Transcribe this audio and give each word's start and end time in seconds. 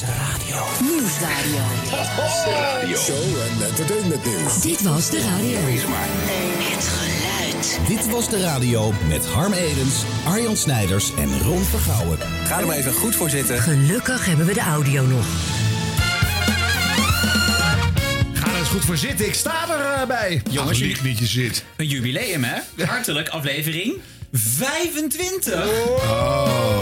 was 0.00 0.02
radio. 0.02 0.64
Nieuwsradio. 0.96 1.62
was 2.16 2.44
de 2.44 2.50
radio. 2.80 2.96
Show 2.96 3.16
en 3.40 3.66
entertainment 3.68 4.24
nieuws. 4.24 4.60
Dit 4.60 4.82
was 4.82 5.10
de 5.10 5.20
radio. 5.20 5.64
Wees 5.64 5.86
maar. 5.86 6.06
Het 6.06 6.88
geluid. 6.88 7.78
Dit 7.88 8.10
was 8.10 8.28
de 8.28 8.40
radio 8.40 8.92
met 9.08 9.24
Harm 9.26 9.52
Edens, 9.52 9.94
Arjan 10.28 10.56
Snijders 10.56 11.14
en 11.14 11.40
Ron 11.42 11.64
Vergouwen. 11.64 12.18
Ga 12.44 12.60
er 12.60 12.66
maar 12.66 12.76
even 12.76 12.92
goed 12.92 13.16
voor 13.16 13.30
zitten. 13.30 13.58
Gelukkig 13.58 14.26
hebben 14.26 14.46
we 14.46 14.54
de 14.54 14.60
audio 14.60 15.04
nog. 15.06 15.26
Ga 18.34 18.50
er 18.52 18.58
eens 18.58 18.68
goed 18.68 18.84
voor 18.84 18.96
zitten. 18.96 19.26
Ik 19.26 19.34
sta 19.34 19.52
erbij. 19.68 19.92
Eh, 20.02 20.06
bij. 20.06 20.42
Jongens, 20.50 20.80
ik 20.80 21.02
niet 21.02 21.18
je 21.18 21.26
zit. 21.26 21.64
Een 21.76 21.86
jubileum, 21.86 22.44
hè? 22.44 22.84
Hartelijk 22.86 23.28
aflevering 23.28 23.94
25. 24.32 25.64
Oh. 25.86 26.81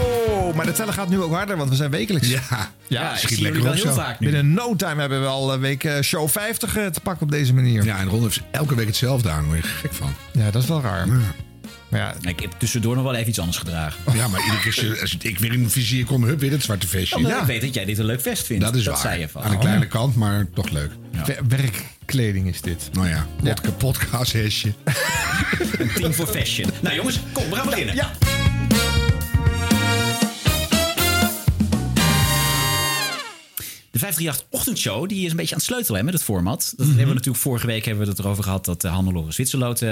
Maar 0.62 0.68
de 0.68 0.74
teller 0.78 0.94
gaat 0.94 1.08
nu 1.08 1.20
ook 1.20 1.32
harder, 1.32 1.56
want 1.56 1.70
we 1.70 1.76
zijn 1.76 1.90
wekelijks. 1.90 2.28
Ja, 2.28 2.40
ja, 2.50 2.68
ja 2.88 3.16
schiet 3.16 3.38
lekker 3.40 3.62
wel 3.62 3.72
heel 3.72 3.92
vaak 3.92 4.18
Binnen 4.18 4.52
no 4.54 4.76
time 4.76 5.00
hebben 5.00 5.20
we 5.20 5.26
al 5.26 5.52
eh, 5.52 5.58
week 5.60 5.84
eh, 5.84 6.00
show 6.02 6.28
50 6.28 6.76
eh, 6.76 6.86
te 6.86 7.00
pakken 7.00 7.22
op 7.26 7.30
deze 7.32 7.54
manier. 7.54 7.84
Ja, 7.84 7.98
en 7.98 8.08
Ron 8.08 8.22
heeft 8.22 8.40
elke 8.52 8.74
week 8.74 8.86
hetzelfde 8.86 9.30
aan. 9.30 9.38
Daar 9.40 9.46
word 9.50 9.58
je 9.62 9.66
gek 9.68 9.92
van. 9.94 10.14
Ja, 10.32 10.50
dat 10.50 10.62
is 10.62 10.68
wel 10.68 10.80
raar. 10.82 11.06
Ja. 11.06 11.12
Maar 11.88 12.00
ja. 12.00 12.14
Ik 12.28 12.40
heb 12.40 12.54
tussendoor 12.58 12.94
nog 12.94 13.04
wel 13.04 13.14
even 13.14 13.28
iets 13.28 13.38
anders 13.38 13.58
gedragen. 13.58 14.00
Ja, 14.16 14.28
maar 14.28 14.40
iedere 14.44 14.70
keer 14.70 15.00
als 15.00 15.16
ik 15.20 15.38
weer 15.38 15.52
in 15.52 15.58
mijn 15.58 15.70
vizier 15.72 16.04
kom, 16.04 16.24
hup, 16.24 16.40
weer 16.40 16.50
het 16.50 16.62
zwarte 16.62 16.88
vestje. 16.88 17.20
Ja, 17.26 17.40
Ik 17.40 17.46
weet 17.46 17.60
dat 17.60 17.74
jij 17.74 17.84
dit 17.84 17.98
een 17.98 18.04
leuk 18.04 18.20
vest 18.20 18.46
vindt. 18.46 18.64
Dat 18.64 18.74
is 18.74 18.84
dat 18.84 18.92
waar. 18.92 19.02
Zei 19.02 19.20
je 19.20 19.28
van. 19.28 19.42
Aan 19.42 19.48
de 19.50 19.54
oh. 19.56 19.60
kleine 19.62 19.86
kant, 19.86 20.16
maar 20.16 20.46
toch 20.54 20.68
leuk. 20.70 20.90
Werkkleding 21.48 22.48
is 22.48 22.60
dit. 22.60 22.88
Nou 22.92 23.08
ja, 23.08 23.26
podcast 23.44 23.76
podcasthesje. 23.76 24.72
Team 25.94 26.12
for 26.12 26.26
fashion. 26.26 26.70
Nou 26.80 26.94
jongens, 26.94 27.20
kom, 27.32 27.48
we 27.50 27.54
gaan 27.56 27.66
beginnen. 27.70 27.94
ja. 27.94 28.10
538-ochtendshow, 34.04 35.06
die 35.08 35.24
is 35.24 35.30
een 35.30 35.36
beetje 35.36 35.54
aan 35.54 35.60
het 35.60 35.66
sleutelen 35.66 35.98
hè, 35.98 36.04
met 36.04 36.14
het 36.14 36.22
format. 36.22 36.72
Dat 36.76 36.78
mhm. 36.78 36.86
hebben 36.88 37.08
we 37.08 37.14
natuurlijk 37.14 37.42
vorige 37.42 37.66
week 37.66 37.84
hebben 37.84 38.04
we 38.04 38.10
het 38.10 38.18
erover 38.18 38.42
gehad 38.44 38.64
dat 38.64 38.80
de 38.80 38.88
eh, 38.88 38.94
Hannelore 38.94 39.32
Zwitserloot 39.32 39.80
uh, 39.80 39.90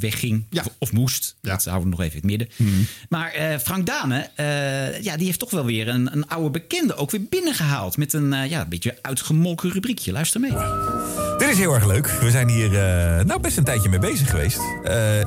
wegging. 0.00 0.44
Of, 0.54 0.68
of, 0.78 0.92
moest. 0.92 1.36
Dat 1.40 1.64
houden 1.64 1.84
we 1.90 1.96
nog 1.96 2.04
even 2.04 2.20
in 2.22 2.30
het 2.30 2.38
midden. 2.38 2.48
Mhm. 2.56 2.82
Maar 3.08 3.58
Frank 3.62 3.86
Dane, 3.86 4.28
ja, 5.02 5.16
die 5.16 5.26
heeft 5.26 5.38
toch 5.38 5.50
wel 5.50 5.64
weer 5.64 5.88
een, 5.88 6.12
een 6.12 6.28
oude 6.28 6.50
bekende 6.50 6.94
ook 6.96 7.10
weer 7.10 7.22
binnengehaald. 7.30 7.96
Met 7.96 8.12
een 8.12 8.48
ja, 8.48 8.64
beetje 8.64 8.98
uitgemolken 9.02 9.70
rubriekje. 9.70 10.12
Luister 10.12 10.40
mee. 10.40 10.50
Dit 11.38 11.48
is 11.48 11.58
heel 11.58 11.72
erg 11.72 11.86
leuk. 11.86 12.06
We 12.06 12.30
zijn 12.30 12.48
hier 12.48 12.70
nou 13.26 13.40
best 13.40 13.56
een 13.56 13.64
tijdje 13.64 13.88
mee 13.88 13.98
bezig 13.98 14.30
geweest. 14.30 14.56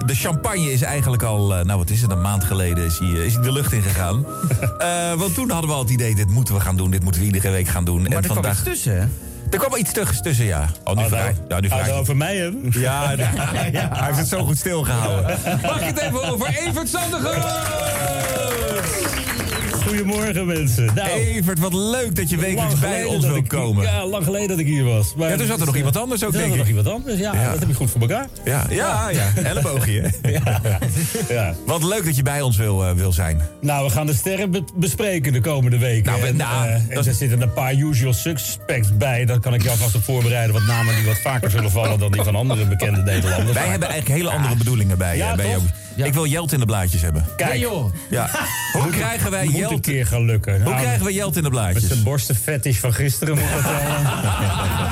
de 0.05 0.15
champagne 0.15 0.71
is 0.71 0.81
eigenlijk 0.81 1.23
al, 1.23 1.47
nou 1.47 1.77
wat 1.79 1.89
is 1.89 2.01
het, 2.01 2.11
een 2.11 2.21
maand 2.21 2.43
geleden 2.43 2.85
is 2.85 2.97
hij, 2.97 3.25
is 3.25 3.33
de 3.33 3.51
lucht 3.51 3.71
ingegaan. 3.71 4.25
want 5.23 5.33
toen 5.33 5.49
hadden 5.49 5.69
we 5.69 5.75
al 5.75 5.81
het 5.81 5.91
idee, 5.91 6.15
dit 6.15 6.29
moeten 6.29 6.53
we 6.53 6.59
gaan 6.59 6.77
doen. 6.77 6.91
Dit 6.91 7.03
moeten 7.03 7.21
we 7.21 7.27
iedere 7.27 7.49
week 7.49 7.67
gaan 7.67 7.85
doen 7.85 8.08
maar 8.09 8.23
er 8.23 8.33
vandaag... 8.33 8.51
kwam 8.61 8.73
iets 8.73 8.83
tussen, 8.83 9.01
hè? 9.01 9.07
Er 9.49 9.57
kwam 9.57 9.79
iets 9.79 9.91
tussen, 10.21 10.45
ja. 10.45 10.67
Oh, 10.83 10.95
nu 10.95 11.01
oh, 11.01 11.07
vraag, 11.07 11.21
nou, 11.21 11.33
ja, 11.41 11.45
nou, 11.47 11.61
nu 11.61 11.67
vraag... 11.67 11.87
Nou, 11.87 11.99
over 11.99 12.15
mij 12.17 12.35
hè? 12.37 12.51
Nou, 12.51 12.79
ja, 12.79 13.15
hij 13.15 14.05
heeft 14.05 14.17
het 14.17 14.27
zo 14.27 14.43
goed 14.45 14.57
stilgehouden. 14.57 15.37
Mag 15.61 15.79
ik 15.81 15.85
het 15.87 15.99
even 15.99 16.23
over 16.23 16.47
Evert 16.65 16.89
Sandergaard? 16.89 17.45
Goedemorgen 19.89 20.45
mensen. 20.45 20.91
Nou, 20.95 21.09
Evert, 21.09 21.59
wat 21.59 21.73
leuk 21.73 22.15
dat 22.15 22.29
je 22.29 22.37
wekelijks 22.37 22.79
bij 22.79 23.05
ons 23.05 23.25
wil 23.25 23.41
komen. 23.47 23.83
Ja, 23.83 24.05
lang 24.07 24.23
geleden 24.23 24.47
dat 24.47 24.59
ik 24.59 24.65
hier 24.65 24.83
was. 24.83 25.13
Maar 25.15 25.23
ja, 25.23 25.29
toen 25.29 25.39
dus 25.41 25.47
zat 25.47 25.55
er 25.55 25.65
nog 25.65 25.67
dus, 25.69 25.77
iemand 25.77 25.97
anders 25.97 26.23
ook, 26.23 26.33
eh, 26.33 26.39
denk 26.39 26.51
ik. 26.51 26.57
nog 26.57 26.67
iemand 26.67 26.87
anders, 26.87 27.19
ja, 27.19 27.31
Dat 27.51 27.59
heb 27.59 27.69
ik 27.69 27.75
goed 27.75 27.91
voor 27.91 28.01
elkaar. 28.01 28.27
Ja, 28.45 28.65
ja, 28.69 29.09
ja. 29.09 29.09
ja. 29.09 29.31
ja. 30.21 30.59
ja. 31.29 31.53
Wat 31.65 31.83
leuk 31.83 32.05
dat 32.05 32.15
je 32.15 32.21
bij 32.23 32.41
ons 32.41 32.57
wil, 32.57 32.85
eh, 32.85 32.91
wil 32.91 33.11
zijn. 33.13 33.41
Nou, 33.61 33.85
we 33.85 33.91
gaan 33.91 34.05
de 34.05 34.13
sterren 34.13 34.65
bespreken 34.75 35.33
de 35.33 35.41
komende 35.41 35.77
weken. 35.77 36.11
Nou, 36.11 36.25
en, 36.27 36.35
nou, 36.35 36.69
eh, 36.89 36.99
zitten 37.01 37.41
een 37.41 37.53
paar 37.53 37.73
usual 37.75 38.13
suspects 38.13 38.97
bij. 38.97 39.25
Dat 39.25 39.39
kan 39.39 39.53
ik 39.53 39.63
jou 39.63 39.77
vast 39.77 39.95
op 39.95 40.03
voorbereiden. 40.03 40.53
Wat 40.53 40.63
namen 40.63 40.95
die 40.95 41.05
wat 41.05 41.19
vaker 41.21 41.51
zullen 41.51 41.71
vallen 41.71 41.99
dan 41.99 42.11
die 42.11 42.21
van 42.23 42.35
andere 42.35 42.65
bekende 42.65 43.01
Nederlanders. 43.01 43.53
Wij 43.57 43.67
hebben 43.67 43.89
eigenlijk 43.89 44.19
hele 44.19 44.31
andere 44.35 44.53
ah. 44.53 44.59
bedoelingen 44.59 44.97
bij, 44.97 45.17
bij 45.35 45.47
jou. 45.47 45.61
Ik 46.05 46.13
wil 46.13 46.25
Jelt 46.25 46.51
in 46.53 46.59
de 46.59 46.65
blaadjes 46.65 47.01
hebben. 47.01 47.25
Kijk. 47.35 47.59
joh. 47.59 47.93
Ja. 48.09 48.29
Hoe 48.81 48.89
krijgen 48.91 49.31
wij 49.31 49.47
Jelt... 49.47 49.71
een 49.71 49.81
keer 49.81 50.05
gaan 50.05 50.25
lukken. 50.25 50.53
Hoe 50.55 50.63
nou, 50.63 50.81
krijgen 50.81 51.05
we 51.05 51.13
Jelt 51.13 51.37
in 51.37 51.43
de 51.43 51.49
blaadjes? 51.49 51.81
Met 51.83 51.91
zijn 51.91 52.03
borstenfetish 52.03 52.77
van 52.79 52.93
gisteren 52.93 53.35
moet 53.37 53.49
dat... 53.55 53.59
Eh, 53.71 53.97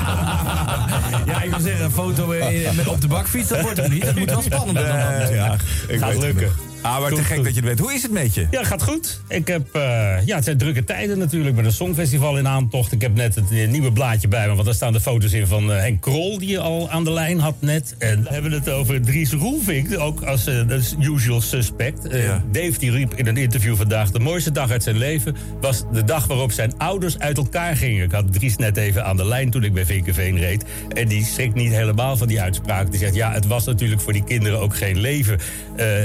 ja, 1.32 1.42
ik 1.42 1.50
wil 1.50 1.60
zeggen, 1.60 1.84
een 1.84 1.90
foto 1.90 2.32
eh, 2.32 2.88
op 2.88 3.00
de 3.00 3.08
bakfiets, 3.08 3.48
dat 3.48 3.60
wordt 3.60 3.76
het 3.76 3.88
niet. 3.92 4.04
Dat 4.04 4.14
moet 4.16 4.30
wel 4.30 4.42
spannender 4.42 4.86
dan 4.86 5.00
anders. 5.06 5.30
Ja, 5.30 5.56
gaat 5.98 6.18
lukken. 6.18 6.52
Ah, 6.82 7.00
maar 7.00 7.10
te 7.12 7.24
gek 7.24 7.44
dat 7.44 7.54
je 7.54 7.60
het 7.60 7.68
weet. 7.68 7.78
Hoe 7.78 7.92
is 7.92 8.02
het 8.02 8.10
met 8.10 8.34
je? 8.34 8.46
Ja, 8.50 8.64
gaat 8.64 8.82
goed. 8.82 9.20
Ik 9.28 9.46
heb, 9.48 9.66
eh, 9.72 10.16
ja, 10.26 10.34
het 10.34 10.44
zijn 10.44 10.58
drukke 10.58 10.84
tijden 10.84 11.18
natuurlijk 11.18 11.56
met 11.56 11.64
een 11.64 11.72
songfestival 11.72 12.38
in 12.38 12.48
aantocht. 12.48 12.92
Ik 12.92 13.02
heb 13.02 13.14
net 13.14 13.34
het 13.34 13.50
eh, 13.50 13.68
nieuwe 13.68 13.92
blaadje 13.92 14.28
bij 14.28 14.46
me, 14.46 14.52
want 14.52 14.64
daar 14.64 14.74
staan 14.74 14.92
de 14.92 15.00
foto's 15.00 15.32
in 15.32 15.46
van 15.46 15.72
eh, 15.72 15.78
Henk 15.78 16.00
Krol... 16.00 16.38
die 16.38 16.48
je 16.48 16.58
al 16.58 16.90
aan 16.90 17.04
de 17.04 17.10
lijn 17.12 17.38
had 17.38 17.54
net. 17.58 17.94
En 17.98 18.22
we 18.22 18.28
hebben 18.28 18.52
het 18.52 18.70
over 18.70 19.00
Dries 19.02 19.32
Roelvink, 19.32 19.98
ook 19.98 20.20
als 20.22 20.46
uh, 20.46 20.68
usual 21.00 21.40
suspect. 21.40 22.08
Ja. 22.12 22.44
Dave 22.52 22.78
die 22.78 22.90
riep 22.90 23.14
in 23.14 23.26
een 23.26 23.36
interview 23.36 23.76
vandaag... 23.76 24.10
de 24.10 24.18
mooiste 24.18 24.52
dag 24.52 24.70
uit 24.70 24.82
zijn 24.82 24.98
leven 24.98 25.36
was 25.60 25.84
de 25.92 26.04
dag 26.04 26.26
waarop 26.26 26.52
zijn 26.52 26.78
ouders 26.78 27.18
uit 27.18 27.36
elkaar 27.36 27.76
gingen. 27.76 28.04
Ik 28.04 28.12
had 28.12 28.32
Dries 28.32 28.56
net 28.56 28.76
even 28.76 29.04
aan 29.04 29.16
de 29.16 29.24
lijn 29.26 29.50
toen 29.50 29.64
ik 29.64 29.72
bij 29.72 29.84
Vinkerveen 29.86 30.38
reed. 30.38 30.64
En 30.88 31.08
die 31.08 31.24
schrikt 31.24 31.54
niet 31.54 31.72
helemaal 31.72 32.16
van 32.16 32.26
die 32.26 32.40
uitspraak. 32.40 32.90
Die 32.90 33.00
zegt, 33.00 33.14
ja, 33.14 33.32
het 33.32 33.46
was 33.46 33.64
natuurlijk 33.64 34.00
voor 34.00 34.12
die 34.12 34.24
kinderen 34.24 34.58
ook 34.60 34.76
geen 34.76 34.98
leven. 34.98 35.38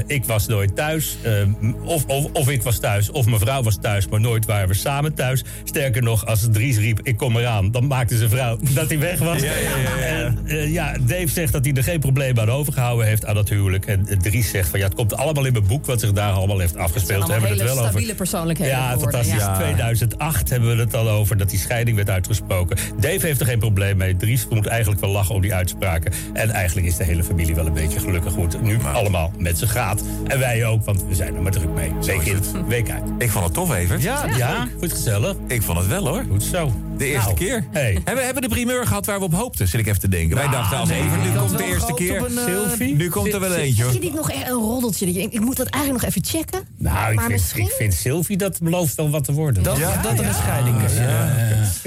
ik 0.08 0.24
was 0.26 0.46
nooit 0.48 0.62
thuis. 0.72 1.18
Ehm, 1.22 1.50
of, 1.86 2.06
of, 2.06 2.26
of, 2.34 2.50
ik 2.50 2.62
was 2.64 2.80
thuis, 2.80 3.10
of 3.12 3.26
mijn 3.26 3.40
vrouw 3.40 3.64
was 3.64 3.78
thuis, 3.82 4.08
maar 4.08 4.20
nooit 4.20 4.46
waren 4.46 4.68
we 4.68 4.74
samen 4.74 5.14
thuis. 5.14 5.44
Sterker 5.64 6.02
nog, 6.04 6.26
als 6.26 6.48
Dries 6.52 6.78
riep, 6.78 7.00
ik 7.04 7.18
kom 7.18 7.38
eraan, 7.38 7.72
dan 7.72 7.88
maakte 7.88 8.18
zijn 8.18 8.30
vrouw 8.30 8.58
dat 8.74 8.88
hij 8.90 9.00
weg 9.00 9.20
was. 9.20 9.40
Ja, 9.42 9.46
ja, 9.46 9.78
ja, 9.96 10.04
en, 10.06 10.40
eh, 10.46 10.72
ja, 10.72 10.94
Dave 11.02 11.28
zegt 11.28 11.52
dat 11.54 11.66
hij 11.66 11.74
er 11.74 11.84
geen 11.84 12.00
probleem 12.00 12.40
aan 12.40 12.50
overgehouden 12.52 13.08
heeft 13.08 13.26
aan 13.26 13.36
dat 13.36 13.50
huwelijk. 13.50 13.86
En 13.86 14.08
eh, 14.08 14.18
Dries 14.18 14.50
zegt 14.50 14.70
van, 14.70 14.80
ja, 14.80 14.86
het 14.86 14.96
komt 14.96 15.16
allemaal 15.18 15.46
in 15.46 15.52
mijn 15.54 15.68
boek 15.68 15.86
wat 15.86 16.00
zich 16.00 16.12
daar 16.12 16.32
allemaal 16.32 16.60
heeft 16.60 16.76
afgespeeld. 16.76 17.22
Het 17.24 17.32
hebben 17.32 17.50
hele 17.50 17.64
het 17.64 17.74
wel 17.74 17.84
stabiele 17.84 18.16
persoonlijkheid 18.16 18.70
Ja, 18.72 18.98
fantastisch. 19.00 19.44
2008 19.58 20.50
hebben 20.50 20.76
we 20.78 20.84
het 20.84 20.94
al 20.96 21.10
over 21.10 21.38
dat 21.38 21.50
die 21.50 21.60
scheiding 21.60 21.96
werd 21.96 22.10
uitgesproken. 22.10 22.78
Dave 23.00 23.26
heeft 23.26 23.40
er 23.40 23.46
geen 23.46 23.60
probleem 23.60 23.98
mee. 23.98 24.16
Dries 24.16 24.48
moet 24.50 24.66
eigenlijk 24.66 25.02
wel 25.02 25.10
lachen 25.10 25.36
om 25.36 25.42
die 25.42 25.54
uitspraken. 25.54 26.14
En 26.34 26.50
eigenlijk 26.52 26.88
is 26.88 26.98
de 26.98 27.04
hele 27.04 27.24
familie 27.24 27.56
wel 27.56 27.66
een 27.66 27.74
beetje 27.74 28.00
gelukkig 28.00 28.34
hoe 28.34 28.48
nu 28.62 28.78
allemaal 28.94 29.32
met 29.38 29.58
ze 29.58 29.68
gaat. 29.68 30.04
En 30.28 30.40
wij 30.40 30.53
wij 30.58 30.66
ook, 30.66 30.84
want 30.84 31.04
we 31.08 31.16
zijn 31.16 31.36
er 31.36 31.42
maar 31.42 31.52
druk 31.52 31.70
mee. 31.70 31.94
Week 32.06 32.22
in, 32.22 32.68
week 32.68 32.90
uit. 32.90 33.04
Ik 33.18 33.32
vond 33.32 33.46
het 33.46 33.54
tof, 33.54 33.74
even. 33.76 34.02
Ja, 34.02 34.26
ja, 34.38 34.68
goed 34.80 34.92
gezellig. 34.92 35.36
Ik 35.48 35.62
vond 35.62 35.78
het 35.78 35.88
wel, 35.88 36.08
hoor. 36.08 36.24
Goed 36.30 36.44
zo. 36.44 36.72
De 36.98 37.06
eerste 37.06 37.26
nou, 37.26 37.36
keer. 37.38 37.66
Hey. 37.72 37.92
Hebben, 37.94 38.26
hebben 38.26 38.44
we 38.44 38.50
de 38.50 38.56
primeur 38.56 38.88
gehad 38.88 39.06
waar 39.06 39.20
we 39.20 39.26
op 39.26 39.34
hoopten, 39.34 39.68
zit 39.68 39.80
ik 39.80 39.88
even 39.88 40.00
te 40.00 40.08
denken. 40.08 40.36
Wij 40.36 40.46
nou, 40.46 40.58
dachten 40.58 40.78
als 40.78 40.90
nee, 40.90 41.00
even, 41.02 41.22
nu 41.22 41.38
komt 41.38 41.58
de 41.58 41.64
eerste 41.64 41.94
keer. 41.94 42.26
Een, 42.26 42.70
eh, 42.80 42.96
nu 42.96 43.10
komt 43.10 43.34
er 43.34 43.40
wel 43.40 43.54
eentje. 43.54 43.84
Heb 43.84 43.94
je 43.94 44.00
niet 44.00 44.14
nog 44.14 44.32
een 44.32 44.48
roddeltje? 44.50 45.06
Dat 45.06 45.16
ik 45.16 45.40
moet 45.40 45.58
dat 45.58 45.68
eigenlijk 45.68 46.04
nog 46.06 46.16
even 46.16 46.26
checken. 46.30 46.62
Nou, 46.78 47.12
ik, 47.14 47.20
vind, 47.20 47.32
misschien... 47.32 47.72
Sylvie, 47.92 48.38
dat 48.38 48.60
belooft 48.62 48.96
wel 48.96 49.10
wat 49.10 49.24
te 49.24 49.32
worden. 49.32 49.64
Dat, 49.64 49.78
ja, 49.78 50.02
dat 50.02 50.20
er 50.20 50.26
een 50.26 50.34
scheiding 50.34 50.82
is. 50.84 50.92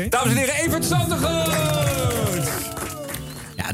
Dames 0.09 0.31
en 0.33 0.37
heren, 0.37 0.55
Evert 0.55 0.85
Zandigen! 0.85 1.86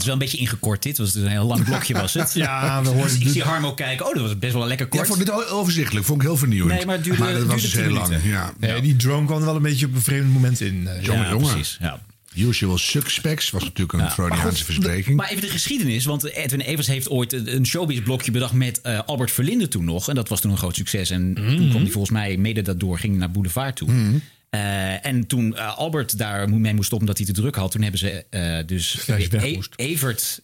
was 0.02 0.12
wel 0.12 0.12
een 0.22 0.28
beetje 0.30 0.46
ingekort 0.50 0.82
dit. 0.82 0.98
Was 0.98 1.14
een 1.14 1.26
heel 1.26 1.44
lang 1.44 1.64
blokje 1.64 1.94
was 1.94 2.14
het. 2.14 2.34
ja, 2.34 2.82
we 2.82 2.88
hoorden 2.88 3.14
ik 3.14 3.22
dus- 3.22 3.32
zie 3.32 3.42
Harmo 3.42 3.74
kijken. 3.74 4.06
Oh, 4.06 4.12
dat 4.12 4.22
was 4.22 4.38
best 4.38 4.52
wel 4.52 4.66
lekker 4.66 4.86
kort. 4.86 5.00
Ja, 5.08 5.14
vond 5.14 5.26
dit 5.26 5.50
overzichtelijk. 5.50 6.06
Vond 6.06 6.20
ik 6.20 6.26
heel 6.26 6.36
vernieuwend. 6.36 6.76
Nee, 6.76 6.86
maar 6.86 6.94
het 6.94 7.04
duurde, 7.04 7.32
dat 7.32 7.44
was 7.46 7.62
dus 7.62 7.72
heel 7.72 7.90
lang. 7.90 8.14
Ja. 8.22 8.52
Nee, 8.58 8.80
die 8.82 8.96
drone 8.96 9.26
kwam 9.26 9.40
wel 9.40 9.56
een 9.56 9.62
beetje 9.62 9.86
op 9.86 9.94
een 9.94 10.02
vreemd 10.02 10.32
moment 10.32 10.60
in. 10.60 10.86
Eh, 10.88 11.02
ja, 11.04 11.34
Precies, 11.36 11.76
ja. 11.80 12.00
Usual 12.34 12.78
Suspects 12.78 13.50
was 13.50 13.62
natuurlijk 13.64 13.92
een 13.92 14.26
ja, 14.26 14.50
verspreking. 14.52 15.16
Maar 15.16 15.28
even 15.30 15.42
de 15.42 15.48
geschiedenis, 15.48 16.04
want 16.04 16.24
Edwin 16.24 16.60
Evers 16.60 16.86
heeft 16.86 17.08
ooit 17.08 17.32
een 17.32 17.66
showbiz-blokje 17.66 18.30
bedacht 18.30 18.52
met 18.52 18.80
eh, 18.80 18.98
Albert 19.06 19.30
Verlinde 19.30 19.68
toen 19.68 19.84
nog. 19.84 20.08
En 20.08 20.14
dat 20.14 20.28
was 20.28 20.40
toen 20.40 20.50
een 20.50 20.56
groot 20.56 20.76
succes. 20.76 21.10
En 21.10 21.32
mhm. 21.32 21.56
toen 21.56 21.68
kwam 21.70 21.82
hij 21.82 21.90
volgens 21.90 22.12
mij, 22.12 22.36
mede 22.36 22.62
daardoor, 22.62 22.98
ging 22.98 23.16
naar 23.16 23.30
Boulevard 23.30 23.76
toe. 23.76 23.92
Mhm. 23.92 24.16
Eh, 24.52 25.06
en 25.06 25.26
toen 25.26 25.56
eh, 25.56 25.76
Albert 25.78 26.18
daar 26.18 26.48
mee 26.48 26.74
moest 26.74 26.86
stoppen 26.86 26.98
omdat 27.08 27.16
hij 27.16 27.26
te 27.34 27.40
druk 27.40 27.54
had, 27.54 27.70
toen 27.70 27.82
hebben 27.82 28.00
ze 28.00 28.24
eh, 28.30 28.66
dus 28.66 29.06
e- 29.30 29.58
Evert 29.76 30.42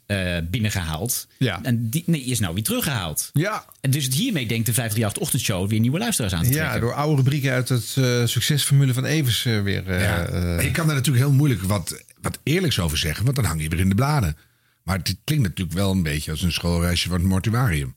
binnengehaald. 0.50 1.26
Ja. 1.36 1.60
En 1.62 1.88
die 1.88 2.02
nee, 2.06 2.22
is 2.22 2.38
nou 2.38 2.54
weer 2.54 2.62
teruggehaald. 2.62 3.30
Ja. 3.32 3.64
En 3.80 3.90
dus 3.90 4.08
hiermee 4.14 4.46
denkt 4.46 4.66
de 4.66 4.72
538 4.72 5.22
Ochtendshow 5.22 5.70
weer 5.70 5.80
nieuwe 5.80 5.98
luisteraars 5.98 6.32
aan 6.34 6.42
te 6.44 6.50
trekken. 6.50 6.72
Ja, 6.72 6.78
door 6.80 6.94
oude 6.94 7.16
rubrieken 7.16 7.52
uit 7.52 7.68
het 7.68 7.92
succesformule 8.30 8.92
van 8.94 9.04
Evers 9.04 9.42
weer. 9.42 9.98
Ja. 10.00 10.60
je 10.62 10.70
kan 10.72 10.86
daar 10.86 10.96
natuurlijk 10.96 11.24
heel 11.24 11.34
moeilijk 11.34 11.62
wat, 11.62 12.02
wat 12.20 12.38
eerlijks 12.42 12.80
over 12.80 12.98
zeggen, 12.98 13.24
want 13.24 13.36
dan 13.36 13.44
hang 13.44 13.62
je 13.62 13.68
weer 13.68 13.80
in 13.80 13.88
de 13.88 13.94
bladen. 13.94 14.36
Maar 14.82 14.96
het 14.98 15.16
klinkt 15.24 15.44
natuurlijk 15.44 15.76
wel 15.78 15.90
een 15.90 16.02
beetje 16.02 16.30
als 16.30 16.42
een 16.42 16.52
schoolreisje 16.52 17.08
van 17.08 17.18
het 17.18 17.26
mortuarium. 17.28 17.96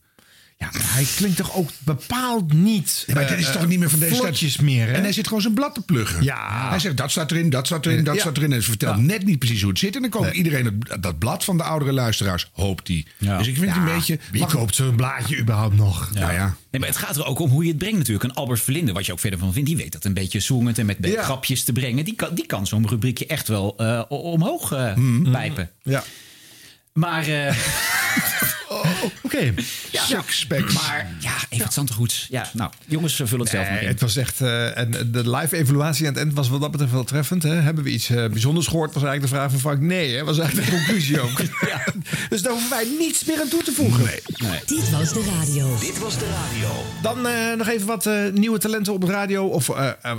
Ja, 0.62 0.70
hij 0.82 1.04
klinkt 1.16 1.36
toch 1.36 1.56
ook 1.56 1.70
bepaald 1.78 2.52
niet. 2.52 3.04
Ja, 3.06 3.14
maar 3.14 3.28
dit 3.28 3.38
is 3.38 3.46
eh, 3.46 3.52
toch 3.52 3.66
niet 3.66 3.78
meer 3.78 3.90
van 3.90 3.98
deze 3.98 4.20
tijd. 4.20 4.60
meer. 4.60 4.86
Hè? 4.86 4.92
En 4.92 5.02
hij 5.02 5.12
zit 5.12 5.26
gewoon 5.26 5.42
zijn 5.42 5.54
blad 5.54 5.74
te 5.74 5.80
pluggen. 5.80 6.22
Ja. 6.24 6.68
Hij 6.68 6.78
zegt 6.78 6.96
dat 6.96 7.10
staat 7.10 7.30
erin, 7.30 7.50
dat 7.50 7.66
staat 7.66 7.86
erin, 7.86 8.04
dat 8.04 8.20
staat 8.20 8.36
erin. 8.36 8.52
En 8.52 8.62
ze 8.62 8.68
vertelt 8.68 8.96
net 8.96 9.24
niet 9.24 9.38
precies 9.38 9.60
hoe 9.60 9.70
het 9.70 9.78
zit. 9.78 9.94
En 9.94 10.00
dan 10.00 10.10
koopt 10.10 10.34
iedereen 10.34 10.82
dat 11.00 11.18
blad 11.18 11.44
van 11.44 11.56
de 11.56 11.62
oudere 11.62 11.92
luisteraars, 11.92 12.50
hoopt 12.52 12.88
hij. 12.88 13.04
Dus 13.18 13.46
ik 13.48 13.54
vind 13.56 13.66
het 13.74 13.76
een 13.76 13.94
beetje. 13.94 14.18
Wie 14.32 14.46
koopt 14.46 14.74
zo'n 14.74 14.96
blaadje 14.96 15.38
überhaupt 15.38 15.76
nog? 15.76 16.10
Nou 16.14 16.32
ja. 16.32 16.56
Nee, 16.70 16.80
maar 16.80 16.90
het 16.90 16.98
gaat 17.00 17.16
er 17.16 17.24
ook 17.24 17.38
om 17.38 17.50
hoe 17.50 17.62
je 17.62 17.68
het 17.68 17.78
brengt 17.78 17.98
natuurlijk. 17.98 18.24
En 18.24 18.34
Albert 18.34 18.60
Verlinde, 18.60 18.92
wat 18.92 19.06
je 19.06 19.12
ook 19.12 19.18
verder 19.18 19.38
van 19.38 19.52
vindt, 19.52 19.68
die 19.68 19.76
weet 19.76 19.92
dat 19.92 20.04
een 20.04 20.14
beetje 20.14 20.40
zoemend 20.40 20.78
en 20.78 20.86
met 20.86 20.98
grapjes 21.16 21.64
te 21.64 21.72
brengen. 21.72 22.04
Die 22.04 22.14
kan, 22.14 22.34
die 22.34 22.46
kan 22.46 22.66
zo'n 22.66 22.88
rubriekje 22.88 23.26
echt 23.26 23.48
wel 23.48 23.74
eh, 23.76 24.02
omhoog 24.08 24.72
eh, 24.72 24.94
mm-hmm. 24.94 25.32
pijpen. 25.32 25.70
Ja. 25.82 26.04
Maar 26.92 27.26
eh, 27.26 27.56
oh. 28.68 28.86
Oké, 29.34 29.52
ja. 29.90 30.00
Suspect. 30.22 30.72
Maar 30.72 31.06
ja, 31.20 31.34
even 31.48 31.80
het 31.82 31.90
goed. 31.92 32.26
Ja, 32.30 32.50
nou, 32.52 32.70
jongens, 32.86 33.14
vullen 33.24 33.38
het 33.40 33.48
zelf 33.48 33.68
maar 33.68 33.82
in. 33.82 33.88
Het 33.88 34.00
was 34.00 34.16
echt, 34.16 34.40
eh, 34.40 34.78
en 34.78 34.90
de 35.12 35.30
live 35.30 35.56
evaluatie 35.56 36.06
aan 36.06 36.12
het 36.14 36.22
eind 36.22 36.34
was 36.34 36.48
wat 36.48 36.60
dat 36.60 36.70
betreft 36.70 36.92
wel 36.92 37.04
treffend. 37.04 37.42
Hè? 37.42 37.54
Hebben 37.54 37.84
we 37.84 37.90
iets 37.90 38.10
eh, 38.10 38.26
bijzonders 38.30 38.66
gehoord? 38.66 38.92
Was 38.94 39.02
eigenlijk 39.02 39.32
de 39.32 39.38
vraag 39.38 39.50
van 39.50 39.60
Frank. 39.60 39.80
Nee, 39.80 40.14
hè? 40.14 40.24
was 40.24 40.38
eigenlijk 40.38 40.70
de 40.70 40.76
conclusie 40.76 41.20
ook. 41.20 41.38
Dus 42.28 42.42
daar 42.42 42.52
hoeven 42.52 42.70
wij 42.70 42.86
niets 42.98 43.24
meer 43.24 43.40
aan 43.40 43.48
toe 43.48 43.62
te 43.62 43.72
voegen. 43.72 44.04
Dit 44.66 44.90
was 44.90 45.12
de 45.12 45.32
radio. 45.38 45.78
Dit 45.80 45.98
was 45.98 46.18
de 46.18 46.30
radio. 46.30 46.70
Dan 47.02 47.26
eh, 47.26 47.54
nog 47.56 47.68
even 47.68 47.86
wat 47.86 48.08
nieuwe 48.32 48.58
talenten 48.58 48.92
op 48.92 49.00
de 49.06 49.10
radio. 49.12 49.44
Of 49.44 49.70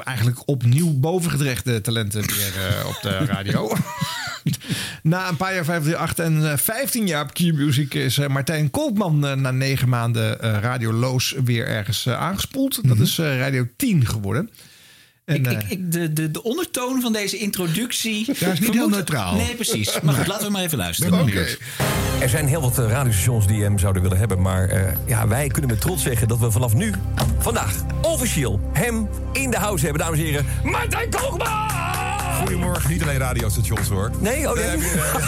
eigenlijk 0.03 0.37
opnieuw 0.45 0.99
bovengedrechte 0.99 1.81
talenten 1.81 2.21
weer 2.21 2.53
op 2.87 2.97
de 3.01 3.09
radio. 3.33 3.75
Na 5.03 5.29
een 5.29 5.37
paar 5.37 5.53
jaar 5.55 5.95
8 5.95 6.19
en 6.19 6.59
15 6.59 7.07
jaar 7.07 7.25
op 7.25 7.39
music 7.39 7.93
is 7.93 8.17
Martijn 8.27 8.69
Koopman. 8.71 9.02
Eh, 9.11 9.33
na 9.35 9.51
negen 9.51 9.89
maanden 9.89 10.41
eh, 10.43 10.57
radioloos 10.61 11.35
weer 11.43 11.67
ergens 11.67 12.05
eh, 12.05 12.17
aangespoeld. 12.19 12.75
Dat 12.87 12.93
mhm. 12.93 13.01
is 13.03 13.17
Radio 13.17 13.65
10 13.77 14.05
geworden. 14.05 14.49
En, 15.25 15.35
ik, 15.45 15.63
ik, 15.69 15.91
de, 15.91 16.13
de, 16.13 16.31
de 16.31 16.43
ondertoon 16.43 17.01
van 17.01 17.13
deze 17.13 17.37
introductie. 17.37 18.27
is 18.31 18.59
niet 18.59 18.73
heel 18.73 18.89
neutraal. 18.89 19.35
Nee, 19.35 19.55
precies. 19.55 20.01
Maar 20.01 20.13
goed, 20.13 20.27
laten 20.27 20.45
we 20.45 20.51
maar 20.51 20.61
even 20.61 20.77
luisteren. 20.77 21.29
Er 22.19 22.29
zijn 22.29 22.47
heel 22.47 22.61
wat 22.61 22.79
uh, 22.79 22.87
radiostations 22.89 23.47
die 23.47 23.61
hem 23.61 23.79
zouden 23.79 24.01
willen 24.01 24.17
hebben. 24.17 24.41
Maar 24.41 24.95
ja, 25.07 25.27
wij 25.27 25.47
kunnen 25.47 25.69
met 25.71 25.81
trots 25.81 26.03
zeggen 26.03 26.27
dat 26.27 26.39
we 26.39 26.51
vanaf 26.51 26.73
nu, 26.73 26.93
vandaag, 27.39 27.75
officieel 28.01 28.69
hem 28.73 29.07
in 29.33 29.51
de 29.51 29.57
house 29.57 29.83
hebben, 29.85 30.01
dames 30.03 30.19
en 30.19 30.25
heren. 30.25 30.45
Martijn 30.63 31.09
Koopman! 31.09 32.12
Goedemorgen, 32.47 32.89
niet 32.89 33.01
alleen 33.01 33.17
radiostations 33.17 33.87
hoor. 33.89 34.11
Nee, 34.19 34.49
oh 34.49 34.55
nee. 34.55 34.63
Eh, 34.65 35.23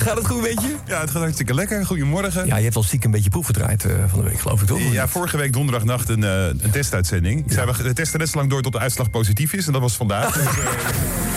gaat 0.06 0.16
het 0.18 0.26
goed 0.26 0.42
met 0.42 0.52
je? 0.60 0.74
Ja, 0.86 1.00
het 1.00 1.10
gaat 1.10 1.20
hartstikke 1.20 1.54
lekker. 1.54 1.86
Goedemorgen. 1.86 2.46
Ja, 2.46 2.56
je 2.56 2.62
hebt 2.64 2.76
al 2.76 2.82
ziek 2.82 3.04
een 3.04 3.10
beetje 3.10 3.30
proef 3.30 3.46
gedraaid 3.46 3.84
eh, 3.84 3.92
van 4.06 4.18
de 4.20 4.24
week, 4.28 4.40
geloof 4.40 4.60
ik 4.60 4.66
toch? 4.66 4.78
Ja, 4.90 5.08
vorige 5.08 5.36
week 5.36 5.52
donderdagnacht 5.52 6.08
een, 6.08 6.24
eh, 6.24 6.44
een 6.46 6.70
testuitzending. 6.70 7.40
Ik 7.46 7.52
ja. 7.52 7.52
zei, 7.52 7.88
we 7.88 7.92
testen 7.92 8.18
net 8.18 8.28
zo 8.28 8.36
lang 8.38 8.50
door 8.50 8.62
tot 8.62 8.72
de 8.72 8.78
uitslag 8.78 9.10
positief 9.10 9.52
is. 9.52 9.66
En 9.66 9.72
dat 9.72 9.80
was 9.80 9.94
vandaag. 9.96 10.32
Dus, 10.34 10.44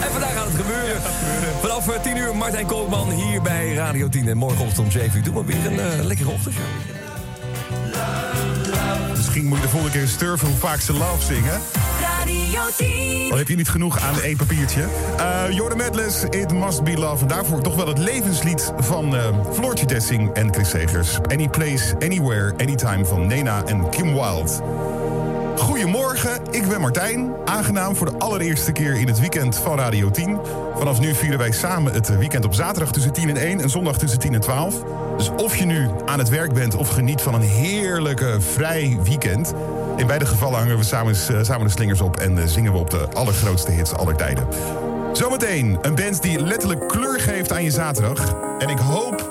en 0.08 0.12
vandaag 0.12 0.34
gaat 0.34 0.46
het 0.48 0.56
gebeuren. 0.56 1.02
gebeuren. 1.02 1.60
Vanaf 1.62 2.02
10 2.04 2.18
uur 2.18 2.36
Martijn 2.36 2.66
Koopman 2.66 3.12
hier 3.12 3.42
bij 3.42 3.74
Radio 3.74 4.10
10. 4.10 4.28
En 4.28 4.38
morgenochtend 4.38 4.80
om 4.80 4.92
7 4.92 5.18
uur 5.18 5.24
doen 5.24 5.36
we 5.36 5.44
weer 5.46 5.66
een 5.82 6.06
lekkere 6.08 6.30
ochtendshow. 6.30 6.64
Misschien 9.16 9.46
moet 9.48 9.58
je 9.58 9.64
de 9.64 9.70
volgende 9.70 9.98
keer 9.98 10.08
sturven 10.08 10.48
hoe 10.48 10.58
vaak 10.58 10.82
ze 10.82 10.94
love 10.94 11.34
zingen. 11.34 11.60
Al 13.32 13.38
heb 13.38 13.48
je 13.48 13.56
niet 13.56 13.70
genoeg 13.70 14.00
aan 14.00 14.22
één 14.22 14.38
papiertje. 14.38 14.86
Eh, 15.18 15.44
Jordan 15.50 15.78
Medless, 15.78 16.24
It 16.24 16.54
Must 16.54 16.84
Be 16.84 16.94
Love. 16.94 17.26
daarvoor 17.26 17.62
toch 17.62 17.76
wel 17.76 17.88
het 17.88 17.98
levenslied 17.98 18.74
van 18.78 19.16
uh, 19.16 19.26
Floortje 19.54 19.86
Dessing 19.86 20.34
en 20.34 20.54
Chris 20.54 20.70
Segers. 20.70 21.18
Any 21.28 21.48
Place, 21.50 21.96
Anywhere, 22.00 22.54
Anytime 22.58 23.06
van 23.06 23.28
Nena 23.28 23.64
en 23.66 23.90
Kim 23.90 24.14
Wilde. 24.14 25.00
Goedemorgen, 25.58 26.42
ik 26.52 26.68
ben 26.68 26.82
Martijn. 26.82 27.32
Aangenaam 27.46 27.96
voor 27.96 28.12
de 28.12 28.18
allereerste 28.20 28.72
keer 28.72 28.96
in 28.96 29.08
het 29.08 29.20
weekend 29.20 29.56
van 29.58 29.78
Radio 29.78 30.10
10. 30.12 30.40
Vanaf 30.78 31.00
nu 31.00 31.16
vieren 31.16 31.38
wij 31.38 31.52
samen 31.52 31.94
het 31.94 32.18
weekend 32.18 32.46
op 32.46 32.54
zaterdag 32.54 32.92
tussen 32.92 33.14
10 33.14 33.30
en 33.30 33.38
1 33.38 33.60
en 33.62 33.70
zondag 33.70 33.98
tussen 33.98 34.20
10 34.20 34.34
en 34.34 34.40
12. 34.40 34.76
Dus 35.18 35.30
of 35.30 35.56
je 35.56 35.66
nu 35.66 35.90
aan 36.06 36.20
het 36.20 36.30
werk 36.30 36.54
bent 36.54 36.76
of 36.76 36.90
geniet 36.90 37.22
van 37.22 37.34
een 37.34 37.42
heerlijke 37.42 38.36
vrij 38.40 38.98
weekend. 39.04 39.54
In 39.98 40.08
beide 40.08 40.26
gevallen 40.26 40.60
hangen 40.60 40.78
we 40.78 40.84
samen, 40.84 41.14
eh, 41.16 41.38
samen 41.42 41.66
de 41.66 41.72
slingers 41.72 42.02
op 42.02 42.18
en 42.18 42.38
eh, 42.38 42.46
zingen 42.48 42.72
we 42.74 42.78
op 42.80 42.90
de 42.90 43.08
allergrootste 43.14 43.72
hits 43.72 43.94
aller 43.94 44.16
tijden. 44.16 44.48
Zometeen 45.14 45.78
een 45.82 45.96
band 45.96 46.22
die 46.22 46.40
letterlijk 46.42 46.88
kleur 46.88 47.20
geeft 47.20 47.52
aan 47.52 47.64
je 47.64 47.72
zaterdag. 47.72 48.36
En 48.60 48.70
ik 48.70 48.78
hoop, 48.80 49.30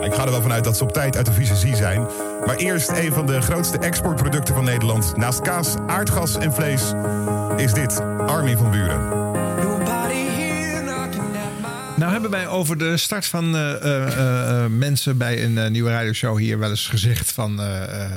ik 0.00 0.14
ga 0.14 0.24
er 0.24 0.30
wel 0.30 0.42
vanuit 0.42 0.64
dat 0.64 0.76
ze 0.76 0.82
op 0.82 0.92
tijd 0.92 1.16
uit 1.16 1.26
de 1.26 1.32
visie 1.32 1.76
zijn. 1.76 2.06
Maar 2.48 2.56
eerst 2.56 2.88
een 2.88 3.12
van 3.12 3.26
de 3.26 3.40
grootste 3.40 3.78
exportproducten 3.78 4.54
van 4.54 4.64
Nederland. 4.64 5.16
Naast 5.16 5.40
kaas, 5.40 5.74
aardgas 5.86 6.36
en 6.36 6.52
vlees 6.52 6.82
is 7.56 7.72
dit 7.72 8.00
army 8.00 8.56
van 8.56 8.70
Buren. 8.70 9.08
Nou 11.96 12.12
hebben 12.12 12.30
wij 12.30 12.46
over 12.48 12.78
de 12.78 12.96
start 12.96 13.26
van 13.26 13.54
eh, 13.56 13.70
eh, 13.74 14.62
eh, 14.64 14.70
mensen 14.70 15.16
bij 15.18 15.44
een 15.44 15.72
nieuwe 15.72 15.90
radioshow 15.90 16.38
hier 16.38 16.58
wel 16.58 16.70
eens 16.70 16.86
gezegd 16.86 17.32
van... 17.32 17.60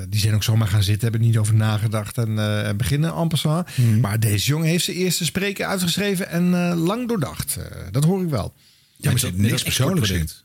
die 0.10 0.19
zijn 0.19 0.33
ook 0.33 0.44
zomaar 0.44 0.68
gaan 0.68 0.83
zitten, 0.83 1.10
hebben 1.10 1.28
niet 1.28 1.38
over 1.38 1.56
nagedacht 1.56 2.18
en 2.18 2.36
beginnen 2.78 3.16
en 3.16 3.28
passant. 3.28 3.68
Mhm. 3.78 4.00
Maar 4.00 4.19
deze 4.19 4.48
jongen 4.48 4.68
heeft 4.68 4.83
zijn 4.86 4.98
eerste 4.98 5.25
spreker 5.25 5.66
uitgeschreven 5.66 6.30
en 6.30 6.56
lang 6.75 7.07
doordacht. 7.07 7.57
dat 7.92 8.04
hoor 8.04 8.22
ik 8.24 8.30
wel. 8.30 8.54
Ja, 8.98 9.12
maar 9.12 9.31
niks 9.33 9.63
persoonlijks 9.63 10.44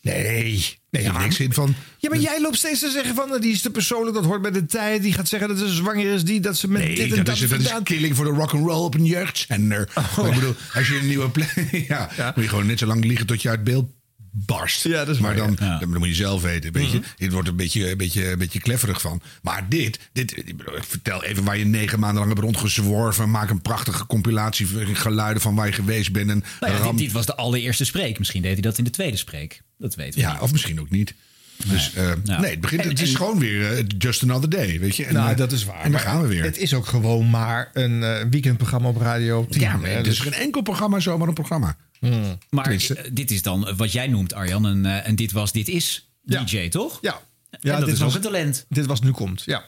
Nee, 0.00 0.80
Nee, 0.92 1.02
ja, 1.02 1.18
niks 1.18 1.40
in 1.40 1.52
van. 1.52 1.74
Ja, 1.98 2.08
maar 2.08 2.18
jij 2.18 2.40
loopt 2.40 2.56
steeds 2.56 2.80
te 2.80 2.90
zeggen 2.90 3.14
van 3.14 3.40
die 3.40 3.52
is 3.52 3.62
de 3.62 3.70
persoonlijk, 3.70 4.16
dat 4.16 4.24
hoort 4.24 4.42
bij 4.42 4.50
de 4.50 4.66
tijd. 4.66 5.02
Die 5.02 5.12
gaat 5.12 5.28
zeggen 5.28 5.48
dat 5.48 5.58
ze 5.58 5.68
zwanger 5.68 6.12
is, 6.12 6.24
die 6.24 6.40
dat 6.40 6.56
ze 6.56 6.68
met 6.68 6.82
dit 6.82 6.98
en 6.98 7.08
dat. 7.08 7.08
Dus 7.16 7.24
dat 7.48 7.60
is, 7.60 7.68
dat 7.68 7.78
is 7.90 7.96
killing 7.96 8.16
voor 8.16 8.24
de 8.24 8.30
rock 8.30 8.52
and 8.54 8.64
roll 8.66 8.84
op 8.84 8.94
een 8.94 9.04
jeugdzender. 9.04 9.88
Oh. 9.94 10.26
ik 10.26 10.34
bedoel, 10.34 10.54
als 10.74 10.88
je 10.88 10.98
een 10.98 11.06
nieuwe 11.06 11.28
plek, 11.28 11.54
ja, 11.88 12.32
moet 12.34 12.44
je 12.44 12.50
gewoon 12.50 12.66
net 12.66 12.78
zo 12.78 12.86
lang 12.86 13.04
liegen 13.04 13.26
tot 13.26 13.42
je 13.42 13.48
uit 13.48 13.64
beeld 13.64 13.84
barst. 14.32 14.84
Ja, 14.84 15.04
dat 15.04 15.14
is 15.14 15.20
maar, 15.20 15.36
maar 15.36 15.56
dan, 15.58 15.78
dan, 15.80 15.98
moet 15.98 16.08
je 16.08 16.14
zelf 16.14 16.42
weten. 16.42 16.72
Weet 16.72 16.92
mhm. 16.92 17.02
Dit 17.16 17.32
wordt 17.32 17.48
een 17.48 17.56
beetje, 17.56 17.90
een, 17.90 17.96
beetje, 17.96 18.30
een 18.30 18.38
beetje 18.38 18.60
klefferig 18.60 19.00
van. 19.00 19.20
Maar 19.42 19.66
dit, 19.68 19.98
dit, 20.12 20.36
ik 20.36 20.54
vertel 20.88 21.24
even 21.24 21.44
waar 21.44 21.56
je 21.58 21.64
negen 21.64 21.98
maanden 21.98 22.18
lang 22.18 22.28
hebt 22.28 22.44
rondgezworven. 22.44 23.30
Maak 23.30 23.50
een 23.50 23.62
prachtige 23.62 24.06
compilatie 24.06 24.66
geluiden 24.94 25.42
van 25.42 25.54
waar 25.54 25.66
je 25.66 25.72
geweest 25.72 26.12
bent. 26.12 26.30
En 26.30 26.44
nou 26.60 26.72
ja, 26.74 26.88
dit, 26.90 26.98
dit, 26.98 27.12
was 27.12 27.26
de 27.26 27.34
allereerste 27.36 27.84
spreek. 27.84 28.18
Misschien 28.18 28.42
deed 28.42 28.52
hij 28.52 28.60
dat 28.62 28.78
in 28.78 28.84
de 28.84 28.90
tweede 28.90 29.16
spreek. 29.16 29.62
Dat 29.82 29.94
weten 29.94 30.14
we. 30.20 30.26
Ja, 30.26 30.38
of 30.40 30.52
misschien 30.52 30.80
ook 30.80 30.90
niet. 30.90 31.14
Dus 31.68 31.92
nee, 31.94 32.06
eh, 32.06 32.16
nee 32.40 32.50
het, 32.50 32.60
begint, 32.60 32.84
het 32.84 33.00
is 33.02 33.14
gewoon 33.14 33.38
weer 33.38 33.72
eh, 33.72 33.84
just 33.98 34.22
another 34.22 34.48
day, 34.50 34.78
weet 34.80 34.96
je. 34.96 35.04
En, 35.04 35.14
nou, 35.14 35.30
eh, 35.30 35.36
dat 35.36 35.52
is 35.52 35.64
waar. 35.64 35.80
En 35.82 35.90
dan 35.90 36.00
gaan 36.00 36.22
we 36.22 36.28
weer. 36.28 36.42
Het 36.42 36.58
is 36.58 36.74
ook 36.74 36.86
gewoon 36.86 37.30
maar 37.30 37.70
een 37.72 38.30
weekendprogramma 38.30 38.88
op 38.88 38.96
Radio 38.96 39.46
Ja, 39.50 39.76
maar, 39.76 39.90
is 39.90 40.04
dus, 40.04 40.18
geen 40.18 40.32
enkel 40.32 40.62
programma 40.62 41.00
zomaar 41.00 41.28
een 41.28 41.34
programma. 41.34 41.76
Hmm. 41.98 42.38
Maar 42.50 42.84
dit 43.12 43.30
is 43.30 43.42
dan 43.42 43.76
wat 43.76 43.92
jij 43.92 44.06
noemt, 44.08 44.32
Arjan, 44.34 44.64
een, 44.64 45.16
dit 45.16 45.32
was, 45.32 45.52
dit 45.52 45.68
is 45.68 46.10
DJ, 46.22 46.68
toch? 46.68 46.98
Ja. 47.00 47.20
ja 47.60 47.76
dat 47.76 47.86
dit 47.86 47.94
is 47.94 48.02
ook 48.02 48.14
een 48.14 48.20
talent. 48.20 48.66
Dit 48.68 48.86
was, 48.86 49.00
nu 49.00 49.10
komt, 49.10 49.42
ja. 49.44 49.64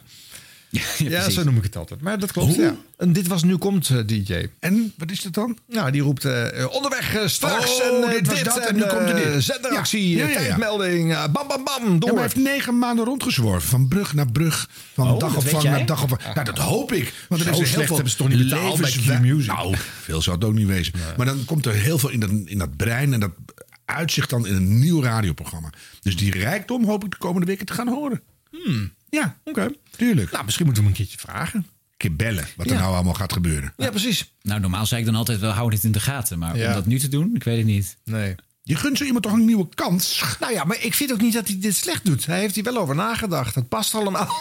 Ja, 0.99 1.31
zo 1.31 1.45
noem 1.45 1.57
ik 1.57 1.63
het 1.63 1.77
altijd. 1.77 2.01
Maar 2.01 2.19
dat 2.19 2.33
klopt, 2.33 2.55
ja. 2.55 2.75
En 2.97 3.13
dit 3.13 3.27
was 3.27 3.43
Nu 3.43 3.57
Komt, 3.57 3.89
eh, 3.91 3.99
DJ. 4.07 4.49
En 4.61 4.93
wat 4.99 5.11
is 5.11 5.21
dat 5.23 5.33
dan? 5.33 5.59
Nou, 5.69 5.91
die 5.91 6.01
roept 6.03 6.25
eh, 6.25 6.63
eh, 6.63 6.71
onderweg 6.75 7.19
straks 7.27 7.81
oh, 7.81 8.05
en 8.05 8.11
dit, 8.25 8.45
was 8.45 8.59
en, 8.59 8.75
nu 8.75 8.81
komt 8.87 9.09
er 9.09 9.33
dit. 9.33 9.43
Zenderactie, 9.45 10.17
ja. 10.17 10.27
tijdmelding, 10.27 11.09
bam, 11.33 11.49
bam, 11.49 11.65
bam, 11.65 11.99
door. 11.99 12.13
hij 12.13 12.23
heeft 12.23 12.37
negen 12.37 12.79
maanden 12.79 13.05
rondgezworven. 13.05 13.69
Van 13.69 13.89
brug 13.89 14.15
naar 14.15 14.33
brug, 14.33 14.69
van 14.93 15.11
oh, 15.11 15.19
dagopvang 15.19 15.63
naar 15.65 15.87
dagopvang. 15.87 16.21
Ah, 16.25 16.35
nou, 16.35 16.47
dat 16.47 16.59
hoop 16.59 16.93
ik. 16.93 17.13
Want 17.29 17.41
er 17.41 17.51
is 17.51 17.57
heel 17.57 17.67
slecht 17.67 17.87
veel 17.87 17.95
hebben 17.95 18.13
ze 18.13 18.17
toch 18.19 18.29
niet 18.29 18.47
nou, 19.19 19.21
Music. 19.21 19.53
Nou, 19.55 19.75
veel 20.03 20.23
zou 20.23 20.37
het 20.37 20.45
ook 20.45 20.55
niet 20.55 20.67
wezen. 20.67 20.93
Maar 21.17 21.27
dan 21.27 21.45
komt 21.45 21.67
er 21.67 21.75
heel 21.75 21.99
veel 21.99 22.11
in 22.11 22.21
dat, 22.21 22.31
in 22.45 22.59
dat 22.59 22.77
brein 22.77 23.13
en 23.13 23.21
dat 23.21 23.31
uitzicht 23.85 24.31
dan 24.31 24.47
in 24.47 24.55
een 24.55 24.79
nieuw 24.79 25.03
radioprogramma. 25.03 25.71
Dus 26.03 26.17
die 26.17 26.31
rijkdom 26.31 26.85
hoop 26.85 27.05
ik 27.05 27.11
de 27.11 27.17
komende 27.17 27.47
weken 27.47 27.67
te 27.67 27.73
gaan 27.73 27.89
horen. 27.89 28.21
Hmm. 28.51 28.91
Ja, 29.15 29.39
oké. 29.45 29.69
Tuurlijk. 29.97 30.31
Nou, 30.33 30.45
misschien 30.45 30.65
moeten 30.67 30.83
we 30.85 30.89
hem 30.91 30.99
een 30.99 31.05
keertje 31.07 31.27
vragen 31.29 31.59
een 31.59 31.67
keer 31.97 32.17
bellen 32.17 32.45
wat 32.57 32.67
er 32.71 32.77
nou 32.77 32.95
allemaal 32.95 33.15
gaat 33.15 33.33
gebeuren. 33.33 33.73
Ja, 33.77 33.91
precies. 33.91 34.33
Nou, 34.43 34.61
normaal 34.61 34.87
zei 34.87 35.01
ik 35.01 35.07
dan 35.07 35.15
altijd, 35.15 35.39
wel 35.41 35.51
houden 35.51 35.75
het 35.77 35.85
in 35.87 35.93
de 35.93 36.01
gaten. 36.01 36.39
Maar 36.39 36.55
om 36.55 36.61
dat 36.61 36.87
nu 36.87 36.99
te 36.99 37.09
doen, 37.09 37.31
ik 37.35 37.43
weet 37.45 37.57
het 37.57 37.67
niet. 37.67 37.97
Nee. 38.05 38.35
Je 38.63 38.75
gunt 38.77 38.99
zo 38.99 39.05
iemand 39.05 39.25
toch 39.25 39.33
een 39.33 39.45
nieuwe 39.45 39.69
kans? 39.75 40.25
Nou 40.41 40.53
ja, 40.53 40.65
maar 40.65 40.83
ik 40.85 40.95
vind 40.95 41.13
ook 41.13 41.21
niet 41.21 41.33
dat 41.33 41.49
hij 41.49 41.59
dit 41.61 41.77
slecht 41.77 42.05
doet. 42.05 42.27
Hij 42.27 42.41
heeft 42.41 42.55
hier 42.55 42.65
wel 42.65 42.77
over 42.79 42.95
nagedacht. 42.95 43.55
Het 43.55 43.69
past 43.69 43.95
allemaal. 43.95 44.33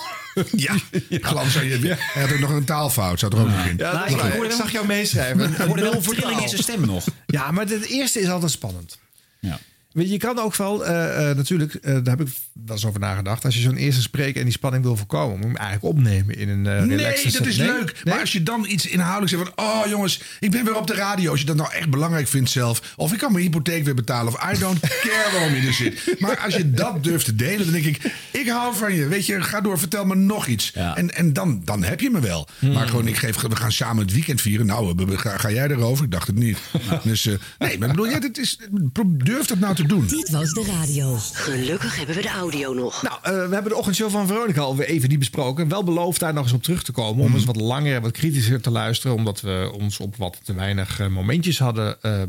Ja, 0.52 0.76
ja. 1.10 1.18
glans. 1.22 1.54
Hij 1.58 1.98
had 2.14 2.32
ook 2.34 2.40
nog 2.40 2.50
een 2.50 2.64
taalfout, 2.64 3.20
zou 3.20 3.36
er 3.36 3.42
ook 3.42 3.48
nog 3.48 3.66
in. 3.66 3.78
Ja, 3.78 4.08
nou, 4.10 4.46
ik, 4.46 4.52
zag 4.52 4.72
jou 4.72 4.86
meeschrijven. 4.88 5.50
Ik 5.52 5.56
hoorde 5.58 5.82
wel 5.82 5.94
een 6.08 6.42
in 6.42 6.50
zijn 6.50 6.62
stem 6.64 6.86
nog. 6.86 7.06
Ja, 7.26 7.52
maar 7.52 7.66
het 7.68 7.86
eerste 7.86 8.20
is 8.20 8.30
altijd 8.30 8.52
spannend. 8.52 9.00
Ja. 9.40 9.60
Je 9.90 10.18
kan 10.18 10.40
ook 10.40 10.56
wel, 10.56 10.86
eh, 10.86 11.30
eh, 11.30 11.38
natuurlijk, 11.38 11.74
eh, 11.74 11.94
daar 12.04 12.18
heb 12.18 12.28
ik 12.28 12.34
dat 12.54 12.78
is 12.78 12.86
over 12.86 13.00
nagedacht. 13.00 13.46
Als 13.46 13.56
je 13.56 13.62
zo'n 13.62 13.76
eerste 13.76 14.02
spreek 14.02 14.36
en 14.36 14.44
die 14.44 14.52
spanning 14.52 14.84
wil 14.84 14.98
voorkomen, 14.98 15.32
moet 15.38 15.42
je 15.46 15.52
hem 15.52 15.56
eigenlijk 15.58 15.98
opnemen 15.98 16.36
in 16.38 16.50
een 16.50 16.66
uh, 16.66 16.82
Nee, 16.82 17.32
dat 17.34 17.46
is 17.46 17.58
leuk. 17.58 18.02
Maar 18.04 18.20
als 18.20 18.32
je 18.32 18.44
dan 18.44 18.66
iets 18.68 18.86
inhoudelijks 18.88 19.34
zegt 19.38 19.52
van, 19.56 19.66
oh 19.66 19.88
jongens, 19.88 20.22
ik 20.40 20.52
ben 20.52 20.66
weer 20.66 20.76
op 20.76 20.88
de 20.88 20.94
radio. 20.94 21.32
Als 21.32 21.40
je 21.40 21.46
dat 21.46 21.56
nou 21.56 21.74
echt 21.74 21.90
belangrijk 21.90 22.28
vindt 22.28 22.50
zelf. 22.50 22.94
Of 22.96 23.12
ik 23.14 23.18
kan 23.20 23.32
mijn 23.32 23.44
hypotheek 23.44 23.84
weer 23.86 23.94
betalen. 23.96 24.34
Of 24.34 24.52
I 24.56 24.60
don't 24.60 24.80
care 25.06 25.30
waarom 25.32 25.54
je 25.56 25.68
er 25.68 25.74
zit. 25.74 26.16
Maar 26.20 26.38
als 26.40 26.56
je 26.56 26.72
dat 26.72 27.04
durft 27.04 27.26
te 27.26 27.36
delen, 27.36 27.64
dan 27.64 27.72
denk 27.82 27.86
ik, 27.86 28.14
ik 28.32 28.48
hou 28.48 28.76
van 28.76 28.94
je. 28.96 29.08
Weet 29.08 29.26
je, 29.26 29.42
ga 29.42 29.62
door, 29.62 29.80
vertel 29.80 30.06
me 30.06 30.16
nog 30.16 30.48
iets. 30.48 30.72
En, 30.72 31.16
en 31.16 31.34
dan, 31.34 31.62
dan 31.64 31.84
heb 31.84 32.00
je 32.02 32.10
me 32.10 32.20
wel. 32.20 32.48
Hmm. 32.60 32.72
Maar 32.72 32.88
gewoon, 32.88 33.08
ik 33.08 33.18
geef, 33.18 33.40
we 33.42 33.56
gaan 33.56 33.72
samen 33.72 34.04
het 34.04 34.14
weekend 34.14 34.42
vieren. 34.42 34.66
Nou, 34.66 35.18
ga, 35.18 35.52
jij 35.52 35.68
erover? 35.68 36.06
Ik 36.06 36.12
dacht 36.12 36.28
het 36.28 36.36
niet. 36.36 36.58
Dus 37.04 37.26
eh, 37.26 37.34
nee, 37.60 37.78
maar 37.78 37.88
bedoel, 37.90 38.08
ja, 38.10 38.20
dit 38.20 38.38
is, 38.38 38.60
durf 39.08 39.46
dat 39.46 39.60
nou 39.60 39.76
te 39.76 39.84
doen. 39.88 40.08
Dit 40.08 40.30
was 40.30 40.52
de 40.54 40.66
radio. 40.80 41.18
Gelukkig 41.34 41.98
hebben 41.98 42.16
we 42.16 42.22
de 42.22 42.30
auto 42.30 42.43
audio 42.44 42.74
nog. 42.74 43.04
Nou, 43.04 43.16
eh, 43.24 43.32
we 43.32 43.54
hebben 43.54 43.72
de 43.72 43.76
ochtendshow 43.78 44.12
van 44.12 44.28
Veronica 44.28 44.62
alweer 44.62 44.88
even 44.88 45.10
die 45.10 45.18
besproken. 45.18 45.68
Wel 45.68 45.84
beloofd 45.84 46.20
daar 46.20 46.34
nog 46.34 46.44
eens 46.44 46.54
op 46.54 46.64
terug 46.64 46.84
te 46.84 46.92
komen. 46.92 47.22
Om 47.22 47.28
mhm. 47.28 47.36
eens 47.38 47.46
wat 47.46 47.56
langer 47.56 47.96
en 47.96 48.02
wat 48.02 48.12
kritischer 48.12 48.62
te 48.62 48.70
luisteren. 48.70 49.16
Omdat 49.16 49.42
we 49.42 49.72
ons 49.74 50.00
op 50.00 50.16
wat 50.16 50.38
te 50.44 50.54
weinig 50.54 51.00
eh, 51.00 51.08
momentjes 51.08 51.60
hadden 51.60 51.96
uh, 52.06 52.22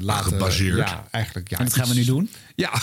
laten... 0.00 0.38
Ja, 0.76 1.04
eigenlijk. 1.10 1.48
Ja, 1.50 1.58
en 1.58 1.64
dat 1.64 1.74
gaan 1.74 1.88
we 1.88 1.94
nu 1.94 2.04
doen? 2.04 2.30
Ja. 2.58 2.70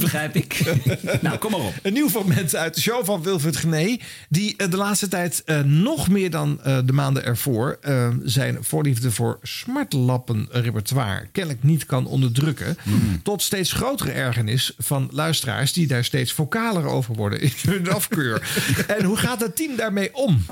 Begrijp 0.00 0.34
ik. 0.36 0.72
nou, 1.20 1.38
kom 1.38 1.50
maar 1.50 1.60
op. 1.60 1.74
Een 1.82 1.92
nieuw 1.92 2.08
fragment 2.08 2.56
uit 2.56 2.74
de 2.74 2.80
show 2.80 3.04
van 3.04 3.22
Wilfred 3.22 3.56
Gené. 3.56 3.98
Die 4.28 4.68
de 4.68 4.76
laatste 4.76 5.08
tijd 5.08 5.44
nog 5.64 6.08
meer 6.08 6.30
dan 6.30 6.60
de 6.84 6.92
maanden 6.92 7.24
ervoor... 7.24 7.78
zijn 8.22 8.58
voorliefde 8.60 9.10
voor 9.10 9.38
smartlappen 9.42 10.46
repertoire 10.50 11.26
kennelijk 11.32 11.62
niet 11.62 11.86
kan 11.86 12.06
onderdrukken. 12.06 12.76
Mhm. 12.84 12.96
Tot 13.22 13.42
steeds 13.42 13.72
grotere 13.72 14.10
ergernis 14.10 14.74
van 14.78 15.08
luisteraars 15.12 15.72
die 15.72 15.86
daar 15.86 16.04
steeds 16.04 16.17
steeds 16.18 16.32
vocaler 16.36 16.86
over 16.86 17.14
worden 17.14 17.40
in 17.40 17.52
hun 17.62 17.92
afkeur. 17.98 18.48
en 18.86 19.04
hoe 19.04 19.16
gaat 19.16 19.40
het 19.40 19.56
team 19.56 19.76
daarmee 19.76 20.14
om? 20.14 20.44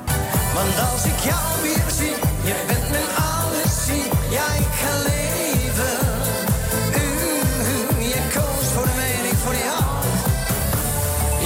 Want 0.54 0.78
als 0.92 1.04
ik 1.04 1.18
jou 1.30 1.48
weer 1.62 1.88
zie, 1.98 2.16
je 2.50 2.56
bent 2.66 2.88
mijn 2.90 3.10
alles, 3.34 3.72
zie, 3.86 4.04
ja, 4.36 4.46
ik 4.64 4.72
ga 4.82 4.92
leven. 5.12 5.94
U, 7.04 7.08
mm-hmm, 7.08 8.02
je 8.14 8.20
koos 8.34 8.66
voor 8.74 8.88
mij 8.98 9.12
en 9.20 9.24
ik 9.34 9.38
voor 9.44 9.56
jou. 9.68 9.84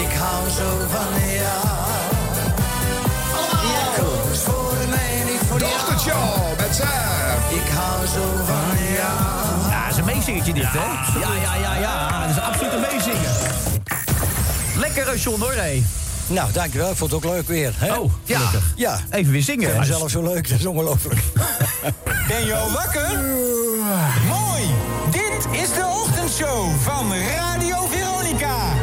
Ik 0.05 0.13
hou 0.23 0.43
zo 0.61 0.69
van 0.95 1.13
jou. 1.43 1.69
Je 3.73 3.85
koos 3.99 4.39
voor 4.49 4.75
mij 4.95 5.11
en 5.21 5.29
ik 5.35 5.41
voor 5.49 5.59
jou. 5.61 5.73
Dochtertje, 5.73 6.15
met 6.59 6.75
ze. 6.75 6.85
Ik 7.61 7.69
hou 7.79 8.07
zo 8.17 8.25
van 8.51 8.77
jou. 8.99 9.71
Ja, 9.73 9.89
is 9.91 9.97
een 9.97 10.05
meezingetje 10.05 10.53
dit, 10.53 10.69
hè? 10.73 10.91
Ja, 11.23 11.35
ja, 11.43 11.55
ja, 11.55 11.75
ja. 11.77 12.27
Dat 12.27 12.37
is 12.37 12.43
absoluut 12.43 12.73
een 12.73 12.81
meezingetje 12.81 13.10
lekker, 15.05 15.19
John, 15.23 15.41
hoor. 15.41 15.55
Nou, 16.27 16.53
dankjewel. 16.53 16.91
Ik 16.91 16.97
vond 16.97 17.13
het 17.13 17.25
ook 17.25 17.33
leuk 17.33 17.49
weer. 17.49 17.73
Hè? 17.77 17.95
Oh, 17.97 18.13
ja. 18.25 18.51
Ja. 18.77 18.99
Even 19.11 19.33
weer 19.33 19.43
zingen. 19.43 19.71
Zelfs 19.71 19.89
zelf 19.89 20.11
zo 20.11 20.23
leuk. 20.23 20.49
Dat 20.49 20.59
is 20.59 20.67
ongelooflijk. 20.67 21.21
ben 22.29 22.45
je 22.47 22.55
al 22.55 22.71
wakker? 22.73 23.21
Mooi. 24.29 24.65
Dit 25.11 25.61
is 25.63 25.69
de 25.69 25.87
ochtendshow 26.05 26.77
van 26.83 27.13
Radio 27.15 27.87
Veronica 27.91 28.80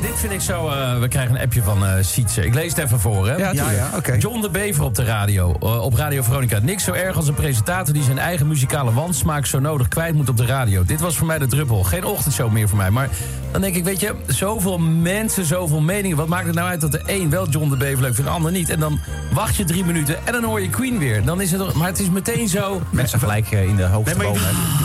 dit 0.00 0.12
vind 0.18 0.32
ik 0.32 0.40
zo... 0.40 0.68
Eh, 0.68 0.98
we 0.98 1.08
krijgen 1.08 1.34
een 1.36 1.40
appje 1.40 1.62
van 1.62 1.84
eh, 1.86 1.92
Sietse. 2.00 2.44
Ik 2.46 2.54
lees 2.54 2.74
het 2.74 2.84
even 2.84 3.00
voor, 3.00 3.26
hè? 3.28 3.36
Ja, 3.36 3.50
ja, 3.52 3.70
ja 3.70 4.16
John 4.18 4.40
de 4.40 4.50
Bever 4.50 4.84
op 4.84 4.94
de 4.94 5.04
radio, 5.04 5.56
eh, 5.60 5.82
op 5.82 5.94
Radio 5.94 6.22
Veronica. 6.22 6.58
Niks 6.62 6.84
zo 6.84 6.92
erg 6.92 7.16
als 7.16 7.28
een 7.28 7.34
presentator 7.34 7.94
die 7.94 8.02
zijn 8.02 8.18
eigen 8.18 8.46
muzikale 8.48 8.92
wansmaak... 8.92 9.46
zo 9.46 9.58
nodig 9.58 9.88
kwijt 9.88 10.14
moet 10.14 10.28
op 10.28 10.36
de 10.36 10.46
radio. 10.46 10.84
Dit 10.84 11.00
was 11.00 11.16
voor 11.16 11.26
mij 11.26 11.38
de 11.38 11.46
druppel. 11.46 11.82
Geen 11.82 12.04
ochtendshow 12.04 12.52
meer 12.52 12.68
voor 12.68 12.78
mij. 12.78 12.90
Maar 12.90 13.08
dan 13.50 13.60
denk 13.60 13.74
ik, 13.76 13.84
weet 13.84 14.00
je, 14.00 14.14
zoveel 14.26 14.78
mensen, 14.78 15.44
zoveel 15.44 15.80
meningen... 15.80 16.16
wat 16.16 16.28
maakt 16.28 16.46
het 16.46 16.54
nou 16.54 16.68
uit 16.68 16.80
dat 16.80 16.92
de 16.92 17.02
een 17.06 17.30
wel 17.30 17.48
John 17.48 17.70
de 17.70 17.76
Bever 17.76 18.02
leuk 18.02 18.14
vindt, 18.14 18.30
de 18.30 18.36
ander 18.36 18.52
niet? 18.52 18.68
En 18.70 18.80
dan 18.80 18.98
wacht 19.32 19.56
je 19.56 19.64
drie 19.64 19.84
minuten 19.84 20.16
en 20.26 20.32
dan 20.32 20.44
hoor 20.44 20.60
je 20.60 20.70
Queen 20.70 20.98
weer. 20.98 21.24
Dan 21.24 21.40
is 21.40 21.50
het, 21.52 21.72
maar 21.74 21.86
het 21.88 22.00
is 22.00 22.10
meteen 22.10 22.48
zo... 22.48 22.80
Mensen 22.90 23.18
gelijk 23.18 23.50
in 23.50 23.76
de 23.76 23.84
hoogte 23.84 24.16
nee, 24.16 24.32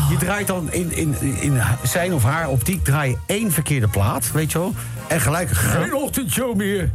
je, 0.10 0.18
draait 0.20 0.48
dan 0.48 0.72
in, 0.72 0.92
in, 0.96 1.16
in, 1.22 1.38
in 1.42 1.58
zijn 1.84 2.13
of 2.13 2.24
haar 2.24 2.48
optiek... 2.50 2.84
draai 2.84 3.10
je 3.10 3.18
één 3.25 3.51
verkeerde 3.51 3.88
plaat, 3.88 4.32
weet 4.32 4.51
je 4.51 4.58
wel... 4.60 4.74
En 5.10 5.22
gelijk... 5.22 5.50
Geen 5.51 5.94
ochtendshow 5.94 6.56
meer. 6.56 6.89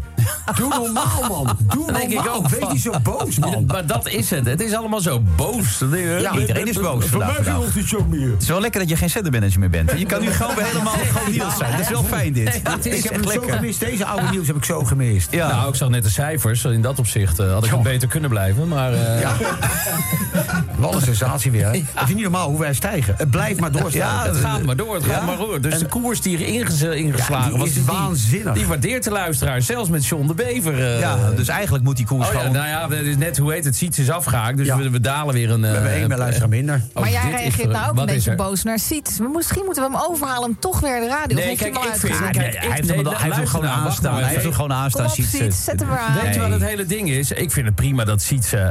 Doe 0.56 0.68
normaal, 0.68 1.04
man. 1.28 1.56
Doe 1.68 1.84
normaal. 1.90 2.00
Denk 2.08 2.20
ik 2.20 2.28
ook, 2.34 2.48
Wees 2.48 2.68
niet 2.72 2.80
zo 2.82 2.92
boos, 3.02 3.38
man. 3.38 3.64
Maar 3.66 3.86
dat 3.86 4.08
is 4.08 4.30
het. 4.30 4.46
Het 4.46 4.60
is 4.60 4.72
allemaal 4.74 5.00
zo 5.00 5.20
boos. 5.36 5.82
Ja, 6.18 6.36
iedereen 6.38 6.66
is 6.66 6.76
boos 6.76 7.06
Voor 7.06 7.18
mij 7.18 7.26
meer. 8.08 8.30
Het 8.34 8.42
is 8.42 8.48
wel 8.48 8.60
lekker 8.60 8.80
dat 8.80 8.88
je 8.88 8.96
geen 8.96 9.10
centermanager 9.10 9.60
meer 9.60 9.70
bent. 9.70 9.92
Je 9.98 10.06
kan 10.06 10.20
nu 10.20 10.30
gewoon 10.30 10.54
helemaal 10.58 10.92
gewoon 11.12 11.30
Niels 11.34 11.56
zijn. 11.56 11.70
Dat 11.70 11.80
is 11.80 11.88
wel 11.88 12.02
fijn, 12.02 12.32
dit. 12.32 12.60
ik 12.82 13.02
heb 13.04 13.14
het 13.20 13.30
zo 13.30 13.40
gemist. 13.42 13.80
Deze 13.80 14.04
oude 14.04 14.26
nieuws 14.30 14.46
heb 14.46 14.56
ik 14.56 14.64
zo 14.64 14.84
gemist. 14.84 15.30
Ja. 15.30 15.48
Nou, 15.48 15.68
ik 15.68 15.74
zag 15.74 15.88
net 15.88 16.02
de 16.02 16.08
cijfers. 16.10 16.64
In 16.64 16.82
dat 16.82 16.98
opzicht 16.98 17.38
eh, 17.38 17.52
had 17.52 17.64
ik 17.64 17.70
hem 17.70 17.82
beter 17.82 18.08
kunnen 18.08 18.30
blijven, 18.30 18.68
maar... 18.68 18.92
Eh, 18.92 19.20
ja. 19.20 19.32
Wat 20.78 20.94
een 20.94 21.00
sensatie 21.00 21.50
weer, 21.50 21.66
hè? 21.70 21.84
Het 21.94 22.08
is 22.08 22.14
niet 22.14 22.22
normaal 22.22 22.48
hoe 22.50 22.58
wij 22.58 22.74
stijgen. 22.74 23.14
Het 23.18 23.30
blijft 23.30 23.60
maar 23.60 23.72
doorstaan. 23.72 24.24
Ja, 24.24 24.32
het 24.32 24.36
gaat 24.36 24.58
eh, 24.60 24.64
maar 24.64 24.76
door. 24.76 24.94
Het 24.94 25.04
gaat 25.04 25.26
maar 25.26 25.36
door. 25.36 25.60
Dus 25.60 25.78
de 25.78 25.86
koers 25.86 26.20
die 26.20 26.36
hier 26.36 26.46
ingeslagen 26.94 27.58
was, 27.58 27.72
die 27.72 27.84
die 28.54 28.66
waardeert 28.66 29.04
de 29.04 29.10
luisteraar, 29.10 29.62
zelfs 29.62 29.88
met 29.90 30.06
John 30.06 30.26
de 30.26 30.34
Bever. 30.34 30.78
Eh. 30.94 30.98
ja, 31.00 31.30
dus 31.36 31.48
eigenlijk 31.48 31.84
moet 31.84 31.96
die 31.96 32.06
koers 32.06 32.28
oh, 32.28 32.34
Nou 32.34 32.52
ja, 32.66 32.80
dat 32.86 32.98
is 33.00 33.16
net 33.16 33.38
hoe 33.38 33.52
heet 33.52 33.64
het, 33.64 33.76
Siets 33.76 33.98
is 33.98 34.10
afgehaakt. 34.10 34.56
Dus 34.56 34.74
we, 34.74 35.00
dalen 35.00 35.34
weer 35.34 35.50
een... 35.50 35.60
we 35.60 35.66
hebben 35.66 35.90
eh, 35.92 35.96
één 35.98 36.08
meer 36.08 36.18
luisteraar 36.18 36.50
eh, 36.50 36.56
minder. 36.56 36.82
Oh, 36.94 37.00
maar 37.02 37.10
jij 37.10 37.30
reageert 37.30 37.68
nou 37.70 37.90
ook 37.90 37.98
een 37.98 38.06
beetje 38.06 38.34
boos 38.34 38.62
naar 38.62 38.78
Siets. 38.78 39.18
Misschien 39.34 39.64
moeten 39.64 39.82
we 39.84 39.90
hem 39.98 40.08
overhalen 40.08 40.48
om 40.48 40.56
toch 40.60 40.80
weer 40.80 41.00
de 41.00 41.06
radio... 41.06 41.36
Nee, 41.36 41.56
kijk, 41.56 41.76
ik 41.76 41.90
vind... 41.92 42.18
Hij 42.38 43.00
heeft 43.20 43.36
hem 43.36 43.46
gewoon 43.46 43.64
nou, 43.66 43.86
aanstaan. 43.86 44.12
Hij 44.14 44.22
heeft 44.22 44.34
nou, 44.34 44.42
hem 44.46 44.52
gewoon 44.54 44.72
aanstaan, 44.72 45.10
Siets. 45.10 45.64
Zet 45.64 45.80
hem 45.80 45.90
aan. 45.90 46.18
Weet 46.22 46.34
je 46.34 46.40
wat 46.40 46.50
het 46.50 46.64
hele 46.64 46.86
ding 46.86 47.10
is? 47.10 47.30
Ik 47.32 47.50
vind 47.50 47.66
het 47.66 47.74
prima 47.74 48.04
dat 48.04 48.22
Siets 48.22 48.52
uh, 48.52 48.68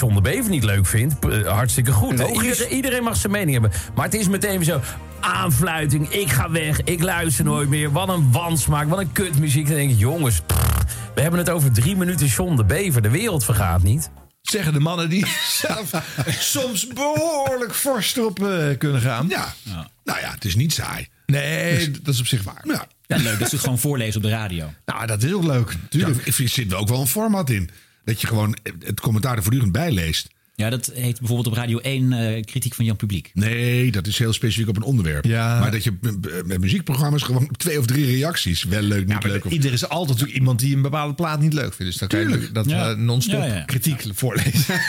de 0.00 0.18
Bever 0.22 0.50
niet 0.50 0.64
leuk 0.64 0.86
vindt. 0.86 1.14
Hartstikke 1.46 1.92
goed. 1.92 2.22
Iedereen 2.70 3.02
mag 3.02 3.16
zijn 3.16 3.32
mening 3.32 3.52
hebben. 3.52 3.70
Maar 3.94 4.04
het 4.04 4.14
is 4.14 4.28
meteen 4.28 4.64
zo 4.64 4.80
aanfluiting. 5.20 6.08
Ik 6.10 6.28
ga 6.30 6.50
weg, 6.50 6.80
ik 6.84 7.02
luister 7.02 7.44
nooit 7.44 7.68
meer. 7.68 7.92
Wat 7.92 8.08
een 8.08 8.32
wansmaak, 8.32 8.88
wat 8.88 8.98
een 8.98 9.12
kutmuziek. 9.12 9.66
Dan 9.66 9.74
denk 9.74 9.90
ik, 9.90 9.98
jongens, 9.98 10.40
we 11.14 11.20
hebben 11.20 11.40
het 11.40 11.50
over 11.50 11.72
drie 11.72 11.96
minuten 11.96 12.26
John 12.26 12.56
de 12.56 12.64
Bever. 12.64 13.02
De 13.02 13.10
wereld 13.10 13.44
vergaat 13.44 13.82
niet. 13.82 14.10
Zeggen 14.40 14.72
de 14.72 14.80
mannen 14.80 15.08
die 15.08 15.26
soms 16.28 16.86
behoorlijk 16.86 17.74
fors 17.74 18.16
erop 18.16 18.42
eh, 18.44 18.78
kunnen 18.78 19.00
gaan. 19.00 19.28
Ja. 19.28 19.54
nou 20.04 20.20
ja, 20.20 20.30
het 20.30 20.44
is 20.44 20.54
niet 20.54 20.72
saai. 20.72 21.08
Nee, 21.26 21.76
dus- 21.90 22.00
dat 22.02 22.14
is 22.14 22.20
op 22.20 22.26
zich 22.26 22.42
waar. 22.42 22.62
Ja. 22.66 22.86
ja 23.06 23.16
leuk 23.16 23.38
dat 23.38 23.46
is 23.46 23.52
het 23.52 23.60
gewoon 23.60 23.78
voorlezen 23.78 24.16
op 24.16 24.22
de 24.22 24.28
radio. 24.28 24.72
Nou, 24.84 25.06
dat 25.06 25.18
is 25.22 25.24
heel 25.24 25.42
leuk. 25.44 25.76
Tuurlijk, 25.90 26.16
Ja, 26.26 26.42
er 26.44 26.48
zit 26.48 26.74
ook 26.74 26.88
wel 26.88 27.00
een 27.00 27.06
format 27.06 27.50
in. 27.50 27.70
Dat 28.04 28.20
je 28.20 28.26
gewoon 28.26 28.56
het 28.84 29.00
commentaar 29.00 29.36
er 29.36 29.42
voortdurend 29.42 29.72
bijleest. 29.72 30.28
Ja, 30.58 30.70
dat 30.70 30.90
heet 30.94 31.18
bijvoorbeeld 31.18 31.46
op 31.46 31.52
Radio 31.54 31.78
1 31.78 32.12
eh, 32.12 32.42
kritiek 32.44 32.74
van 32.74 32.84
Jan 32.84 32.96
Publiek. 32.96 33.30
Nee, 33.34 33.90
dat 33.92 34.06
is 34.06 34.18
heel 34.18 34.32
specifiek 34.32 34.68
op 34.68 34.76
een 34.76 34.82
onderwerp. 34.82 35.26
Maar 35.28 35.70
dat 35.70 35.84
je 35.84 35.96
eh, 36.02 36.10
met 36.44 36.58
muziekprogramma's 36.60 37.22
gewoon 37.22 37.48
twee 37.56 37.78
of 37.78 37.86
drie 37.86 38.04
reacties. 38.06 38.64
Wel 38.64 38.82
leuk, 38.82 39.06
niet 39.06 39.22
ja, 39.22 39.28
leuk. 39.28 39.44
Of... 39.44 39.52
Ieder 39.52 39.72
is 39.72 39.88
altijd 39.88 40.20
iemand 40.20 40.58
die 40.58 40.76
een 40.76 40.82
bepaalde 40.82 41.14
plaat 41.14 41.40
niet 41.40 41.52
leuk 41.52 41.74
vindt. 41.74 41.78
Dus 41.92 41.96
dat 42.00 42.10
Tuurlijk. 42.10 42.30
kan 42.32 42.40
je 42.64 42.74
dat 42.74 42.92
eh, 42.92 42.96
non-stop 42.96 43.44
kritiek 43.66 44.04
voorlezen. 44.12 44.74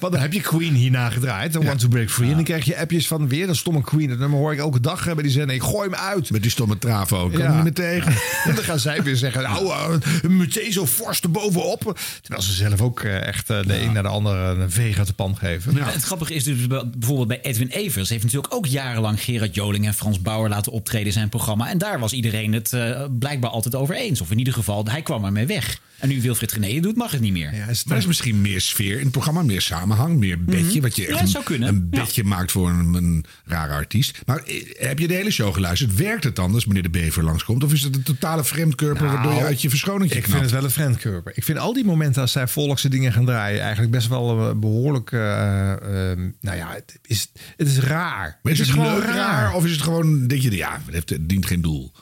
Want 0.00 0.12
dan 0.12 0.20
heb 0.22 0.32
je 0.32 0.40
Queen 0.40 0.74
hierna 0.74 1.10
gedraaid. 1.10 1.54
en 1.54 1.64
Want 1.64 1.78
to 1.80 1.88
Break 1.88 2.10
Free. 2.10 2.28
En 2.28 2.34
dan 2.34 2.44
krijg 2.44 2.64
je 2.64 2.76
appjes 2.78 3.06
van 3.06 3.28
weer 3.28 3.48
een 3.48 3.56
stomme 3.56 3.80
Queen. 3.80 4.08
dan 4.08 4.18
nummer 4.18 4.38
hoor 4.38 4.52
ik 4.52 4.58
elke 4.58 4.80
dag 4.80 5.04
hebben. 5.04 5.24
Die 5.24 5.32
zeggen, 5.32 5.54
ik 5.54 5.62
gooi 5.62 5.88
hem 5.90 5.98
uit. 5.98 6.30
Met 6.30 6.42
die 6.42 6.50
stomme 6.50 6.78
travo. 6.78 7.18
ook. 7.18 7.36
ja. 7.36 7.54
niet 7.54 7.62
meer 7.62 7.72
tegen. 7.72 8.12
en 8.44 8.54
dan 8.54 8.64
gaan 8.64 8.78
zij 8.78 9.02
weer 9.02 9.16
zeggen, 9.16 9.42
nou, 9.42 9.64
uh, 9.64 9.96
meteen 10.30 10.72
zo 10.72 10.86
fors 10.86 11.20
erbovenop. 11.20 12.00
Terwijl 12.22 12.42
ze 12.42 12.52
zelf 12.52 12.80
ook 12.82 13.00
echt 13.02 13.46
de 13.46 13.62
een 13.68 13.92
naar 13.92 14.02
de 14.02 14.08
andere 14.08 14.62
een 14.64 14.70
veeg 14.70 14.98
uit 14.98 15.06
de 15.06 15.12
pan 15.12 15.36
geven. 15.36 15.76
Het 15.76 16.02
grappige 16.02 16.34
is 16.34 16.44
dus 16.44 16.66
bijvoorbeeld 16.66 17.28
bij 17.28 17.40
Edwin 17.40 17.68
Evers. 17.68 18.08
heeft 18.08 18.22
natuurlijk 18.24 18.54
ook 18.54 18.66
jarenlang 18.66 19.20
Gerard 19.22 19.54
Joling 19.54 19.86
en 19.86 19.94
Frans 19.94 20.20
Bauer 20.22 20.48
laten 20.48 20.72
optreden 20.72 21.06
in 21.06 21.12
zijn 21.12 21.28
programma. 21.28 21.68
En 21.68 21.78
daar 21.78 21.98
was 22.00 22.12
iedereen 22.12 22.52
het 22.52 22.72
uh, 22.72 23.04
blijkbaar 23.18 23.50
altijd 23.50 23.74
over 23.74 23.94
eens. 23.94 24.20
Of 24.20 24.30
in 24.30 24.38
ieder 24.38 24.52
geval, 24.54 24.84
hij 24.84 25.02
kwam 25.02 25.24
ermee 25.24 25.46
weg. 25.46 25.80
En 25.98 26.08
nu 26.08 26.20
Wilfried 26.22 26.52
Genee 26.52 26.80
doet, 26.80 26.96
mag 26.96 27.10
het 27.12 27.20
niet 27.20 27.32
meer. 27.32 27.54
Ja, 27.54 27.66
er 27.88 27.96
is 27.96 28.06
misschien 28.06 28.40
meer 28.40 28.60
sfeer 28.60 28.96
in 28.98 29.02
het 29.02 29.10
programma, 29.10 29.42
meer 29.42 29.60
samenhang, 29.60 30.18
meer 30.18 30.36
mhm. 30.38 30.50
bedje. 30.50 30.80
Wat 30.80 30.96
je 30.96 31.06
echt 31.06 31.28
zou 31.28 31.44
kunnen. 31.44 31.68
een, 31.68 31.88
bedje 31.88 32.24
maakt 32.24 32.50
voor 32.52 32.68
een, 32.68 33.24
rare 33.44 33.72
artiest. 33.72 34.20
Maar 34.26 34.38
eh, 34.42 34.62
heb 34.76 34.98
je 34.98 35.08
de 35.08 35.14
hele 35.14 35.30
show 35.30 35.54
geluisterd? 35.54 35.94
Werkt 35.94 36.24
het 36.24 36.38
anders 36.38 36.66
meneer 36.66 36.82
De 36.82 36.90
Bever 36.90 37.24
langskomt? 37.24 37.64
Of 37.64 37.72
is 37.72 37.82
het 37.82 37.96
een 37.96 38.02
totale 38.02 38.44
vreemdkurper 38.44 39.02
nou, 39.02 39.14
waardoor 39.14 39.32
je 39.32 39.38
nou, 39.38 39.50
uit 39.50 39.62
je 39.62 39.68
verschoningje 39.68 40.14
Ik 40.18 40.24
vind 40.28 40.40
het 40.40 40.50
wel 40.50 40.64
een 40.64 40.70
vreemdkurper. 40.70 41.32
Ik 41.36 41.44
vind 41.44 41.58
al 41.58 41.72
die 41.72 41.84
momenten 41.84 42.22
als 42.22 42.32
zij 42.32 42.48
volkse 42.48 42.88
dingen 42.88 43.12
gaan 43.12 43.24
draaien... 43.26 43.60
eigenlijk 43.60 43.90
best 43.92 44.08
wel 44.08 44.48
eh, 44.48 44.54
behoorlijk... 44.56 45.10
Uh, 45.12 45.20
nou 45.20 46.12
ja, 46.56 46.72
het 46.74 46.98
is, 47.06 47.32
het 47.56 47.66
is 47.68 47.78
raar. 47.78 48.38
is 48.42 48.58
het, 48.58 48.68
gewoon 48.68 49.00
raar. 49.00 49.54
Of 49.54 49.64
is 49.64 49.70
het 49.72 49.80
gewoon, 49.82 50.26
denk 50.26 50.40
je, 50.42 50.50
ja, 50.56 50.80
het 50.90 51.16
dient 51.20 51.46
geen 51.46 51.62
doel? 51.62 51.92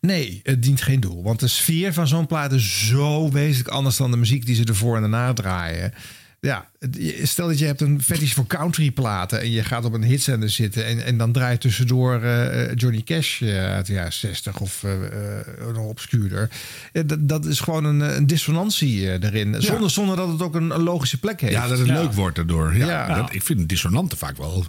Nee, 0.00 0.40
het 0.42 0.62
dient 0.62 0.82
geen 0.82 1.00
doel. 1.00 1.22
Want 1.22 1.40
de 1.40 1.48
sfeer 1.48 1.92
van 1.92 2.08
zo'n 2.08 2.26
plaat 2.26 2.52
is 2.52 2.86
zo 2.86 3.30
wezenlijk 3.30 3.68
anders 3.68 3.96
dan 3.96 4.10
de 4.10 4.16
muziek 4.16 4.46
die 4.46 4.54
ze 4.54 4.64
ervoor 4.64 4.94
en 4.96 5.00
daarna 5.00 5.32
draaien. 5.32 5.92
Ja, 6.40 6.68
stel 7.22 7.46
dat 7.48 7.58
je 7.58 7.64
hebt 7.64 7.80
een 7.80 8.02
fetish 8.02 8.32
voor 8.32 8.46
country 8.46 8.90
platen 8.90 9.40
en 9.40 9.50
je 9.50 9.62
gaat 9.64 9.84
op 9.84 9.92
een 9.92 10.02
hitzender 10.02 10.50
zitten 10.50 10.86
en, 10.86 11.04
en 11.04 11.18
dan 11.18 11.32
draait 11.32 11.60
tussendoor 11.60 12.22
eh, 12.22 12.62
eh, 12.62 12.72
Johnny 12.76 13.02
Cash 13.02 13.42
eh, 13.42 13.72
uit 13.74 13.86
de 13.86 13.92
jaren 13.92 14.12
60 14.12 14.60
of 14.60 14.82
een 14.82 15.72
nog 15.74 15.84
obscuurder. 15.86 16.48
Dat, 17.06 17.28
dat, 17.28 17.44
is 17.44 17.60
gewoon 17.60 17.84
een, 17.84 18.00
een 18.00 18.26
dissonantie 18.26 19.22
erin. 19.24 19.62
Zonder, 19.62 19.90
zonder 19.90 20.16
dat 20.16 20.28
het 20.28 20.42
ook 20.42 20.54
een, 20.54 20.66
logische 20.66 21.18
plek 21.18 21.40
heeft. 21.40 21.52
Ja, 21.52 21.68
dat 21.68 21.78
het 21.78 21.86
leuk 21.88 22.12
wordt 22.12 22.36
daardoor. 22.36 22.76
Ja, 22.76 22.86
ja. 22.86 23.14
Dat, 23.14 23.34
ik 23.34 23.42
vind 23.42 23.68
dissonanten 23.68 24.18
vaak 24.18 24.36
wel 24.36 24.64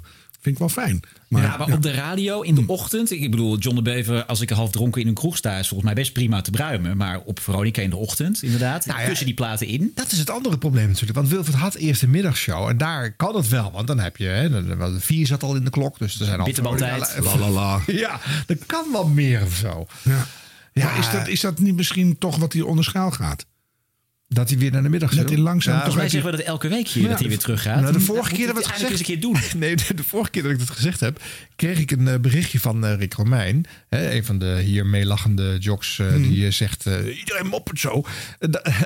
Vind 0.47 0.59
ik 0.59 0.65
wel 0.75 0.85
fijn. 0.85 0.99
Maar, 1.29 1.41
ja, 1.41 1.57
maar 1.57 1.71
op 1.71 1.81
de 1.81 1.91
radio 1.91 2.41
in 2.41 2.55
de 2.55 2.61
hm. 2.61 2.69
ochtend. 2.69 3.11
Ik 3.11 3.31
bedoel, 3.31 3.57
John 3.57 3.75
de 3.75 3.81
Bever, 3.81 4.25
als 4.25 4.41
ik 4.41 4.49
half 4.49 4.71
dronken 4.71 5.01
in 5.01 5.07
een 5.07 5.13
kroeg 5.13 5.37
sta, 5.37 5.57
is 5.57 5.67
volgens 5.67 5.83
mij 5.83 5.93
best 6.01 6.13
prima 6.13 6.41
te 6.41 6.51
bruimen. 6.51 6.97
Maar 6.97 7.19
op 7.19 7.39
Veronica 7.39 7.81
in 7.81 7.89
de 7.89 7.95
ochtend, 7.95 8.43
inderdaad. 8.43 8.85
Nou 8.85 8.99
ja, 8.99 9.07
tussen 9.07 9.25
die 9.25 9.35
platen 9.35 9.67
in. 9.67 9.91
Dat 9.95 10.11
is 10.11 10.17
het 10.17 10.29
andere 10.29 10.57
probleem 10.57 10.87
natuurlijk. 10.87 11.15
Want 11.17 11.29
Wilfred 11.29 11.55
had 11.55 11.75
eerst 11.75 12.01
een 12.01 12.09
middagshow. 12.09 12.69
En 12.69 12.77
daar 12.77 13.11
kan 13.15 13.35
het 13.35 13.49
wel. 13.49 13.71
Want 13.71 13.87
dan 13.87 13.99
heb 13.99 14.17
je. 14.17 14.25
Hè, 14.27 14.49
de 14.65 14.95
vier 14.99 15.27
zat 15.27 15.43
al 15.43 15.55
in 15.55 15.63
de 15.63 15.69
klok. 15.69 15.99
Dus 15.99 16.19
er 16.19 16.25
zijn 16.25 16.39
al. 16.39 16.45
Bitterbaltijd. 16.45 17.17
Lalala. 17.23 17.79
Ja, 17.87 18.19
dat 18.45 18.65
kan 18.65 18.91
wel 18.91 19.07
meer 19.07 19.41
of 19.43 19.55
zo. 19.55 19.85
Ja. 20.01 20.25
ja. 20.73 20.95
is 20.97 21.11
dat, 21.11 21.27
is 21.27 21.41
dat 21.41 21.59
niet 21.59 21.75
misschien 21.75 22.17
toch 22.17 22.37
wat 22.37 22.53
hier 22.53 22.65
onder 22.65 22.83
schaal 22.83 23.11
gaat? 23.11 23.45
Dat 24.29 24.49
hij 24.49 24.57
weer 24.57 24.71
naar 24.71 24.81
de 24.83 24.89
middag 24.89 25.15
Dat 25.15 25.29
hij 25.29 25.37
langzaam... 25.37 25.75
Ja, 25.89 25.95
wij 25.95 26.09
zeggen 26.09 26.31
we 26.31 26.37
dat 26.37 26.45
elke 26.45 26.67
week 26.67 26.87
hier, 26.87 27.07
dat 27.09 27.19
hij 27.19 27.27
weer 27.27 27.37
terug 27.37 27.61
gaat. 27.61 27.81
Nou, 27.81 27.93
de 27.93 27.99
vorige 27.99 28.33
keer 28.35 28.45
dat 28.47 28.55
we 28.55 28.61
het 28.61 28.71
gezegd... 28.71 28.89
eens 28.91 28.99
een 28.99 29.05
keer 29.05 29.19
doen. 29.19 29.37
nee, 29.57 29.75
de, 29.75 30.03
vorige 30.05 30.29
keer 30.29 30.43
dat 30.43 30.51
ik 30.51 30.59
dat 30.59 30.69
gezegd 30.69 30.99
heb, 30.99 31.21
kreeg 31.55 31.79
ik 31.79 31.91
een 31.91 32.07
eh, 32.07 32.19
berichtje 32.19 32.59
van 32.59 32.85
eh, 32.85 32.93
Rick 32.95 33.13
Romein. 33.13 33.65
Hè, 33.89 34.11
een 34.11 34.25
van 34.25 34.37
de 34.39 34.61
hier 34.63 34.85
meelachende 34.85 35.55
jocks 35.59 35.99
eh, 35.99 36.07
hmm. 36.07 36.23
die 36.29 36.51
zegt, 36.51 36.85
uh, 36.85 37.17
iedereen 37.19 37.47
moppert 37.47 37.79
zo. 37.79 38.03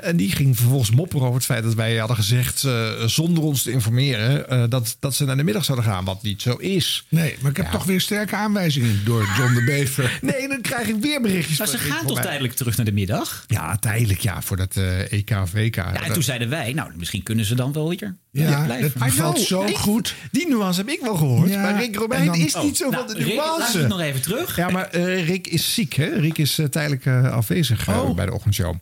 En, 0.02 0.16
die 0.16 0.30
ging 0.32 0.56
vervolgens 0.56 0.90
mopperen 0.90 1.22
over 1.26 1.34
het 1.36 1.44
feit 1.44 1.62
dat 1.62 1.74
wij 1.74 1.96
hadden 1.96 2.16
gezegd, 2.16 2.66
zonder 3.06 3.42
ons 3.42 3.62
te 3.62 3.70
informeren, 3.70 4.70
dat, 4.70 4.96
dat 5.00 5.14
ze 5.14 5.24
naar 5.24 5.36
de 5.36 5.42
middag 5.44 5.64
zouden 5.64 5.86
gaan. 5.90 6.04
Wat 6.04 6.22
niet 6.22 6.42
zo 6.42 6.54
is. 6.54 7.06
Nee, 7.08 7.36
maar 7.40 7.50
ik 7.50 7.56
heb 7.56 7.66
toch 7.66 7.84
weer 7.84 8.00
sterke 8.00 8.36
aanwijzingen 8.36 9.00
door 9.04 9.28
John 9.36 9.54
de 9.54 9.64
Bever. 9.64 10.18
nee, 10.22 10.48
dan 10.48 10.60
krijg 10.60 10.88
ik 10.88 10.96
weer 11.00 11.20
berichtjes 11.20 11.58
Maar 11.58 11.66
ze 11.68 11.78
gaan 11.78 12.06
toch 12.06 12.20
tijdelijk 12.20 12.54
terug 12.54 12.76
naar 12.76 12.86
de 12.86 12.92
middag? 12.92 13.44
Ja, 13.48 13.76
tijdelijk 13.76 14.18
ja, 14.20 14.42
voordat 14.42 14.72
dat 14.74 14.84
EK. 15.10 15.30
Ja, 15.32 15.92
en 16.04 16.12
toen 16.12 16.22
zeiden 16.22 16.48
wij, 16.48 16.72
nou, 16.72 16.90
misschien 16.96 17.22
kunnen 17.22 17.44
ze 17.44 17.54
dan 17.54 17.72
wel 17.72 17.88
weer. 17.88 18.16
Ja, 18.30 18.50
ja 18.50 18.64
blijven. 18.64 19.00
valt 19.12 19.34
nou, 19.34 19.46
zo 19.46 19.66
goed. 19.74 20.14
Die 20.30 20.48
nuance 20.48 20.80
heb 20.80 20.88
ik 20.88 21.00
wel 21.00 21.16
gehoord. 21.16 21.50
Ja, 21.50 21.62
maar 21.62 21.78
Rick 21.80 21.96
Robijn 21.96 22.34
is 22.34 22.54
niet 22.56 22.76
zo 22.76 22.88
oh. 22.88 22.94
van 22.94 23.06
de 23.06 23.12
nou, 23.14 23.24
nuance. 23.34 23.78
Rick, 23.78 23.88
nog 23.88 24.00
even 24.00 24.22
terug. 24.22 24.56
Ja, 24.56 24.68
maar 24.70 24.96
uh, 24.96 25.26
Rick 25.28 25.46
is 25.46 25.74
ziek, 25.74 25.92
hè? 25.94 26.06
Rick 26.08 26.38
is 26.38 26.58
eh, 26.58 26.66
tijdelijk 26.66 27.06
eh, 27.06 27.32
afwezig 27.32 27.88
oh. 27.88 28.14
bij 28.14 28.26
de 28.26 28.32
ochtendshow. 28.32 28.74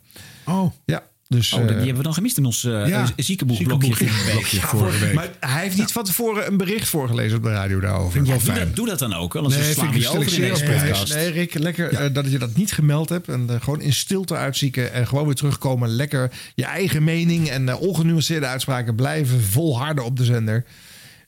Oh. 0.45 0.73
Ja. 0.85 1.03
Dus, 1.31 1.53
oh, 1.53 1.59
die 1.59 1.69
eh, 1.69 1.75
hebben 1.75 1.95
we 1.97 2.03
dan 2.03 2.13
gemist 2.13 2.37
in 2.37 2.45
ons 2.45 2.63
uh, 2.63 3.05
ziekenboekblokje. 3.15 4.07
vorige 4.45 5.05
week. 5.05 5.13
Maar 5.13 5.29
hij 5.39 5.61
heeft 5.61 5.77
niet 5.77 5.91
van 5.91 6.03
tevoren 6.03 6.47
een 6.47 6.57
bericht 6.57 6.87
voorgelezen 6.87 7.37
op 7.37 7.43
de 7.43 7.49
radio 7.49 7.79
daarover. 7.79 8.23
doe, 8.25 8.37
dat, 8.53 8.75
doe, 8.75 8.87
dat, 8.87 8.99
dan 8.99 9.13
ook, 9.13 9.35
anders 9.35 9.55
nee, 9.55 9.73
slaan 9.73 9.91
we 9.93 9.99
je 9.99 10.07
over 10.09 10.33
in 10.33 10.41
deze 10.41 10.63
podcast. 10.63 11.13
Nee, 11.13 11.29
Rick, 11.29 11.53
lekker 11.53 11.93
eh, 11.93 12.13
dat 12.13 12.31
je 12.31 12.37
dat 12.39 12.55
niet 12.55 12.71
gemeld 12.71 13.09
hebt. 13.09 13.27
En 13.27 13.47
gewoon 13.61 13.81
in 13.81 13.93
stilte 13.93 14.35
uitzieken 14.35 14.93
en 14.93 15.07
gewoon 15.07 15.25
weer 15.25 15.35
terugkomen. 15.35 15.89
Lekker 15.89 16.31
je 16.55 16.65
eigen 16.65 17.03
mening 17.03 17.47
en 17.49 17.75
ongenuanceerde 17.75 18.45
uitspraken 18.45 18.95
blijven 18.95 19.43
volharden 19.43 20.05
op 20.05 20.17
de 20.17 20.23
zender. 20.25 20.65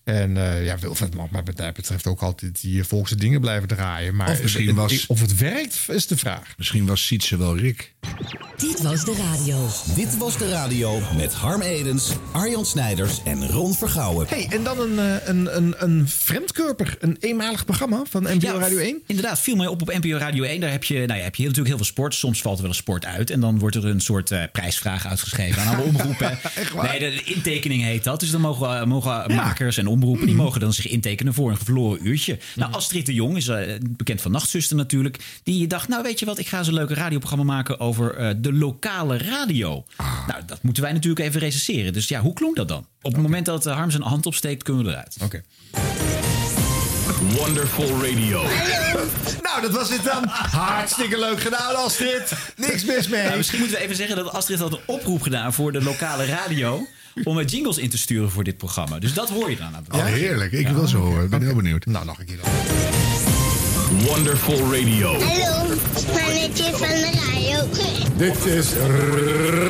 En 0.03 0.35
uh, 0.35 0.65
ja, 0.65 0.77
Wilfred 0.77 1.15
mag 1.15 1.29
maar 1.29 1.43
wat 1.43 1.57
mij 1.57 1.71
betreft 1.73 2.07
ook 2.07 2.21
altijd 2.21 2.61
die 2.61 2.79
eh, 2.79 2.85
volkse 2.85 3.15
dingen 3.15 3.41
blijven 3.41 3.67
draaien. 3.67 4.15
Maar 4.15 4.29
of, 4.31 4.41
misschien 4.41 4.67
het, 4.67 4.75
was, 4.75 5.05
of 5.07 5.21
het 5.21 5.37
werkt, 5.37 5.79
is 5.87 6.07
de 6.07 6.17
vraag. 6.17 6.53
Misschien 6.57 6.85
was 6.85 7.05
Sietse 7.05 7.37
wel 7.37 7.57
Rick. 7.57 7.93
Dit 8.57 8.81
was 8.81 9.05
de 9.05 9.15
radio. 9.35 9.67
Dit 9.95 10.17
was 10.17 10.37
de 10.37 10.49
radio 10.49 11.01
met 11.15 11.33
Harm 11.33 11.61
Edens, 11.61 12.11
Arjan 12.31 12.65
Snijders 12.65 13.21
en 13.23 13.47
Ron 13.51 13.73
Vergouwen. 13.75 14.27
hey, 14.27 14.47
en 14.51 14.63
dan 14.63 14.79
een, 14.79 14.99
eh, 14.99 15.27
een, 15.27 15.55
een, 15.57 15.75
een 15.77 16.07
vreemdkörper. 16.07 16.97
Een 16.99 17.17
eenmalig 17.19 17.65
programma 17.65 18.03
van 18.09 18.23
NPO 18.23 18.57
Radio 18.59 18.77
1. 18.77 19.01
Inderdaad, 19.05 19.39
viel 19.39 19.55
mij 19.55 19.67
op 19.67 19.81
op 19.81 19.93
NPO 20.03 20.17
Radio 20.17 20.43
1. 20.43 20.59
Daar 20.61 20.71
heb 20.71 20.83
je, 20.83 20.93
nou 20.95 21.17
ja, 21.17 21.23
heb 21.23 21.35
je 21.35 21.41
natuurlijk 21.41 21.67
heel 21.69 21.77
veel 21.77 21.85
sport. 21.93 22.13
Soms 22.13 22.41
valt 22.41 22.55
er 22.55 22.61
wel 22.61 22.69
een 22.71 22.75
sport 22.77 23.05
uit. 23.05 23.29
En 23.29 23.39
dan 23.39 23.59
wordt 23.59 23.75
er 23.75 23.85
een 23.85 24.01
soort 24.01 24.31
prijsvraag 24.51 25.05
uitgeschreven 25.07 25.61
aan 25.63 25.75
alle 25.75 25.83
omroepen. 25.89 26.39
nee, 26.83 26.99
de, 26.99 27.23
intekening 27.23 27.83
heet 27.83 28.03
dat. 28.03 28.19
Dus 28.19 28.31
dan 28.31 28.41
mogen, 28.41 28.87
mogen 28.87 29.35
makers 29.35 29.77
en 29.77 29.87
omroepen. 29.93 30.25
Die 30.25 30.35
mogen 30.45 30.59
dan 30.59 30.73
zich 30.73 30.87
intekenen 30.87 31.33
voor 31.33 31.49
een 31.49 31.57
verloren 31.57 32.07
uurtje. 32.07 32.37
Nou, 32.55 32.73
Astrid 32.73 33.05
de 33.05 33.13
Jong 33.13 33.37
is 33.37 33.47
eh, 33.47 33.73
bekend 33.89 34.21
van 34.21 34.31
Nachtzuster 34.31 34.75
natuurlijk. 34.77 35.17
Die 35.43 35.67
dacht, 35.67 35.87
nou 35.87 36.03
weet 36.03 36.19
je 36.19 36.25
wat, 36.25 36.39
ik 36.39 36.47
ga 36.47 36.57
eens 36.57 36.67
een 36.67 36.73
leuke 36.73 36.93
radioprogramma 36.93 37.45
maken 37.53 37.79
over 37.79 38.15
eh, 38.15 38.29
de 38.37 38.53
lokale 38.53 39.17
radio. 39.17 39.85
Ah. 39.95 40.27
Nou, 40.27 40.41
dat 40.45 40.63
moeten 40.63 40.83
wij 40.83 40.91
natuurlijk 40.93 41.25
even 41.27 41.39
recenseren. 41.39 41.93
Dus 41.93 42.07
ja, 42.07 42.21
hoe 42.21 42.33
klonk 42.33 42.55
dat 42.55 42.67
dan? 42.67 42.87
Op 43.01 43.13
het 43.13 43.21
moment 43.21 43.45
dat 43.45 43.65
eh, 43.65 43.75
Harm 43.75 43.91
zijn 43.91 44.03
hand 44.03 44.25
opsteekt, 44.25 44.63
kunnen 44.63 44.83
we 44.83 44.89
eruit. 44.91 45.17
Oké. 45.23 45.43
Wonderful 47.37 47.89
Radio. 48.03 48.41
nou, 49.47 49.61
dat 49.61 49.71
was 49.71 49.89
het 49.89 50.03
dan. 50.03 50.23
Hartstikke 50.51 51.19
leuk 51.19 51.39
gedaan, 51.39 51.75
Astrid. 51.75 52.31
Niks 52.57 52.85
mis 52.85 53.07
mee. 53.07 53.23
Nou, 53.23 53.37
misschien 53.37 53.59
moeten 53.59 53.77
we 53.77 53.83
even 53.83 53.95
zeggen 53.95 54.15
dat 54.15 54.31
Astrid 54.31 54.59
had 54.59 54.73
een 54.73 54.79
oproep 54.85 55.21
gedaan 55.21 55.53
voor 55.53 55.71
de 55.71 55.81
lokale 55.81 56.25
radio 56.25 56.87
om 57.23 57.35
mijn 57.35 57.47
jingles 57.47 57.77
in 57.77 57.89
te 57.89 57.97
sturen 57.97 58.29
voor 58.31 58.43
dit 58.43 58.57
programma. 58.57 58.99
Dus 58.99 59.13
dat 59.13 59.29
hoor 59.29 59.49
je 59.49 59.55
dan 59.55 59.65
aan 59.65 59.85
het 59.87 59.93
oh, 59.93 60.05
heerlijk. 60.05 60.51
Ik 60.51 60.67
wil 60.67 60.87
ze 60.87 60.97
horen. 60.97 61.23
Ik 61.23 61.29
ben 61.29 61.41
heel 61.41 61.55
benieuwd. 61.55 61.85
Nou, 61.85 62.05
nog 62.05 62.19
een 62.19 62.25
keer 62.25 62.39
dan. 62.43 62.51
Wonderful 64.05 64.59
Radio. 64.73 65.19
Hallo, 65.21 65.75
spannetje 65.95 66.63
van 66.63 66.87
de 66.87 67.11
radio. 67.15 67.69
Dit 68.17 68.45
is 68.45 68.73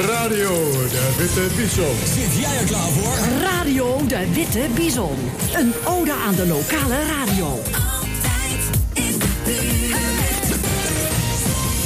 Radio 0.08 0.54
de 0.74 1.16
Witte 1.18 1.48
Bison. 1.56 1.96
Zit 2.16 2.40
jij 2.42 2.58
er 2.58 2.66
klaar 2.66 2.90
voor? 2.90 3.40
Radio 3.40 4.06
de 4.08 4.32
Witte 4.34 4.68
Bison. 4.76 5.18
Een 5.56 5.74
ode 5.86 6.14
aan 6.14 6.36
de 6.36 6.48
lokale 6.48 7.06
radio. 7.06 7.62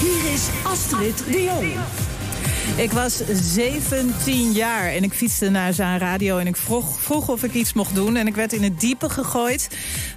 Hier 0.01 0.33
is 0.33 0.41
Astrid 0.63 1.17
de 1.31 1.41
Jong. 1.43 1.73
Ik 2.75 2.91
was 2.91 3.19
17 3.33 4.51
jaar 4.51 4.87
en 4.89 5.03
ik 5.03 5.13
fietste 5.13 5.49
naar 5.49 5.73
Zaan 5.73 5.97
Radio 5.97 6.37
en 6.37 6.47
ik 6.47 6.55
vroeg, 6.55 7.01
vroeg 7.01 7.29
of 7.29 7.43
ik 7.43 7.53
iets 7.53 7.73
mocht 7.73 7.95
doen. 7.95 8.15
En 8.15 8.27
ik 8.27 8.35
werd 8.35 8.53
in 8.53 8.63
het 8.63 8.79
diepe 8.79 9.09
gegooid. 9.09 9.69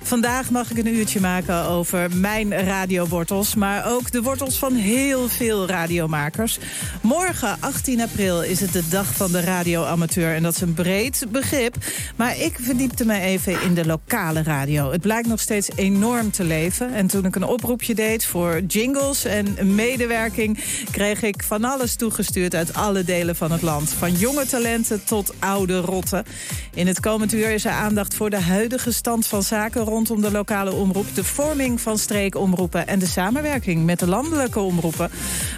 Vandaag 0.02 0.50
mag 0.50 0.70
ik 0.70 0.78
een 0.78 0.94
uurtje 0.96 1.20
maken 1.20 1.62
over 1.64 2.08
mijn 2.16 2.54
radiowortels. 2.64 3.54
Maar 3.54 3.92
ook 3.92 4.10
de 4.12 4.22
wortels 4.22 4.58
van 4.58 4.74
heel 4.74 5.28
veel 5.28 5.66
radiomakers. 5.66 6.58
Morgen, 7.00 7.56
18 7.60 8.00
april, 8.00 8.42
is 8.42 8.60
het 8.60 8.72
de 8.72 8.88
dag 8.88 9.14
van 9.14 9.32
de 9.32 9.40
radioamateur. 9.40 10.34
En 10.34 10.42
dat 10.42 10.54
is 10.54 10.60
een 10.60 10.74
breed 10.74 11.26
begrip. 11.28 11.74
Maar 12.16 12.38
ik 12.38 12.56
verdiepte 12.62 13.04
me 13.06 13.20
even 13.20 13.62
in 13.62 13.74
de 13.74 13.86
lokale 13.86 14.42
radio. 14.42 14.90
Het 14.92 15.00
blijkt 15.00 15.28
nog 15.28 15.40
steeds 15.40 15.68
enorm 15.74 16.30
te 16.30 16.44
leven. 16.44 16.94
En 16.94 17.06
toen 17.06 17.24
ik 17.24 17.36
een 17.36 17.44
oproepje 17.44 17.94
deed 17.94 18.26
voor 18.26 18.60
jingles 18.66 19.24
en 19.24 19.74
medewerking... 19.74 20.58
kreeg 20.90 21.22
ik 21.22 21.42
van 21.42 21.64
alles 21.64 21.94
toegestuurd 21.96 22.39
uit 22.48 22.74
alle 22.74 23.04
delen 23.04 23.36
van 23.36 23.50
het 23.52 23.62
land. 23.62 23.88
Van 23.90 24.12
jonge 24.12 24.46
talenten 24.46 25.04
tot 25.04 25.32
oude 25.38 25.78
rotten. 25.80 26.24
In 26.74 26.86
het 26.86 27.00
komend 27.00 27.32
uur 27.32 27.50
is 27.50 27.64
er 27.64 27.70
aandacht 27.72 28.14
voor 28.14 28.30
de 28.30 28.40
huidige 28.40 28.92
stand 28.92 29.26
van 29.26 29.42
zaken 29.42 29.82
rondom 29.84 30.20
de 30.20 30.30
lokale 30.30 30.72
omroep. 30.72 31.06
De 31.14 31.24
vorming 31.24 31.80
van 31.80 31.98
streekomroepen 31.98 32.86
en 32.86 32.98
de 32.98 33.06
samenwerking 33.06 33.84
met 33.84 33.98
de 33.98 34.06
landelijke 34.08 34.60
omroepen. 34.60 35.10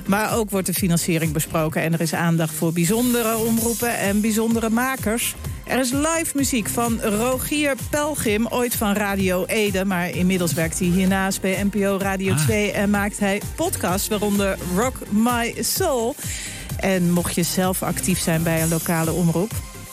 Maar 0.07 0.37
ook 0.39 0.51
wordt 0.51 0.67
de 0.67 0.75
financiering 0.75 1.33
besproken 1.33 1.83
en 1.83 1.93
er 1.93 2.01
is 2.01 2.15
aandacht 2.15 2.55
voor 2.55 2.73
bijzondere 2.73 3.37
omroepen 3.37 3.97
en 3.99 4.21
bijzondere 4.21 4.71
makers. 4.71 5.35
Er 5.67 5.79
is 5.81 5.91
live 5.91 6.31
muziek 6.35 6.69
van 6.69 7.01
Rogier 7.01 7.77
Pelgrim, 7.91 8.47
ooit 8.49 8.75
van 8.75 8.93
Radio 8.93 9.45
Ede... 9.45 9.85
maar 9.85 10.11
inmiddels 10.11 10.53
werkt 10.53 10.79
hij 10.79 10.89
hiernaast 10.89 11.41
bij 11.41 11.65
NPO 11.65 11.99
Radio 12.03 12.35
2 12.35 12.73
ah. 12.73 12.79
en 12.79 12.91
maakt 12.91 13.19
hij 13.19 13.41
podcasts... 13.55 14.09
waaronder 14.09 14.57
Rock 14.77 14.97
My 15.11 15.55
Soul. 15.61 16.15
En 16.77 17.11
mocht 17.11 17.35
je 17.35 17.43
zelf 17.43 17.83
actief 17.83 18.19
zijn 18.19 18.43
bij 18.43 18.63
een 18.63 18.69
lokale 18.69 19.13
omroep, 19.13 19.51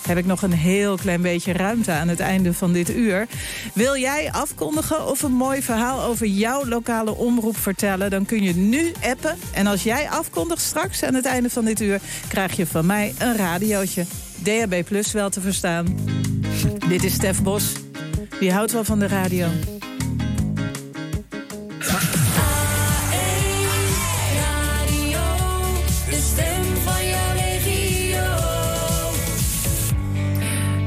heb 0.07 0.17
ik 0.17 0.25
nog 0.25 0.41
een 0.41 0.51
heel 0.53 0.97
klein 0.97 1.21
beetje 1.21 1.51
ruimte 1.53 1.91
aan 1.91 2.07
het 2.07 2.19
einde 2.19 2.53
van 2.53 2.71
dit 2.73 2.89
uur. 2.89 3.27
Wil 3.73 3.97
jij 3.97 4.31
afkondigen 4.31 5.07
of 5.07 5.21
een 5.23 5.31
mooi 5.33 5.61
verhaal 5.61 6.01
over 6.01 6.27
jouw 6.27 6.65
lokale 6.67 7.15
omroep 7.15 7.57
vertellen? 7.57 8.09
Dan 8.09 8.25
kun 8.25 8.43
je 8.43 8.55
nu 8.55 8.91
appen. 9.09 9.35
En 9.53 9.67
als 9.67 9.83
jij 9.83 10.09
afkondigt 10.09 10.61
straks 10.61 11.03
aan 11.03 11.13
het 11.13 11.25
einde 11.25 11.49
van 11.49 11.65
dit 11.65 11.81
uur, 11.81 11.99
krijg 12.27 12.55
je 12.55 12.67
van 12.67 12.85
mij 12.85 13.13
een 13.17 13.37
radiootje. 13.37 14.05
DHB 14.43 14.75
Plus 14.85 15.11
wel 15.11 15.29
te 15.29 15.41
verstaan. 15.41 15.97
Dit 16.87 17.03
is 17.03 17.13
Stef 17.13 17.41
Bos. 17.43 17.63
Die 18.39 18.51
houdt 18.51 18.71
wel 18.71 18.83
van 18.83 18.99
de 18.99 19.07
radio. 19.07 19.47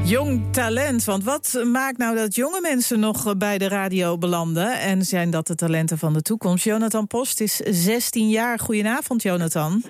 Jong 0.05 0.51
talent, 0.53 1.03
want 1.03 1.23
wat 1.23 1.59
maakt 1.65 1.97
nou 1.97 2.15
dat 2.15 2.35
jonge 2.35 2.61
mensen 2.61 2.99
nog 2.99 3.27
eh, 3.27 3.33
bij 3.37 3.57
de 3.57 3.67
radio 3.67 4.17
belanden? 4.17 4.79
En 4.79 5.05
zijn 5.05 5.31
dat 5.31 5.47
de 5.47 5.55
talenten 5.55 5.97
van 5.97 6.13
de 6.13 6.21
toekomst? 6.21 6.63
Jonathan 6.63 7.07
Post 7.07 7.41
is 7.41 7.55
16 7.55 8.29
jaar. 8.29 8.59
Goedenavond, 8.59 9.21
Jonathan. 9.21 9.83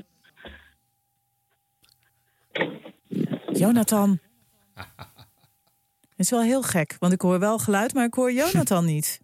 Jonathan. 3.53 4.19
Het 4.73 6.19
is 6.25 6.29
wel 6.29 6.41
heel 6.41 6.63
gek, 6.63 6.95
want 6.99 7.13
ik 7.13 7.21
hoor 7.21 7.39
wel 7.39 7.57
geluid, 7.57 7.93
maar 7.93 8.05
ik 8.05 8.13
hoor 8.13 8.31
Jonathan 8.31 8.85
niet. 8.85 9.19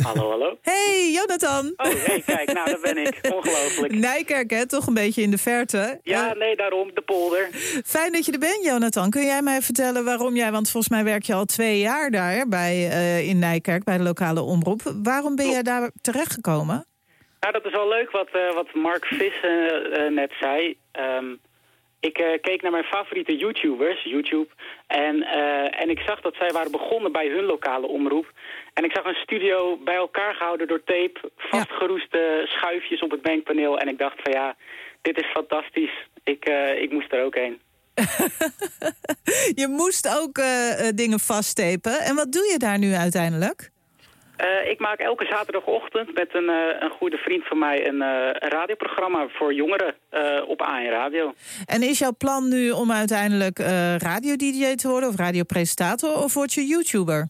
Hallo, 0.00 0.28
hallo. 0.30 0.58
Hey, 0.62 1.10
Jonathan. 1.14 1.72
Oh, 1.76 1.92
hey, 2.04 2.20
kijk, 2.26 2.52
nou, 2.52 2.68
daar 2.70 2.94
ben 2.94 2.98
ik. 2.98 3.18
Ongelooflijk. 3.34 3.94
Nijkerk, 3.94 4.50
hè? 4.50 4.66
Toch 4.66 4.86
een 4.86 4.94
beetje 4.94 5.22
in 5.22 5.30
de 5.30 5.38
verte. 5.38 6.00
Ja, 6.02 6.30
eh, 6.32 6.38
nee, 6.38 6.56
daarom, 6.56 6.90
de 6.94 7.00
polder. 7.00 7.48
Fijn 7.84 8.12
dat 8.12 8.26
je 8.26 8.32
er 8.32 8.38
bent, 8.38 8.64
Jonathan. 8.64 9.10
Kun 9.10 9.24
jij 9.24 9.42
mij 9.42 9.60
vertellen 9.60 10.04
waarom 10.04 10.34
jij... 10.34 10.50
want 10.52 10.70
volgens 10.70 10.92
mij 10.92 11.04
werk 11.04 11.22
je 11.22 11.34
al 11.34 11.44
twee 11.44 11.78
jaar 11.78 12.10
daar 12.10 12.48
bij, 12.48 12.72
eh, 12.88 13.28
in 13.28 13.38
Nijkerk, 13.38 13.84
bij 13.84 13.96
de 13.96 14.02
lokale 14.02 14.40
omroep. 14.40 14.80
Waarom 15.02 15.36
ben 15.36 15.48
jij 15.50 15.62
daar 15.62 15.90
terechtgekomen? 16.00 16.86
Nou, 17.40 17.52
dat 17.52 17.64
is 17.64 17.72
wel 17.72 17.88
leuk 17.88 18.10
wat, 18.10 18.28
eh, 18.32 18.54
wat 18.54 18.74
Mark 18.74 19.04
Vissen 19.04 20.14
net 20.14 20.32
zei. 20.40 20.76
Ehm, 20.92 21.26
ik 22.00 22.38
keek 22.40 22.62
naar 22.62 22.70
mijn 22.70 22.84
favoriete 22.84 23.36
YouTubers, 23.36 24.02
YouTube. 24.04 24.46
En, 24.86 25.22
en 25.78 25.90
ik 25.90 25.98
zag 25.98 26.20
dat 26.20 26.34
zij 26.34 26.50
waren 26.52 26.70
begonnen 26.70 27.12
bij 27.12 27.28
hun 27.28 27.44
lokale 27.44 27.86
omroep. 27.86 28.32
En 28.74 28.84
ik 28.84 28.92
zag 28.92 29.04
een 29.04 29.14
studio 29.14 29.76
bij 29.84 29.94
elkaar 29.94 30.34
gehouden 30.34 30.68
door 30.68 30.84
tape, 30.84 31.30
vastgeroeste 31.36 32.42
schuifjes 32.48 33.00
op 33.02 33.10
het 33.10 33.22
bankpaneel. 33.22 33.78
En 33.78 33.88
ik 33.88 33.98
dacht 33.98 34.20
van 34.22 34.32
ja, 34.32 34.56
dit 35.02 35.16
is 35.16 35.30
fantastisch. 35.30 36.06
Ik, 36.24 36.44
eh, 36.44 36.82
ik 36.82 36.92
moest 36.92 37.12
er 37.12 37.24
ook 37.24 37.34
heen. 37.34 37.60
je 39.62 39.66
moest 39.68 40.18
ook 40.20 40.38
eh, 40.38 40.72
eh, 40.88 40.94
dingen 40.94 41.20
vaststepen. 41.20 41.92
En 42.00 42.14
wat 42.14 42.32
doe 42.32 42.52
je 42.52 42.58
daar 42.58 42.78
nu 42.78 42.92
uiteindelijk? 42.92 43.70
ik 44.66 44.78
maak 44.80 44.98
elke 44.98 45.24
zaterdagochtend 45.24 46.14
met 46.14 46.34
een, 46.34 46.48
een 46.84 46.90
goede 46.90 47.16
vriend 47.16 47.46
van 47.46 47.58
mij 47.58 47.88
een, 47.88 48.02
radioprogramma 48.32 49.28
voor 49.28 49.54
jongeren 49.54 49.94
op 50.46 50.62
AN 50.62 50.84
Radio. 50.84 51.34
En 51.66 51.82
is 51.82 51.98
jouw 51.98 52.12
plan 52.18 52.48
nu 52.48 52.70
om 52.70 52.90
uiteindelijk 52.92 53.58
radio-dj 54.02 54.74
te 54.74 54.88
worden 54.88 55.08
of 55.08 55.16
radiopresentator 55.16 56.16
of 56.22 56.34
word 56.34 56.52
je 56.52 56.64
YouTuber? 56.66 57.28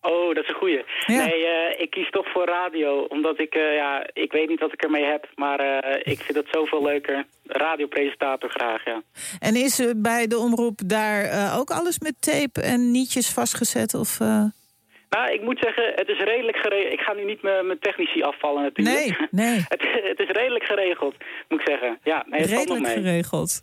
Oh, 0.00 0.34
dat 0.34 0.42
is 0.44 0.48
een 0.48 0.54
goeie. 0.54 0.84
Nee, 1.06 1.46
eh, 1.46 1.80
ik 1.80 1.90
kies 1.90 2.10
toch 2.10 2.28
voor 2.32 2.44
radio, 2.46 2.98
omdat 3.08 3.38
ik, 3.40 3.54
eh, 3.54 3.74
ja, 3.74 4.06
ik 4.12 4.32
weet 4.32 4.48
niet 4.48 4.60
wat 4.60 4.72
ik 4.72 4.82
ermee 4.82 5.04
heb, 5.04 5.28
maar 5.34 5.60
eh, 5.60 6.12
ik 6.12 6.18
vind 6.20 6.34
dat 6.34 6.46
zoveel 6.50 6.82
leuker. 6.82 7.24
Radiopresentator 7.46 8.50
graag, 8.50 8.84
ja. 8.84 9.02
En 9.38 9.56
is 9.56 9.84
bij 9.96 10.26
de 10.26 10.38
omroep 10.38 10.80
daar 10.86 11.52
ook 11.58 11.70
alles 11.70 11.98
met 11.98 12.14
tape 12.22 12.60
en 12.62 12.90
nietjes 12.90 13.28
vastgezet? 13.32 13.94
Of, 13.94 14.18
nou, 14.18 15.32
ik 15.32 15.42
moet 15.42 15.58
zeggen, 15.60 15.92
het 15.94 16.08
is 16.08 16.18
redelijk 16.20 16.56
geregeld. 16.56 16.92
Ik 16.92 17.00
ga 17.00 17.12
nu 17.12 17.24
niet 17.24 17.42
mijn 17.42 17.78
technici 17.80 18.22
afvallen 18.22 18.62
natuurlijk. 18.62 18.98
Nee, 19.18 19.26
nee. 19.46 19.64
het, 19.68 20.20
is 20.20 20.28
redelijk 20.30 20.64
geregeld, 20.64 21.14
moet 21.48 21.60
ik 21.60 21.66
zeggen. 21.66 21.98
Ja, 22.02 22.24
nee, 22.26 22.40
het 22.40 22.50
redelijk 22.50 22.84
mee. 22.84 22.92
geregeld. 22.94 23.62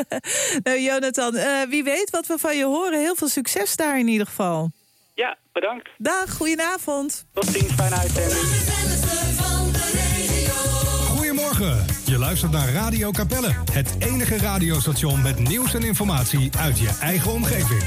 nou, 0.64 0.78
Jonathan, 0.78 1.36
wie 1.68 1.84
weet 1.84 2.10
wat 2.10 2.26
we 2.26 2.38
van 2.38 2.56
je 2.56 2.64
horen. 2.64 3.00
Heel 3.00 3.16
veel 3.16 3.28
succes 3.28 3.76
daar 3.76 3.98
in 3.98 4.08
ieder 4.08 4.26
geval. 4.26 4.70
Ja, 5.14 5.36
bedankt. 5.52 5.88
Dag, 5.98 6.30
goedenavond. 6.30 7.26
Tot 7.32 7.44
ziens, 7.44 7.72
fijne 7.72 7.94
uitzending. 7.96 8.44
Goedemorgen. 11.14 11.86
Je 12.12 12.16
luistert 12.18 12.52
naar 12.52 12.68
Radio 12.68 13.10
Capelle. 13.10 13.54
Het 13.72 13.96
enige 14.00 14.36
radiostation 14.36 15.22
met 15.22 15.38
nieuws 15.48 15.74
en 15.74 15.82
informatie 15.82 16.50
uit 16.58 16.78
je 16.78 16.98
eigen 17.02 17.32
omgeving. 17.32 17.80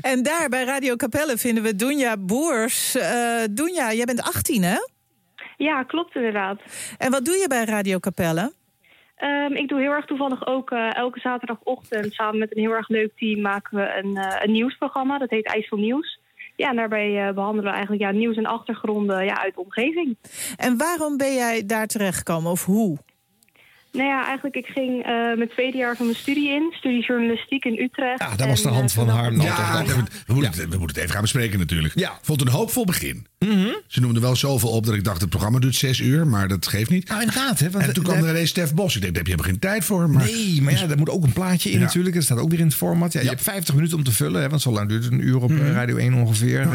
En 0.00 0.22
daar 0.22 0.48
bij 0.48 0.64
Radio 0.64 0.96
Capelle 0.96 1.36
vinden 1.38 1.62
we 1.62 1.76
Dunja 1.76 2.16
Boers. 2.16 2.96
Uh, 2.96 3.42
eh, 3.42 3.48
Dunja, 3.50 3.92
jij 3.92 4.04
bent 4.04 4.22
18, 4.22 4.62
hè? 4.62 4.76
Ja, 5.56 5.82
klopt 5.82 6.14
inderdaad. 6.16 6.58
En 6.98 7.10
wat 7.10 7.24
doe 7.24 7.34
je 7.36 7.48
bij 7.48 7.64
Radio 7.64 7.98
Capelle? 7.98 8.52
Ehm, 9.20 9.52
ik 9.52 9.68
doe 9.68 9.80
heel 9.80 9.90
erg 9.90 10.04
toevallig 10.04 10.46
ook 10.46 10.70
eh, 10.70 10.94
elke 10.96 11.20
zaterdagochtend 11.20 12.12
samen 12.12 12.38
met 12.38 12.56
een 12.56 12.62
heel 12.62 12.72
erg 12.72 12.88
leuk 12.88 13.10
team 13.16 13.40
maken 13.40 13.76
we 13.78 14.00
een, 14.02 14.16
eh, 14.16 14.42
een 14.42 14.52
nieuwsprogramma. 14.52 15.18
Dat 15.18 15.30
heet 15.30 15.46
IJssel 15.46 15.76
Nieuws. 15.78 16.18
Ja, 16.56 16.68
en 16.70 16.76
daarbij 16.76 17.26
eh, 17.28 17.34
behandelen 17.34 17.64
we 17.70 17.76
eigenlijk 17.78 18.02
ja, 18.02 18.10
nieuws 18.18 18.36
en 18.36 18.46
achtergronden 18.46 19.24
ja, 19.24 19.42
uit 19.42 19.54
de 19.54 19.60
omgeving. 19.60 20.16
En 20.56 20.76
waarom 20.76 21.16
ben 21.16 21.34
jij 21.34 21.66
daar 21.66 21.86
terechtgekomen 21.86 22.50
of 22.50 22.64
hoe? 22.64 22.98
Nou 23.92 24.06
ja, 24.08 24.24
eigenlijk, 24.26 24.56
ik 24.56 24.66
ging 24.66 24.98
uh, 25.06 25.36
mijn 25.36 25.48
tweede 25.48 25.78
jaar 25.78 25.96
van 25.96 26.06
mijn 26.06 26.18
studie 26.18 26.48
in. 26.48 26.72
Studie 26.76 27.06
journalistiek 27.06 27.64
in 27.64 27.78
Utrecht. 27.78 28.20
Ja, 28.20 28.36
dat 28.36 28.46
was 28.48 28.62
de 28.62 28.68
eh, 28.68 28.74
hand 28.74 28.92
van 28.92 29.08
haar. 29.08 29.32
Ja, 29.32 29.84
we, 29.86 29.92
we, 30.26 30.34
moeten, 30.34 30.52
we 30.60 30.64
moeten 30.68 30.86
het 30.86 30.96
even 30.96 31.10
gaan 31.10 31.20
bespreken 31.20 31.58
natuurlijk. 31.58 31.94
Ja. 31.98 32.18
Vond 32.22 32.40
een 32.40 32.48
hoopvol 32.48 32.84
begin. 32.84 33.26
Mhm. 33.38 33.68
Ze 33.86 34.00
noemden 34.00 34.22
wel 34.22 34.36
zoveel 34.36 34.70
op 34.70 34.86
dat 34.86 34.94
ik 34.94 35.04
dacht, 35.04 35.20
het 35.20 35.30
programma 35.30 35.58
duurt 35.58 35.74
zes 35.74 36.00
uur. 36.00 36.26
Maar 36.26 36.48
dat 36.48 36.66
geeft 36.66 36.90
niet. 36.90 37.08
Ah, 37.10 37.20
inderdaad. 37.20 37.58
Hè, 37.58 37.70
want 37.70 37.84
en 37.86 37.92
toen 37.92 38.04
kwam 38.04 38.16
er 38.16 38.28
ineens 38.30 38.48
Stef 38.50 38.74
Bos. 38.74 38.94
Ik 38.96 39.02
denk, 39.02 39.16
heb 39.16 39.26
je 39.26 39.36
er 39.36 39.44
geen 39.44 39.58
tijd 39.58 39.84
voor. 39.84 40.10
Maar... 40.10 40.24
Nee, 40.24 40.62
maar 40.62 40.72
ja, 40.72 40.78
daar 40.78 40.88
dus- 40.88 40.96
moet 40.96 41.08
ook 41.10 41.22
een 41.24 41.32
plaatje 41.32 41.70
in 41.70 41.80
natuurlijk. 41.80 42.14
Dat 42.14 42.24
staat 42.24 42.38
ook 42.38 42.50
weer 42.50 42.58
in 42.60 42.66
het 42.66 42.74
format. 42.74 43.12
Ja, 43.12 43.20
Je 43.20 43.28
hebt 43.28 43.42
50 43.42 43.74
minuten 43.74 43.96
om 43.96 44.04
te 44.04 44.12
vullen. 44.12 44.42
Hè, 44.42 44.48
want 44.48 44.62
zo 44.62 44.70
lang 44.70 44.88
duurt 44.88 45.04
het 45.04 45.12
een 45.12 45.24
uur 45.26 45.42
op 45.42 45.50
eh, 45.50 45.56
mhm. 45.56 45.66
Radio 45.72 45.96
1 45.96 46.14
ongeveer. 46.14 46.68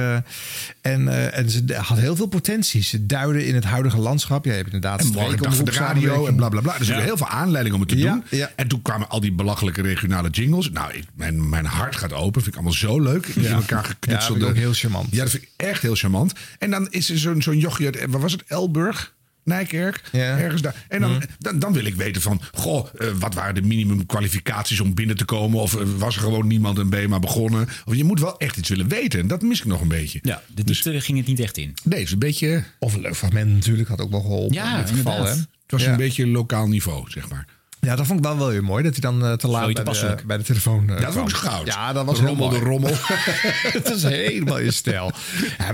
en, 0.82 1.34
en 1.34 1.50
ze 1.50 1.64
had 1.78 1.98
heel 1.98 2.16
veel 2.16 2.28
potentie. 2.28 2.82
Ze 2.82 3.06
duiden 3.06 3.46
in 3.48 3.56
het 3.56 3.64
huidige 3.66 3.98
landschap. 3.98 4.46
Jij 4.46 4.54
hebt 4.56 4.66
inderdaad... 4.74 5.00
En 5.00 5.14
van 5.56 5.66
de 5.66 5.72
radio 5.72 6.14
en 6.26 6.36
blablabla. 6.36 6.50
Bla, 6.50 6.72
bla. 6.72 6.78
Dus 6.98 7.05
heel 7.06 7.18
veel 7.18 7.28
aanleiding 7.28 7.76
om 7.76 7.82
het 7.82 7.90
te 7.90 7.96
doen. 7.96 8.24
Ja. 8.30 8.52
En 8.56 8.68
toen 8.68 8.82
kwamen 8.82 9.10
al 9.10 9.20
die 9.20 9.32
belachelijke 9.32 9.82
regionale 9.82 10.30
jingles. 10.30 10.70
Nou, 10.72 10.94
ik, 10.94 11.04
mijn, 11.14 11.50
mijn 11.50 11.66
hart 11.66 11.96
gaat 11.96 12.14
open. 12.14 12.34
Vind 12.42 12.48
ik 12.54 12.60
allemaal 12.60 12.78
zo 12.80 13.00
leuk. 13.02 13.26
In 13.26 13.46
elkaar 13.46 13.84
geknutseld. 13.84 14.44
ook 14.44 14.56
heel 14.56 14.74
charmant. 14.74 15.08
Ja, 15.12 15.22
dat 15.22 15.32
vind 15.32 15.44
ik 15.44 15.50
echt 15.56 15.82
heel 15.82 15.96
charmant. 15.96 16.34
En 16.58 16.70
dan 16.70 16.88
is 16.92 17.10
er 17.10 17.18
zo'n 17.18 17.42
zo'n 17.42 17.58
jochie 17.58 17.86
uit, 17.86 18.06
waar 18.10 18.22
was 18.22 18.32
het? 18.32 18.44
Elburg? 18.48 19.14
Nijkerk, 19.44 20.02
ergens 20.12 20.62
daar. 20.62 20.86
En 20.88 21.02
dan, 21.02 21.12
mhm. 21.12 21.22
dan, 21.40 21.60
dan, 21.60 21.74
wil 21.74 21.86
ik 21.86 21.96
weten 21.96 22.22
van, 22.22 22.42
goh, 22.54 22.88
eh, 22.98 23.08
wat 23.20 23.34
waren 23.34 23.56
de 23.56 23.62
minimum 23.62 24.06
kwalificaties 24.06 24.80
om 24.80 24.94
binnen 24.94 25.18
te 25.18 25.26
komen? 25.26 25.60
Of 25.60 25.76
eh, 25.76 25.82
was 25.98 26.16
er 26.16 26.22
gewoon 26.22 26.48
niemand 26.48 26.78
een 26.78 26.90
BMA 26.90 27.20
begonnen? 27.20 27.68
Of 27.86 27.96
je 27.96 28.04
moet 28.04 28.20
wel 28.20 28.38
echt 28.40 28.58
iets 28.58 28.70
willen 28.70 28.88
weten. 28.88 29.20
En 29.20 29.28
dat 29.28 29.42
mis 29.42 29.60
ik 29.60 29.66
nog 29.66 29.82
een 29.82 29.88
beetje. 29.88 30.20
Ja, 30.22 30.42
dit 30.48 30.68
dus, 30.68 30.80
ging 30.80 31.18
het 31.18 31.28
niet 31.28 31.40
echt 31.40 31.58
in. 31.58 31.74
Nee, 31.84 32.02
is 32.02 32.12
een 32.12 32.20
beetje... 32.20 32.64
Of 32.80 32.94
een 32.94 33.02
leuk 33.02 33.16
fragment 33.16 33.52
natuurlijk 33.54 33.90
had 33.90 34.02
ook 34.02 34.12
wel 34.12 34.22
geholpen 34.22 34.56
ja, 34.56 34.80
in 34.82 34.88
geval. 34.88 35.24
Hè? 35.26 35.36
Het 35.68 35.74
was 35.80 35.86
een 35.86 35.98
beetje 35.98 36.28
lokaal 36.28 36.68
niveau, 36.68 37.10
zeg 37.10 37.30
maar. 37.30 37.48
Ja, 37.80 37.96
dat 37.96 38.06
vond 38.06 38.20
ik 38.20 38.26
wel 38.26 38.38
wel 38.38 38.50
heel 38.50 38.62
mooi. 38.62 38.84
Dat 38.84 38.92
hij 38.92 39.02
dan 39.02 39.26
eh, 39.26 39.34
te 39.34 39.48
laat 39.48 39.74
bij 39.84 40.18
bij 40.26 40.38
de, 40.38 40.44
telefoon 40.44 40.90
uh, 40.90 41.02
Dat 41.02 41.14
was 41.14 41.34
goud. 41.34 41.68
Ja, 41.68 41.94
dat 41.94 42.06
was 42.06 42.20
een 42.20 42.28
rommel 42.28 42.50
de 42.50 42.60
rommel. 42.60 42.92
Het 43.78 43.90
is 43.90 44.04
helemaal 44.04 44.60
in 44.60 44.74
stijl. 44.74 45.12
Ja, 45.58 45.72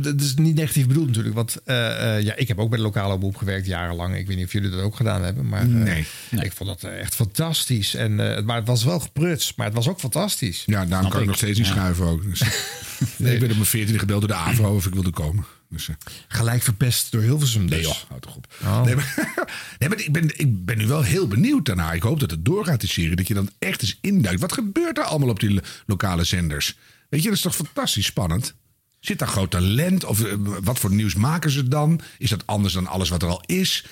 dat, 0.00 0.20
is 0.20 0.34
niet 0.34 0.54
negatief 0.56 0.86
bedoeld 0.86 1.06
natuurlijk. 1.06 1.34
Want 1.34 1.56
eh, 1.64 1.76
ja, 2.20 2.34
ik 2.36 2.48
heb 2.48 2.58
ook 2.58 2.68
bij 2.68 2.78
de 2.78 2.84
lokale 2.84 3.14
omroep 3.14 3.36
gewerkt 3.36 3.66
jarenlang. 3.66 4.16
Ik 4.16 4.26
weet 4.26 4.36
niet 4.36 4.46
of 4.46 4.52
jullie 4.52 4.70
dat 4.70 4.80
ook 4.80 4.96
gedaan 4.96 5.22
hebben. 5.22 5.48
Maar 5.48 5.66
nee. 5.66 6.06
nee. 6.32 6.44
ik 6.44 6.52
vond 6.52 6.80
dat 6.80 6.90
echt 6.92 7.14
fantastisch. 7.14 7.94
En, 7.94 8.14
maar 8.44 8.56
het 8.56 8.66
was 8.66 8.84
wel 8.84 9.00
gepruts. 9.00 9.54
Maar 9.54 9.66
het 9.66 9.74
was 9.74 9.88
ook 9.88 9.98
fantastisch. 10.00 10.62
Ja, 10.66 10.86
daarom 10.86 11.10
kan 11.10 11.20
ik 11.20 11.26
nog 11.26 11.36
steeds 11.36 11.58
niet 11.58 11.66
schuiven 11.66 12.06
ook. 12.06 12.22
Dus 12.24 12.42
nee. 13.16 13.34
ik 13.34 13.40
ben 13.40 13.48
op 13.48 13.56
mijn 13.56 13.68
14 13.68 13.98
gebeld 13.98 14.20
door 14.28 14.30
de 14.30 14.34
AVO 14.36 14.68
of 14.74 14.86
ik 14.86 14.94
wilde 14.94 15.10
komen. 15.10 15.44
Dus, 15.74 15.88
eh, 15.88 15.94
Gelijk 16.28 16.62
verpest 16.62 17.10
door 17.12 17.22
Hilversum 17.22 17.68
veel 17.68 17.68
dus. 17.68 17.76
Nee 17.86 17.94
joh, 17.94 18.08
houd 18.08 18.22
toch 18.22 18.36
op. 18.36 18.54
Oh. 18.62 18.82
Nee, 18.84 18.96
maar, 19.88 19.98
ik, 19.98 20.12
ben, 20.12 20.38
ik 20.38 20.64
ben 20.64 20.78
nu 20.78 20.86
wel 20.86 21.02
heel 21.02 21.28
benieuwd 21.28 21.64
daarna. 21.64 21.92
Ik 21.92 22.02
hoop 22.02 22.20
dat 22.20 22.30
het 22.30 22.44
doorgaat 22.44 22.80
de 22.80 22.86
serie. 22.86 23.16
Dat 23.16 23.26
je 23.28 23.34
dan 23.34 23.50
echt 23.58 23.82
eens 23.82 23.98
induikt. 24.00 24.40
Wat 24.40 24.52
gebeurt 24.52 24.98
er 24.98 25.04
allemaal 25.04 25.28
op 25.28 25.40
die 25.40 25.60
lokale 25.86 26.24
zenders? 26.24 26.76
Weet 27.08 27.22
je, 27.22 27.28
dat 27.28 27.36
is 27.36 27.42
toch 27.44 27.54
fantastisch 27.54 28.04
spannend? 28.06 28.54
Zit 29.00 29.18
daar 29.18 29.28
groot 29.28 29.50
talent? 29.50 30.04
Of 30.04 30.24
eh, 30.24 30.32
wat 30.62 30.78
voor 30.78 30.92
nieuws 30.94 31.14
maken 31.14 31.50
ze 31.50 31.68
dan? 31.68 32.00
Is 32.18 32.30
dat 32.30 32.46
anders 32.46 32.74
dan 32.74 32.86
alles 32.86 33.08
wat 33.08 33.22
er 33.22 33.28
al 33.28 33.42
is? 33.46 33.84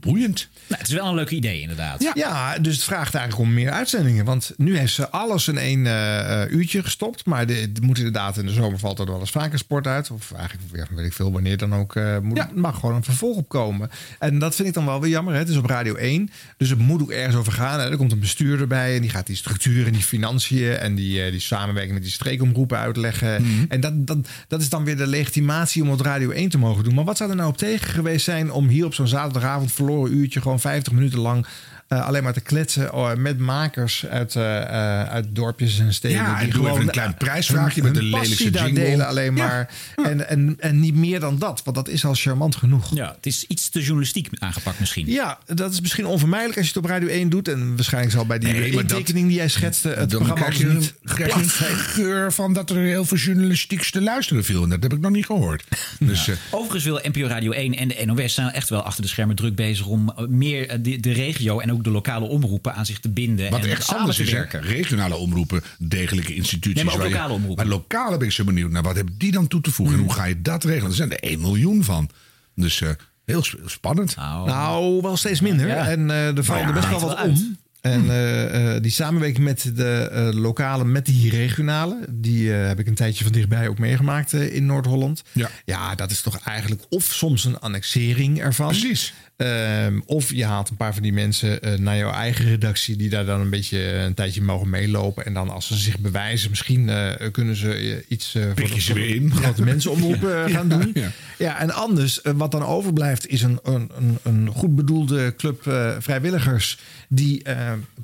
boeiend. 0.00 0.48
Nou, 0.66 0.80
het 0.80 0.88
is 0.90 0.94
wel 0.96 1.06
een 1.06 1.14
leuk 1.14 1.30
idee, 1.30 1.60
inderdaad. 1.60 2.10
Ja, 2.14 2.58
dus 2.58 2.74
het 2.74 2.84
vraagt 2.84 3.14
eigenlijk 3.14 3.48
om 3.48 3.54
meer 3.54 3.70
uitzendingen. 3.70 4.24
Want 4.24 4.52
nu 4.56 4.78
heeft 4.78 4.92
ze 4.94 5.08
alles 5.10 5.48
in 5.48 5.58
één 5.58 5.86
eh, 5.86 6.44
uurtje 6.52 6.82
gestopt. 6.82 7.24
Maar 7.24 7.46
de, 7.46 7.70
moet 7.82 7.98
inderdaad 7.98 8.36
in 8.36 8.46
de 8.46 8.52
zomer 8.52 8.78
valt 8.78 8.98
er 8.98 9.06
wel 9.06 9.20
eens 9.20 9.30
vaker 9.30 9.58
sport 9.58 9.86
uit. 9.86 10.10
Of 10.10 10.32
eigenlijk 10.32 10.90
weet 10.94 11.06
ik 11.06 11.12
veel 11.12 11.32
wanneer 11.32 11.56
dan 11.56 11.74
ook. 11.74 11.96
Eh, 11.96 12.18
moet, 12.18 12.36
ja. 12.36 12.50
mag 12.54 12.78
gewoon 12.80 12.94
een 12.94 13.04
vervolg 13.04 13.36
opkomen. 13.36 13.90
En 14.18 14.38
dat 14.38 14.54
vind 14.54 14.68
ik 14.68 14.74
dan 14.74 14.84
wel 14.84 15.00
weer 15.00 15.10
jammer. 15.10 15.32
Hè? 15.32 15.38
Het 15.38 15.48
is 15.48 15.56
op 15.56 15.66
Radio 15.66 15.94
1. 15.94 16.30
Dus 16.56 16.70
het 16.70 16.78
moet 16.78 17.02
ook 17.02 17.10
ergens 17.10 17.36
over 17.36 17.52
gaan. 17.52 17.80
er 17.80 17.96
komt 17.96 18.12
een 18.12 18.18
bestuur 18.20 18.60
erbij 18.60 18.94
En 18.96 19.00
die 19.02 19.10
gaat 19.10 19.26
die 19.26 19.36
structuur 19.36 19.86
en 19.86 19.92
die 19.92 20.02
financiën. 20.02 20.72
En 20.78 20.94
die, 20.94 21.22
eh, 21.22 21.30
die 21.30 21.40
samenwerking 21.40 21.94
met 21.94 22.02
die 22.02 22.12
streekomroepen 22.12 22.78
uitleggen. 22.78 23.42
Mhm. 23.42 23.64
En 23.68 23.80
dat, 23.80 24.06
dat, 24.06 24.18
dat 24.48 24.60
is 24.60 24.68
dan 24.68 24.84
weer 24.84 24.96
de 24.96 25.06
legitimatie 25.06 25.82
om 25.82 25.90
op 25.90 26.00
Radio 26.00 26.30
1 26.30 26.48
te 26.48 26.58
mogen 26.58 26.84
doen. 26.84 26.94
Maar 26.94 27.04
wat 27.04 27.16
zou 27.16 27.30
er 27.30 27.36
nou 27.36 27.48
op 27.48 27.56
tegen 27.56 27.88
geweest 27.90 28.24
zijn 28.24 28.52
om 28.52 28.68
hier 28.68 28.84
op 28.84 28.94
zo'n 28.94 29.08
zaterdagavond 29.08 29.72
verloren 29.72 29.97
uurtje 30.06 30.40
gewoon 30.40 30.60
50 30.60 30.92
minuten 30.92 31.18
lang 31.18 31.46
eh, 31.88 32.06
alleen 32.06 32.22
maar 32.22 32.32
te 32.32 32.40
kletsen 32.40 32.92
oh, 32.92 33.14
met 33.14 33.38
makers 33.38 34.06
uit, 34.06 34.36
eh, 34.36 34.56
eh, 34.62 35.08
uit 35.08 35.26
dorpjes 35.32 35.78
en 35.78 35.94
steden. 35.94 36.16
Ja, 36.16 36.40
die 36.42 36.52
gewoon 36.52 36.80
een 36.80 36.90
klein 36.90 37.14
prijsvraagje 37.16 37.82
met 37.82 37.94
de 37.94 38.02
lelijke 38.02 38.50
jingle. 38.50 39.04
alleen 39.04 39.32
maar. 39.34 39.70
En, 40.04 40.28
en, 40.28 40.56
en 40.58 40.80
niet 40.80 40.94
meer 40.94 41.20
dan 41.20 41.38
dat, 41.38 41.60
want 41.64 41.76
dat 41.76 41.88
is 41.88 42.04
al 42.04 42.14
charmant 42.14 42.56
genoeg. 42.56 42.94
Ja, 42.94 43.12
het 43.16 43.26
is 43.26 43.44
iets 43.46 43.68
te 43.68 43.80
journalistiek 43.80 44.28
aangepakt 44.38 44.80
misschien. 44.80 45.06
Ja, 45.10 45.38
dat 45.46 45.72
is 45.72 45.80
misschien 45.80 46.06
onvermijdelijk 46.06 46.56
als 46.58 46.66
je 46.66 46.72
het 46.74 46.84
op 46.84 46.90
Radio 46.90 47.08
1 47.08 47.28
doet. 47.28 47.48
En 47.48 47.74
waarschijnlijk 47.76 48.14
zal 48.14 48.26
bij 48.26 48.38
die 48.38 48.52
nee, 48.52 48.84
tekening 48.84 49.26
die 49.28 49.36
jij 49.36 49.48
schetste 49.48 49.88
het 49.88 50.08
programma 50.08 50.46
is 50.46 50.58
niet 50.62 50.94
krijg 51.04 51.92
geur 51.94 52.32
van 52.32 52.52
dat 52.52 52.70
er 52.70 52.76
heel 52.76 53.04
veel 53.04 53.18
journalistieks 53.18 53.90
te 53.90 54.00
luisteren 54.00 54.44
viel. 54.44 54.62
En 54.62 54.68
dat 54.68 54.82
heb 54.82 54.92
ik 54.92 55.00
nog 55.00 55.10
niet 55.12 55.26
gehoord. 55.26 55.64
Dus, 55.98 56.30
Overigens 56.50 56.84
wil 56.84 57.00
NPO 57.02 57.26
Radio 57.26 57.50
1 57.50 57.74
en 57.74 57.88
de 57.88 58.02
NOS 58.04 58.34
zijn 58.34 58.48
echt 58.50 58.68
wel 58.68 58.82
achter 58.82 59.02
de 59.02 59.08
schermen 59.08 59.36
druk 59.36 59.54
bezig 59.54 59.86
om 59.86 60.12
meer 60.28 60.82
de, 60.82 61.00
de 61.00 61.12
regio 61.12 61.58
en 61.58 61.72
ook 61.72 61.77
de 61.82 61.90
lokale 61.90 62.26
omroepen 62.28 62.74
aan 62.74 62.86
zich 62.86 63.00
te 63.00 63.08
binden. 63.10 63.50
Wat 63.50 63.64
en 63.64 63.70
echt 63.70 63.94
anders 63.94 64.18
is, 64.18 64.32
regionale 64.50 65.16
omroepen, 65.16 65.62
degelijke 65.78 66.34
instituties. 66.34 66.74
Nee, 66.82 66.84
maar 66.84 66.94
ook 67.06 67.10
lokale 67.12 67.32
omroepen. 67.32 67.66
Maar 67.66 67.74
lokale 67.76 68.16
ben 68.16 68.26
ik 68.26 68.32
zo 68.32 68.44
benieuwd 68.44 68.70
naar. 68.70 68.82
Wat 68.82 68.96
hebben 68.96 69.14
die 69.18 69.32
dan 69.32 69.46
toe 69.48 69.60
te 69.60 69.70
voegen? 69.72 69.94
En 69.94 70.00
hmm. 70.00 70.10
hoe 70.10 70.18
ga 70.20 70.24
je 70.24 70.42
dat 70.42 70.64
regelen? 70.64 70.88
Er 70.90 70.96
zijn 70.96 71.12
er 71.12 71.20
1 71.20 71.40
miljoen 71.40 71.84
van. 71.84 72.10
Dus 72.54 72.80
eh, 72.80 72.88
heel 73.24 73.42
spannend. 73.66 74.16
Nou. 74.16 74.46
nou, 74.48 75.00
wel 75.02 75.16
steeds 75.16 75.40
minder. 75.40 75.70
En 75.70 76.00
uh, 76.08 76.26
er 76.26 76.32
nou 76.32 76.44
valt 76.46 76.64
er 76.66 76.72
best 76.72 76.88
wel 76.88 77.00
wat 77.00 77.22
om. 77.22 77.56
En 77.80 78.00
hmm. 78.00 78.10
eh, 78.10 78.80
die 78.82 78.90
samenwerking 78.90 79.44
met 79.44 79.72
de 79.76 80.30
lokale, 80.34 80.84
met 80.84 81.06
die 81.06 81.30
regionale, 81.30 81.98
die 82.10 82.50
heb 82.50 82.78
ik 82.78 82.86
een 82.86 82.94
tijdje 82.94 83.24
van 83.24 83.32
dichtbij 83.32 83.68
ook 83.68 83.78
meegemaakt 83.78 84.32
in 84.32 84.66
Noord-Holland. 84.66 85.22
Ja. 85.32 85.50
ja, 85.64 85.94
dat 85.94 86.10
is 86.10 86.20
toch 86.20 86.38
eigenlijk 86.38 86.82
of 86.88 87.04
soms 87.04 87.44
een 87.44 87.58
annexering 87.58 88.40
ervan. 88.40 88.68
Precies. 88.68 89.14
Ehm, 89.38 90.00
of 90.06 90.30
je 90.30 90.44
haalt 90.44 90.70
een 90.70 90.76
paar 90.76 90.92
van 90.94 91.02
die 91.02 91.12
mensen 91.12 91.62
eh, 91.62 91.78
naar 91.78 91.96
jouw 91.96 92.12
eigen 92.12 92.44
redactie, 92.44 92.96
die 92.96 93.08
daar 93.10 93.24
dan 93.24 93.40
een 93.40 93.50
beetje 93.50 93.78
eh, 93.86 94.02
een 94.02 94.14
tijdje 94.14 94.42
mogen 94.42 94.70
meelopen. 94.70 95.24
En 95.24 95.34
dan 95.34 95.48
als 95.50 95.66
ze 95.66 95.76
zich 95.76 95.98
bewijzen, 95.98 96.50
misschien 96.50 96.88
eh, 96.88 97.30
kunnen 97.32 97.56
ze 97.56 98.04
iets 98.08 98.30
voor 98.56 98.68
de, 98.70 98.80
ze 98.80 98.92
weer 98.92 99.14
in. 99.14 99.34
grote 99.34 99.62
mensen 99.62 99.90
omroepen 99.90 100.50
gaan 100.50 100.68
doen. 100.68 100.92
Ja, 101.38 101.58
en 101.60 101.70
anders, 101.70 102.20
wat 102.36 102.50
dan 102.50 102.64
overblijft, 102.64 103.26
is 103.26 103.42
een, 103.42 103.58
een, 103.62 103.90
een, 103.96 104.18
een 104.22 104.48
goed 104.54 104.76
bedoelde 104.76 105.34
club 105.36 105.62
vrijwilligers 105.98 106.78
die 107.08 107.42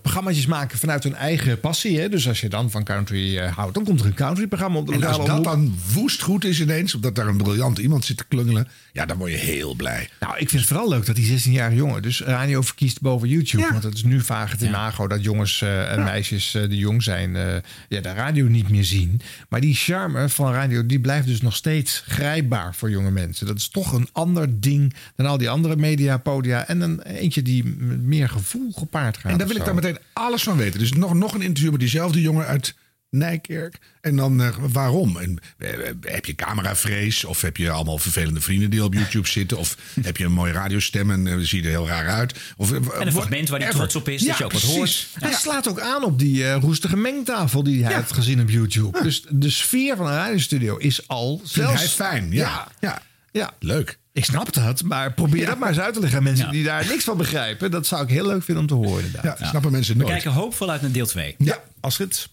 programma's 0.02 0.46
maken 0.46 0.78
vanuit 0.78 1.02
hun 1.02 1.14
eigen 1.14 1.60
passie. 1.60 1.98
Hè? 1.98 2.08
Dus 2.08 2.28
als 2.28 2.40
je 2.40 2.48
dan 2.48 2.70
van 2.70 2.84
country 2.84 3.36
houdt, 3.36 3.74
dan 3.74 3.84
komt 3.84 4.00
er 4.00 4.06
een 4.06 4.14
country 4.14 4.46
programma 4.46 4.78
op 4.78 4.86
de 4.86 4.92
En 4.92 5.04
als 5.04 5.26
dat 5.26 5.44
dan 5.44 5.78
woest 5.92 6.22
goed 6.22 6.44
is 6.44 6.60
ineens, 6.60 6.94
omdat 6.94 7.14
daar 7.14 7.26
een 7.26 7.36
briljant 7.36 7.78
iemand 7.78 8.04
zit 8.04 8.16
te 8.16 8.24
klungelen, 8.28 8.68
ja, 8.92 9.06
dan 9.06 9.16
word 9.18 9.30
je 9.30 9.36
heel 9.36 9.74
blij. 9.74 10.08
Nou, 10.20 10.32
ik 10.32 10.48
vind 10.50 10.62
het 10.62 10.70
vooral 10.70 10.88
leuk 10.88 11.06
dat 11.06 11.16
16-jarige 11.30 11.76
jongen. 11.76 12.02
Dus 12.02 12.20
radio 12.20 12.60
verkiest 12.60 13.00
boven 13.00 13.28
YouTube. 13.28 13.68
Want 13.70 13.82
het 13.82 13.94
is 13.94 14.02
nu 14.02 14.20
vaag 14.20 14.50
het 14.50 14.60
imago 14.60 15.06
dat 15.08 15.22
jongens 15.24 15.62
eh, 15.62 15.92
en 15.92 16.02
meisjes 16.02 16.54
eh, 16.54 16.68
die 16.68 16.78
jong 16.78 17.02
zijn... 17.02 17.36
Eh, 17.36 17.46
ja, 17.88 18.00
de 18.00 18.12
radio 18.12 18.46
niet 18.48 18.68
meer 18.68 18.84
zien. 18.84 19.20
Maar 19.48 19.60
die 19.60 19.74
charme 19.74 20.28
van 20.28 20.52
radio 20.52 20.86
die 20.86 21.00
blijft 21.00 21.26
dus 21.26 21.40
nog 21.42 21.56
steeds 21.56 22.04
grijpbaar 22.06 22.74
voor 22.74 22.90
jonge 22.90 23.10
mensen. 23.10 23.46
Dat 23.46 23.56
is 23.56 23.68
toch 23.68 23.92
een 23.92 24.08
ander 24.12 24.60
ding 24.60 24.94
dan 25.16 25.26
al 25.26 25.38
die 25.38 25.48
andere 25.50 25.76
media, 25.76 26.16
podia... 26.18 26.66
en 26.66 26.80
een 26.80 27.02
eentje 27.02 27.42
die 27.42 27.64
meer 28.02 28.28
gevoel 28.28 28.72
gepaard 28.72 29.16
gaat. 29.16 29.32
En 29.32 29.38
daar 29.38 29.46
wil 29.46 29.56
ik 29.56 29.64
daar 29.64 29.74
meteen 29.74 29.98
alles 30.12 30.42
van 30.42 30.56
weten. 30.56 30.78
Dus 30.80 30.92
nog, 30.92 31.14
nog 31.14 31.34
een 31.34 31.42
interview 31.42 31.70
met 31.70 31.80
diezelfde 31.80 32.20
jongen 32.20 32.46
uit... 32.46 32.74
Nijkerk. 33.16 33.78
En 34.00 34.16
dan 34.16 34.42
eh, 34.42 34.48
waarom? 34.72 35.16
En, 35.18 35.38
eh, 35.58 35.70
heb 36.00 36.24
je 36.24 36.34
cameravrees? 36.34 37.24
Of 37.24 37.40
heb 37.40 37.56
je 37.56 37.70
allemaal 37.70 37.98
vervelende 37.98 38.40
vrienden 38.40 38.70
die 38.70 38.84
op 38.84 38.94
YouTube 38.94 39.28
zitten? 39.38 39.58
Of 39.58 39.76
heb 40.02 40.16
je 40.16 40.24
een 40.24 40.32
mooie 40.32 40.52
radiostem 40.52 41.10
en 41.10 41.26
uh, 41.26 41.38
zie 41.38 41.58
je 41.60 41.64
er 41.64 41.70
heel 41.70 41.86
raar 41.86 42.08
uit? 42.08 42.34
Of, 42.56 42.72
en 42.72 43.06
een 43.06 43.12
fragment 43.12 43.48
waar 43.48 43.60
hij 43.60 43.70
trots 43.70 43.96
op 43.96 44.08
is, 44.08 44.22
dat 44.22 44.38
je 44.38 44.44
ook 44.44 44.52
wat 44.52 44.62
hoort. 44.62 45.00
Ja. 45.20 45.26
Hij 45.26 45.32
slaat 45.36 45.68
ook 45.68 45.80
aan 45.80 46.04
op 46.04 46.18
die 46.18 46.52
roestige 46.52 46.96
mengtafel 46.96 47.62
die 47.62 47.82
hij 47.82 47.92
ja. 47.92 47.98
heeft 47.98 48.12
gezien 48.12 48.40
op 48.40 48.50
YouTube. 48.50 49.02
Dus 49.02 49.22
de 49.28 49.50
sfeer 49.50 49.96
van 49.96 50.06
een 50.06 50.12
radiostudio 50.12 50.76
is 50.76 51.08
al 51.08 51.36
Vindt 51.38 51.50
zelfs... 51.50 51.78
hij 51.80 51.88
fijn, 52.08 52.30
ja. 52.32 52.68
ja. 52.80 53.02
ja. 53.32 53.52
Leuk. 53.60 53.98
Ik 54.12 54.24
snap 54.24 54.52
dat, 54.52 54.82
maar 54.82 55.12
probeer 55.12 55.46
dat 55.46 55.58
maar 55.58 55.68
eens 55.68 55.78
uit 55.78 55.94
te 55.94 56.00
leggen 56.00 56.18
aan 56.18 56.24
mensen 56.24 56.50
die 56.50 56.64
daar 56.64 56.86
niks 56.88 57.04
van 57.04 57.16
begrijpen. 57.16 57.70
Dat 57.70 57.86
zou 57.86 58.02
ik 58.02 58.08
heel 58.08 58.26
leuk 58.26 58.42
vinden 58.42 58.62
om 58.62 58.68
te 58.68 58.88
horen. 58.88 59.04
Ja, 59.22 59.36
snappen 59.40 59.72
mensen 59.72 59.96
nooit. 59.96 60.08
We 60.08 60.12
kijken 60.14 60.32
hoopvol 60.32 60.70
uit 60.70 60.80
naar 60.80 60.90
deel 60.92 61.06
2. 61.06 61.34
Ja, 61.38 61.58
als 61.80 61.96
het. 61.98 62.28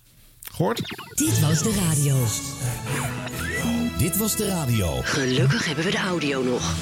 Dit 0.69 1.39
was 1.39 1.63
de 1.63 1.84
radio. 1.88 2.26
Dit 3.97 4.17
was 4.17 4.36
de 4.36 4.47
radio. 4.47 5.00
Gelukkig 5.04 5.65
hebben 5.65 5.86
we 5.86 5.91
de 5.91 5.97
audio 5.97 6.43
nog. 6.43 6.76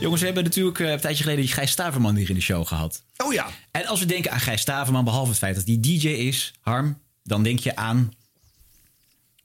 Jongens, 0.00 0.20
we 0.20 0.26
hebben 0.26 0.44
natuurlijk 0.44 0.78
eh, 0.80 0.90
een 0.90 1.00
tijdje 1.00 1.22
geleden 1.22 1.42
die 1.44 1.52
Gijs 1.54 1.70
Staverman 1.70 2.14
hier 2.16 2.28
in 2.28 2.34
de 2.34 2.40
show 2.40 2.66
gehad. 2.66 3.04
Oh 3.16 3.32
ja. 3.32 3.46
En 3.70 3.86
als 3.86 4.00
we 4.00 4.06
denken 4.06 4.30
aan 4.32 4.40
Gijs 4.40 4.60
Staverman, 4.60 5.04
behalve 5.04 5.28
het 5.28 5.38
feit 5.38 5.54
dat 5.54 5.66
hij 5.66 5.80
DJ 5.80 6.08
is, 6.08 6.52
Harm, 6.60 6.98
dan 7.22 7.42
denk 7.42 7.58
je 7.58 7.76
aan. 7.76 8.08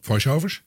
Voiceovers? 0.01 0.64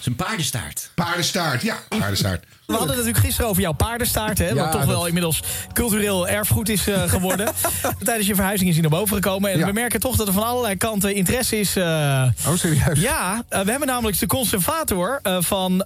Zijn 0.00 0.16
paardenstaart. 0.16 0.90
Paardenstaart, 0.94 1.62
ja, 1.62 1.76
paardenstaart. 1.88 2.40
We 2.42 2.72
hadden 2.72 2.88
het 2.88 2.96
natuurlijk 2.98 3.24
gisteren 3.24 3.50
over 3.50 3.62
jouw 3.62 3.72
paardenstaart, 3.72 4.38
hè, 4.38 4.54
wat 4.54 4.70
toch 4.72 4.84
wel 4.84 5.06
inmiddels 5.06 5.42
cultureel 5.72 6.28
erfgoed 6.28 6.68
is 6.68 6.86
eh, 6.88 7.02
geworden. 7.08 7.46
Tijdens 8.04 8.26
je 8.26 8.34
verhuizing 8.34 8.68
is 8.70 8.76
hij 8.76 8.88
naar 8.88 8.98
boven 8.98 9.14
gekomen. 9.16 9.52
En 9.52 9.66
we 9.66 9.72
merken 9.72 10.00
toch 10.00 10.16
dat 10.16 10.26
er 10.26 10.32
van 10.32 10.46
allerlei 10.46 10.76
kanten 10.76 11.14
interesse 11.14 11.60
is. 11.60 11.76
Eh, 11.76 11.84
oh, 12.46 12.54
serieus? 12.56 13.00
Ja, 13.00 13.44
eh, 13.48 13.60
we 13.60 13.70
hebben 13.70 13.88
namelijk 13.88 14.18
de 14.18 14.26
conservator 14.26 15.20
van 15.40 15.84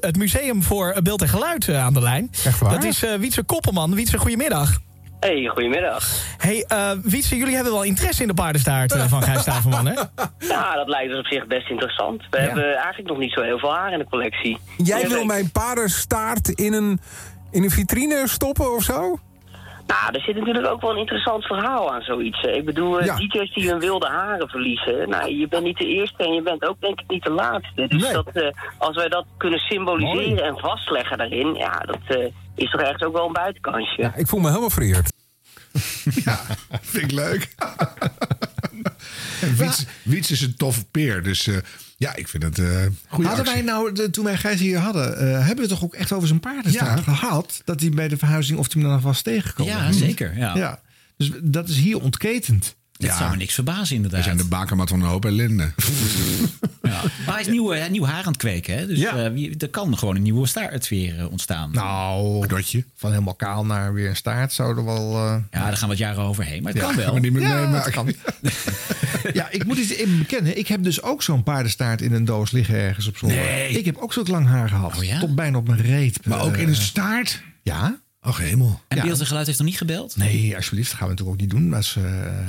het 0.00 0.16
Museum 0.16 0.62
voor 0.62 0.96
Beeld 1.02 1.22
en 1.22 1.28
Geluid 1.28 1.68
aan 1.68 1.92
de 1.92 2.00
lijn. 2.02 2.30
Echt 2.44 2.58
waar? 2.60 2.70
Dat 2.70 2.84
is 2.84 3.04
Wietse 3.18 3.42
Koppelman. 3.42 3.94
Wietse, 3.94 4.18
goedemiddag. 4.18 4.78
Hey, 5.22 5.48
goedemiddag. 5.54 6.04
Hey, 6.38 6.64
uh, 6.72 6.90
Wietse, 7.02 7.36
jullie 7.36 7.54
hebben 7.54 7.72
wel 7.72 7.82
interesse 7.82 8.22
in 8.22 8.28
de 8.28 8.34
paardenstaart 8.34 8.92
van 9.08 9.22
Gijs 9.22 9.40
Staverman, 9.40 9.86
hè? 9.86 9.92
Nou, 10.48 10.76
dat 10.82 10.88
lijkt 10.88 11.10
dus 11.10 11.18
op 11.18 11.26
zich 11.26 11.46
best 11.46 11.70
interessant. 11.70 12.22
We 12.30 12.38
hebben 12.40 12.74
eigenlijk 12.76 13.08
nog 13.08 13.18
niet 13.18 13.32
zo 13.32 13.42
heel 13.42 13.58
veel 13.58 13.74
haar 13.74 13.92
in 13.92 13.98
de 13.98 14.04
collectie. 14.04 14.58
Jij 14.76 15.08
wil 15.08 15.24
mijn 15.24 15.50
paardenstaart 15.50 16.48
in 16.48 16.72
een, 16.72 17.00
in 17.50 17.62
een 17.62 17.70
vitrine 17.70 18.28
stoppen 18.28 18.72
of 18.74 18.82
zo? 18.82 19.00
Nou, 19.86 20.12
er 20.14 20.20
zit 20.20 20.36
natuurlijk 20.36 20.66
ook 20.66 20.80
wel 20.80 20.90
een 20.90 20.96
interessant 20.98 21.44
verhaal 21.44 21.92
aan 21.92 22.02
zoiets. 22.02 22.42
Ik 22.42 22.64
bedoel, 22.64 23.00
eh, 23.00 23.06
ja. 23.06 23.16
die 23.54 23.68
hun 23.68 23.78
wilde 23.80 24.06
haren 24.06 24.48
verliezen. 24.48 25.08
Nou, 25.08 25.34
je 25.38 25.48
bent 25.48 25.64
niet 25.64 25.76
de 25.78 25.86
eerste 25.86 26.24
en 26.24 26.32
je 26.32 26.42
bent 26.42 26.64
ook 26.68 26.80
denk 26.80 27.00
ik 27.00 27.10
niet 27.10 27.22
de 27.22 27.30
laatste. 27.30 27.86
Dus 27.88 28.10
dat, 28.12 28.26
eh, 28.32 28.46
als 28.78 28.96
wij 28.96 29.08
dat 29.08 29.24
kunnen 29.36 29.58
symboliseren 29.58 30.44
en 30.44 30.58
vastleggen 30.58 31.18
daarin, 31.18 31.54
ja, 31.54 31.78
dat, 31.78 32.30
is 32.54 32.70
toch 32.70 32.80
echt 32.80 33.02
ook 33.04 33.12
wel 33.12 33.26
een 33.26 33.32
buitenkansje. 33.32 34.02
Ja, 34.02 34.14
ik 34.14 34.26
voel 34.26 34.40
me 34.40 34.48
helemaal 34.48 34.70
vereerd. 34.70 35.12
ja, 36.24 36.40
vind 36.82 37.04
ik 37.04 37.10
leuk. 37.12 37.54
Wiets, 40.06 40.30
is 40.30 40.40
een 40.40 40.56
toffe 40.56 40.84
peer, 40.84 41.22
dus 41.22 41.46
eh, 41.46 41.56
ja, 41.96 42.14
ik 42.16 42.28
vind 42.28 42.42
het 42.42 42.58
eh, 42.58 42.82
goed. 43.08 43.24
Hadden 43.24 43.44
wij 43.44 43.60
nou, 43.62 44.10
toen 44.10 44.24
wij 44.24 44.36
Gijs 44.36 44.60
hier 44.60 44.78
hadden, 44.78 45.18
eh, 45.18 45.46
hebben 45.46 45.64
we 45.64 45.70
toch 45.70 45.84
ook 45.84 45.94
echt 45.94 46.12
over 46.12 46.26
zijn 46.28 46.40
paardenstaart 46.40 47.00
gehad? 47.02 47.62
Dat 47.64 47.80
hij 47.80 47.90
bij 47.90 48.08
de 48.08 48.16
verhuizing, 48.16 48.58
of 48.58 48.72
hij 48.72 48.82
hem 48.82 48.90
dan 48.90 49.00
was 49.00 49.22
tegengekomen 49.22 49.72
Ja, 49.72 49.92
zeker. 49.92 50.36
Ja. 50.36 50.54
ja. 50.56 50.80
Dus 51.16 51.30
dat 51.42 51.68
is 51.68 51.76
hier 51.76 52.00
ontketend 52.02 52.76
ja. 53.06 53.16
zou 53.18 53.30
me 53.30 53.36
niks 53.36 53.54
verbazen, 53.54 53.96
inderdaad. 53.96 54.18
We 54.20 54.24
zijn 54.24 54.36
de 54.36 54.44
bakermat 54.44 54.88
van 54.88 55.00
een 55.00 55.06
hoop 55.08 55.24
ellende. 55.24 55.72
ja. 56.82 57.00
Maar 57.26 57.34
hij 57.34 57.40
is 57.40 57.46
nieuw, 57.48 57.72
nieuw 57.90 58.04
haar 58.04 58.24
aan 58.24 58.32
het 58.32 58.36
kweken. 58.36 58.76
Hè? 58.76 58.86
Dus 58.86 58.98
ja. 58.98 59.30
uh, 59.30 59.54
er 59.58 59.68
kan 59.70 59.98
gewoon 59.98 60.16
een 60.16 60.22
nieuwe 60.22 60.46
staart 60.46 60.88
weer 60.88 61.18
eh, 61.18 61.30
ontstaan. 61.30 61.70
Nou, 61.72 62.46
je 62.72 62.84
van 62.96 63.10
helemaal 63.12 63.34
kaal 63.34 63.66
naar 63.66 63.92
weer 63.94 64.08
een 64.08 64.16
staart 64.16 64.52
zouden 64.52 64.84
we 64.84 64.90
wel... 64.90 65.14
Eh, 65.14 65.36
ja, 65.50 65.64
daar 65.66 65.76
gaan 65.76 65.88
wat 65.88 65.98
jaren 65.98 66.22
overheen, 66.22 66.62
maar 66.62 66.72
het 66.72 66.82
kan 66.82 66.96
wel. 66.96 67.10
Maar 67.32 67.70
ja, 67.70 67.80
kan. 67.90 68.06
ja, 69.32 69.50
ik 69.50 69.64
moet 69.64 69.76
iets 69.76 69.90
even 69.90 70.18
bekennen. 70.18 70.58
Ik 70.58 70.66
heb 70.68 70.82
dus 70.82 71.02
ook 71.02 71.22
zo'n 71.22 71.42
paardenstaart 71.42 72.00
in 72.02 72.12
een 72.12 72.24
doos 72.24 72.50
liggen 72.50 72.74
ergens 72.74 73.08
op 73.08 73.16
zolder. 73.16 73.38
Nee. 73.38 73.68
Ik 73.78 73.84
heb 73.84 73.96
ook 73.96 74.12
zo'n 74.12 74.26
lang 74.28 74.46
haar 74.46 74.68
gehad. 74.68 74.96
Oh 74.98 75.20
tot 75.20 75.34
bijna 75.34 75.58
op 75.58 75.66
mijn 75.68 75.80
reet. 75.82 76.26
Maar 76.26 76.40
ook 76.40 76.56
in 76.56 76.68
een 76.68 76.74
staart? 76.74 77.42
Ja. 77.62 78.01
Ach, 78.24 78.38
hemel. 78.38 78.80
En 78.88 78.96
ja. 79.06 79.14
Geluid 79.14 79.46
heeft 79.46 79.58
nog 79.58 79.68
niet 79.68 79.76
gebeld? 79.76 80.16
Nee, 80.16 80.56
alsjeblieft. 80.56 80.90
Dat 80.90 80.98
gaan 80.98 81.08
we 81.08 81.14
het 81.14 81.24
natuurlijk 81.26 81.52
ook 81.54 81.58
niet 81.58 81.70
doen. 81.70 81.70
Dat 81.70 81.96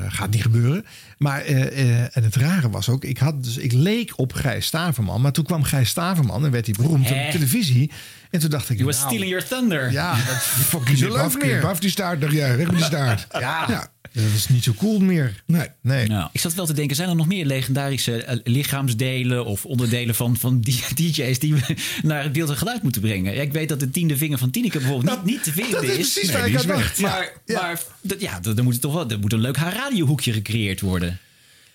eh, 0.07 0.13
gaat 0.13 0.29
niet 0.29 0.41
gebeuren. 0.41 0.85
Maar 1.17 1.41
eh, 1.41 1.61
eh, 1.61 1.99
en 2.17 2.23
het 2.23 2.35
rare 2.35 2.69
was 2.69 2.89
ook, 2.89 3.03
ik, 3.03 3.17
had 3.17 3.43
dus, 3.43 3.57
ik 3.57 3.71
leek 3.71 4.13
op 4.19 4.33
Gijs 4.33 4.65
Staverman. 4.65 5.21
Maar 5.21 5.31
toen 5.31 5.45
kwam 5.45 5.63
Gijs 5.63 5.89
Staverman 5.89 6.45
en 6.45 6.51
werd 6.51 6.65
hij 6.65 6.75
beroemd 6.77 7.01
op 7.09 7.17
de 7.17 7.27
televisie. 7.31 7.91
En 8.29 8.39
toen 8.39 8.49
dacht 8.49 8.69
ik... 8.69 8.75
You 8.75 8.85
was 8.87 8.97
nou, 8.97 9.09
stealing 9.09 9.31
your 9.31 9.47
thunder. 9.47 9.91
Ja, 9.91 10.11
dat 10.15 10.35
fucking 10.81 10.97
die, 11.39 11.59
Baf 11.61 11.79
die 11.79 11.89
staart 11.89 12.19
nog 12.19 12.31
jij. 12.31 12.57
Weg 12.57 12.69
die 12.69 12.83
staart. 12.83 13.27
ja. 13.31 13.65
ja. 13.67 13.91
Dat 14.13 14.23
is 14.35 14.47
niet 14.47 14.63
zo 14.63 14.71
cool 14.77 14.99
meer. 14.99 15.43
Nee. 15.45 15.67
nee. 15.81 16.07
ik 16.31 16.39
zat 16.39 16.53
wel 16.53 16.65
te 16.65 16.73
denken, 16.73 16.95
zijn 16.95 17.09
er 17.09 17.15
nog 17.15 17.27
meer 17.27 17.45
legendarische 17.45 18.23
eh, 18.23 18.37
lichaamsdelen 18.43 19.45
of 19.45 19.65
onderdelen 19.65 20.15
van, 20.15 20.37
van 20.37 20.61
DJ's 20.95 21.39
die 21.39 21.55
we 21.55 21.75
naar 22.01 22.23
het 22.23 22.31
beeld 22.31 22.49
en 22.49 22.55
geluid 22.57 22.83
moeten 22.83 23.01
brengen? 23.01 23.41
ik 23.41 23.51
weet 23.51 23.69
dat 23.69 23.79
de 23.79 23.89
tiende 23.89 24.17
vinger 24.17 24.37
van 24.37 24.49
Tineke 24.49 24.77
bijvoorbeeld 24.79 25.15
niet, 25.17 25.25
niet 25.35 25.43
te 25.43 25.51
vinden 25.51 25.83
is. 25.83 25.93
precies 25.93 26.27
nee, 26.31 26.37
waar 26.37 26.47
ik 26.47 26.55
aan 26.57 26.67
dacht. 26.67 26.99
Maar, 26.99 27.33
ja. 27.45 27.61
maar 27.61 27.81
dat, 28.01 28.21
ja, 28.21 28.39
er 28.55 28.63
moet 28.63 28.81
toch 28.81 28.93
wel 28.93 29.09
er 29.09 29.19
moet 29.19 29.33
een 29.33 29.41
leuk 29.41 29.57
radiohoekje 29.57 30.31
gecreëerd 30.33 30.81
worden 30.81 31.19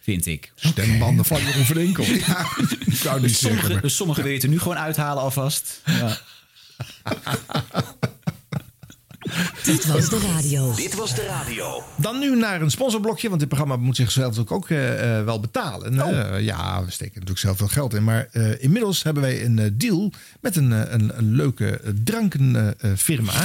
vind 0.00 0.26
ik. 0.26 0.52
Stembanden 0.56 1.24
van 1.24 1.40
Jeroen 1.42 1.94
van 1.94 2.04
Ja, 2.16 2.46
zou 2.92 3.20
niet 3.20 3.36
zeggen. 3.36 3.90
sommige 3.90 4.22
wil 4.22 4.32
je 4.32 4.40
er 4.40 4.48
nu 4.48 4.58
gewoon 4.58 4.78
uithalen 4.78 5.22
alvast. 5.22 5.82
Ja. 5.84 6.20
Dit 9.64 9.86
was 9.86 10.08
de 10.10 10.20
radio. 10.34 10.74
Dit 10.74 10.94
was 10.94 11.14
de 11.14 11.22
radio. 11.24 11.82
Dan 11.96 12.18
nu 12.18 12.36
naar 12.36 12.60
een 12.62 12.70
sponsorblokje, 12.70 13.28
want 13.28 13.40
dit 13.40 13.48
programma 13.48 13.76
moet 13.76 13.96
zichzelf 13.96 14.38
ook, 14.38 14.50
ook 14.52 14.68
eh, 14.70 15.18
eh, 15.18 15.24
wel 15.24 15.40
betalen. 15.40 16.02
Oh. 16.02 16.18
Eh, 16.18 16.40
ja, 16.40 16.84
we 16.84 16.90
steken 16.90 17.12
natuurlijk 17.12 17.38
zelf 17.40 17.56
veel 17.56 17.68
geld 17.68 17.94
in. 17.94 18.04
Maar 18.04 18.28
inmiddels 18.58 19.02
hebben 19.02 19.22
wij 19.22 19.44
een 19.44 19.74
deal 19.78 20.12
met 20.40 20.56
een, 20.56 20.70
een, 20.70 21.18
een 21.18 21.34
leuke 21.34 21.80
drankenfirma. 22.04 23.32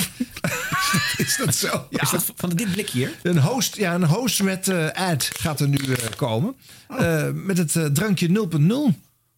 is 1.17 1.39
dat 1.45 1.55
zo? 1.55 1.87
Is 1.89 2.09
dat 2.11 2.33
van 2.35 2.49
dit 2.49 2.71
blikje 2.71 2.97
hier? 2.97 3.11
Een 3.23 3.39
host, 3.39 3.75
ja, 3.75 3.93
een 3.93 4.03
host 4.05 4.41
met 4.43 4.71
ad 4.93 5.29
gaat 5.37 5.59
er 5.59 5.67
nu 5.67 5.77
komen. 6.17 6.55
Oh. 6.87 7.23
met 7.33 7.57
het 7.73 7.95
drankje 7.95 8.27
0.0. 8.27 8.33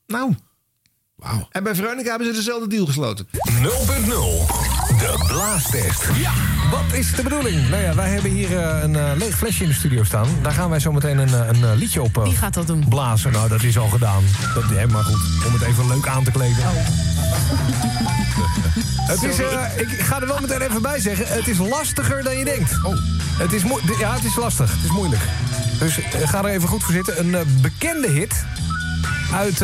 Nou. 0.08 0.36
Wauw. 1.16 1.48
En 1.52 1.64
bij 1.64 1.76
Veronica 1.76 2.10
hebben 2.10 2.28
ze 2.28 2.34
dezelfde 2.34 2.68
deal 2.70 2.86
gesloten. 2.86 3.28
0.0. 3.28 4.75
De 5.12 5.24
blaastest. 5.28 6.04
Ja, 6.22 6.32
wat 6.72 6.94
is 6.98 7.12
de 7.14 7.24
bedoeling? 7.24 7.70
Nou 7.70 7.82
ja, 7.82 7.94
wij 7.96 8.10
hebben 8.10 8.32
hier 8.32 8.58
eh, 8.60 8.84
een 8.84 8.96
eh, 8.96 9.04
leeg 9.16 9.36
flesje 9.38 9.64
in 9.64 9.70
de 9.70 9.76
studio 9.76 10.04
staan. 10.04 10.28
Daar 10.42 10.52
gaan 10.52 10.70
wij 10.70 10.80
zo 10.80 10.92
meteen 10.92 11.18
een, 11.18 11.34
eh, 11.34 11.62
een 11.62 11.76
liedje 11.76 12.02
op 12.02 12.16
Wie 12.24 12.36
gaat 12.36 12.54
dat 12.54 12.68
doen? 12.68 12.86
blazen. 12.90 13.32
Nou, 13.32 13.50
dat 13.50 13.64
is 13.64 13.78
al 13.78 13.88
gedaan. 13.88 14.24
Dat, 14.54 14.64
ja, 14.74 14.88
maar 14.88 15.04
goed, 15.04 15.46
om 15.48 15.54
het 15.54 15.62
even 15.62 15.88
leuk 15.88 16.08
aan 16.08 16.24
te 16.24 16.32
kleden. 16.32 16.58
Oh. 16.58 16.70
het 19.12 19.24
is, 19.24 19.40
ik 19.78 20.00
ga 20.02 20.22
er 20.22 20.28
wel 20.28 20.40
meteen 20.42 20.62
even 20.62 20.82
bij 20.82 21.00
zeggen, 21.00 21.28
het 21.28 21.48
is 21.48 21.58
lastiger 21.58 22.24
dan 22.24 22.38
je 22.38 22.46
denkt. 22.46 22.72
Oh. 22.84 22.96
Het 23.38 23.54
is 23.54 23.62
ja, 24.00 24.14
het 24.14 24.24
is 24.24 24.36
lastig. 24.36 24.72
Het 24.76 24.84
is 24.84 24.92
moeilijk. 24.92 25.22
Dus 25.80 25.98
ga 26.24 26.40
er 26.44 26.54
even 26.54 26.68
goed 26.70 26.84
voor 26.84 26.94
zitten. 26.94 27.34
Een 27.34 27.60
bekende 27.62 28.08
hit 28.10 28.46
uit 29.34 29.60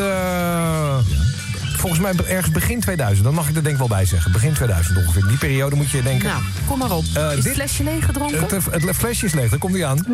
volgens 1.82 2.02
mij 2.02 2.26
ergens 2.36 2.54
begin 2.54 2.80
2000. 2.80 3.24
Dan 3.26 3.34
mag 3.34 3.50
ik 3.50 3.56
er 3.56 3.62
denk 3.64 3.74
ik 3.74 3.80
wel 3.80 3.88
bij 3.90 4.06
zeggen. 4.06 4.32
Begin 4.32 4.54
2000 4.54 4.98
ongeveer. 4.98 5.28
Die 5.28 5.38
periode 5.38 5.76
moet 5.76 5.90
je 5.90 6.02
denken. 6.02 6.28
Nou, 6.30 6.42
kom 6.68 6.78
maar 6.78 6.92
op. 6.98 7.04
Eh, 7.16 7.38
is 7.38 7.44
dit, 7.44 7.54
flesje 7.54 7.84
leeg 7.84 8.06
gedronken? 8.06 8.40
Het, 8.42 8.52
eh, 8.52 8.68
het, 8.74 8.96
flesje 8.96 9.26
is 9.26 9.34
leeg, 9.34 9.50
daar 9.50 9.60
komt 9.60 9.74
hij 9.74 9.86
aan. 9.86 10.06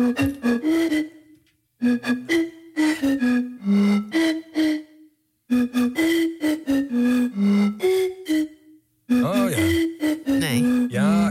Oh 9.22 9.50
ja. 9.50 10.32
Nee. 10.38 10.86
Ja, 10.88 11.30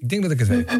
ik 0.00 0.08
denk 0.08 0.22
dat 0.22 0.30
ik 0.30 0.38
het 0.38 0.48
weet. 0.48 0.72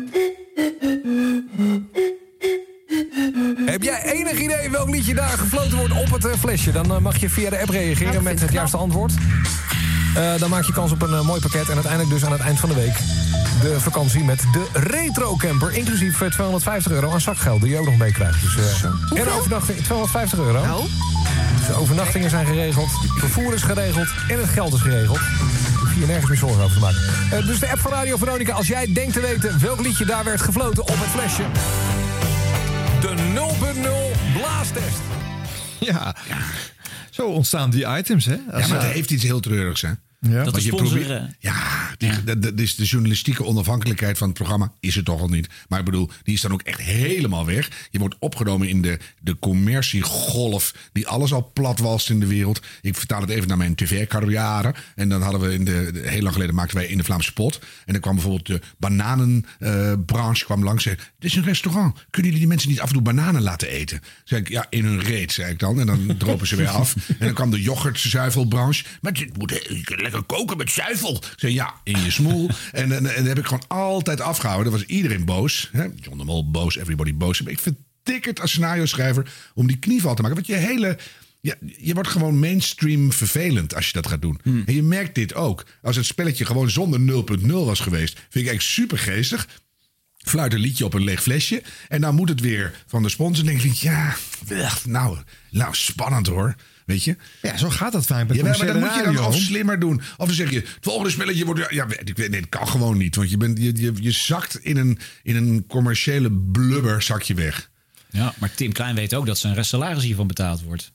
Heb 3.67 3.83
jij 3.83 4.03
enig 4.05 4.39
idee 4.41 4.71
welk 4.71 4.89
liedje 4.91 5.15
daar 5.15 5.29
gefloten 5.39 5.77
wordt 5.77 5.93
op 5.95 6.11
het 6.11 6.25
eh, 6.27 6.37
flesje? 6.39 6.73
Dan 6.73 6.85
eh, 6.91 6.99
mag 6.99 7.17
je 7.17 7.29
via 7.31 7.51
de 7.51 7.59
app 7.61 7.69
reageren 7.69 8.13
nou, 8.13 8.25
met 8.25 8.41
het 8.41 8.53
juiste 8.53 8.77
antwoord. 8.77 9.13
Eh, 10.17 10.33
dan 10.39 10.51
maak 10.51 10.65
je 10.65 10.73
kans 10.73 10.93
op 10.93 11.03
een 11.03 11.25
mooi 11.25 11.41
pakket. 11.41 11.69
En 11.69 11.75
uiteindelijk 11.75 12.13
dus 12.13 12.25
aan 12.25 12.33
het 12.33 12.41
eind 12.41 12.59
van 12.61 12.69
de 12.69 12.75
week 12.75 12.99
de 13.63 13.81
vakantie 13.81 14.25
met 14.25 14.41
de 14.53 14.65
Retro 14.73 15.37
Camper. 15.37 15.73
Inclusief 15.73 16.15
250 16.31 16.93
euro 16.93 17.11
aan 17.13 17.21
zakgeld 17.21 17.61
die 17.61 17.71
je 17.71 17.79
ook 17.79 17.85
nog 17.85 17.97
meekrijgt. 17.99 18.43
Dus, 18.43 18.57
uh, 18.57 18.85
en 19.21 19.29
overnachting, 19.39 19.79
250 19.81 20.39
euro. 20.39 20.63
Nou. 20.65 20.83
Dus 21.59 21.67
de 21.67 21.75
overnachtingen 21.75 22.31
zijn 22.31 22.47
geregeld, 22.47 22.89
vervoer 23.19 23.55
is 23.55 23.63
geregeld 23.63 24.09
en 24.29 24.41
het 24.41 24.49
geld 24.49 24.75
is 24.75 24.81
geregeld. 24.81 25.19
Je 25.19 26.01
hier 26.01 26.07
nergens 26.09 26.29
meer 26.29 26.39
zorgen 26.39 26.63
over 26.63 26.75
te 26.77 26.83
maken. 26.83 27.47
dus 27.47 27.59
de 27.59 27.71
app 27.71 27.79
van 27.81 27.91
Radio 27.91 28.17
Veronica, 28.17 28.53
als 28.53 28.67
jij 28.67 28.93
denkt 28.93 29.13
te 29.13 29.21
weten 29.21 29.61
welk 29.61 29.81
liedje 29.81 30.05
daar 30.05 30.25
werd 30.25 30.41
gefloten 30.41 30.83
op 30.83 30.89
het 30.99 31.11
flesje... 31.21 31.45
De 33.05 34.15
0.0 34.35 34.35
blaastest. 34.39 35.01
Ja. 35.81 36.15
ja. 36.29 36.37
Zo 37.11 37.27
ontstaan 37.27 37.71
die 37.71 37.87
items, 37.97 38.25
hè? 38.25 38.35
ja, 38.35 38.43
maar 38.53 38.61
het 38.61 38.71
eh, 38.73 38.81
heeft 38.89 39.11
iets 39.11 39.23
heel 39.23 39.41
treurigs, 39.41 39.81
hè? 39.83 39.91
Ja. 40.29 40.45
Dat 40.45 40.55
de 40.55 40.61
sponsoren... 40.61 41.37
ja, 41.39 41.95
die, 41.99 42.11
ja. 42.25 42.35
Dat, 42.35 42.61
is 42.61 42.75
de 42.75 42.85
journalistieke 42.85 43.45
onafhankelijkheid 43.45 44.19
van 44.19 44.29
het 44.29 44.37
programma 44.37 44.73
is 44.81 44.97
er 44.97 45.05
toch 45.05 45.21
al 45.21 45.29
niet. 45.29 45.49
Maar 45.69 45.79
ik 45.79 45.85
bedoel, 45.85 46.11
die 46.23 46.35
is 46.35 46.41
dan 46.41 46.53
ook 46.53 46.63
echt 46.63 46.81
helemaal 46.81 47.47
weg. 47.47 47.71
Je 47.91 47.99
wordt 47.99 48.17
opgenomen 48.19 48.69
in 48.69 48.83
de, 48.83 48.99
de 49.21 49.39
commerciegolf 49.39 50.75
die 50.93 51.07
alles 51.09 51.33
al 51.33 51.51
plat 51.53 51.79
was 51.79 52.11
in 52.11 52.21
de 52.21 52.27
wereld. 52.27 52.61
Ik 52.83 52.97
vertaal 52.97 53.21
het 53.21 53.31
even 53.31 53.49
naar 53.49 53.57
mijn 53.57 53.75
tv-carrière. 53.75 54.75
En 54.95 55.09
dan 55.09 55.23
hadden 55.23 55.41
we 55.41 55.55
in 55.55 55.65
de, 55.65 56.03
heel 56.05 56.21
lang 56.23 56.35
geleden 56.35 56.55
maakten 56.55 56.77
wij 56.77 56.87
in 56.87 56.97
de 56.99 57.05
Vlaamse 57.05 57.33
pot. 57.33 57.61
En 57.85 57.93
dan 57.93 58.01
kwam 58.03 58.15
bijvoorbeeld 58.15 58.47
de 58.47 58.61
bananenbranche 58.79 60.41
uh, 60.41 60.47
kwam 60.47 60.65
langs. 60.65 60.83
Zei, 60.83 60.95
dit 60.97 61.31
is 61.31 61.37
een 61.37 61.45
restaurant. 61.45 61.93
Kunnen 61.95 62.23
jullie 62.33 62.39
die 62.47 62.47
mensen 62.47 62.69
niet 62.69 62.81
af 62.81 62.87
en 62.89 62.93
toe 62.95 63.03
bananen 63.03 63.43
laten 63.43 63.69
eten? 63.69 64.01
Zeg 64.25 64.39
ik, 64.39 64.49
ja, 64.49 64.67
in 64.71 64.85
hun 64.85 65.01
reet, 65.01 65.33
zei 65.33 65.53
ik 65.53 65.59
dan. 65.59 65.81
En 65.81 65.87
dan 65.87 66.15
dropen 66.19 66.47
ze 66.47 66.57
weer 66.57 66.69
af. 66.69 66.95
En 67.09 67.15
dan 67.27 67.33
kwam 67.35 67.51
de 67.51 67.63
yoghurtzuivelbranche. 67.63 68.85
Maar 69.01 69.13
dit 69.13 69.39
moet 69.39 69.51
lekker 69.87 70.14
lekker 70.15 70.37
koken 70.37 70.57
met 70.57 70.71
zuivel. 70.71 71.23
zei, 71.37 71.53
ja, 71.53 71.75
in 71.85 72.05
je 72.05 72.11
smoel. 72.11 72.49
en, 72.73 72.93
en, 72.93 73.03
dat 73.05 73.15
heb 73.15 73.39
ik 73.39 73.47
gewoon 73.47 73.69
altijd 73.69 74.21
afgehouden. 74.21 74.71
Dan 74.73 74.81
was 74.81 74.89
iedereen 74.91 75.25
boos. 75.25 75.69
Hè? 75.73 75.83
John 75.97 76.19
de 76.19 76.25
Mol 76.25 76.51
boos, 76.51 76.77
everybody 76.77 77.15
boos. 77.15 77.43
Maar 77.43 77.53
ik 77.53 77.59
vertikkerd 77.61 78.27
het 78.27 78.41
als 78.41 78.51
scenario-schrijver 78.51 79.31
om 79.55 79.67
die 79.67 79.79
knieval 79.79 80.15
te 80.15 80.23
maken. 80.23 80.37
Want 80.37 80.47
je 80.49 80.55
hele... 80.67 80.99
Ja, 81.41 81.55
je 81.79 81.95
wordt 81.95 82.09
gewoon 82.09 82.39
mainstream 82.39 83.13
vervelend 83.13 83.75
als 83.75 83.87
je 83.87 83.93
dat 83.93 84.07
gaat 84.07 84.23
doen. 84.23 84.39
Hmm. 84.43 84.63
En 84.67 84.75
je 84.75 84.83
merkt 84.83 85.15
dit 85.15 85.35
ook. 85.35 85.67
Als 85.83 85.97
het 85.97 86.05
spelletje 86.05 86.45
gewoon 86.45 86.71
zonder 86.71 87.25
0.0 87.41 87.47
was 87.53 87.81
geweest, 87.81 88.21
vind 88.29 88.47
ik 88.47 88.53
echt 88.53 88.63
super 88.63 88.99
geestig. 88.99 89.49
Fluit 90.19 90.53
een 90.53 90.59
liedje 90.61 90.85
op 90.85 90.95
een 90.95 91.05
leeg 91.05 91.23
flesje. 91.23 91.63
En 91.89 92.01
dan 92.01 92.15
moet 92.15 92.29
het 92.29 92.41
weer 92.41 92.83
van 92.87 93.03
de 93.03 93.09
sponsor. 93.09 93.45
en 93.49 93.51
denk 93.51 93.63
ik, 93.63 93.73
ja, 93.73 94.17
nou, 94.85 95.19
nou, 95.51 95.75
spannend 95.75 96.27
hoor. 96.27 96.57
Weet 96.85 97.03
je? 97.05 97.17
Ja, 97.43 97.57
zo 97.57 97.69
gaat 97.69 97.93
dat 97.93 98.07
vaak 98.07 98.27
bij 98.27 98.37
ja, 98.37 98.43
maar 98.43 98.53
dan 98.67 98.79
moet 98.79 98.95
je 98.95 99.03
dan 99.03 99.19
of 99.25 99.37
slimmer 99.37 99.79
doen. 99.81 99.97
Of 100.17 100.27
dan 100.27 100.35
zeg 100.37 100.51
je, 100.51 100.57
het 100.57 100.69
volgende 100.81 101.11
spelletje 101.11 101.45
wordt... 101.45 101.67
Ja, 101.71 101.87
ik 102.05 102.17
weet, 102.17 102.31
nee, 102.31 102.41
dat 102.41 102.49
kan 102.49 102.69
gewoon 102.69 102.99
niet. 102.99 103.17
Want 103.17 103.31
je, 103.31 103.37
bent, 103.37 103.59
je, 103.59 103.75
je, 103.77 103.93
je 104.01 104.11
zakt 104.11 104.59
in 104.61 104.77
een, 104.77 104.99
in 105.23 105.37
een 105.37 105.65
commerciële 105.69 106.33
blubber 106.33 107.15
weg. 107.35 107.71
Ja, 108.11 108.35
maar 108.39 108.55
Tim 108.55 108.73
Klein 108.73 108.95
weet 108.95 109.15
ook 109.15 109.27
dat 109.27 109.39
zijn 109.39 109.55
restsalaris 109.55 110.03
hiervan 110.03 110.27
betaald 110.27 110.63
wordt. 110.63 110.91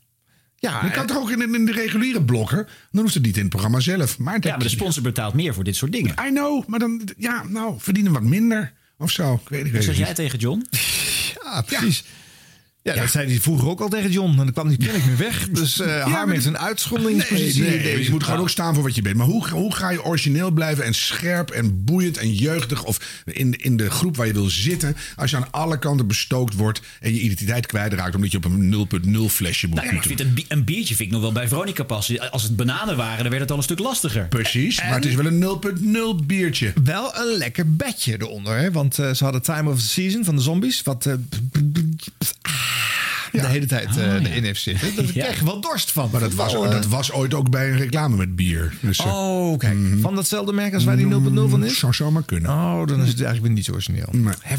Ja, 0.56 0.86
je 0.86 0.91
kan 0.91 1.06
toch 1.08 1.17
ook 1.17 1.32
in, 1.32 1.54
in, 1.56 1.65
de 1.65 1.71
reguliere 1.71 2.23
blokker? 2.23 2.69
Dan 2.91 3.02
hoeft 3.02 3.13
het 3.13 3.23
niet 3.23 3.36
in 3.36 3.41
het 3.41 3.49
programma 3.49 3.80
zelf. 3.80 4.17
Maar 4.17 4.38
ja, 4.41 4.49
maar 4.49 4.60
de 4.60 4.69
sponsor 4.69 5.04
betaalt 5.04 5.34
meer 5.34 5.54
voor 5.54 5.63
dit 5.63 5.75
soort 5.75 5.91
dingen. 5.91 6.13
I 6.28 6.30
know, 6.30 6.67
maar 6.67 6.80
dan, 6.80 7.08
ja, 7.17 7.43
nou, 7.43 7.75
verdienen 7.80 8.12
wat 8.12 8.23
minder 8.23 8.73
of 8.97 9.12
zo. 9.12 9.34
Ik 9.43 9.49
weet, 9.49 9.65
ik 9.65 9.71
weet 9.71 9.84
zeg 9.84 9.97
jij 9.97 10.13
tegen 10.13 10.39
John? 10.39 10.65
ja, 11.43 11.62
precies. 11.62 12.04
Ja, 12.83 12.95
dat 12.95 13.09
zei 13.11 13.27
hij 13.29 13.39
vroeger 13.39 13.69
ook 13.69 13.79
al 13.81 13.89
tegen 13.89 14.11
John. 14.11 14.29
En 14.29 14.35
dan 14.35 14.51
kwam 14.53 14.67
die 14.67 14.77
ik 14.89 15.03
weer 15.03 15.17
weg. 15.17 15.49
Dus 15.49 15.79
uh, 15.81 15.87
ja, 15.87 16.27
een 16.27 16.57
uitzonderingspositie. 16.57 17.63
je 18.03 18.07
moet 18.09 18.23
gewoon 18.23 18.39
ook 18.39 18.49
staan 18.49 18.73
voor 18.73 18.83
wat 18.83 18.95
je 18.95 19.01
bent. 19.01 19.15
Maar 19.15 19.25
hoe, 19.25 19.49
hoe 19.49 19.73
ga 19.75 19.89
je 19.91 20.03
origineel 20.03 20.51
blijven 20.51 20.83
en 20.83 20.93
scherp 20.93 21.49
en 21.51 21.83
boeiend 21.83 22.17
en 22.17 22.33
jeugdig... 22.33 22.83
of 22.85 23.21
in, 23.25 23.53
in 23.61 23.77
de 23.77 23.89
groep 23.89 24.17
waar 24.17 24.25
je 24.27 24.33
wil 24.33 24.49
zitten... 24.49 24.95
als 25.15 25.31
je 25.31 25.35
aan 25.37 25.51
alle 25.51 25.79
kanten 25.79 26.07
bestookt 26.07 26.53
wordt 26.53 26.81
en 26.99 27.13
je 27.13 27.19
identiteit 27.19 27.65
kwijtraakt... 27.65 28.15
omdat 28.15 28.31
je 28.31 28.37
op 28.37 28.45
een 28.45 28.87
0.0 29.27 29.33
flesje 29.33 29.67
moet 29.67 29.83
nou, 29.83 29.87
ja, 30.03 30.25
een, 30.49 30.63
biertje 30.63 30.95
vind 30.95 30.99
ik 31.07 31.11
nog 31.13 31.21
wel 31.21 31.31
bij 31.31 31.47
Veronica 31.47 31.83
passen. 31.83 32.31
Als 32.31 32.43
het 32.43 32.55
bananen 32.55 32.97
waren, 32.97 33.17
dan 33.19 33.29
werd 33.29 33.41
het 33.41 33.51
al 33.51 33.57
een 33.57 33.63
stuk 33.63 33.79
lastiger. 33.79 34.27
Precies, 34.27 34.77
maar 34.77 34.95
het 34.95 35.05
is 35.05 35.15
wel 35.15 35.25
een 35.25 36.15
0.0 36.21 36.25
biertje. 36.25 36.73
Wel 36.83 37.11
een 37.19 37.37
lekker 37.37 37.75
bedje 37.75 38.13
eronder. 38.17 38.57
Hè? 38.57 38.71
Want 38.71 38.99
eh, 38.99 39.13
ze 39.13 39.23
hadden 39.23 39.41
Time 39.41 39.69
of 39.69 39.79
the 39.81 39.87
Season 39.87 40.23
van 40.25 40.35
de 40.35 40.41
Zombies. 40.41 40.81
Wat... 40.83 41.05
Eh, 41.05 41.13
de 43.31 43.45
hele 43.47 43.65
tijd 43.65 43.89
uh, 43.89 43.95
oh, 43.97 44.15
eh, 44.25 44.35
in 44.35 44.43
heeft 44.43 44.61
zitten. 44.61 44.95
Dat 44.95 45.39
wel 45.43 45.61
dorst 45.61 45.91
van. 45.91 46.09
Maar 46.11 46.21
dat 46.21 46.33
was, 46.33 46.53
dat 46.53 46.85
was 46.85 47.11
ooit 47.11 47.33
ook 47.33 47.49
bij 47.49 47.71
een 47.71 47.77
reclame 47.77 48.15
met 48.15 48.35
bier. 48.35 48.73
Dus, 48.81 48.97
eh, 48.99 49.05
oh, 49.05 49.57
kijk. 49.57 49.73
Mhm. 49.75 49.99
van 49.99 50.15
datzelfde 50.15 50.53
merk 50.53 50.73
als 50.73 50.83
waar 50.83 50.97
die 50.97 51.05
0.0 51.05 51.11
mm, 51.17 51.49
van 51.49 51.65
is? 51.65 51.79
Zou 51.79 51.93
zo 51.93 52.11
maar 52.11 52.23
kunnen. 52.25 52.51
Oh, 52.51 52.87
dan 52.87 53.01
is 53.01 53.07
het 53.07 53.21
eigenlijk 53.23 53.41
weer 53.41 53.51
niet 53.51 53.69
origineel. 53.69 54.09
Maar, 54.11 54.35
Hè, 54.41 54.55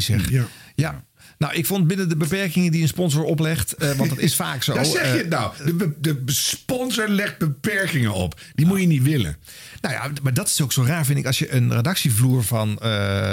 zeg. 0.00 0.30
Ja. 0.30 0.44
ja. 0.74 1.04
Nou, 1.38 1.54
ik 1.54 1.66
vond 1.66 1.86
binnen 1.86 2.08
de 2.08 2.16
beperkingen 2.16 2.72
die 2.72 2.82
een 2.82 2.88
sponsor 2.88 3.24
oplegt, 3.24 3.72
eh, 3.72 3.92
want 3.92 4.08
dat 4.10 4.18
is 4.18 4.34
vaak 4.44 4.62
zo. 4.62 4.74
Daar 4.74 4.84
zeg 4.84 5.12
je 5.12 5.18
het 5.18 5.28
nou. 5.28 5.52
De, 5.78 5.92
de, 6.00 6.18
sponsor 6.26 7.08
legt 7.08 7.38
beperkingen 7.38 8.12
op. 8.12 8.40
Die 8.54 8.66
moet 8.66 8.80
je 8.80 8.86
niet 8.86 9.02
willen. 9.02 9.36
Nou 9.80 9.94
ja, 9.94 10.10
maar 10.22 10.34
dat 10.34 10.46
is 10.46 10.60
ook 10.60 10.72
zo 10.72 10.82
raar, 10.82 11.04
vind 11.06 11.18
ik. 11.18 11.26
Als 11.26 11.38
je 11.38 11.52
een 11.52 11.72
redactievloer 11.72 12.42
van 12.44 12.78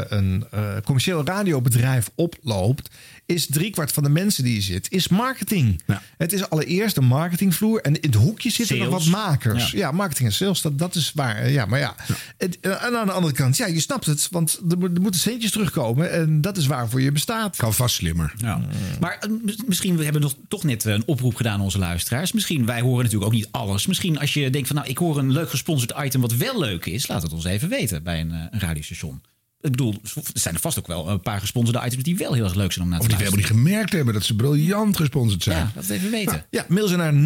een 0.10 0.46
commercieel 0.84 1.26
radiobedrijf 1.26 2.10
oploopt, 2.16 2.90
is 3.34 3.48
driekwart 3.48 3.92
van 3.94 4.04
de 4.04 4.10
mensen 4.10 4.44
die 4.44 4.54
je 4.54 4.62
zit, 4.62 4.88
is 4.92 5.08
marketing. 5.08 5.82
Het 6.18 6.34
is 6.34 6.50
allereerst 6.50 6.98
een 6.98 7.04
marketingvloer. 7.06 7.82
En 7.82 8.00
in 8.02 8.10
het 8.12 8.20
hoekje 8.20 8.50
zitten 8.50 8.78
nog 8.78 8.90
wat 8.90 9.06
makers. 9.06 9.72
Ja. 9.72 9.92
marketing 9.92 10.28
en 10.30 10.34
sales, 10.36 10.62
dat, 10.62 10.78
dat 10.80 10.96
is 10.96 11.12
waar. 11.16 11.36
Eh, 11.36 11.54
ja, 11.54 11.66
maar 11.66 11.80
ja. 11.80 11.96
Het, 12.38 12.60
eh, 12.60 12.84
en 12.84 12.96
aan 12.98 13.06
de 13.06 13.12
andere 13.12 13.34
kant, 13.34 13.58
ja, 13.58 13.66
je 13.68 13.80
snapt 13.80 14.06
het. 14.06 14.28
Want 14.32 14.60
er, 14.70 14.78
moeten 15.02 15.20
centjes 15.20 15.52
terugkomen. 15.52 16.12
En 16.12 16.42
dat 16.42 16.58
is 16.58 16.66
waarvoor 16.66 17.02
je 17.02 17.12
bestaat. 17.12 17.56
Kan 17.56 17.74
vast 17.74 17.96
slimmer. 17.96 18.34
Ja. 18.38 18.62
Maar 19.00 19.18
eh, 19.20 19.30
misschien, 19.66 19.98
we 19.98 20.04
hebben 20.04 20.22
nog, 20.22 20.36
toch 20.48 20.64
net 20.64 20.84
een 20.86 21.04
oproep 21.06 21.36
gedaan 21.36 21.50
aan 21.54 21.62
onze 21.62 21.80
luisteraars. 21.80 22.32
Misschien, 22.32 22.66
wij 22.66 22.82
horen 22.82 23.04
natuurlijk 23.04 23.26
ook 23.32 23.38
niet 23.38 23.48
alles. 23.52 23.88
Misschien 23.88 24.20
als 24.20 24.34
je 24.34 24.50
denkt 24.50 24.68
van, 24.68 24.76
nou, 24.76 24.88
ik 24.88 24.98
hoor 24.98 25.18
een 25.18 25.32
leuk 25.32 25.50
gesponsord 25.50 25.94
item 26.04 26.22
wat 26.22 26.34
wel 26.36 26.60
leuk 26.60 26.86
is. 26.86 27.08
Laat 27.08 27.22
het 27.22 27.34
ons 27.34 27.44
even 27.46 27.70
weten 27.70 28.04
bij 28.04 28.20
een, 28.20 28.30
een 28.32 28.48
radiostation. 28.60 29.22
Ik 29.62 29.72
bedoel, 29.72 29.96
er 30.14 30.22
zijn 30.34 30.54
er 30.56 30.60
vast 30.62 30.80
ook 30.80 30.88
wel 30.88 31.10
een 31.10 31.22
paar 31.22 31.40
gesponsorde 31.40 31.82
items 31.86 32.04
die 32.04 32.18
wel 32.18 32.34
heel 32.34 32.44
erg 32.44 32.54
leuk 32.56 32.72
zijn 32.72 32.86
om 32.86 32.92
naar 32.92 33.00
te 33.00 33.08
kijken. 33.08 33.28
Of 33.28 33.34
die 33.34 33.42
hebben 33.44 33.62
niet 33.62 33.70
gemerkt 33.72 33.94
hebben 33.94 34.14
dat 34.14 34.26
ze 34.26 34.36
briljant 34.36 34.98
gesponsord 34.98 35.44
zijn. 35.44 35.58
Ja, 35.58 35.72
dat 35.76 35.84
even 35.84 36.10
nou, 36.12 36.26
weten. 36.26 36.46
ja, 36.50 36.66
mail 36.68 36.88
ze 36.88 36.96
naar 36.96 37.14
0.0. 37.14 37.18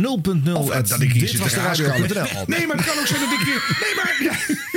dat 0.43 1.01
ik 1.01 1.11
hier 1.11 1.27
zit 1.27 1.39
radio. 1.41 1.87
Nee, 2.45 2.67
maar 2.67 2.77
het 2.77 2.85
kan 2.85 2.99
ook 2.99 3.07
zijn 3.07 3.19
dat 3.19 3.31
ik 3.31 3.41
hier. 3.45 3.75
Nee, 3.83 3.95
maar... 3.95 4.17
Ja. 4.23 4.34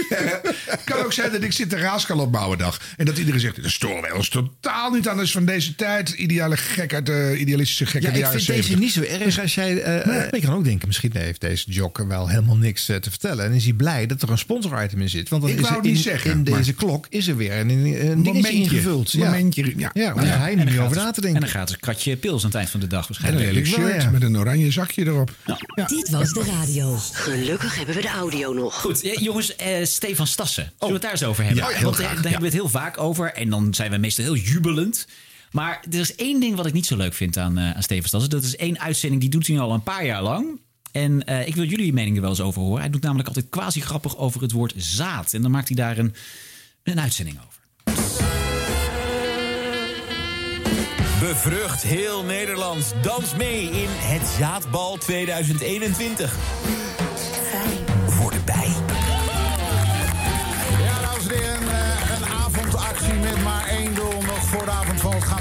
Het 0.09 0.85
kan 0.85 1.05
ook 1.05 1.13
zijn 1.13 1.33
dat 1.33 1.43
ik 1.43 1.53
zit 1.53 1.69
te 1.69 1.77
raaskal 1.77 2.19
op 2.19 2.33
dag. 2.59 2.81
En 2.97 3.05
dat 3.05 3.19
iedereen 3.19 3.41
zegt, 3.41 3.63
dat 3.63 3.71
storen 3.71 4.01
wij 4.03 4.13
ons 4.13 4.29
totaal 4.29 4.91
niet 4.93 5.09
aan. 5.09 5.21
is 5.21 5.31
van 5.31 5.45
deze 5.45 5.75
tijd. 5.75 6.09
Ideale 6.09 6.57
gek 6.57 6.91
eh, 6.91 6.97
uit 6.97 7.07
de 7.07 7.37
idealistische 7.39 7.87
gek 7.87 8.05
uit 8.05 8.15
de 8.15 8.21
jaren 8.21 8.41
70. 8.41 8.57
Ik 8.57 8.65
vind 8.65 8.81
deze 8.95 9.01
niet 9.01 9.11
zo 9.19 9.25
erg 9.25 9.41
als 9.41 9.55
jij... 9.55 9.81
Eh, 9.83 10.23
eh, 10.27 10.29
ik 10.31 10.43
kan 10.43 10.55
ook 10.55 10.65
denken, 10.65 10.87
misschien 10.87 11.11
heeft 11.13 11.41
deze 11.41 11.71
jock 11.71 11.99
wel 12.09 12.29
helemaal 12.29 12.57
niks 12.57 12.85
te 12.85 13.01
vertellen. 13.09 13.45
En 13.45 13.53
is 13.53 13.65
hij 13.65 13.73
blij 13.73 14.07
dat 14.07 14.23
er 14.23 14.31
een 14.31 14.39
sponsor 14.39 14.83
item 14.85 15.01
in 15.01 15.09
zit. 15.09 15.29
Want 15.29 15.49
ik 15.49 15.61
is 15.61 15.69
in, 15.83 15.97
zeggen, 15.97 16.31
in 16.31 16.45
deze 16.45 16.73
klok 16.73 17.07
is 17.11 17.27
er 17.29 17.37
weer 17.37 17.53
een, 17.53 17.71
een, 17.71 18.11
een 18.27 18.45
ingevuld. 18.51 19.13
Ja. 19.13 19.25
Momentje, 19.25 19.73
ja. 19.77 19.91
ja, 19.95 20.15
hij 20.25 20.55
niet 20.55 20.65
meer 20.65 20.81
over 20.83 20.97
na 20.97 21.11
te 21.11 21.21
denken. 21.21 21.39
En 21.41 21.41
dan 21.47 21.57
gaat 21.61 21.71
een 21.71 21.81
katje 21.81 22.17
pils 22.17 22.43
aan 22.43 22.49
het 22.49 22.59
eind 22.59 22.71
van 22.71 22.81
de 22.81 22.87
dag 22.87 23.07
waarschijnlijk. 23.09 23.47
een 23.47 23.53
redelijk 23.55 23.97
shirt 24.01 24.13
met 24.13 24.23
een 24.23 24.39
oranje 24.39 24.71
zakje 24.71 25.05
erop. 25.07 25.35
Nou. 25.47 25.59
Dit 25.97 26.09
was 26.11 26.33
de 26.33 26.43
radio. 26.59 26.99
Gelukkig 27.13 27.77
hebben 27.77 27.95
we 27.95 28.01
de 28.01 28.09
audio 28.09 28.53
nog. 28.53 28.75
Goed, 28.81 29.01
jongens, 29.15 29.57
Stefan 29.99 30.27
Stassen. 30.27 30.63
Zullen 30.65 30.77
oh. 30.79 30.87
we 30.87 30.93
het 30.93 31.03
daar 31.03 31.11
eens 31.11 31.23
over 31.23 31.45
hebben? 31.45 31.63
Ja, 31.65 31.69
daar 31.91 32.11
hebben 32.11 32.33
we 32.39 32.45
het 32.45 32.53
heel 32.53 32.69
vaak 32.69 32.99
over. 32.99 33.33
En 33.35 33.51
dan 33.51 33.75
zijn 33.75 33.91
we 33.91 33.97
meestal 33.97 34.25
heel 34.25 34.37
jubelend. 34.37 35.07
Maar 35.51 35.81
er 35.91 35.99
is 35.99 36.15
één 36.15 36.41
ding 36.41 36.57
wat 36.57 36.67
ik 36.67 36.73
niet 36.73 36.87
zo 36.87 36.97
leuk 36.97 37.15
vind 37.15 37.37
aan, 37.37 37.59
eh, 37.59 37.71
aan 37.71 37.83
Steven 37.83 38.09
Stassen. 38.09 38.31
Dat 38.31 38.43
is 38.43 38.57
één 38.57 38.81
uitzending, 38.81 39.21
die 39.21 39.31
doet 39.31 39.47
hij 39.47 39.59
al 39.59 39.73
een 39.73 39.83
paar 39.83 40.05
jaar 40.07 40.23
lang. 40.23 40.61
En 40.93 41.25
eh, 41.27 41.47
ik 41.47 41.55
wil 41.55 41.65
jullie 41.65 41.93
mening 41.93 42.15
er 42.17 42.21
wel 42.21 42.31
eens 42.31 42.41
over 42.41 42.61
horen. 42.63 42.81
Hij 42.81 42.91
doet 42.91 43.03
namelijk 43.03 43.29
altijd 43.29 43.47
quasi 43.51 43.81
grappig 43.81 44.17
over 44.17 44.43
het 44.43 44.53
woord 44.53 44.73
zaad. 44.77 45.33
En 45.35 45.43
dan 45.43 45.51
maakt 45.51 45.69
hij 45.69 45.77
daar 45.77 45.99
een, 45.99 46.15
een 46.83 47.01
uitzending 47.01 47.39
over. 47.39 47.57
Bevrucht 51.21 51.83
heel 51.83 52.23
Nederland. 52.25 52.95
Dans 53.03 53.35
mee 53.35 53.63
in 53.63 53.89
het 53.89 54.29
Zaadbal 54.39 54.97
2021. 54.99 56.35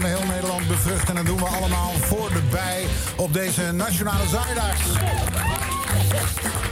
gaan 0.02 0.12
we 0.12 0.18
heel 0.18 0.28
Nederland 0.34 0.68
bevruchten. 0.68 1.08
En 1.10 1.16
dat 1.16 1.26
doen 1.26 1.38
we 1.38 1.46
allemaal 1.58 1.92
voor 1.92 2.30
de 2.30 2.42
bij 2.52 2.86
op 3.16 3.34
deze 3.34 3.72
Nationale 3.72 4.28
zaterdag. 4.28 4.76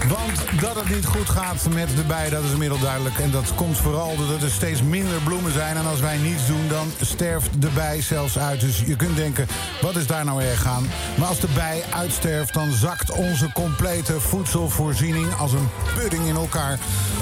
Want 0.09 0.61
dat 0.61 0.75
het 0.75 0.89
niet 0.89 1.05
goed 1.05 1.29
gaat 1.29 1.65
met 1.73 1.87
de 1.95 2.01
bij, 2.03 2.29
dat 2.29 2.43
is 2.43 2.51
inmiddels 2.51 2.81
duidelijk. 2.81 3.19
En 3.19 3.31
dat 3.31 3.55
komt 3.55 3.77
vooral 3.77 4.17
doordat 4.17 4.41
er 4.41 4.51
steeds 4.51 4.81
minder 4.81 5.19
bloemen 5.23 5.51
zijn. 5.51 5.75
En 5.77 5.85
als 5.85 5.99
wij 5.99 6.17
niets 6.17 6.47
doen, 6.47 6.67
dan 6.67 6.87
sterft 7.01 7.61
de 7.61 7.67
bij 7.67 8.01
zelfs 8.01 8.37
uit. 8.39 8.59
Dus 8.59 8.79
je 8.85 8.95
kunt 8.95 9.15
denken, 9.15 9.47
wat 9.81 9.95
is 9.95 10.07
daar 10.07 10.25
nou 10.25 10.37
weer 10.37 10.61
aan? 10.67 10.87
Maar 11.17 11.27
als 11.27 11.39
de 11.39 11.47
bij 11.53 11.83
uitsterft, 11.95 12.53
dan 12.53 12.71
zakt 12.71 13.11
onze 13.11 13.51
complete 13.51 14.19
voedselvoorziening... 14.19 15.27
als 15.39 15.51
een 15.53 15.69
pudding 15.97 16.25
in 16.27 16.35
elkaar. 16.35 16.79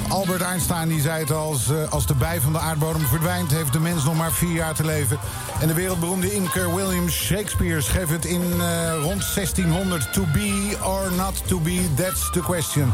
Albert 0.07 0.41
Einstein 0.41 0.87
die 0.87 1.01
zei 1.01 1.19
het 1.19 1.31
als, 1.31 1.69
eh, 1.69 1.91
als 1.91 2.07
de 2.07 2.15
bij 2.15 2.39
van 2.41 2.51
de 2.51 2.59
aardbodem 2.59 3.07
verdwijnt... 3.07 3.51
heeft 3.51 3.73
de 3.73 3.79
mens 3.79 4.03
nog 4.03 4.15
maar 4.17 4.31
vier 4.31 4.51
jaar 4.53 4.73
te 4.75 4.85
leven. 4.85 5.17
En 5.59 5.67
de 5.67 5.73
wereldberoemde 5.73 6.33
imker 6.33 6.75
William 6.75 7.09
Shakespeare 7.09 7.81
schreef 7.81 8.09
het 8.09 8.25
in 8.25 8.41
eh, 8.61 8.93
rond 9.01 9.33
1600... 9.35 10.13
To 10.13 10.25
be 10.33 10.77
or 10.83 11.11
not 11.17 11.47
to 11.47 11.59
be, 11.59 11.85
That's 12.09 12.29
the 12.31 12.39
question. 12.41 12.91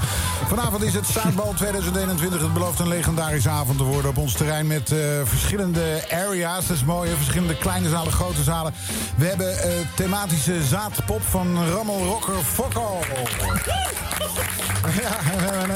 Vanavond 0.47 0.83
is 0.83 0.93
het 0.93 1.05
Staatbal 1.07 1.53
2021. 1.55 2.41
Het 2.41 2.53
belooft 2.53 2.79
een 2.79 2.87
legendarische 2.87 3.49
avond 3.49 3.77
te 3.77 3.83
worden 3.83 4.09
op 4.11 4.17
ons 4.17 4.33
terrein... 4.33 4.67
met 4.67 4.91
eh, 4.91 4.97
verschillende 5.23 6.01
areas. 6.11 6.67
Dat 6.67 6.75
is 6.75 6.83
mooi, 6.83 7.15
verschillende 7.15 7.55
kleine 7.57 7.89
zalen, 7.89 8.11
grote 8.13 8.43
zalen. 8.43 8.73
We 9.15 9.25
hebben 9.25 9.51
uh, 9.53 9.73
thematische 9.95 10.63
zaadpop 10.63 11.21
van 11.29 11.69
Rammel 11.69 12.05
Rocker 12.05 12.43
Fokko. 12.53 12.99
Ja, 15.01 15.43
een, 15.53 15.69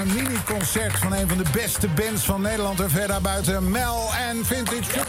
een, 0.00 0.12
mini-concert 0.14 0.96
van 0.98 1.12
een 1.12 1.28
van 1.28 1.36
de 1.38 1.44
beste 1.52 1.88
bands 1.88 2.24
van 2.24 2.40
Nederland... 2.40 2.80
en 2.80 2.90
verder 2.90 3.20
buiten 3.20 3.70
Mel 3.70 4.00
en 4.28 4.46
Vintage 4.46 5.00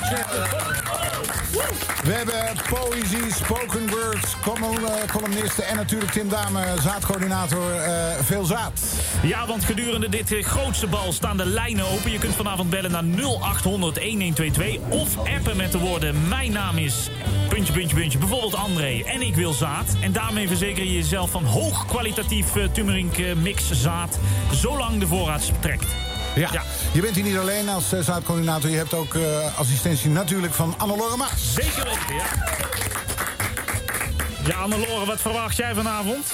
We 2.04 2.12
hebben 2.14 2.64
poëzie, 2.70 3.34
spoken 3.36 3.88
words, 3.90 4.36
eh, 4.44 4.92
columnisten... 5.12 5.66
en 5.68 5.76
natuurlijk 5.76 6.12
Tim 6.12 6.30
Dame, 6.30 6.64
zaadcoördinator 6.82 7.71
eh, 7.76 8.24
veel 8.24 8.44
zaad. 8.46 8.82
Ja, 9.24 9.48
want 9.48 9.64
gedurende 9.66 10.10
dit 10.10 10.32
eh, 10.32 10.44
grootste 10.46 10.88
bal 10.88 11.12
staan 11.12 11.38
de 11.38 11.46
lijnen 11.46 11.86
open. 11.88 12.12
Je 12.12 12.20
kunt 12.20 12.36
vanavond 12.36 12.70
bellen 12.70 12.92
naar 12.92 13.04
0800 13.04 13.96
1122 13.96 14.80
of 14.90 15.18
appen 15.18 15.58
met 15.58 15.72
de 15.72 15.78
woorden 15.78 16.28
mijn 16.28 16.52
naam 16.52 16.78
is 16.78 16.96
puntje, 17.50 17.74
puntje, 17.74 17.96
puntje. 17.98 18.18
Bijvoorbeeld 18.18 18.56
André 18.56 19.04
en 19.06 19.22
ik 19.22 19.36
wil 19.36 19.54
zaad. 19.54 19.86
En 20.02 20.12
daarmee 20.12 20.48
verzeker 20.48 20.84
je 20.84 20.94
jezelf 20.94 21.32
van 21.32 21.44
hoog 21.46 21.86
kwalitatief 21.86 22.56
eh, 22.56 22.64
turmeric 22.72 23.36
mix 23.36 23.70
zaad 23.72 24.18
zolang 24.54 25.00
de 25.00 25.08
voorraad 25.08 25.52
trekt. 25.60 25.88
Ja. 26.36 26.50
ja. 26.52 26.64
je 26.92 27.02
bent 27.02 27.16
hier 27.16 27.24
niet 27.24 27.38
alleen 27.38 27.70
als 27.70 27.86
zaadcoördinator. 28.02 28.70
Je 28.70 28.78
hebt 28.78 28.94
ook 28.94 29.18
assistentie 29.58 30.10
natuurlijk 30.10 30.54
van 30.54 30.74
Annalore 30.78 31.18
Maas. 31.18 31.54
Zeker 31.54 31.84
weten, 31.84 32.16
ja. 32.16 32.24
Ja, 34.48 35.06
wat 35.06 35.22
verwacht 35.22 35.56
jij 35.58 35.74
vanavond? 35.74 36.26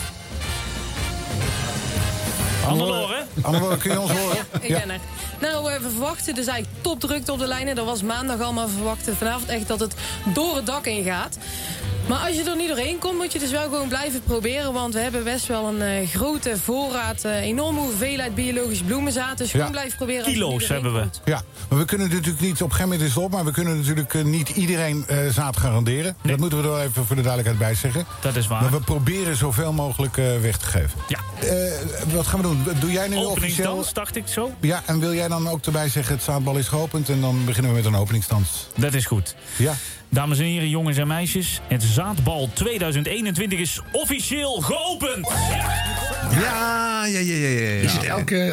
Annelore? 2.68 3.26
Annelore, 3.42 3.78
kun 3.78 3.92
je 3.92 4.00
ons 4.00 4.12
horen? 4.12 4.36
Ja, 4.52 4.60
ik 4.62 4.70
ben 4.74 4.90
er. 4.90 5.00
Nou, 5.40 5.72
eh, 5.72 5.76
we 5.82 5.90
verwachten 5.90 6.36
dus 6.36 6.46
eigenlijk 6.46 6.84
topdrukte 6.84 7.32
op 7.32 7.40
de 7.40 7.48
lijnen. 7.48 7.76
Dat 7.76 7.86
was 7.86 8.02
maandag 8.02 8.40
allemaal 8.42 8.68
verwachten. 8.70 9.16
Vanavond 9.16 9.48
echt 9.50 9.68
dat 9.68 9.80
het 9.80 9.94
door 10.34 10.56
het 10.56 10.66
dak 10.66 10.86
in 10.86 11.04
gaat. 11.04 11.38
Maar 12.08 12.18
als 12.18 12.36
je 12.36 12.44
er 12.44 12.56
niet 12.56 12.68
doorheen 12.68 13.00
komt, 13.00 13.18
moet 13.18 13.34
je 13.34 13.40
dus 13.40 13.52
wel 13.52 13.64
gewoon 13.64 13.88
blijven 13.88 14.22
proberen. 14.24 14.74
Want 14.74 14.94
we 14.94 15.00
hebben 15.00 15.24
best 15.24 15.46
wel 15.48 15.66
een 15.68 15.82
eh, 15.82 16.08
grote 16.08 16.58
voorraad, 16.58 17.26
uh, 17.26 17.36
enorme 17.36 17.80
hoeveelheid 17.80 18.36
biologisch 18.36 18.82
bloemenzaad. 18.82 19.38
Dus 19.38 19.52
gewoon 19.52 19.72
blijven 19.72 19.98
proberen. 19.98 20.24
Kilo's 20.26 20.68
hebben 20.68 20.94
we. 20.94 21.06
Ja, 21.26 21.42
maar 21.70 21.80
we 21.80 21.86
kunnen 21.86 22.10
natuurlijk 22.10 22.40
niet, 22.40 22.62
op 22.62 22.70
een 22.70 22.76
gegeven 22.76 23.00
is 23.06 23.14
het 23.16 23.24
op... 23.24 23.32
maar 23.32 23.46
we 23.46 23.52
kunnen 23.52 23.78
natuurlijk 23.78 24.14
eh, 24.14 24.24
niet 24.24 24.50
iedereen 24.50 25.06
zaad 25.32 25.58
garanderen. 25.58 26.16
Dat 26.24 26.38
moeten 26.38 26.62
we 26.62 26.70
er 26.70 26.80
even 26.80 27.06
voor 27.06 27.16
de 27.16 27.22
duidelijkheid 27.22 27.58
bij 27.58 27.76
zeggen. 27.78 28.06
Dat 28.22 28.36
is 28.36 28.48
waar. 28.48 28.62
Maar 28.62 28.72
we 28.72 28.80
proberen 28.82 29.36
zoveel 29.36 29.74
mogelijk 29.74 30.16
weg 30.16 30.58
te 30.58 30.66
geven. 30.66 31.00
Ja. 31.08 31.20
wat 32.14 32.28
gaan 32.28 32.42
we 32.42 32.48
doen? 32.48 32.64
Doe 32.80 32.92
jij 32.92 33.08
nu 33.08 33.16
officieel... 33.16 33.30
Openingsdans, 33.30 33.94
dacht 33.94 34.16
ik 34.16 34.28
zo. 34.28 34.52
Ja, 34.62 34.82
en 34.86 35.00
wil 35.00 35.14
jij 35.14 35.28
dan 35.28 35.48
ook 35.50 35.66
erbij 35.66 35.90
zeggen... 35.90 36.14
het 36.16 36.24
zaadbal 36.24 36.56
is 36.56 36.68
geopend 36.68 37.10
en 37.10 37.22
dan 37.22 37.46
beginnen 37.46 37.72
we 37.72 37.78
met 37.78 37.86
een 37.88 37.96
openingsdans? 38.00 38.68
Dat 38.78 38.94
is 38.94 39.06
goed. 39.06 39.36
Ja. 39.58 39.74
Dames 40.10 40.40
en 40.40 40.46
heren, 40.46 40.70
jongens 40.70 40.98
en 40.98 41.08
meisjes, 41.08 41.60
het 41.68 41.84
Zaadbal 41.84 42.50
2021 42.54 43.60
is 43.60 43.82
officieel 43.92 44.54
geopend! 44.62 45.32
Ja, 46.32 47.06
ja, 47.06 47.20
ja, 47.20 47.36
ja. 47.36 47.48
ja, 47.48 47.82
Is 47.82 47.94
het 47.94 48.04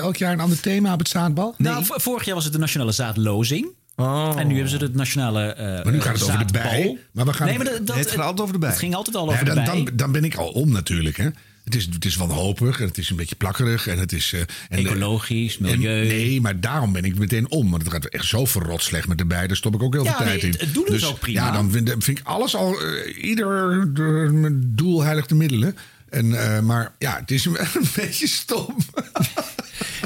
elk 0.03 0.17
jaar 0.17 0.33
een 0.33 0.41
ander 0.41 0.61
thema 0.61 0.93
op 0.93 0.99
het 0.99 1.09
Zaadbal? 1.09 1.55
Nou, 1.59 1.85
vorig 1.87 2.25
jaar 2.25 2.35
was 2.35 2.45
het 2.45 2.53
de 2.53 2.59
Nationale 2.59 2.93
Zaadlozing. 2.93 3.69
Oh. 3.97 4.35
En 4.37 4.47
nu 4.47 4.53
hebben 4.55 4.71
ze 4.73 4.77
het 4.77 4.95
nationale 4.95 5.55
uh, 5.59 5.85
Maar 5.85 5.93
nu 5.93 6.01
gaat 6.01 6.13
het 6.13 6.23
over 6.23 6.47
de 6.47 6.53
bij. 6.53 6.99
Maar 7.13 7.25
we 7.25 7.33
gaan, 7.33 7.47
nee, 7.47 7.57
maar 7.59 7.71
dat, 7.85 7.97
het 7.97 8.11
gaat 8.11 8.19
altijd 8.21 8.41
over 8.41 8.53
de 8.53 8.59
bij. 8.59 8.73
ging 8.73 8.95
altijd 8.95 9.17
al 9.17 9.27
over 9.29 9.47
ja, 9.47 9.55
de 9.55 9.63
bij. 9.63 9.65
Dan, 9.65 9.89
dan 9.95 10.13
ben 10.13 10.25
ik 10.25 10.35
al 10.37 10.49
om 10.49 10.73
natuurlijk, 10.73 11.17
hè. 11.17 11.29
Het 11.65 11.75
is, 11.75 11.85
het 11.93 12.05
is 12.05 12.17
wanhopig 12.17 12.81
en 12.81 12.87
het 12.87 12.99
is 12.99 13.11
een 13.11 13.17
beetje 13.17 13.35
plakkerig. 13.37 13.87
En 13.87 13.99
het 13.99 14.13
is, 14.13 14.33
uh, 14.33 14.41
Ecologisch, 14.69 15.59
milieu. 15.59 16.07
nee, 16.07 16.41
maar 16.41 16.61
daarom 16.61 16.93
ben 16.93 17.05
ik 17.05 17.19
meteen 17.19 17.51
om. 17.51 17.71
Want 17.71 17.83
het 17.83 17.93
gaat 17.93 18.05
echt 18.05 18.25
zo 18.27 18.45
verrot 18.45 18.83
slecht 18.83 19.09
met 19.09 19.21
erbij. 19.21 19.47
Daar 19.47 19.57
stop 19.57 19.75
ik 19.75 19.83
ook 19.83 19.93
heel 19.95 20.05
veel 20.05 20.15
tijd 20.17 20.43
nee, 20.43 20.51
in. 20.53 20.59
Het 20.59 20.75
doel 20.75 20.85
dus, 20.85 20.95
is 20.97 21.07
ook 21.07 21.19
prima. 21.19 21.41
Ja, 21.41 21.53
dan 21.53 21.71
vind, 21.71 22.07
ik 22.09 22.21
alles 22.23 22.55
al... 22.57 22.83
Eh, 22.83 23.25
ieder 23.25 23.73
uh, 23.95 24.47
doel 24.57 25.03
heiligt 25.03 25.29
de 25.29 25.35
middelen. 25.35 25.77
En, 26.11 26.65
maar 26.67 26.93
ja, 26.99 27.17
het 27.21 27.31
is 27.31 27.45
een, 27.45 27.61
een 27.61 27.67
beetje 27.97 28.29
stom 28.29 28.77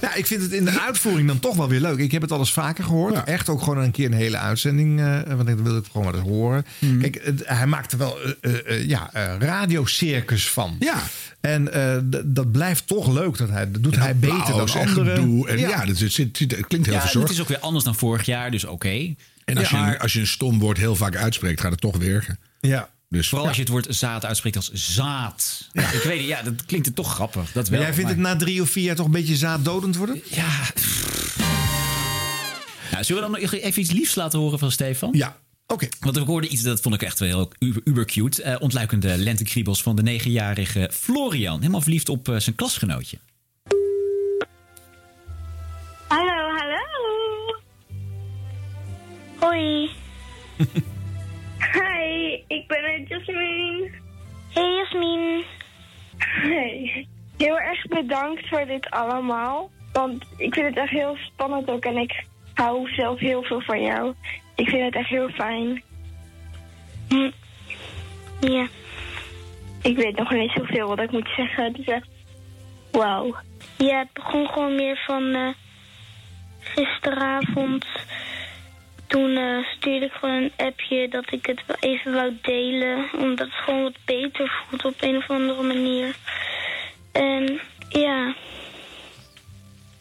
ja 0.00 0.14
ik 0.14 0.26
vind 0.26 0.42
het 0.42 0.52
in 0.52 0.64
de 0.64 0.80
uitvoering 0.80 1.28
dan 1.28 1.38
toch 1.38 1.56
wel 1.56 1.68
weer 1.68 1.80
leuk. 1.80 1.98
Ik 1.98 2.12
heb 2.12 2.22
het 2.22 2.30
al 2.32 2.38
eens 2.38 2.52
vaker 2.52 2.84
gehoord. 2.84 3.24
Echt 3.24 3.48
ook 3.48 3.62
gewoon 3.62 3.78
een 3.78 3.90
keer 3.90 4.06
een 4.06 4.12
hele 4.12 4.36
uitzending. 4.36 5.00
Eh, 5.00 5.20
want 5.26 5.48
ik 5.48 5.54
wilde 5.56 5.74
het 5.78 5.86
gewoon 5.90 6.04
maar 6.06 6.14
eens 6.14 6.28
horen. 6.28 6.64
Mm. 6.78 7.00
Kijk, 7.00 7.18
het, 7.24 7.42
hij 7.46 7.66
maakte 7.66 7.96
wel 7.96 8.18
uh, 8.40 8.86
ja, 8.86 9.10
radiocircus 9.38 10.48
van. 10.48 10.76
Ja. 10.78 11.02
En 11.40 11.70
dat 12.24 12.52
blijft 12.52 12.86
toch 12.86 13.08
leuk. 13.12 13.36
Dat 13.38 13.48
hij, 13.48 13.70
dat 13.70 13.82
doet 13.82 13.96
hij 13.96 14.16
beter 14.16 14.52
dan 14.56 14.68
anderen. 14.70 15.48
En 15.48 15.58
ja, 15.58 15.68
ja 15.68 15.78
klinkt 15.80 16.36
heel 16.36 16.94
ja, 16.94 17.00
verzorgd. 17.00 17.28
Het 17.28 17.36
is 17.36 17.40
ook 17.40 17.48
weer 17.48 17.58
anders 17.58 17.84
dan 17.84 17.94
vorig 17.94 18.26
jaar, 18.26 18.50
dus 18.50 18.64
oké. 18.64 19.14
En 19.44 19.58
als, 19.58 19.70
je, 19.70 19.98
als 19.98 20.12
je 20.12 20.20
een 20.20 20.26
stom 20.26 20.58
woord 20.58 20.78
heel 20.78 20.96
vaak 20.96 21.16
uitspreekt, 21.16 21.60
gaat 21.60 21.70
het 21.72 21.80
toch 21.80 21.96
werken. 21.96 22.38
Ja, 22.60 22.88
dus, 23.10 23.28
Vooral 23.28 23.46
als 23.46 23.56
je 23.56 23.62
het 23.62 23.70
woord 23.70 23.86
zaad 23.88 24.24
uitspreekt 24.24 24.56
als 24.56 24.70
zaad. 24.72 25.68
Ja. 25.72 25.92
Ik 25.92 26.00
weet 26.02 26.18
niet, 26.18 26.28
ja, 26.28 26.42
dat 26.42 26.64
klinkt 26.64 26.86
het 26.86 26.94
toch 26.94 27.14
grappig. 27.14 27.52
Dat 27.52 27.68
wel, 27.68 27.80
jij 27.80 27.94
vindt 27.94 28.10
het 28.10 28.18
na 28.18 28.36
drie 28.36 28.62
of 28.62 28.70
vier 28.70 28.84
jaar 28.84 28.94
toch 28.94 29.06
een 29.06 29.12
beetje 29.12 29.36
zaaddodend 29.36 29.96
worden? 29.96 30.22
Ja. 30.30 30.58
Nou, 32.92 33.04
zullen 33.04 33.22
we 33.22 33.28
dan 33.32 33.40
nog 33.40 33.52
e- 33.52 33.56
even 33.56 33.80
iets 33.82 33.90
liefs 33.90 34.14
laten 34.14 34.38
horen 34.38 34.58
van 34.58 34.70
Stefan? 34.70 35.08
Ja. 35.12 35.36
Oké. 35.66 35.88
Want 36.00 36.16
ik 36.16 36.26
hoorde 36.26 36.48
iets, 36.48 36.62
dat 36.62 36.80
vond 36.80 36.94
ik 36.94 37.02
echt 37.02 37.18
wel 37.18 37.28
heel 37.28 37.50
uber, 37.84 38.04
cute. 38.06 38.44
Uh, 38.44 38.56
ontluikende 38.60 39.16
lentekriebels 39.18 39.82
van 39.82 39.96
de 39.96 40.02
negenjarige 40.02 40.90
Florian. 40.92 41.58
Helemaal 41.58 41.80
verliefd 41.80 42.08
op 42.08 42.28
eh, 42.28 42.36
zijn 42.38 42.54
klasgenootje. 42.56 43.18
Hallo, 46.08 46.56
hallo. 46.56 46.84
Hoi. 49.38 49.90
Hi, 51.60 52.42
ik 52.46 52.66
ben 52.68 53.04
Jasmine. 53.08 53.90
Hey 54.48 54.74
Jasmin. 54.76 55.44
Hey, 56.18 57.06
Heel 57.38 57.58
erg 57.58 57.86
bedankt 57.86 58.48
voor 58.48 58.64
dit 58.66 58.90
allemaal. 58.90 59.70
Want 59.92 60.24
ik 60.36 60.54
vind 60.54 60.66
het 60.66 60.76
echt 60.76 60.88
heel 60.90 61.16
spannend 61.16 61.68
ook 61.70 61.84
en 61.84 61.96
ik 61.96 62.24
hou 62.54 62.88
zelf 62.88 63.18
heel 63.18 63.42
veel 63.42 63.60
van 63.60 63.82
jou. 63.82 64.14
Ik 64.54 64.68
vind 64.68 64.82
het 64.84 64.94
echt 64.94 65.08
heel 65.08 65.28
fijn. 65.28 65.82
Hm. 67.08 67.30
Ja. 68.40 68.66
Ik 69.82 69.96
weet 69.96 70.16
nog 70.16 70.30
niet 70.30 70.50
zoveel 70.50 70.88
wat 70.88 70.98
ik 71.00 71.10
moet 71.10 71.30
zeggen. 71.36 71.64
Het 71.64 71.78
is 71.78 71.86
echt 71.86 72.08
wauw. 72.92 73.36
Ja, 73.78 73.98
het 73.98 74.12
begon 74.12 74.46
gewoon 74.46 74.74
meer 74.74 75.02
van 75.06 75.34
eh, 75.34 75.50
gisteravond 76.60 77.84
toen 79.08 79.36
eh, 79.36 79.64
stuurde 79.76 80.06
ik 80.06 80.12
gewoon 80.12 80.36
een 80.42 80.52
appje 80.66 81.08
dat 81.08 81.32
ik 81.32 81.46
het 81.46 81.62
even 81.80 82.12
wou 82.12 82.32
delen. 82.42 83.04
Omdat 83.18 83.46
het 83.46 83.56
gewoon 83.64 83.82
wat 83.82 83.96
beter 84.04 84.62
voelt 84.68 84.84
op 84.84 84.94
een 85.00 85.16
of 85.16 85.30
andere 85.30 85.62
manier. 85.62 86.16
En 87.12 87.60
ja. 87.88 88.34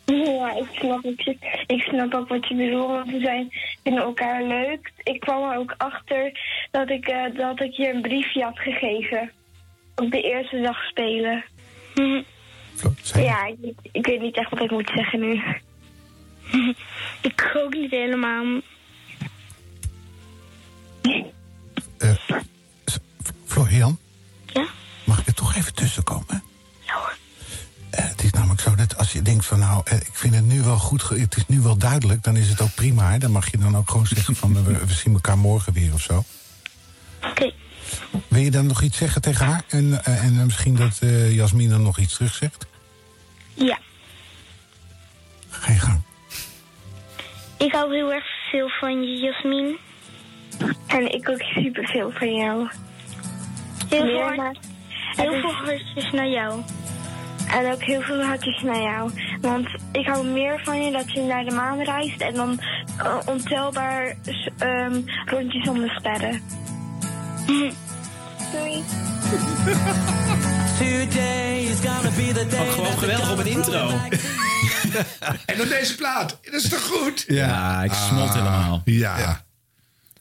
Ja, 0.05 0.55
ik 0.55 0.67
snap, 0.71 1.03
ik, 1.03 1.35
ik 1.67 1.81
snap 1.81 2.13
ook 2.13 2.27
wat 2.27 2.47
je 2.47 2.55
bedoelt, 2.55 2.87
want 2.89 3.11
we 3.11 3.19
zijn 3.19 3.49
in 3.83 3.97
elkaar 3.97 4.43
leuk. 4.43 4.91
Ik 5.03 5.19
kwam 5.19 5.51
er 5.51 5.57
ook 5.57 5.73
achter 5.77 6.39
dat 6.71 6.89
ik, 6.89 7.07
eh, 7.07 7.35
dat 7.37 7.61
ik 7.61 7.73
je 7.73 7.89
een 7.89 8.01
briefje 8.01 8.43
had 8.43 8.59
gegeven. 8.59 9.31
Op 9.95 10.11
de 10.11 10.21
eerste 10.21 10.61
dag 10.61 10.77
spelen. 10.85 11.43
Mhm. 11.95 12.21
ja, 13.15 13.45
ik, 13.45 13.73
ik 13.91 14.05
weet 14.05 14.21
niet 14.21 14.35
echt 14.37 14.49
wat 14.49 14.61
ik 14.61 14.71
moet 14.71 14.91
zeggen 14.95 15.19
nu. 15.19 15.41
ik 17.29 17.51
ook 17.55 17.73
niet 17.73 17.91
helemaal. 17.91 18.43
Eh, 21.97 22.11
Florian? 23.45 23.97
Ja? 24.45 24.67
Mag 25.05 25.19
ik 25.19 25.27
er 25.27 25.33
toch 25.33 25.55
even 25.55 25.73
tussenkomen? 25.73 26.43
Ja 26.79 26.93
hoor. 26.97 27.15
Eh, 27.89 28.07
het 28.09 28.23
is 28.23 28.31
namelijk 28.31 28.59
zo 28.61 28.75
dat 28.75 28.97
als 28.97 29.11
je 29.11 29.21
denkt 29.21 29.45
van 29.45 29.59
nou, 29.59 29.81
eh, 29.85 29.97
ik 29.97 30.09
vind 30.15 30.35
het 30.35 30.45
nu 30.45 30.61
wel 30.61 30.77
goed, 30.77 31.09
het 31.09 31.35
is 31.37 31.47
nu 31.47 31.59
wel 31.59 31.77
duidelijk, 31.77 32.23
dan 32.23 32.35
is 32.35 32.49
het 32.49 32.61
ook 32.61 32.75
prima. 32.75 33.17
Dan 33.17 33.31
mag 33.31 33.51
je 33.51 33.57
dan 33.57 33.77
ook 33.77 33.89
gewoon 33.89 34.07
zeggen 34.07 34.35
van 34.35 34.63
we, 34.65 34.81
zien 34.93 35.13
elkaar 35.13 35.37
morgen 35.37 35.73
weer 35.73 35.93
of 35.93 36.01
zo. 36.01 36.23
Oké. 37.23 37.51
Wil 38.27 38.41
je 38.41 38.51
dan 38.51 38.67
nog 38.67 38.81
iets 38.81 38.97
zeggen 38.97 39.21
tegen 39.21 39.45
haar? 39.45 39.63
En, 39.67 40.03
en 40.05 40.45
misschien 40.45 40.75
dat 40.75 40.97
Jasmin 41.29 41.69
dan 41.69 41.81
nog 41.81 41.97
iets 41.97 42.13
terugzegt? 42.13 42.65
Ja. 43.53 43.77
Ga 45.49 45.71
je 45.71 45.79
gang. 45.79 46.01
Ik 47.57 47.71
hou 47.71 47.93
heel 47.95 48.11
erg 48.13 48.25
veel 48.51 48.69
van 48.69 49.01
je, 49.01 49.17
Jasmin. 49.17 49.77
En 50.87 51.13
ik 51.13 51.29
ook 51.29 51.41
superveel 51.41 52.11
van 52.11 52.33
jou. 52.33 52.69
Heel 53.89 54.05
veel, 54.07 54.53
heel 55.15 55.31
veel 55.31 55.53
hartjes 55.65 56.11
naar 56.11 56.27
jou. 56.27 56.61
En 57.51 57.71
ook 57.71 57.83
heel 57.83 58.01
veel 58.01 58.21
hartjes 58.21 58.61
naar 58.61 58.81
jou. 58.81 59.09
Want 59.41 59.67
ik 59.91 60.07
hou 60.07 60.25
meer 60.27 60.61
van 60.63 60.83
je 60.83 60.91
dat 60.91 61.11
je 61.11 61.21
naar 61.21 61.45
de 61.45 61.51
maan 61.55 61.79
reist 61.81 62.21
en 62.21 62.33
dan 62.33 62.59
eh, 62.97 63.15
ontelbaar 63.25 64.15
ehm, 64.57 65.01
rondjes 65.25 65.69
om 65.69 65.79
de 65.81 65.89
sterren. 65.99 66.41
gewoon 72.79 72.97
geweldig 72.97 73.31
op 73.31 73.37
een 73.39 73.45
intro. 73.51 73.87
en 75.45 75.61
op 75.61 75.67
deze 75.69 75.95
plaat. 75.95 76.39
Dat 76.43 76.53
is 76.53 76.69
toch 76.69 76.81
goed? 76.83 77.23
Ja, 77.27 77.83
ik 77.83 77.91
ah. 77.91 77.97
smolt 78.07 78.33
helemaal. 78.33 78.81
ja. 78.85 79.45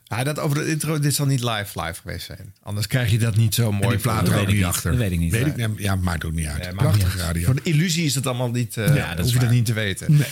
Hij 0.06 0.24
dat 0.24 0.38
over 0.38 0.58
de 0.64 0.70
intro, 0.70 0.98
dit 0.98 1.14
zal 1.14 1.26
niet 1.26 1.40
live 1.40 1.80
live 1.82 2.00
geweest 2.00 2.26
zijn. 2.26 2.54
Anders 2.62 2.86
krijg 2.86 3.10
je 3.10 3.18
dat 3.18 3.36
niet 3.36 3.54
zo 3.54 3.72
mooi. 3.72 3.84
En 3.84 3.90
die 3.90 3.98
plaat 3.98 4.28
er 4.28 4.40
ook 4.40 4.46
niet 4.52 4.64
achter. 4.64 4.90
Dat 4.90 5.00
weet 5.00 5.12
ik 5.12 5.18
niet. 5.18 5.32
Weet 5.32 5.70
ja, 5.76 5.96
maakt 5.96 6.24
ook 6.24 6.32
niet 6.32 6.46
uit. 6.46 6.64
Ja, 6.64 6.72
Prachtig 6.72 7.16
radio. 7.16 7.44
Voor 7.44 7.54
de 7.54 7.60
illusie 7.64 8.04
is 8.04 8.14
het 8.14 8.26
allemaal 8.26 8.50
niet, 8.50 8.76
eh, 8.76 8.94
ja, 8.96 9.14
dat 9.14 9.24
hoef 9.24 9.34
je 9.34 9.38
dat 9.40 9.50
niet 9.50 9.64
te 9.66 9.72
weten. 9.72 10.12
Nee. 10.16 10.26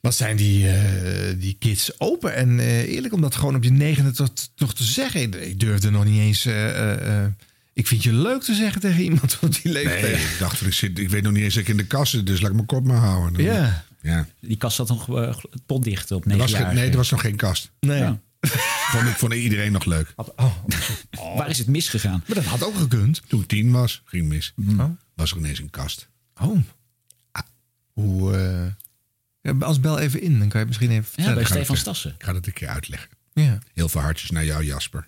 Wat 0.00 0.14
zijn 0.14 0.36
die, 0.36 0.68
eh, 0.68 0.80
die 1.38 1.56
kids 1.58 2.00
open 2.00 2.34
en 2.34 2.58
eh, 2.58 2.78
eerlijk 2.82 3.14
om 3.14 3.20
dat 3.20 3.34
gewoon 3.34 3.54
op 3.54 3.62
je 3.64 3.70
negende 3.70 4.10
toch 4.10 4.28
toch 4.54 4.74
te 4.74 4.84
zeggen. 4.84 5.48
Ik 5.48 5.60
durfde 5.60 5.90
nog 5.90 6.04
niet 6.04 6.20
eens... 6.20 6.46
ik 7.72 7.86
vind 7.86 8.02
je 8.02 8.12
leuk 8.14 8.42
te 8.42 8.54
zeggen 8.54 8.80
tegen 8.80 9.02
iemand 9.02 9.38
op 9.40 9.62
die 9.62 9.72
leeftijd. 9.72 10.02
Nee, 10.02 10.12
ik 10.12 10.36
dacht, 10.38 10.60
ik, 10.66 10.72
zit, 10.72 10.98
ik 10.98 11.08
weet 11.10 11.22
nog 11.22 11.32
niet 11.32 11.42
eens 11.42 11.54
dat 11.54 11.62
ik 11.62 11.68
in 11.68 11.76
de 11.76 11.86
kast 11.86 12.26
dus 12.26 12.40
laat 12.40 12.48
ik 12.50 12.54
mijn 12.56 12.66
kop 12.66 12.84
maar 12.84 12.96
houden. 12.96 13.44
Ja. 13.44 13.84
ja. 14.02 14.28
Die 14.40 14.56
kast 14.56 14.76
zat 14.76 14.88
nog 14.88 15.34
potdicht 15.66 16.10
op 16.10 16.24
negen 16.26 16.46
jaar. 16.48 16.74
Nee, 16.74 16.90
er 16.90 16.96
was 16.96 17.10
nog 17.10 17.20
geen 17.20 17.36
kast. 17.36 17.70
Nee 17.80 18.08
vond, 18.48 19.08
ik, 19.08 19.14
vond 19.16 19.34
iedereen 19.34 19.72
nog 19.72 19.84
leuk. 19.84 20.14
Oh. 20.16 20.56
Waar 21.36 21.48
is 21.48 21.58
het 21.58 21.66
misgegaan? 21.66 22.24
Maar 22.26 22.34
dat 22.36 22.44
had 22.44 22.62
ook 22.64 22.76
gekund. 22.76 23.22
Toen 23.26 23.46
tien 23.46 23.70
was, 23.70 24.02
ging 24.04 24.26
mis. 24.28 24.52
Mhm. 24.56 24.80
Oh. 24.80 24.90
Was 25.14 25.30
er 25.30 25.36
ineens 25.36 25.58
een 25.58 25.70
kast. 25.70 26.08
Oh. 26.40 26.58
Ah, 27.32 27.42
hoe... 27.92 28.34
Eh, 28.36 28.74
ja, 29.52 29.66
als 29.66 29.80
bel 29.80 29.98
even 29.98 30.20
in, 30.20 30.38
dan 30.38 30.48
kan 30.48 30.60
je 30.60 30.66
misschien 30.66 30.90
even 30.90 31.22
Ja, 31.24 31.34
bij 31.34 31.44
Stefan 31.44 31.76
Stassen. 31.76 32.14
Ik 32.18 32.24
ga 32.24 32.32
dat 32.32 32.46
een 32.46 32.52
keer 32.52 32.68
uitleggen. 32.68 33.08
Ja. 33.32 33.58
Heel 33.72 33.88
veel 33.88 34.00
hartjes 34.00 34.30
naar 34.30 34.44
jou, 34.44 34.64
Jasper. 34.64 35.06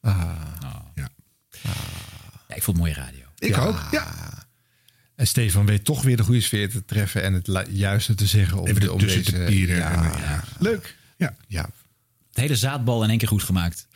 Ah. 0.00 0.18
ah. 0.20 0.28
Ja. 0.94 1.08
Ah. 1.62 1.76
ja. 2.48 2.54
ik 2.54 2.62
vond 2.62 2.76
mooie 2.76 2.92
radio. 2.94 3.20
Ik 3.38 3.56
ook, 3.58 3.88
ja. 3.90 4.32
En 5.16 5.26
Stefan 5.26 5.66
weet 5.66 5.84
toch 5.84 6.02
weer 6.02 6.16
de 6.16 6.22
goede 6.22 6.40
sfeer 6.40 6.70
te 6.70 6.84
treffen 6.84 7.22
en 7.22 7.32
het 7.32 7.50
juiste 7.70 8.14
te 8.14 8.26
zeggen. 8.26 8.58
Om, 8.60 8.74
de, 8.78 8.92
om 8.92 8.98
deze, 8.98 9.50
ja. 9.50 10.44
Leuk. 10.58 10.96
Ja. 11.16 11.36
ja, 11.48 11.68
de 12.34 12.40
hele 12.40 12.54
zaadbal 12.56 13.02
in 13.02 13.08
één 13.08 13.18
keer 13.18 13.28
goed 13.28 13.42
gemaakt. 13.42 13.86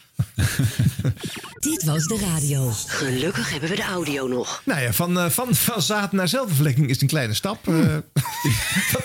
Dit 1.61 1.82
was 1.84 2.07
de 2.07 2.26
radio. 2.32 2.72
Gelukkig 2.86 3.51
hebben 3.51 3.70
we 3.70 3.76
de 3.76 3.82
audio 3.82 4.26
nog. 4.28 4.62
Nou 4.64 4.80
ja, 4.80 4.93
van, 4.93 5.18
eh, 5.18 5.28
van, 5.30 5.55
van 5.55 5.82
zaad 5.82 6.12
naar 6.12 6.28
zelfvervlekking 6.28 6.89
is 6.89 7.03
een 7.03 7.09
kleine 7.09 7.34
stap. 7.34 7.68
Uh, 7.68 7.74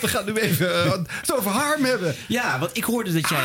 gaan 0.08 0.24
nu 0.24 0.34
even 0.36 0.84
eh, 0.84 0.92
het 1.20 1.32
over 1.32 1.50
harm 1.50 1.84
hebben. 1.84 2.14
Ja, 2.28 2.58
want 2.58 2.76
ik 2.76 2.84
hoorde 2.84 3.12
dat 3.12 3.28
jij... 3.28 3.44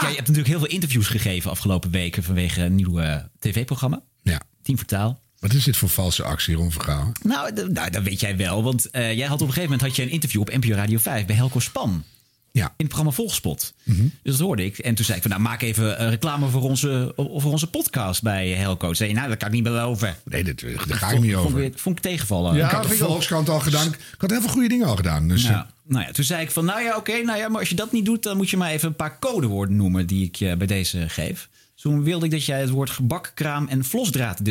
jij 0.00 0.08
hebt 0.08 0.18
natuurlijk 0.18 0.46
heel 0.48 0.58
veel 0.58 0.66
interviews 0.68 1.06
gegeven 1.06 1.50
afgelopen 1.50 1.90
weken... 1.90 2.22
vanwege 2.22 2.60
een 2.62 2.74
nieuw 2.74 3.00
tv-programma. 3.38 4.02
Ja. 4.22 4.40
Team 4.62 4.76
Vertaal. 4.78 5.20
Wat 5.38 5.52
is 5.52 5.64
dit 5.64 5.76
voor 5.76 5.88
valse 5.88 6.22
actie, 6.24 6.54
rond 6.54 6.72
Vergaal? 6.72 7.12
Nou, 7.22 7.52
nou, 7.70 7.90
dat 7.90 8.02
weet 8.02 8.20
jij 8.20 8.36
wel. 8.36 8.62
Want 8.62 8.88
jij 8.92 9.14
had 9.26 9.40
op 9.40 9.40
een 9.46 9.52
gegeven 9.52 9.62
moment 9.62 9.80
had 9.80 9.96
je 9.96 10.02
een 10.02 10.10
interview 10.10 10.40
op 10.40 10.50
NPO 10.50 10.74
Radio 10.74 10.98
5 10.98 11.26
bij 11.26 11.36
Helco 11.36 11.60
Span. 11.60 12.04
Ja. 12.52 12.64
In 12.64 12.70
het 12.76 12.86
programma 12.88 13.10
Volgspot. 13.12 13.72
Mhm. 13.82 14.00
Dus 14.22 14.36
dat 14.36 14.40
hoorde 14.46 14.64
ik. 14.64 14.78
En 14.78 14.94
toen 14.94 15.04
zei 15.04 15.16
ik 15.16 15.22
van 15.22 15.30
nou 15.30 15.42
maak 15.42 15.62
even 15.62 15.98
eh, 15.98 16.08
reclame 16.08 16.48
voor 16.48 16.62
onze, 16.62 17.12
eh, 17.16 17.24
voor 17.40 17.50
onze 17.52 17.66
podcast 17.66 18.22
bij 18.22 18.48
Helco. 18.48 18.94
Zei 18.94 19.12
nou 19.12 19.28
dat 19.28 19.36
kan 19.38 19.48
ik 19.48 19.54
niet 19.54 19.62
beloven. 19.62 20.16
Nee, 20.24 20.44
dat, 20.44 20.60
daar 20.60 20.78
ga 20.96 21.06
ik 21.06 21.12
vond, 21.12 21.24
niet 21.26 21.34
over. 21.34 21.50
Vond 21.50 21.62
ik, 21.64 21.78
vond 21.78 21.96
ik 21.96 22.02
tegenvallen. 22.02 22.56
Ja, 22.56 22.64
ik 22.66 22.70
had 22.70 22.88
de 22.88 22.94
Volkskrant 22.94 23.48
al 23.48 23.60
gedaan. 23.60 23.86
Ik 23.88 23.96
had 24.18 24.30
heel 24.30 24.40
veel 24.40 24.50
goede 24.50 24.68
dingen 24.68 24.86
al 24.86 24.96
gedaan. 24.96 25.28
Dus, 25.28 25.44
eh. 25.44 25.60
nou, 25.88 26.04
ja, 26.06 26.12
toen 26.12 26.24
zei 26.24 26.42
ik 26.42 26.50
van 26.50 26.64
nou 26.64 26.82
ja 26.82 26.96
oké, 26.96 27.22
nou 27.22 27.38
ja, 27.38 27.48
maar 27.48 27.60
als 27.60 27.68
je 27.68 27.74
dat 27.74 27.92
niet 27.92 28.04
doet 28.04 28.22
dan 28.22 28.36
moet 28.36 28.50
je 28.50 28.56
maar 28.56 28.70
even 28.70 28.88
een 28.88 28.96
paar 28.96 29.18
codewoorden 29.18 29.76
noemen 29.76 30.06
die 30.06 30.24
ik 30.24 30.34
je 30.36 30.56
bij 30.56 30.66
deze 30.66 31.08
geef. 31.08 31.48
Toen 31.80 32.02
wilde 32.04 32.24
ik 32.24 32.30
dat 32.30 32.44
jij 32.44 32.60
het 32.60 32.70
woord 32.70 32.90
gebakkraam 32.90 33.68
en 33.68 33.82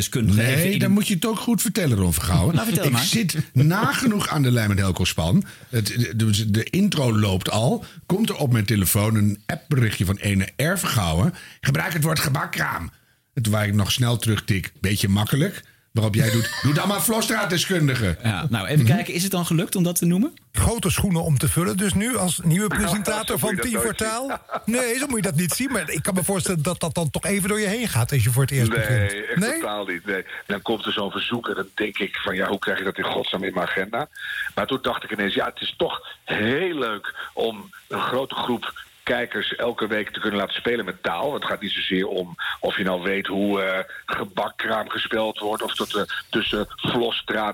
kunt 0.10 0.36
nee, 0.36 0.56
Nee, 0.56 0.80
dan 0.80 0.92
moet 0.92 1.08
je 1.08 1.14
het 1.14 1.26
ook 1.26 1.40
goed 1.40 1.62
vertellen, 1.62 1.98
Ron 1.98 2.14
Vergauwen. 2.14 2.56
Nou, 2.56 2.70
ik 2.70 2.98
zit 2.98 3.38
nagenoeg 3.54 4.28
aan 4.28 4.42
de 4.42 4.52
lijn 4.52 4.70
met 4.70 4.78
Helco 4.78 5.06
Span. 5.06 5.44
Het, 5.70 6.12
de, 6.54 6.64
intro 6.64 7.18
loopt 7.20 7.50
al. 7.50 7.86
Komt 8.06 8.30
er 8.30 8.36
op 8.36 8.52
mijn 8.52 8.66
telefoon 8.66 9.16
een 9.16 9.42
appberichtje 9.46 10.06
van 10.06 10.18
ene 10.18 10.50
R 10.56 10.78
Vergauwen. 10.78 11.34
Gebruik 11.62 11.94
het 11.94 12.04
woord 12.04 12.20
gebakkraam. 12.20 12.92
waar 13.34 13.68
ik 13.68 13.74
nog 13.74 13.92
snel 13.92 14.18
terugtik, 14.18 14.72
beetje 14.82 15.08
makkelijk. 15.08 15.64
Waarop 15.92 16.16
jij 16.16 16.30
doet, 16.32 16.60
doe 16.64 16.74
dan 16.74 16.88
maar 16.88 17.02
vlostraatdeskundige. 17.04 18.18
Ja, 18.24 18.46
nou, 18.50 18.68
even 18.68 18.86
kijken, 18.86 19.14
is 19.14 19.24
het 19.24 19.32
dan 19.32 19.46
gelukt 19.46 19.76
om 19.76 19.84
dat 19.84 19.96
te 19.96 20.06
noemen? 20.06 20.34
Grote 20.52 20.90
schoenen 20.90 21.22
om 21.24 21.38
te 21.38 21.48
vullen. 21.50 21.78
Dus 21.78 21.94
nu 21.94 22.18
als 22.18 22.40
nieuwe 22.44 22.68
nou, 22.68 22.82
presentator 22.82 23.40
van 23.40 23.56
Team 23.56 23.82
vertaal. 23.82 24.32
Nee, 24.66 24.98
zo 24.98 25.08
moet 25.08 25.16
je 25.16 25.22
dat 25.22 25.36
niet 25.36 25.52
zien. 25.52 25.72
Maar 25.72 25.90
ik 25.90 26.04
kan 26.04 26.14
me 26.14 26.24
voorstellen 26.24 26.64
dat 26.64 26.80
dat 26.80 26.94
dan 26.96 27.10
toch 27.10 27.24
even 27.26 27.50
door 27.50 27.60
je 27.60 27.68
heen 27.68 27.88
gaat 27.88 28.12
als 28.12 28.24
je 28.24 28.30
voor 28.30 28.42
het 28.42 28.52
eerst 28.52 28.70
nee, 28.72 28.80
begint. 28.80 29.36
Nee, 29.40 29.54
totaal 29.60 29.86
niet. 29.86 30.06
Nee. 30.06 30.24
dan 30.46 30.62
komt 30.62 30.86
er 30.86 30.92
zo'n 30.92 31.12
verzoek 31.12 31.48
en 31.48 31.56
dan 31.56 31.68
denk 31.76 31.98
ik 31.98 32.16
van 32.16 32.36
ja, 32.36 32.48
hoe 32.48 32.60
krijg 32.60 32.80
ik 32.80 32.86
dat 32.86 32.98
in 32.98 33.04
godsnaam 33.04 33.44
in 33.44 33.54
mijn 33.54 33.68
agenda? 33.68 34.08
Maar 34.56 34.68
toen 34.68 34.80
dacht 34.82 35.04
ik 35.04 35.12
ineens, 35.12 35.34
ja, 35.34 35.46
het 35.46 35.62
is 35.62 35.74
toch 35.78 36.08
heel 36.26 36.78
leuk 36.80 37.16
om 37.34 37.70
een 37.88 38.02
grote 38.02 38.36
groep 38.36 38.74
kijkers 39.18 39.56
elke 39.56 39.88
week 39.88 40.10
te 40.12 40.20
kunnen 40.20 40.40
laten 40.40 40.56
spelen 40.56 40.86
met 40.86 41.04
taal. 41.04 41.34
Het 41.34 41.46
gaat 41.46 41.62
niet 41.62 41.72
zozeer 41.72 42.08
om 42.08 42.36
of 42.60 42.78
je 42.78 42.84
nou 42.84 43.02
weet 43.02 43.28
hoe 43.28 43.62
eh, 43.62 43.78
gebakkraam 44.06 44.90
gespeld 44.90 45.40
wordt... 45.40 45.64
of 45.64 45.76
dat 45.76 45.94
er 45.94 46.00
eh, 46.02 46.30
tussen 46.30 46.68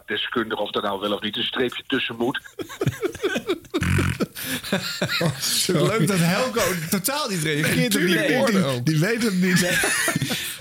deskundig, 0.05 0.59
of 0.59 0.75
er 0.75 0.81
nou 0.81 0.99
wel 0.99 1.13
of 1.13 1.21
niet 1.21 1.37
een 1.37 1.43
streepje 1.43 1.83
tussen 1.87 2.15
moet. 2.15 2.39
Oh, 4.73 5.87
Leuk 5.87 6.07
dat 6.07 6.17
Helco 6.19 6.61
totaal 6.89 7.29
niet 7.29 7.43
reageert 7.43 7.91
die 7.91 8.05
die, 8.05 8.15
die, 8.83 8.99
weet 8.99 9.23
het 9.23 9.41
niet. 9.41 9.69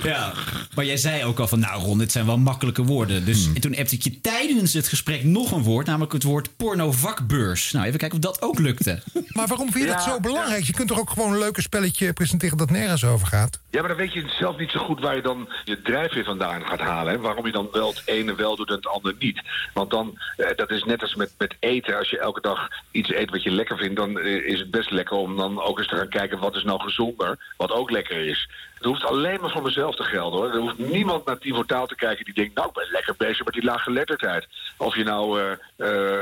Ja, 0.03 0.33
maar 0.75 0.85
jij 0.85 0.97
zei 0.97 1.25
ook 1.25 1.39
al 1.39 1.49
van, 1.49 1.59
nou 1.61 1.83
Ron, 1.83 1.99
dit 1.99 2.13
zijn 2.13 2.27
wel 2.27 2.39
makkelijke 2.39 2.83
woorden. 2.83 3.25
Dus 3.25 3.45
hmm. 3.45 3.61
toen 3.61 3.75
heb 3.75 3.89
ik 3.89 4.03
je 4.03 4.21
tijdens 4.21 4.73
het 4.73 4.89
gesprek 4.89 5.25
nog 5.25 5.53
een 5.53 5.63
woord, 5.63 5.87
namelijk 5.87 6.13
het 6.13 6.23
woord 6.23 6.57
pornovakbeurs. 6.57 7.73
Nou, 7.73 7.87
even 7.87 7.99
kijken 7.99 8.19
of 8.19 8.25
dat 8.25 8.43
ook 8.43 8.59
lukte. 8.59 9.03
Maar 9.29 9.47
waarom 9.47 9.73
vind 9.73 9.85
je 9.85 9.91
dat 9.91 10.03
zo 10.03 10.21
belangrijk? 10.21 10.65
toch 10.87 10.99
ook 10.99 11.11
gewoon 11.11 11.33
een 11.33 11.39
leuke 11.39 11.63
spelletje 11.63 12.13
presenteren 12.13 12.57
dat 12.59 12.71
nergens 12.71 13.05
over 13.05 13.27
gaat? 13.27 13.61
Ja, 13.71 13.81
maar 13.81 13.89
dan 13.89 13.99
weet 13.99 14.13
je 14.13 14.25
zelf 14.29 14.59
niet 14.59 14.71
zo 14.71 14.81
goed 14.81 15.01
waar 15.01 15.17
je 15.17 15.23
dan 15.23 15.49
je 15.65 15.83
drijfveer 15.83 16.25
vandaan 16.25 16.67
gaat 16.67 16.79
halen. 16.81 17.13
Hè? 17.13 17.21
Waarom 17.21 17.47
je 17.47 17.53
dan 17.53 17.69
wel 17.73 17.89
het 17.89 18.03
ene 18.05 18.35
wel 18.35 18.57
doet 18.57 18.69
en 18.69 18.75
het 18.75 18.87
andere 18.87 19.15
niet. 19.19 19.41
Want 19.75 19.91
dan, 19.91 20.15
eh, 20.37 20.57
dat 20.57 20.71
is 20.71 20.85
net 20.85 21.01
als 21.03 21.15
met, 21.15 21.33
met 21.39 21.55
eten. 21.59 21.99
Als 21.99 22.11
je 22.11 22.19
elke 22.19 22.41
dag 22.41 22.69
iets 22.91 23.13
eet 23.15 23.31
wat 23.31 23.43
je 23.43 23.51
lekker 23.51 23.77
vindt... 23.79 23.97
dan 23.97 24.19
eh, 24.19 24.47
is 24.47 24.59
het 24.59 24.71
best 24.71 24.91
lekker 24.91 25.17
om 25.17 25.37
dan 25.37 25.61
ook 25.63 25.79
eens 25.79 25.89
te 25.89 25.97
gaan 25.97 26.09
kijken... 26.09 26.39
wat 26.39 26.57
is 26.57 26.63
nou 26.65 26.81
gezonder, 26.81 27.55
wat 27.57 27.71
ook 27.71 27.91
lekker 27.91 28.27
is. 28.27 28.49
Het 28.75 28.85
hoeft 28.93 29.05
alleen 29.05 29.39
maar 29.41 29.51
voor 29.51 29.63
mezelf 29.63 29.97
te 29.97 30.03
gelden, 30.03 30.41
hoor. 30.41 30.51
Er 30.51 30.61
hoeft 30.61 30.79
niemand 30.79 31.25
naar 31.27 31.39
Tivo 31.39 31.63
Taal 31.63 31.87
te 31.87 31.95
kijken 31.95 32.25
die 32.25 32.35
denkt... 32.35 32.55
nou, 32.55 32.69
ik 32.69 32.75
ben 32.75 32.89
lekker 32.93 33.15
bezig 33.19 33.45
met 33.45 33.55
die 33.55 33.65
laaggeletterdheid. 33.65 34.47
Of 34.77 34.97
je 34.97 35.05
nou 35.05 35.41
uh, 35.41 35.51
eh, 35.77 36.19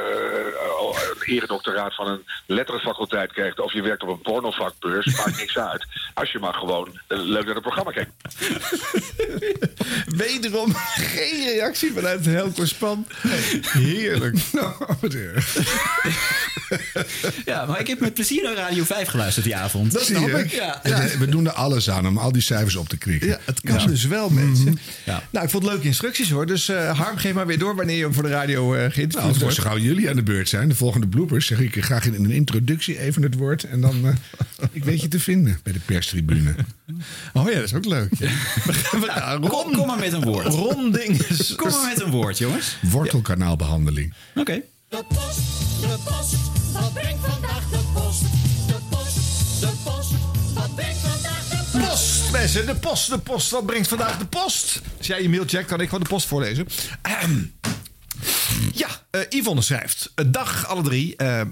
een 0.55 0.79
oh, 0.81 0.97
eredoctoraat 1.25 1.95
van 1.95 2.07
een 2.09 2.25
letterenfaculteit 2.47 3.33
krijgt... 3.33 3.61
of 3.61 3.73
je 3.73 3.83
werkt 3.83 4.03
op 4.03 4.09
een 4.09 4.21
porno 4.21 4.51
vakbeurs, 4.53 5.17
maakt 5.17 5.37
niks 5.39 5.59
uit. 5.59 5.87
Als 6.15 6.33
je 6.33 6.39
maar 6.39 6.53
gewoon 6.55 6.99
leuk 7.09 7.45
naar 7.45 7.55
het 7.55 7.63
programma 7.63 7.91
kijkt. 7.91 8.11
Wederom 10.17 10.73
geen 10.95 11.45
reactie 11.53 11.93
vanuit 11.93 12.25
Helco 12.25 12.65
Span. 12.65 13.07
Heerlijk. 13.73 14.39
Nou, 14.53 14.73
Ja, 17.45 17.65
maar 17.67 17.81
ik 17.81 17.87
heb 17.87 18.01
met 18.01 18.15
plezier 18.15 18.43
naar 18.43 18.55
Radio 18.55 18.85
5 18.85 19.09
geluisterd 19.09 19.45
die 19.45 19.57
avond. 19.57 19.93
Dat 19.93 20.03
snap 20.05 20.29
ik. 20.29 20.53
Eh, 20.53 21.05
we 21.19 21.27
doen 21.29 21.47
er 21.47 21.53
alles 21.53 21.91
aan 21.91 22.07
om 22.07 22.19
al 22.19 22.33
die 22.33 22.43
cijfers 22.43 22.75
op 22.77 22.89
te 22.89 22.97
krikken. 22.99 23.29
Ja, 23.29 23.39
het 23.45 23.61
kan 23.61 23.87
dus 23.87 24.05
wel, 24.05 24.31
mensen. 24.31 24.79
Mhm. 25.05 25.19
Nou, 25.31 25.45
ik 25.45 25.51
vond 25.51 25.65
leuke 25.65 25.87
instructies 25.87 26.31
hoor. 26.31 26.47
Dus 26.47 26.69
eh, 26.69 26.99
Harm, 26.99 27.17
geef 27.17 27.33
maar 27.35 27.47
weer 27.47 27.59
door 27.59 27.77
wanneer 27.77 27.97
je 27.97 28.03
hem 28.03 28.15
voor 28.15 28.23
de 28.23 28.29
radio 28.29 28.75
uh, 28.75 28.79
geïnterviewd 28.81 29.15
nou, 29.17 29.39
wordt. 29.39 29.57
Dus 29.57 29.65
gauw 29.65 29.79
jullie 29.79 30.09
aan 30.11 30.17
de 30.17 30.23
beurt 30.23 30.49
zijn, 30.49 30.69
de 30.69 30.75
volgende 30.75 31.07
bloopers, 31.07 31.47
zeg 31.47 31.61
ik 31.61 31.85
graag 31.85 32.05
in 32.05 32.15
een 32.15 32.31
introductie 32.31 32.99
even 33.01 33.23
het 33.23 33.35
woord. 33.35 33.65
En 33.65 33.81
dan 33.81 34.15
Ik 34.73 34.85
weet 34.85 35.01
je 35.01 35.09
te 35.09 35.21
vinden 35.21 35.61
bij 35.63 35.73
de 35.73 35.79
perstribune. 35.79 36.55
Oh 37.33 37.49
ja, 37.49 37.55
dat 37.55 37.65
is 37.65 37.75
ook 37.75 37.85
leuk. 37.85 38.13
Ja. 38.19 38.31
kom, 39.49 39.73
kom, 39.75 39.87
maar 39.87 39.99
met 39.99 40.13
een 40.13 40.23
woord. 40.25 40.47
Ronding. 40.47 41.27
Kom 41.57 41.71
maar 41.71 41.89
met 41.89 42.01
een 42.01 42.11
woord, 42.11 42.39
jongens. 42.39 42.77
Wortelkanaalbehandeling. 42.83 44.15
Oké. 44.37 44.61
De 44.89 45.05
post, 45.09 45.37
de 45.81 45.97
post, 46.05 46.37
wat 46.73 46.93
brengt 46.95 47.25
vandaag 47.27 47.69
de 47.71 47.79
post? 47.95 48.21
De 48.21 48.77
post, 48.91 49.61
de 49.61 49.73
post, 49.85 50.11
wat 50.55 50.75
brengt 50.75 50.99
vandaag 50.99 51.49
de 51.49 51.79
post? 51.81 51.89
Post, 51.89 52.31
mensen, 52.33 52.67
de 52.67 52.75
post, 52.75 53.11
de 53.11 53.19
post, 53.19 53.51
wat 53.51 53.67
brengt 53.67 53.89
vandaag 53.89 54.19
de 54.19 54.27
post? 54.27 54.81
Als 54.99 55.07
jij 55.07 55.23
je 55.23 55.29
mail 55.29 55.45
checkt, 55.47 55.67
kan 55.67 55.81
ik 55.81 55.87
gewoon 55.89 56.03
de 56.05 56.09
post 56.11 56.27
voorlezen. 56.27 56.67
Ehm, 57.03 57.33
ja, 58.75 58.89
eh, 59.11 59.21
Yvonne 59.41 59.63
schrijft. 59.63 60.13
Eh, 60.15 60.25
dag 60.29 60.67
alle 60.67 60.83
drie. 60.83 61.15
Uh, 61.17 61.29
uh, 61.41 61.45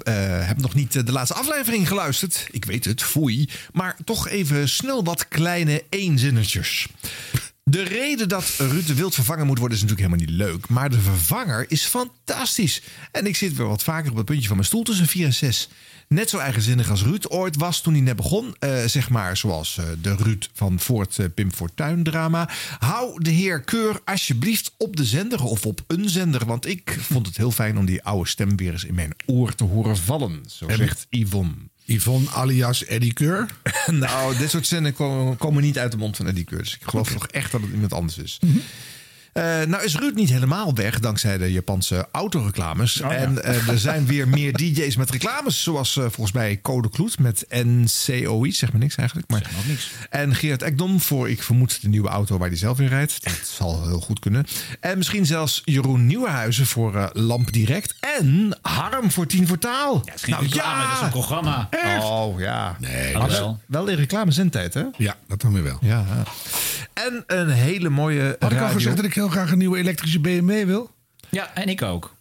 heb 0.49 0.61
nog 0.61 0.75
niet 0.75 1.07
de 1.07 1.12
laatste 1.12 1.35
aflevering 1.35 1.89
geluisterd. 1.89 2.47
Ik 2.51 2.64
weet 2.64 2.85
het, 2.85 3.03
foei. 3.03 3.49
Maar 3.73 3.97
toch 4.05 4.29
even 4.29 4.68
snel 4.68 5.05
wat 5.05 5.29
kleine 5.29 5.83
eenzinnetjes. 5.89 6.87
De 7.64 7.83
reden 7.83 8.29
dat 8.29 8.53
Ruud 8.59 8.87
de 8.87 8.95
Wild 8.95 9.14
vervangen 9.14 9.47
moet 9.47 9.59
worden 9.59 9.77
is 9.77 9.83
natuurlijk 9.83 10.11
helemaal 10.12 10.31
niet 10.35 10.43
leuk. 10.55 10.68
Maar 10.68 10.91
de 10.91 11.01
vervanger 11.01 11.64
is 11.68 11.85
fantastisch. 11.85 12.83
En 13.12 13.27
ik 13.27 13.37
zit 13.37 13.57
weer 13.57 13.66
wat 13.66 13.83
vaker 13.83 14.11
op 14.11 14.16
het 14.16 14.25
puntje 14.27 14.47
van 14.47 14.57
mijn 14.57 14.68
stoel 14.68 14.83
tussen 14.83 15.07
4 15.07 15.25
en 15.25 15.35
6. 15.35 15.68
Net 16.15 16.31
zo 16.31 16.39
eigenzinnig 16.39 16.91
als 16.91 17.03
Ruud 17.03 17.27
ooit 17.29 17.57
was 17.57 17.81
toen 17.81 17.93
hij 17.93 18.03
net 18.03 18.17
begon. 18.17 18.55
Eh, 18.59 18.85
zeg 18.85 19.09
maar 19.11 19.37
zoals 19.37 19.79
eh, 19.79 19.85
de 20.03 20.17
Ruud 20.17 20.49
van 20.53 20.81
Voort 20.81 21.19
eh, 21.19 21.27
Pim 21.35 21.53
Fortuyn 21.53 22.03
drama. 22.03 22.51
Hou 22.79 23.23
de 23.23 23.31
heer 23.31 23.61
Keur 23.61 24.01
alsjeblieft 24.05 24.73
op 24.79 24.97
de 24.97 25.05
zender 25.05 25.45
of 25.45 25.67
op 25.67 25.83
een 25.87 26.09
zender. 26.09 26.47
Want 26.47 26.67
ik 26.67 26.97
vond 27.01 27.27
het 27.27 27.37
heel 27.37 27.51
fijn 27.51 27.79
om 27.79 27.85
die 27.85 28.03
oude 28.03 28.29
stem 28.29 28.57
weer 28.57 28.73
eens 28.73 28.85
in 28.85 28.95
mijn 28.95 29.13
oor 29.27 29.55
te 29.55 29.65
horen 29.65 29.97
vallen. 29.97 30.43
Zo 30.49 30.69
zegt 30.71 31.07
Yvonne. 31.09 31.55
Yvonne 31.85 32.31
alias 32.31 32.85
Eddie 32.85 33.13
Keur? 33.13 33.47
nou, 33.87 34.37
dit 34.37 34.51
soort 34.51 34.67
zinnen 34.67 34.93
komen, 35.39 35.63
niet 35.63 35.79
uit 35.79 35.93
de 35.93 35.99
mond 35.99 36.17
van 36.17 36.27
Eddie 36.27 36.45
Keur. 36.45 36.59
Dus 36.59 36.75
ik 36.75 36.89
geloof 36.89 37.07
okay. 37.09 37.19
toch 37.21 37.29
echt 37.29 37.53
dat 37.53 37.61
het 37.61 37.71
iemand 37.71 37.93
anders 37.93 38.19
is. 38.19 38.39
Mhm. 38.45 38.57
Eh, 39.33 39.62
nou 39.62 39.85
is 39.85 39.97
Ruud 39.97 40.14
niet 40.14 40.31
helemaal 40.31 40.74
weg 40.74 41.01
dankzij 41.01 41.39
de 41.39 41.53
Japanse 41.53 42.07
autoreclames. 42.12 43.01
Oh, 43.01 43.12
en 43.12 43.43
eh, 43.45 43.68
er 43.68 43.78
zijn 43.78 44.07
weer 44.07 44.28
meer 44.28 44.53
DJ's 44.53 44.97
met 44.97 45.11
reclames. 45.11 45.62
Zoals 45.62 45.97
eh, 45.97 46.03
volgens 46.03 46.33
mij 46.33 46.59
Code 46.62 46.89
Kloet 46.91 47.18
met 47.18 47.47
NCOI. 47.49 48.53
Zeg 48.53 48.72
maar 48.72 48.81
niks 48.81 48.95
eigenlijk. 48.97 49.28
Maar... 49.31 49.41
Zeg 49.45 49.53
maar 49.53 49.64
niks. 49.66 49.91
En 50.11 50.35
Geert 50.35 50.62
Ekdom 50.62 51.01
voor, 51.01 51.28
ik 51.31 51.43
vermoed, 51.43 51.83
de 51.83 51.89
nieuwe 51.89 52.09
auto 52.09 52.39
waar 52.39 52.49
hij 52.49 52.57
zelf 52.57 52.81
in 52.81 52.87
rijdt. 52.89 53.24
Dat 53.24 53.41
zal 53.45 53.87
heel 53.89 54.01
goed 54.01 54.18
kunnen. 54.18 54.47
En 54.81 54.97
misschien 54.97 55.26
zelfs 55.26 55.62
Jeroen 55.64 56.07
Nieuwenhuizen 56.07 56.66
voor 56.66 57.11
Lamp 57.12 57.53
Direct. 57.53 57.95
En 58.20 58.59
Harm 58.62 59.11
voor 59.11 59.26
10 59.26 59.47
voor 59.47 59.59
Taal. 59.59 60.03
Ja, 60.05 60.14
nou, 60.26 60.43
reclame, 60.47 60.83
ja. 60.83 60.89
dat 60.89 60.97
is 60.99 61.03
een 61.05 61.11
programma. 61.11 61.68
Oh 62.01 62.41
ja. 62.41 62.76
Nee, 62.81 63.12
wel. 63.18 63.59
wel 63.66 63.87
in 63.87 63.97
reclame 63.97 64.31
zendtijd 64.31 64.74
hè? 64.74 64.85
Ja, 64.97 65.16
dat 65.28 65.41
dan 65.41 65.53
weer 65.53 65.62
wel. 65.62 65.78
Ja. 65.81 66.05
En 67.07 67.24
een 67.26 67.48
hele 67.48 67.88
mooie 67.88 68.36
Had 68.38 68.53
ik 68.53 68.61
al 68.61 68.68
gezegd 68.68 68.96
dat 68.96 69.05
ik 69.05 69.14
heel 69.14 69.28
graag 69.28 69.51
een 69.53 69.59
nieuwe 69.59 69.78
elektrische 69.78 70.20
BMW 70.20 70.64
wil? 70.64 70.90
Ja, 71.28 71.55
en 71.55 71.66
ik 71.68 71.82
ook. 71.82 72.14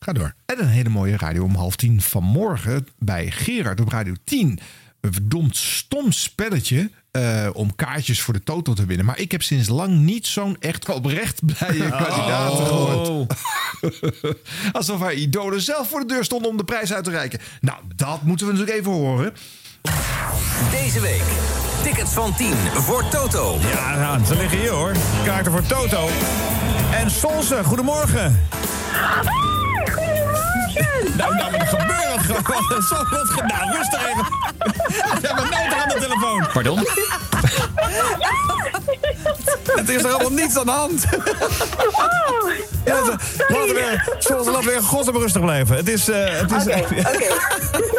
Ga 0.00 0.12
door. 0.12 0.34
En 0.46 0.60
een 0.60 0.68
hele 0.68 0.88
mooie 0.88 1.16
radio 1.16 1.44
om 1.44 1.54
half 1.54 1.76
tien 1.76 2.00
vanmorgen 2.00 2.88
bij 2.98 3.30
Gerard 3.30 3.80
op 3.80 3.88
Radio 3.88 4.14
10. 4.24 4.58
Een 5.00 5.12
verdomd 5.12 5.56
stom 5.56 6.12
spelletje 6.12 6.90
eh, 7.10 7.48
om 7.52 7.74
kaartjes 7.74 8.20
voor 8.20 8.34
de 8.34 8.42
Toto 8.42 8.72
te 8.74 8.86
winnen. 8.86 9.06
Maar 9.06 9.18
ik 9.18 9.32
heb 9.32 9.42
sinds 9.42 9.68
lang 9.68 9.92
niet 9.98 10.26
zo'n 10.26 10.56
echt 10.60 10.88
oprecht 10.88 11.46
blije 11.46 11.84
oh. 11.84 11.90
kandidaat 12.06 12.52
gehoord. 12.54 13.08
Oh. 13.08 13.28
Alsof 14.80 15.00
hij 15.00 15.14
idolen 15.14 15.60
zelf 15.60 15.88
voor 15.88 16.00
de 16.00 16.06
deur 16.14 16.24
stonden 16.24 16.50
om 16.50 16.56
de 16.56 16.64
prijs 16.64 16.92
uit 16.92 17.04
te 17.04 17.10
reiken. 17.10 17.40
Nou, 17.60 17.78
dat 17.96 18.22
moeten 18.22 18.46
we 18.46 18.52
natuurlijk 18.52 18.78
even 18.80 18.92
horen. 18.92 19.32
Deze 20.70 21.00
week. 21.00 21.22
Tickets 21.82 22.10
van 22.12 22.34
10 22.36 22.54
voor 22.74 23.08
Toto. 23.08 23.58
Ja, 23.60 24.24
ze 24.26 24.34
liggen 24.36 24.58
hier 24.58 24.70
hoor. 24.70 24.92
Kaarten 25.24 25.52
voor 25.52 25.62
Toto. 25.62 26.08
En 26.94 27.10
Solse, 27.10 27.64
goedemorgen. 27.64 28.40
goedemorgen. 29.86 31.16
nou, 31.16 31.34
nou, 31.34 31.52
wat 31.52 31.68
gebeurt 31.68 32.44
gewoon? 32.44 32.62
Solse, 32.70 33.06
wat 33.10 33.28
gedaan? 33.28 33.46
Nou, 33.58 33.76
rustig 33.76 34.06
even. 34.08 34.26
heb 35.22 35.34
mijn 35.34 35.50
nooit 35.50 35.82
aan 35.82 35.88
de 35.88 35.98
telefoon. 36.00 36.46
Pardon? 36.52 36.84
Het 39.80 39.88
is 39.88 40.02
er 40.02 40.10
allemaal 40.10 40.30
niets 40.44 40.56
aan 40.58 40.64
de 40.64 40.70
hand. 40.70 41.04
Oh, 41.14 42.50
ja, 42.84 42.98
oh, 43.00 43.08
laten 43.56 43.74
we, 43.74 43.98
zoals, 44.18 44.46
laten 44.46 44.64
we 45.04 45.10
rustig 45.18 45.40
blijven. 45.42 45.76
Het 45.76 45.88
is... 45.88 46.08
Eh, 46.08 46.40
het 46.40 46.52
is 46.52 46.64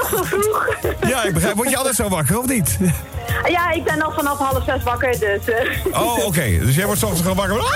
nog 0.02 0.10
wel 0.10 0.24
vroeg. 0.24 0.68
Ja, 1.08 1.24
ik 1.24 1.34
begrijp. 1.34 1.56
Word 1.56 1.70
je 1.70 1.78
altijd 1.78 1.96
zo 1.96 2.08
wakker, 2.10 2.40
of 2.40 2.46
niet? 2.48 2.78
Ja, 3.48 3.72
ik 3.72 3.84
ben 3.84 4.02
al 4.02 4.14
vanaf 4.14 4.38
half 4.38 4.64
zes 4.64 4.84
wakker, 4.84 5.12
dus... 5.20 5.48
Eh. 5.50 6.02
Oh, 6.02 6.26
oké. 6.26 6.60
Dus 6.62 6.76
jij 6.76 6.86
wordt 6.86 7.04
ochtends 7.04 7.22
gewoon 7.22 7.38
wakker. 7.38 7.60
Ah! 7.60 7.68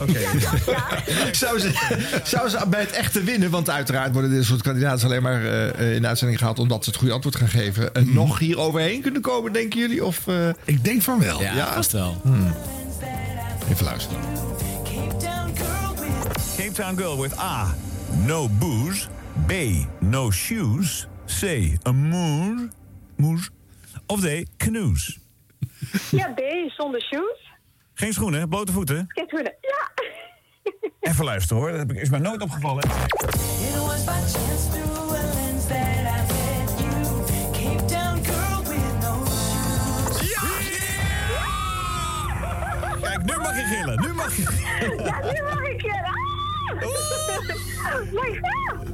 Oké. 0.00 0.20
zou, 1.32 1.58
ze, 2.48 2.60
bij 2.68 2.80
het 2.80 2.90
echte 2.90 3.22
winnen, 3.24 3.50
want 3.50 3.70
uiteraard 3.70 4.12
worden 4.12 4.30
dit 4.30 4.44
soort 4.44 4.62
kandidaten 4.62 5.06
alleen 5.06 5.22
maar 5.22 5.42
eh, 5.44 5.68
eh, 5.80 5.94
in 5.94 6.06
uitzending 6.06 6.38
gehaald 6.38 6.58
omdat 6.58 6.84
ze 6.84 6.90
het 6.90 6.98
goede 6.98 7.14
antwoord 7.14 7.36
gaan 7.36 7.48
geven, 7.48 7.90
uh, 7.92 8.14
nog 8.14 8.38
hier 8.38 8.58
overheen 8.58 9.00
kunnen 9.02 9.20
komen, 9.22 9.52
denken 9.52 9.78
jullie? 9.80 10.04
Of, 10.04 10.26
Ik 10.64 10.84
denk 10.84 11.02
van 11.02 11.18
wel. 11.20 11.42
Ja, 11.42 11.54
ja. 11.54 11.82
wel. 11.92 12.20
Hm. 12.22 12.28
Hmm. 12.28 12.54
Even 13.72 13.84
luisteren. 13.84 14.20
Cape 16.56 16.72
Town 16.76 16.96
Girl 16.98 17.20
with 17.20 17.38
A. 17.38 17.74
No 18.26 18.48
booze. 18.48 19.06
B. 19.46 19.52
No 20.00 20.30
shoes. 20.30 21.06
C. 21.40 21.68
A 21.86 21.92
moor. 21.92 22.68
Moes. 23.16 23.48
Of 24.06 24.20
D. 24.20 24.26
Canoes. 24.56 25.18
Ja, 26.10 26.32
B. 26.34 26.40
Zonder 26.76 27.02
shoes. 27.02 27.46
Geen 27.98 28.12
schoenen, 28.12 28.48
blote 28.48 28.72
voeten? 28.72 29.04
Geen 29.08 29.26
schoenen, 29.28 29.52
ja. 29.60 30.04
Even 31.10 31.24
luisteren 31.24 31.62
hoor, 31.62 31.72
dat 31.72 31.92
is 31.92 32.10
mij 32.10 32.18
nooit 32.20 32.42
opgevallen. 32.42 32.82
Kijk, 43.00 43.24
nu 43.24 43.36
mag 43.36 43.56
je 43.56 43.64
gillen. 43.64 44.00
Nu 44.00 44.12
mag 44.12 44.36
je 44.36 44.42
Ja, 45.04 45.32
nu 45.32 45.42
mag 45.42 45.60
ik 45.62 45.80
gillen. 45.80 46.16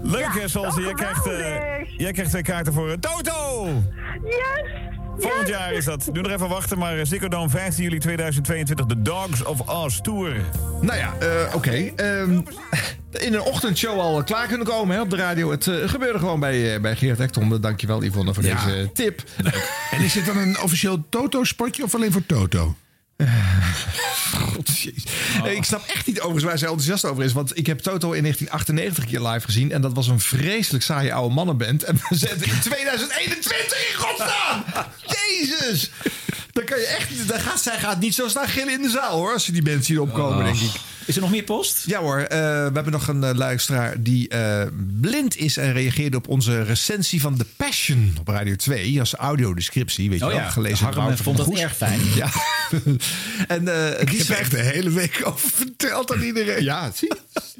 Leuk 0.02 0.32
hè, 0.40 0.48
Salsi. 0.48 0.80
Jij 0.82 0.92
krijgt, 0.94 1.26
eh, 1.26 1.96
jij 1.98 2.12
krijgt 2.12 2.30
twee 2.30 2.42
kaarten 2.42 2.72
voor 2.72 2.90
een 2.90 3.00
Toto. 3.00 3.64
Yes. 4.24 4.92
Volgend 5.18 5.48
jaar 5.48 5.72
is 5.72 5.84
dat. 5.84 6.08
Doe 6.12 6.22
nog 6.22 6.32
even 6.32 6.48
wachten, 6.48 6.78
maar 6.78 7.06
Ziggo 7.06 7.28
Dome 7.28 7.48
15 7.48 7.84
juli 7.84 7.98
2022, 7.98 8.86
de 8.86 9.02
Dogs 9.02 9.44
of 9.44 9.68
Oz 9.68 10.00
Tour. 10.00 10.34
Nou 10.80 10.98
ja, 10.98 11.14
eh, 11.18 11.54
oké. 11.54 11.70
Ehm, 11.70 12.40
in 13.10 13.34
een 13.34 13.40
ochtendshow 13.42 13.98
al 14.00 14.18
eh, 14.18 14.24
klaar 14.24 14.46
kunnen 14.46 14.66
komen 14.66 14.94
hè, 14.96 15.02
op 15.02 15.10
de 15.10 15.16
radio. 15.16 15.50
Het 15.50 15.66
eh, 15.66 15.76
gebeurde 15.88 16.18
gewoon 16.18 16.40
bij, 16.40 16.74
uh, 16.74 16.80
bij 16.80 16.96
Geert 16.96 17.20
Ekton. 17.20 17.60
Dankjewel 17.60 18.04
Yvonne 18.04 18.34
voor 18.34 18.42
deze 18.42 18.90
tip. 18.92 19.22
En 19.90 20.02
is 20.02 20.12
dit 20.12 20.26
dan 20.26 20.36
een 20.36 20.60
officieel 20.60 21.04
Toto-spotje 21.08 21.82
of 21.82 21.94
alleen 21.94 22.12
voor 22.12 22.26
Toto? 22.26 22.76
Ik 25.44 25.64
snap 25.64 25.84
echt 25.94 26.06
niet 26.06 26.18
overigens 26.18 26.44
waar 26.44 26.58
zij 26.58 26.68
enthousiast 26.68 27.04
over 27.04 27.24
is. 27.24 27.32
Want 27.32 27.58
ik 27.58 27.66
heb 27.66 27.78
Toto 27.78 28.12
in 28.12 28.22
1998 28.22 29.04
keer 29.06 29.28
live 29.32 29.44
gezien. 29.44 29.72
En 29.72 29.80
dat 29.80 29.92
was 29.92 30.08
een 30.08 30.20
vreselijk 30.20 30.84
saaie 30.84 31.12
oude 31.12 31.34
mannenband. 31.34 31.82
En 31.82 32.00
we 32.08 32.16
zitten 32.16 32.46
in 32.46 32.58
2021 32.60 33.92
in 33.92 33.96
godsnaam! 33.98 34.64
Jezus! 35.28 35.90
Dan 36.52 36.64
kan 36.64 36.78
je 36.78 36.86
echt... 36.86 37.28
Dan 37.28 37.40
gaat, 37.40 37.62
zij 37.62 37.78
gaat 37.78 38.00
niet 38.00 38.14
zo 38.14 38.28
snel 38.28 38.44
gillen 38.46 38.72
in 38.72 38.82
de 38.82 38.88
zaal 38.90 39.16
hoor. 39.16 39.32
Als 39.32 39.44
ze 39.44 39.52
die 39.52 39.62
mensen 39.62 39.92
hier 39.92 40.02
opkomen, 40.02 40.44
denk 40.44 40.56
ik. 40.58 40.70
Is 41.06 41.14
er 41.14 41.20
nog 41.20 41.30
meer 41.30 41.42
post? 41.42 41.82
Ja 41.86 42.00
hoor, 42.00 42.18
eh, 42.18 42.38
we 42.38 42.70
hebben 42.74 42.90
nog 42.92 43.08
een 43.08 43.24
eh, 43.24 43.30
luisteraar 43.34 44.02
die 44.02 44.28
eh, 44.28 44.66
blind 45.00 45.36
is 45.36 45.56
en 45.56 45.72
reageerde 45.72 46.16
op 46.16 46.28
onze 46.28 46.62
recensie 46.62 47.20
van 47.20 47.36
The 47.36 47.46
Passion 47.56 48.16
op 48.20 48.28
Radio 48.28 48.56
2 48.56 49.00
als 49.00 49.14
audiodescriptie. 49.14 50.10
Weet 50.10 50.18
je 50.18 50.24
oh 50.24 50.30
wel, 50.30 50.40
ja. 50.40 50.50
gelezen. 50.50 50.92
Harm 50.94 51.16
vond 51.16 51.36
dat 51.36 51.48
erg 51.50 51.76
fijn. 51.76 52.00
Ja. 52.14 52.28
en 53.48 53.68
eh, 53.68 54.06
die 54.06 54.18
heb 54.24 54.28
echt 54.38 54.50
de 54.50 54.60
hele 54.62 54.90
week 54.90 55.22
over 55.24 55.50
verteld 55.50 56.12
aan 56.14 56.22
iedereen. 56.22 56.62
Ja, 56.62 56.90
zie. 56.94 57.12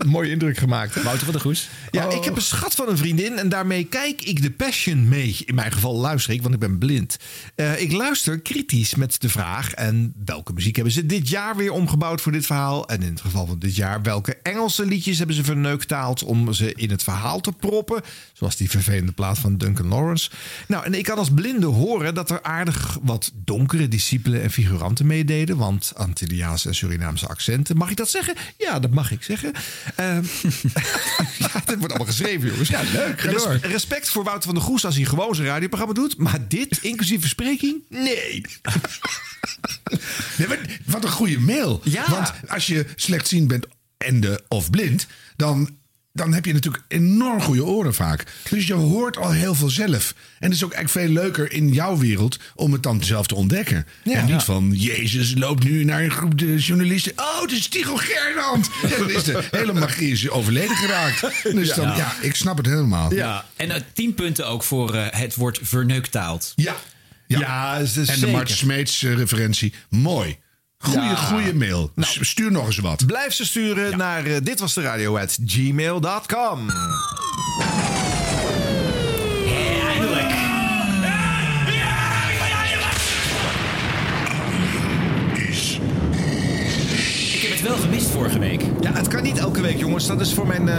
Mooie 0.06 0.30
indruk 0.30 0.56
gemaakt. 0.56 1.02
Wouter 1.02 1.24
van 1.24 1.32
der 1.32 1.42
Goes. 1.42 1.68
Ja, 1.90 2.06
oh. 2.06 2.14
ik 2.14 2.24
heb 2.24 2.36
een 2.36 2.42
schat 2.42 2.74
van 2.74 2.88
een 2.88 2.98
vriendin 2.98 3.38
en 3.38 3.48
daarmee 3.48 3.84
kijk 3.84 4.22
ik 4.22 4.42
de 4.42 4.50
passion 4.50 5.08
mee. 5.08 5.36
In 5.46 5.54
mijn 5.54 5.72
geval 5.72 5.94
luister 5.96 6.32
ik, 6.32 6.42
want 6.42 6.54
ik 6.54 6.60
ben 6.60 6.78
blind. 6.78 7.16
Eh, 7.54 7.80
ik 7.80 7.92
luister 7.92 8.40
kritisch 8.40 8.94
met 8.94 9.20
de 9.20 9.28
vraag: 9.28 9.72
en 9.72 10.14
welke 10.24 10.52
muziek 10.52 10.74
hebben 10.74 10.92
ze 10.94 11.06
dit 11.06 11.28
jaar 11.28 11.56
weer 11.56 11.72
omgebouwd 11.72 12.20
voor 12.20 12.32
dit 12.32 12.46
verhaal? 12.46 12.88
En 12.88 13.02
in 13.02 13.10
het 13.12 13.20
geval 13.20 13.46
van 13.46 13.58
dit 13.58 13.76
jaar, 13.76 14.02
welke 14.02 14.36
Engelse 14.42 14.86
liedjes 14.86 15.18
hebben 15.18 15.36
ze 15.36 15.44
verneukt 15.44 15.72
om 16.24 16.52
ze 16.52 16.74
in 16.74 16.90
het 16.90 17.02
verhaal 17.02 17.40
te 17.40 17.52
proppen? 17.52 18.02
Zoals 18.32 18.56
die 18.56 18.70
vervelende 18.70 19.12
plaat 19.12 19.38
van 19.38 19.56
Duncan 19.56 19.86
Lawrence. 19.88 20.30
Nou, 20.68 20.84
en 20.84 20.94
ik 20.94 21.04
kan 21.04 21.18
als 21.18 21.30
blinde 21.30 21.66
horen 21.66 22.14
dat 22.14 22.30
er 22.30 22.42
aardig 22.42 22.98
wat 23.02 23.30
donkere 23.34 23.88
discipelen 23.88 24.42
en 24.42 24.50
figuranten 24.50 24.93
te 24.94 25.04
meededen. 25.04 25.56
Want 25.56 25.92
Antilliaanse 25.96 26.68
en 26.68 26.74
Surinaamse 26.74 27.26
accenten. 27.28 27.76
Mag 27.76 27.90
ik 27.90 27.96
dat 27.96 28.10
zeggen? 28.10 28.34
Ja, 28.58 28.78
dat 28.78 28.90
mag 28.90 29.10
ik 29.10 29.22
zeggen. 29.22 29.52
Uh, 30.00 30.06
ja, 31.38 31.48
wordt 31.66 31.80
allemaal 31.88 32.06
geschreven, 32.06 32.48
jongens. 32.48 32.68
Ja, 32.68 32.82
leuk. 32.92 33.20
respect 33.64 34.08
voor 34.10 34.24
Wouter 34.24 34.44
van 34.44 34.54
der 34.54 34.62
Goes 34.64 34.84
als 34.84 34.94
hij 34.94 35.04
gewoon 35.04 35.34
zijn 35.34 35.48
radioprogramma 35.48 35.94
doet. 35.94 36.16
Maar 36.18 36.48
dit, 36.48 36.78
inclusief 36.82 37.20
verspreking? 37.20 37.82
Nee. 37.88 38.42
nee 40.38 40.48
wat 40.84 41.04
een 41.04 41.10
goede 41.10 41.38
mail. 41.38 41.80
Ja. 41.84 42.10
Want 42.10 42.32
als 42.48 42.66
je 42.66 42.86
slechtziend 42.96 43.48
bent 43.48 43.66
en 43.96 44.20
de, 44.20 44.44
of 44.48 44.70
blind, 44.70 45.06
dan 45.36 45.70
dan 46.16 46.32
heb 46.32 46.44
je 46.46 46.52
natuurlijk 46.52 46.84
enorm 46.88 47.40
goede 47.40 47.64
oren 47.64 47.94
vaak. 47.94 48.24
Dus 48.50 48.66
je 48.66 48.72
hoort 48.72 49.16
al 49.16 49.30
heel 49.32 49.54
veel 49.54 49.68
zelf. 49.70 50.14
En 50.38 50.46
het 50.48 50.52
is 50.52 50.64
ook 50.64 50.72
eigenlijk 50.72 51.06
veel 51.06 51.14
leuker 51.22 51.52
in 51.52 51.68
jouw 51.68 51.96
wereld 51.96 52.38
om 52.54 52.72
het 52.72 52.82
dan 52.82 53.02
zelf 53.04 53.26
te 53.26 53.34
ontdekken. 53.34 53.86
en 54.04 54.24
niet 54.26 54.42
van, 54.42 54.72
Jezus 54.72 55.34
loopt 55.36 55.64
nu 55.64 55.84
naar 55.84 56.02
een 56.04 56.10
groep 56.10 56.38
de 56.38 56.56
journalisten. 56.58 57.12
Oh, 57.16 57.40
het 57.42 57.52
is 57.52 57.68
Tigo 57.68 57.96
Gerland, 57.96 58.68
dan 58.98 59.10
is 59.10 59.22
de 59.24 59.48
hele 59.50 59.72
magie 59.72 60.12
is 60.12 60.28
overleden 60.28 60.76
geraakt. 60.76 61.20
Dus 61.42 61.74
dan, 61.74 61.96
ja, 61.96 62.14
ik 62.20 62.34
snap 62.34 62.56
het 62.56 62.66
helemaal. 62.66 63.14
Ja. 63.14 63.44
En 63.56 63.70
eh, 63.70 63.80
tien 63.92 64.14
punten 64.14 64.48
ook 64.48 64.62
voor 64.62 64.94
eh, 64.94 65.06
het 65.18 65.34
woord 65.34 65.58
verneuktaald. 65.62 66.52
Ja. 66.56 66.76
Ja, 67.26 67.78
en 67.78 68.20
de 68.20 68.26
Mart 68.32 68.50
Smeets 68.50 69.02
eh, 69.02 69.14
referentie. 69.14 69.72
Mooi. 69.88 70.36
Goeie, 70.84 71.08
ja. 71.08 71.14
goeie 71.14 71.54
mail. 71.54 71.90
Nou. 71.94 72.24
Stuur 72.24 72.50
nog 72.52 72.66
eens 72.66 72.78
wat. 72.78 73.06
Blijf 73.06 73.32
ze 73.32 73.44
sturen 73.46 73.98
naar 73.98 74.26
uh, 74.26 74.36
eh, 74.36 75.28
gmail.com. 75.46 76.60
vorige 88.14 88.38
week. 88.38 88.62
Ja, 88.80 88.92
het 88.92 89.08
kan 89.08 89.22
niet 89.22 89.38
elke 89.38 89.60
week, 89.60 89.78
jongens. 89.78 90.06
Dat 90.06 90.20
is 90.20 90.32
voor 90.34 90.46
mijn. 90.46 90.62
Uh, 90.66 90.76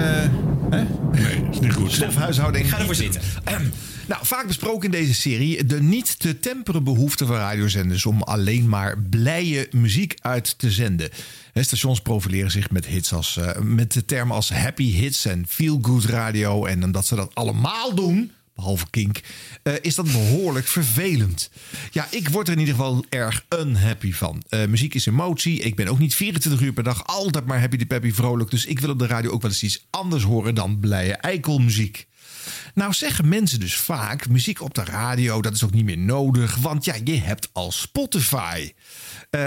hè? 0.70 0.84
Nee, 1.22 1.50
is 1.52 1.60
niet 1.60 1.74
goed. 1.74 1.92
Stofhuishouding. 1.92 2.70
Ga 2.70 2.80
ervoor 2.80 2.96
zitten. 2.96 3.22
Ehm, 3.44 3.64
nou, 4.08 4.26
vaak 4.26 4.48
besproken 4.48 4.86
in 4.86 4.92
deze 4.92 5.14
serie 5.14 5.66
de 5.66 5.82
niet 5.82 6.20
te 6.20 6.40
temperen 6.40 6.84
behoefte 6.84 7.26
van 7.26 7.36
radiozenders 7.36 8.06
om 8.06 8.22
alleen 8.24 8.70
maar 8.70 9.00
blije 9.02 9.68
muziek 9.72 10.14
uit 10.22 10.58
te 10.58 10.72
zenden. 10.72 11.10
Stations 11.54 12.02
profileren 12.02 12.52
zich 12.52 12.70
met 12.72 12.86
hits 12.86 13.14
als 13.14 13.38
eh, 13.38 13.60
met 13.62 13.94
de 13.94 14.06
termen 14.06 14.36
als 14.36 14.50
happy 14.50 14.92
hits 14.92 15.26
en 15.26 15.46
feel 15.48 15.80
good 15.82 16.06
radio. 16.06 16.66
En 16.66 16.84
omdat 16.84 17.06
ze 17.06 17.16
dat 17.16 17.32
allemaal 17.34 17.96
doen, 17.96 18.32
behalve 18.56 18.89
kink, 18.89 19.20
eh, 19.64 19.74
is 19.82 19.95
dat 19.95 20.06
behoorlijk 20.12 20.66
vervelend. 20.68 21.49
Ja, 21.91 22.08
ik 22.12 22.30
word 22.30 22.47
er 22.47 22.53
in 22.53 22.60
ieder 22.60 22.76
geval 22.76 23.06
erg 23.10 23.45
unhappy 23.60 24.14
van. 24.14 24.43
Eh, 24.49 24.66
muziek 24.66 24.93
is 24.93 25.06
emotie. 25.06 25.60
Ik 25.60 25.76
ben 25.76 25.88
ook 25.88 25.99
niet 25.99 26.16
24 26.16 26.62
uur 26.62 26.74
per 26.74 26.84
dag 26.84 27.06
altijd 27.08 27.45
maar 27.45 27.60
happy 27.60 27.78
de 27.78 27.86
peppy 27.86 28.12
vrolijk. 28.12 28.49
Dus 28.51 28.66
ik 28.66 28.80
wil 28.80 28.89
op 28.89 28.99
de 28.99 29.08
radio 29.08 29.32
ook 29.32 29.41
wel 29.41 29.51
eens 29.51 29.64
iets 29.64 29.86
anders 29.89 30.24
horen 30.24 30.56
dan 30.56 30.80
blije 30.80 31.14
eikelmuziek. 31.14 32.08
Nou 32.73 32.93
zeggen 32.93 33.28
mensen 33.28 33.59
dus 33.59 33.76
vaak, 33.76 34.30
muziek 34.30 34.61
op 34.61 34.73
de 34.73 34.84
radio, 34.84 35.41
dat 35.41 35.53
is 35.53 35.63
ook 35.63 35.71
niet 35.73 35.86
meer 35.86 35.97
nodig, 35.97 36.55
want 36.55 36.86
ja, 36.86 36.93
je 37.03 37.15
hebt 37.19 37.49
al 37.51 37.71
Spotify. 37.71 38.71
Eh, 39.30 39.45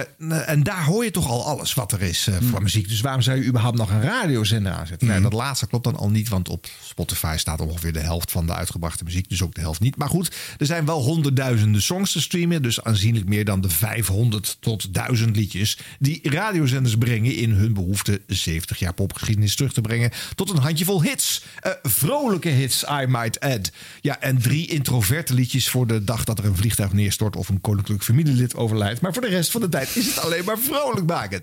en 0.49 0.63
daar 0.63 0.85
hoor 0.85 1.05
je 1.05 1.11
toch 1.11 1.29
al 1.29 1.45
alles 1.47 1.75
wat 1.75 1.93
er 1.93 2.03
is 2.03 2.29
uh, 2.29 2.37
voor 2.51 2.63
muziek. 2.63 2.89
Dus 2.89 3.01
waarom 3.01 3.23
zou 3.23 3.39
je 3.39 3.45
überhaupt 3.49 3.77
nog 3.77 3.91
een 3.91 4.03
radiozender 4.03 4.73
aanzetten? 4.73 5.07
Nee, 5.09 5.17
nou, 5.19 5.31
mm. 5.33 5.37
dat 5.37 5.45
laatste 5.47 5.67
klopt 5.67 5.85
dan 5.85 5.97
al 5.97 6.11
niet, 6.11 6.29
want 6.29 6.49
op 6.49 6.67
Spotify 6.85 7.35
staat 7.39 7.61
ongeveer 7.61 7.93
de 7.93 7.99
helft 8.01 8.31
van 8.31 8.47
de 8.47 8.55
uitgebrachte 8.55 9.05
muziek, 9.05 9.29
dus 9.29 9.43
ook 9.43 9.55
de 9.55 9.61
helft 9.61 9.81
niet. 9.81 9.97
Maar 9.97 10.09
goed, 10.09 10.33
er 10.59 10.67
zijn 10.67 10.85
wel 10.87 11.03
honderdduizenden 11.03 11.83
songs 11.83 12.13
te 12.13 12.21
streamen, 12.21 12.63
dus 12.63 12.83
aanzienlijk 12.85 13.27
meer 13.29 13.45
dan 13.45 13.61
de 13.61 13.69
500 13.71 14.57
tot 14.61 14.95
1000 14.95 15.37
liedjes 15.37 15.79
die 15.99 16.21
radiozenders 16.31 16.97
brengen 16.99 17.35
in 17.35 17.51
hun 17.51 17.75
behoefte 17.75 18.21
70 18.27 18.79
jaar 18.79 18.95
popgeschiedenis 18.95 19.57
terug 19.57 19.73
te 19.73 19.81
brengen 19.81 20.11
tot 20.35 20.51
een 20.51 20.59
handjevol 20.59 21.03
hits. 21.03 21.43
Eh, 21.61 21.73
vrolijke 21.83 22.49
hits 22.49 22.68
I 23.03 23.07
might 23.09 23.41
add. 23.41 23.71
Ja, 24.01 24.21
en 24.21 24.39
drie 24.39 24.67
introverte 24.69 25.35
liedjes 25.35 25.69
voor 25.69 25.87
de 25.87 26.05
dag 26.05 26.25
dat 26.25 26.39
er 26.39 26.45
een 26.45 26.57
vliegtuig 26.57 26.93
neerstort 26.93 27.37
of 27.37 27.49
een 27.49 27.61
koninklijk 27.61 28.03
familielid 28.03 28.55
overlijdt. 28.55 29.01
Maar 29.01 29.13
voor 29.13 29.23
de 29.23 29.29
rest 29.29 29.51
van 29.51 29.61
de 29.61 29.69
tijd 29.69 29.97
is 29.97 30.07
het 30.07 30.19
alleen 30.19 30.45
maar 30.45 30.59
vrolijk 30.59 31.07
maken. 31.07 31.43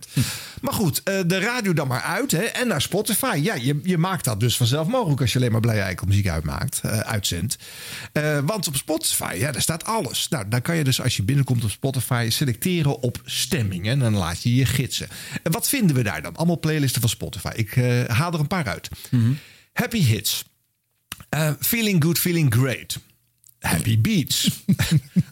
Maar 0.62 0.74
goed, 0.74 1.04
eh, 1.04 1.20
de 1.28 1.40
radio 1.40 1.74
dan 1.74 1.88
maar 1.88 2.02
uit 2.02 2.32
hè, 2.32 2.42
en 2.42 2.68
naar 2.68 2.82
Spotify. 2.82 3.40
Ja, 3.44 3.56
je, 3.56 3.80
je 3.84 3.98
maakt 3.98 4.24
dat 4.26 4.40
dus 4.40 4.58
vanzelf 4.58 4.88
mogelijk 4.88 5.22
als 5.22 5.32
je 5.34 5.38
alleen 5.40 5.52
maar 5.52 5.62
blij 5.62 5.98
muziek 6.08 6.28
uitmaakt, 6.30 6.82
uh, 6.86 7.00
uitzendt. 7.00 7.58
Eh, 8.12 8.40
want 8.46 8.68
op 8.68 8.76
Spotify, 8.76 9.36
ja, 9.40 9.52
daar 9.52 9.62
staat 9.62 9.86
alles. 9.86 10.28
Nou, 10.30 10.48
daar 10.50 10.62
kan 10.62 10.76
je 10.76 10.84
dus 10.84 11.02
als 11.02 11.16
je 11.16 11.24
binnenkomt 11.24 11.64
op 11.64 11.70
Spotify 11.70 12.28
selecteren 12.32 13.00
op 13.00 13.22
stemming. 13.26 13.88
En 13.88 14.00
dan 14.00 14.14
laat 14.16 14.44
je 14.44 14.56
je 14.56 14.66
gidsen. 14.66 15.08
En 15.44 15.52
wat 15.52 15.70
vinden 15.70 15.96
we 15.96 16.02
daar 16.04 16.22
dan? 16.22 16.36
Allemaal 16.36 16.60
playlisten 16.60 17.02
van 17.02 17.10
Spotify. 17.10 17.52
Ik 17.56 17.76
haal 18.08 18.34
er 18.34 18.40
een 18.40 18.48
paar 18.48 18.68
uit. 18.68 18.90
Mhm. 19.10 19.32
Happy 19.74 20.04
Hits. 20.04 20.44
Uh, 21.34 21.54
feeling 21.54 22.00
good, 22.00 22.18
feeling 22.18 22.50
great. 22.50 22.98
Happy 23.64 23.96
beats. 23.96 24.50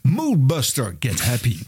Moodbuster, 0.05 0.99
get 0.99 1.19
happy. 1.19 1.59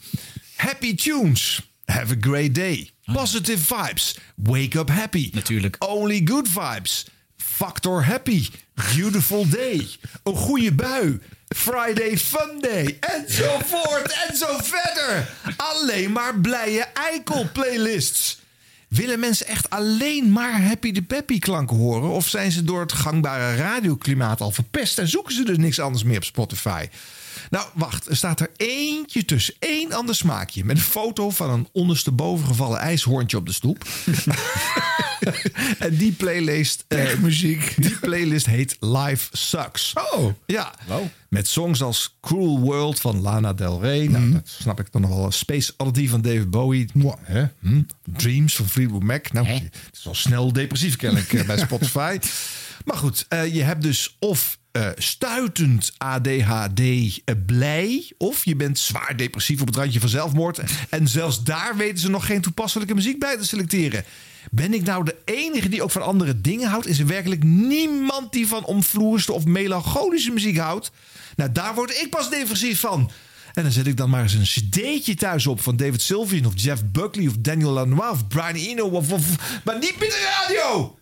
Happy 0.57 0.95
tunes. 0.95 1.61
Have 1.87 2.11
a 2.11 2.15
great 2.15 2.53
day. 2.53 2.89
Ah, 3.07 3.13
Positive 3.13 3.59
vibes. 3.59 4.17
Wake 4.37 4.75
up 4.75 4.89
happy. 4.89 5.29
Natuurlijk. 5.33 5.75
Only 5.81 6.21
good 6.21 6.45
vibes. 6.45 7.05
Factor 7.37 8.01
happy. 8.01 8.49
Beautiful 8.95 9.45
day. 9.47 9.87
Een 10.23 10.35
goede 10.35 10.71
bui. 10.73 11.19
Friday 11.55 12.17
fun 12.17 12.59
day. 12.61 12.97
Enzovoort. 12.99 14.13
En 14.29 14.35
zo 14.37 14.57
verder. 14.63 15.29
Alleen 15.57 16.11
maar 16.11 16.39
blije 16.39 16.81
eikel 16.93 17.49
playlists. 17.53 18.39
Willen 18.95 19.19
mensen 19.19 19.47
echt 19.47 19.69
alleen 19.69 20.31
maar 20.31 20.63
Happy 20.65 20.91
de 20.91 21.01
Peppy 21.03 21.39
klanken 21.39 21.77
horen? 21.77 22.09
Of 22.09 22.27
zijn 22.27 22.51
ze 22.51 22.63
door 22.63 22.79
het 22.79 22.91
gangbare 22.91 23.55
radioklimaat 23.55 24.41
al 24.41 24.51
verpest 24.51 24.99
en 24.99 25.07
zoeken 25.07 25.33
ze 25.33 25.43
dus 25.45 25.57
niks 25.57 25.79
anders 25.79 26.03
meer 26.03 26.17
op 26.17 26.23
Spotify? 26.23 26.85
Nou, 27.49 27.65
wacht. 27.73 28.07
Er 28.09 28.15
staat 28.15 28.39
er 28.39 28.49
eentje 28.57 29.25
tussen. 29.25 29.53
Eén 29.59 29.93
ander 29.93 30.15
smaakje. 30.15 30.65
Met 30.65 30.75
een 30.77 30.81
foto 30.83 31.29
van 31.29 31.49
een 31.49 31.67
ondersteboven 31.71 32.47
gevallen 32.47 32.79
ijshoorntje 32.79 33.37
op 33.37 33.45
de 33.45 33.51
stoep. 33.53 33.87
en 35.79 35.95
die 35.97 36.11
playlist... 36.11 36.85
Eh, 36.87 37.15
muziek. 37.17 37.73
Die 37.81 37.95
playlist 37.99 38.45
heet 38.45 38.77
Life 38.79 39.29
Sucks. 39.31 39.93
Oh. 40.13 40.33
Ja. 40.45 40.73
Wow. 40.87 41.03
Met 41.29 41.47
songs 41.47 41.81
als 41.81 42.17
Cruel 42.21 42.59
World 42.59 42.99
van 42.99 43.21
Lana 43.21 43.53
Del 43.53 43.81
Rey. 43.81 44.07
Nou, 44.07 44.23
mhm. 44.23 44.33
dat 44.33 44.47
snap 44.61 44.79
ik 44.79 44.91
dan 44.91 45.01
nog 45.01 45.15
wel. 45.15 45.31
Space 45.31 45.73
Oddity 45.77 46.07
van 46.09 46.21
David 46.21 46.49
Bowie. 46.49 46.87
Hè? 47.21 47.45
Hm? 47.59 47.81
Dreams 48.03 48.55
van 48.55 48.65
Fleetwood 48.67 49.03
Mac. 49.03 49.31
Nou, 49.31 49.47
het 49.47 49.73
is 49.93 50.07
al 50.07 50.15
snel 50.15 50.53
depressief 50.53 50.93
ik 51.03 51.33
eh, 51.33 51.45
bij 51.45 51.57
Spotify. 51.67 52.19
Maar 52.85 52.97
goed, 52.97 53.25
eh, 53.29 53.53
je 53.55 53.61
hebt 53.61 53.81
dus 53.81 54.15
of 54.19 54.57
eh, 54.75 54.87
stuitend 54.97 55.93
ADHD 55.97 56.79
eh, 56.79 57.35
blij. 57.45 58.11
Of 58.17 58.45
je 58.45 58.55
bent 58.55 58.79
zwaar 58.79 59.13
depressief 59.17 59.61
op 59.61 59.67
het 59.67 59.75
randje 59.75 59.99
van 59.99 60.09
zelfmoord. 60.09 60.59
En 60.89 61.07
zelfs 61.07 61.43
daar 61.43 61.75
weten 61.77 61.97
ze 61.97 62.09
nog 62.09 62.25
geen 62.25 62.41
toepasselijke 62.41 62.93
muziek 62.95 63.19
bij 63.19 63.37
te 63.37 63.45
selecteren. 63.45 64.03
Ben 64.51 64.73
ik 64.73 64.83
nou 64.83 65.05
de 65.05 65.15
enige 65.25 65.69
die 65.69 65.83
ook 65.83 65.91
van 65.91 66.05
andere 66.05 66.41
dingen 66.41 66.69
houdt? 66.69 66.87
Is 66.87 66.99
er 66.99 67.05
werkelijk 67.07 67.43
niemand 67.43 68.31
die 68.31 68.47
van 68.47 68.65
omvloerste 68.65 69.33
of 69.33 69.45
melancholische 69.45 70.31
muziek 70.31 70.57
houdt? 70.57 70.91
Nou, 71.35 71.51
daar 71.51 71.73
word 71.75 71.91
ik 72.01 72.09
pas 72.09 72.29
depressief 72.29 72.79
van. 72.79 73.11
En 73.53 73.63
dan 73.63 73.71
zet 73.71 73.87
ik 73.87 73.97
dan 73.97 74.09
maar 74.09 74.21
eens 74.23 74.33
een 74.33 74.67
cd'tje 74.69 75.15
thuis 75.15 75.47
op 75.47 75.61
van 75.61 75.75
David 75.77 76.01
Sylvian 76.01 76.45
of 76.45 76.53
Jeff 76.55 76.81
Buckley 76.85 77.27
of 77.27 77.35
Daniel 77.37 77.71
Lanois 77.71 78.09
of 78.11 78.27
Brian 78.27 78.53
Eno. 78.53 78.87
Of, 78.89 79.07
maar 79.63 79.79
niet 79.79 79.97
binnen 79.97 80.17
de 80.17 80.33
radio! 80.41 80.97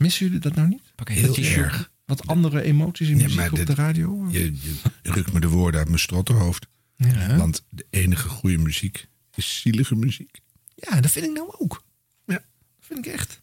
Missen 0.00 0.26
jullie 0.26 0.40
dat 0.40 0.54
nou 0.54 0.68
niet? 0.68 0.82
Pak 0.94 1.08
heel 1.08 1.34
erg. 1.36 1.90
wat 2.06 2.26
andere 2.26 2.62
emoties 2.62 3.08
in 3.08 3.16
muziek 3.16 3.52
op 3.52 3.66
de 3.66 3.74
radio? 3.74 4.26
Je, 4.30 4.58
rukt 5.02 5.32
me 5.32 5.40
de 5.40 5.48
woorden 5.48 5.78
uit 5.80 5.88
mijn 5.88 6.00
strottenhoofd. 6.00 6.66
Ja. 6.96 7.36
Want 7.36 7.64
de 7.68 7.86
enige 7.90 8.28
goede 8.28 8.56
muziek 8.58 9.06
is 9.34 9.60
zielige 9.60 9.94
muziek. 9.94 10.38
Ja, 10.74 11.00
dat 11.00 11.10
vind 11.10 11.26
ik 11.26 11.32
nou 11.32 11.54
ook. 11.58 11.84
Ja, 12.26 12.34
dat 12.34 12.44
vind 12.80 13.06
ik 13.06 13.12
echt. 13.12 13.42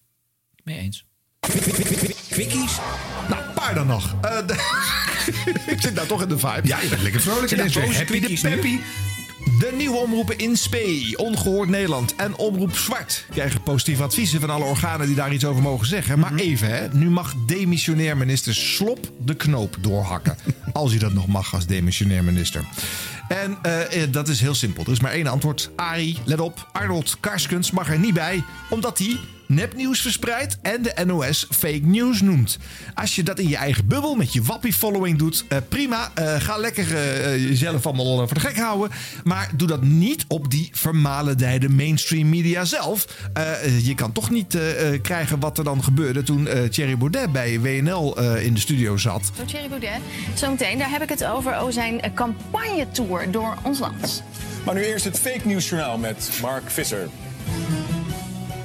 Mee 0.64 0.78
eens. 0.78 1.06
Quickies? 2.30 2.78
Nou, 3.30 3.44
een 3.44 3.54
paar 3.54 3.74
dan 3.76 3.88
nog. 3.88 4.18
Eh, 4.22 4.38
ik 5.76 5.82
zit 5.82 5.96
daar 5.96 6.06
toch 6.08 6.22
in 6.22 6.28
de 6.30 6.40
vibe. 6.40 6.68
Ja, 6.68 6.82
je 6.82 6.90
bent 6.90 7.02
lekker 7.02 7.22
vrolijk. 7.22 7.52
Ik 7.52 7.58
ben 7.58 7.72
boos. 7.84 7.96
happy 7.98 8.20
de 8.20 8.40
peppy. 8.42 8.78
De 9.44 9.74
nieuwe 9.78 9.98
omroepen 9.98 10.38
in 10.38 10.58
Spee, 10.58 11.18
Ongehoord 11.18 11.70
Nederland 11.70 12.16
en 12.16 12.36
Omroep 12.38 12.76
Zwart 12.76 13.26
krijgen 13.32 13.62
positieve 13.64 14.04
adviezen 14.04 14.40
van 14.40 14.50
alle 14.50 14.64
organen 14.64 15.06
die 15.08 15.16
daar 15.16 15.34
iets 15.34 15.46
over 15.46 15.62
mogen 15.62 15.88
zeggen. 15.88 16.20
Maar 16.20 16.32
mhm. 16.32 16.40
even, 16.40 16.68
hè, 16.70 16.88
nu 16.92 17.10
mag 17.10 17.34
demissionair 17.46 18.18
minister 18.18 18.56
Slop 18.56 19.12
de 19.26 19.34
knoop 19.34 19.78
doorhakken. 19.82 20.38
als 20.74 20.90
hij 20.92 21.00
dat 21.00 21.14
nog 21.14 21.28
mag 21.28 21.54
als 21.54 21.66
demissionair 21.66 22.24
minister. 22.24 22.64
En 23.28 23.58
eh, 23.62 24.04
eh, 24.04 24.12
dat 24.12 24.28
is 24.28 24.42
heel 24.42 24.54
simpel. 24.56 24.84
Er 24.84 24.92
is 24.92 25.00
maar 25.00 25.12
één 25.12 25.28
antwoord. 25.28 25.70
Ari, 25.76 26.18
let 26.26 26.40
op, 26.40 26.68
Arnold 26.72 27.18
Karskens 27.20 27.72
mag 27.72 27.90
er 27.90 28.00
niet 28.00 28.14
bij, 28.14 28.44
omdat 28.70 28.98
hij 28.98 29.18
nepnieuws 29.54 30.02
verspreidt 30.02 30.58
en 30.62 30.82
de 30.82 31.04
NOS 31.06 31.48
fake 31.50 31.82
news 31.84 32.22
noemt. 32.22 32.58
Als 32.94 33.16
je 33.16 33.24
dat 33.24 33.40
in 33.40 33.48
je 33.50 33.56
eigen 33.56 33.88
bubbel 33.88 34.16
met 34.16 34.34
je 34.34 34.42
wappie-following 34.42 35.18
doet, 35.18 35.44
eh, 35.50 35.58
prima. 35.70 36.12
Eh, 36.14 36.42
ga 36.42 36.58
lekker 36.58 36.92
uh, 36.92 37.48
jezelf 37.50 37.86
allemaal 37.86 38.16
voor 38.18 38.34
de 38.34 38.40
gek 38.40 38.58
houden. 38.60 38.92
Maar 39.24 39.50
doe 39.56 39.68
dat 39.68 39.84
niet 39.84 40.26
op 40.28 40.52
die 40.52 40.70
vermalendijde 40.74 41.70
mainstream 41.70 42.30
media 42.30 42.66
zelf. 42.66 43.08
je 43.82 43.94
kan 43.96 44.12
toch 44.12 44.30
niet 44.30 44.58
krijgen 45.02 45.40
wat 45.40 45.58
er 45.58 45.64
dan 45.64 45.84
gebeurde 45.84 46.24
toen 46.24 46.48
Thierry 46.70 46.98
Baudet 46.98 47.32
bij 47.32 47.60
WNL 47.62 48.20
in 48.36 48.54
de 48.54 48.60
studio 48.60 48.98
zat. 48.98 49.32
Zo 49.38 49.46
Thierry 49.46 49.68
Baudet, 49.70 50.00
zometeen, 50.34 50.78
daar 50.78 50.90
heb 50.90 51.02
ik 51.02 51.10
het 51.10 51.26
over, 51.26 51.56
over 51.58 51.68
oh, 51.68 51.74
zijn 52.16 52.88
tour 52.92 53.32
door 53.32 53.58
ons 53.64 53.80
land. 53.80 54.24
Maar 54.66 54.74
nu 54.74 54.84
eerst 54.84 55.06
het 55.06 55.20
fake 55.20 55.42
news 55.48 55.70
journaal 55.70 55.98
met 55.98 56.30
Mark 56.42 56.70
Visser. 56.72 57.08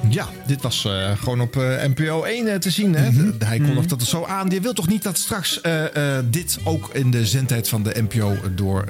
Ja, 0.09 0.27
dit 0.45 0.61
was 0.61 0.85
eh, 0.85 1.11
gewoon 1.17 1.41
op 1.41 1.55
eh, 1.57 1.63
NPO 1.63 2.23
1 2.23 2.47
eh, 2.47 2.55
te 2.57 2.69
zien. 2.69 2.95
Hè? 2.95 3.09
Mhm. 3.09 3.31
Hij 3.39 3.57
kondigt 3.57 3.79
mhm. 3.79 3.87
dat 3.89 4.01
er 4.01 4.07
zo 4.07 4.25
aan. 4.25 4.49
Je 4.49 4.61
wilt 4.61 4.75
toch 4.75 4.87
niet 4.87 5.03
dat 5.03 5.17
straks 5.17 5.59
dit 6.31 6.57
ook 6.63 6.89
in 6.93 7.11
de 7.11 7.25
zendtijd 7.25 7.69
van 7.69 7.83
de 7.83 8.05
NPO 8.09 8.35
door 8.55 8.85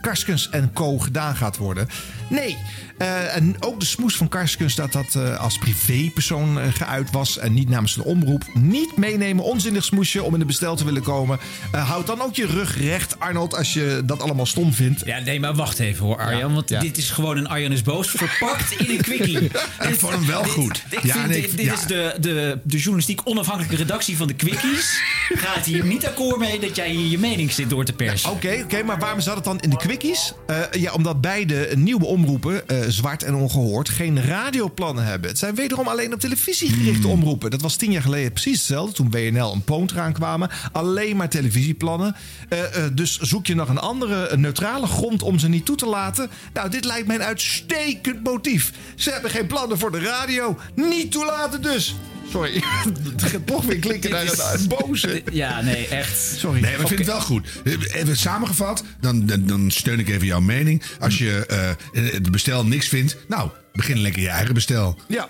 Karskens 0.00 0.50
en 0.50 0.70
Co. 0.72 0.98
gedaan 0.98 1.36
gaat 1.36 1.56
worden? 1.56 1.88
Nee. 2.30 2.56
Eh, 3.00 3.36
en 3.36 3.56
ook 3.60 3.80
de 3.80 3.86
smoes 3.86 4.16
van 4.16 4.28
Karskunst 4.28 4.76
dat 4.76 4.92
dat 4.92 5.14
eh, 5.14 5.38
als 5.40 5.58
privépersoon 5.58 6.58
uh, 6.58 6.64
geuit 6.74 7.10
was 7.10 7.38
en 7.38 7.54
niet 7.54 7.68
namens 7.68 7.96
een 7.96 8.02
omroep. 8.02 8.42
Niet 8.54 8.96
meenemen, 8.96 9.44
onzinnig 9.44 9.84
smoesje 9.84 10.22
om 10.22 10.32
in 10.32 10.38
de 10.38 10.44
bestel 10.44 10.76
te 10.76 10.84
willen 10.84 11.02
komen. 11.02 11.38
houd 11.72 12.06
dan 12.06 12.20
ook 12.22 12.34
je 12.34 12.46
rug 12.46 12.78
recht, 12.78 13.20
Arnold, 13.20 13.54
als 13.56 13.72
je 13.72 14.02
dat 14.04 14.22
allemaal 14.22 14.46
stom 14.46 14.72
vindt. 14.72 15.02
Ja, 15.04 15.18
nee, 15.18 15.40
maar 15.40 15.54
wacht 15.54 15.78
even 15.78 16.04
hoor, 16.06 16.16
Arjan. 16.18 16.54
want 16.54 16.68
dit 16.80 16.98
is 16.98 17.10
gewoon 17.10 17.36
een 17.36 17.46
Arjan 17.48 17.72
is 17.72 17.82
boos 17.82 18.10
verpakt 18.10 18.72
in 18.72 18.90
een 18.90 19.02
quickie. 19.02 19.40
Ik 19.88 19.96
vond 19.98 20.12
hem 20.12 20.26
wel 20.26 20.44
goed. 20.44 20.82
Dit, 20.90 21.02
ja, 21.02 21.26
nee, 21.26 21.40
dit, 21.40 21.60
is 21.72 21.82
de, 21.86 22.16
de, 22.20 22.58
de 22.64 22.76
journalistiek 22.76 23.20
onafhankelijke 23.24 23.76
redactie 23.76 24.16
van 24.16 24.26
de 24.26 24.34
quickies. 24.34 25.00
Gaat 25.28 25.64
hier 25.64 25.84
niet 25.84 26.06
akkoord 26.06 26.38
mee 26.38 26.60
dat 26.60 26.76
jij 26.76 26.90
hier 26.90 27.06
je 27.10 27.18
mening 27.18 27.52
zit 27.52 27.70
door 27.70 27.84
te 27.84 27.92
persen. 27.92 28.30
Oké, 28.30 28.60
oké, 28.64 28.82
maar 28.82 28.98
waarom 28.98 29.20
zat 29.20 29.34
het 29.34 29.44
dan 29.44 29.60
in 29.60 29.70
de 29.70 29.76
quickies? 29.76 30.32
ja, 30.70 30.92
omdat 30.92 31.20
beide 31.20 31.70
nieuwe 31.74 32.04
omroepen 32.06 32.88
zwart 32.92 33.22
en 33.22 33.34
ongehoord 33.34 33.88
geen 33.88 34.22
radioplannen 34.24 35.04
hebben. 35.04 35.30
Het 35.30 35.38
zijn 35.38 35.54
wederom 35.54 35.86
alleen 35.86 36.12
op 36.14 36.20
televisie 36.20 36.68
gerichte 36.72 37.02
hmm. 37.06 37.10
omroepen. 37.10 37.50
Dat 37.50 37.60
was 37.62 37.76
tien 37.76 37.90
jaar 37.92 38.02
geleden 38.02 38.32
precies 38.32 38.56
hetzelfde. 38.58 38.94
Toen 38.94 39.10
WNL 39.10 39.52
en 39.52 39.64
Poont 39.64 39.90
eraan 39.90 40.12
kwamen. 40.12 40.48
Alleen 40.72 41.16
maar 41.16 41.28
televisieplannen. 41.28 42.16
Eh, 42.48 42.58
eh, 42.84 42.90
dus 42.92 43.18
zoek 43.18 43.46
je 43.46 43.54
nog 43.54 43.68
een 43.68 43.78
andere 43.78 44.28
een 44.28 44.40
neutrale 44.40 44.86
grond 44.86 45.22
om 45.22 45.38
ze 45.38 45.48
niet 45.48 45.64
toe 45.64 45.76
te 45.76 45.86
laten. 45.86 46.30
Nou, 46.52 46.70
dit 46.70 46.84
lijkt 46.84 47.06
mij 47.06 47.16
een 47.16 47.22
uitstekend 47.22 48.22
motief. 48.24 48.72
Ze 48.96 49.10
hebben 49.10 49.30
geen 49.30 49.46
plannen 49.46 49.78
voor 49.78 49.90
de 49.92 50.00
radio. 50.00 50.58
Niet 50.76 51.12
toelaten 51.12 51.62
dus. 51.62 51.96
Sorry, 52.30 52.62
toch 53.44 53.64
weer 53.64 53.78
klikken 53.78 54.10
naar 54.10 54.22
een 54.52 54.68
boze. 54.78 55.22
Ja, 55.32 55.60
nee, 55.60 55.86
echt. 55.86 56.34
Sorry. 56.38 56.60
Nee, 56.60 56.72
we 56.76 56.86
vinden 56.86 56.96
het 56.96 57.06
wel 57.06 57.20
goed. 57.20 57.46
Even 57.92 58.16
samengevat, 58.16 58.84
dan, 59.00 59.26
dan, 59.46 59.70
steun 59.70 59.98
ik 59.98 60.08
even 60.08 60.26
jouw 60.26 60.40
mening. 60.40 60.82
Als 61.00 61.18
je 61.18 61.46
eh, 61.46 62.08
het 62.12 62.30
bestel 62.30 62.64
niks 62.66 62.88
vindt, 62.88 63.16
nou, 63.28 63.50
begin 63.72 63.98
lekker 64.00 64.22
je 64.22 64.28
eigen 64.28 64.54
bestel. 64.54 64.98
Ja. 65.08 65.28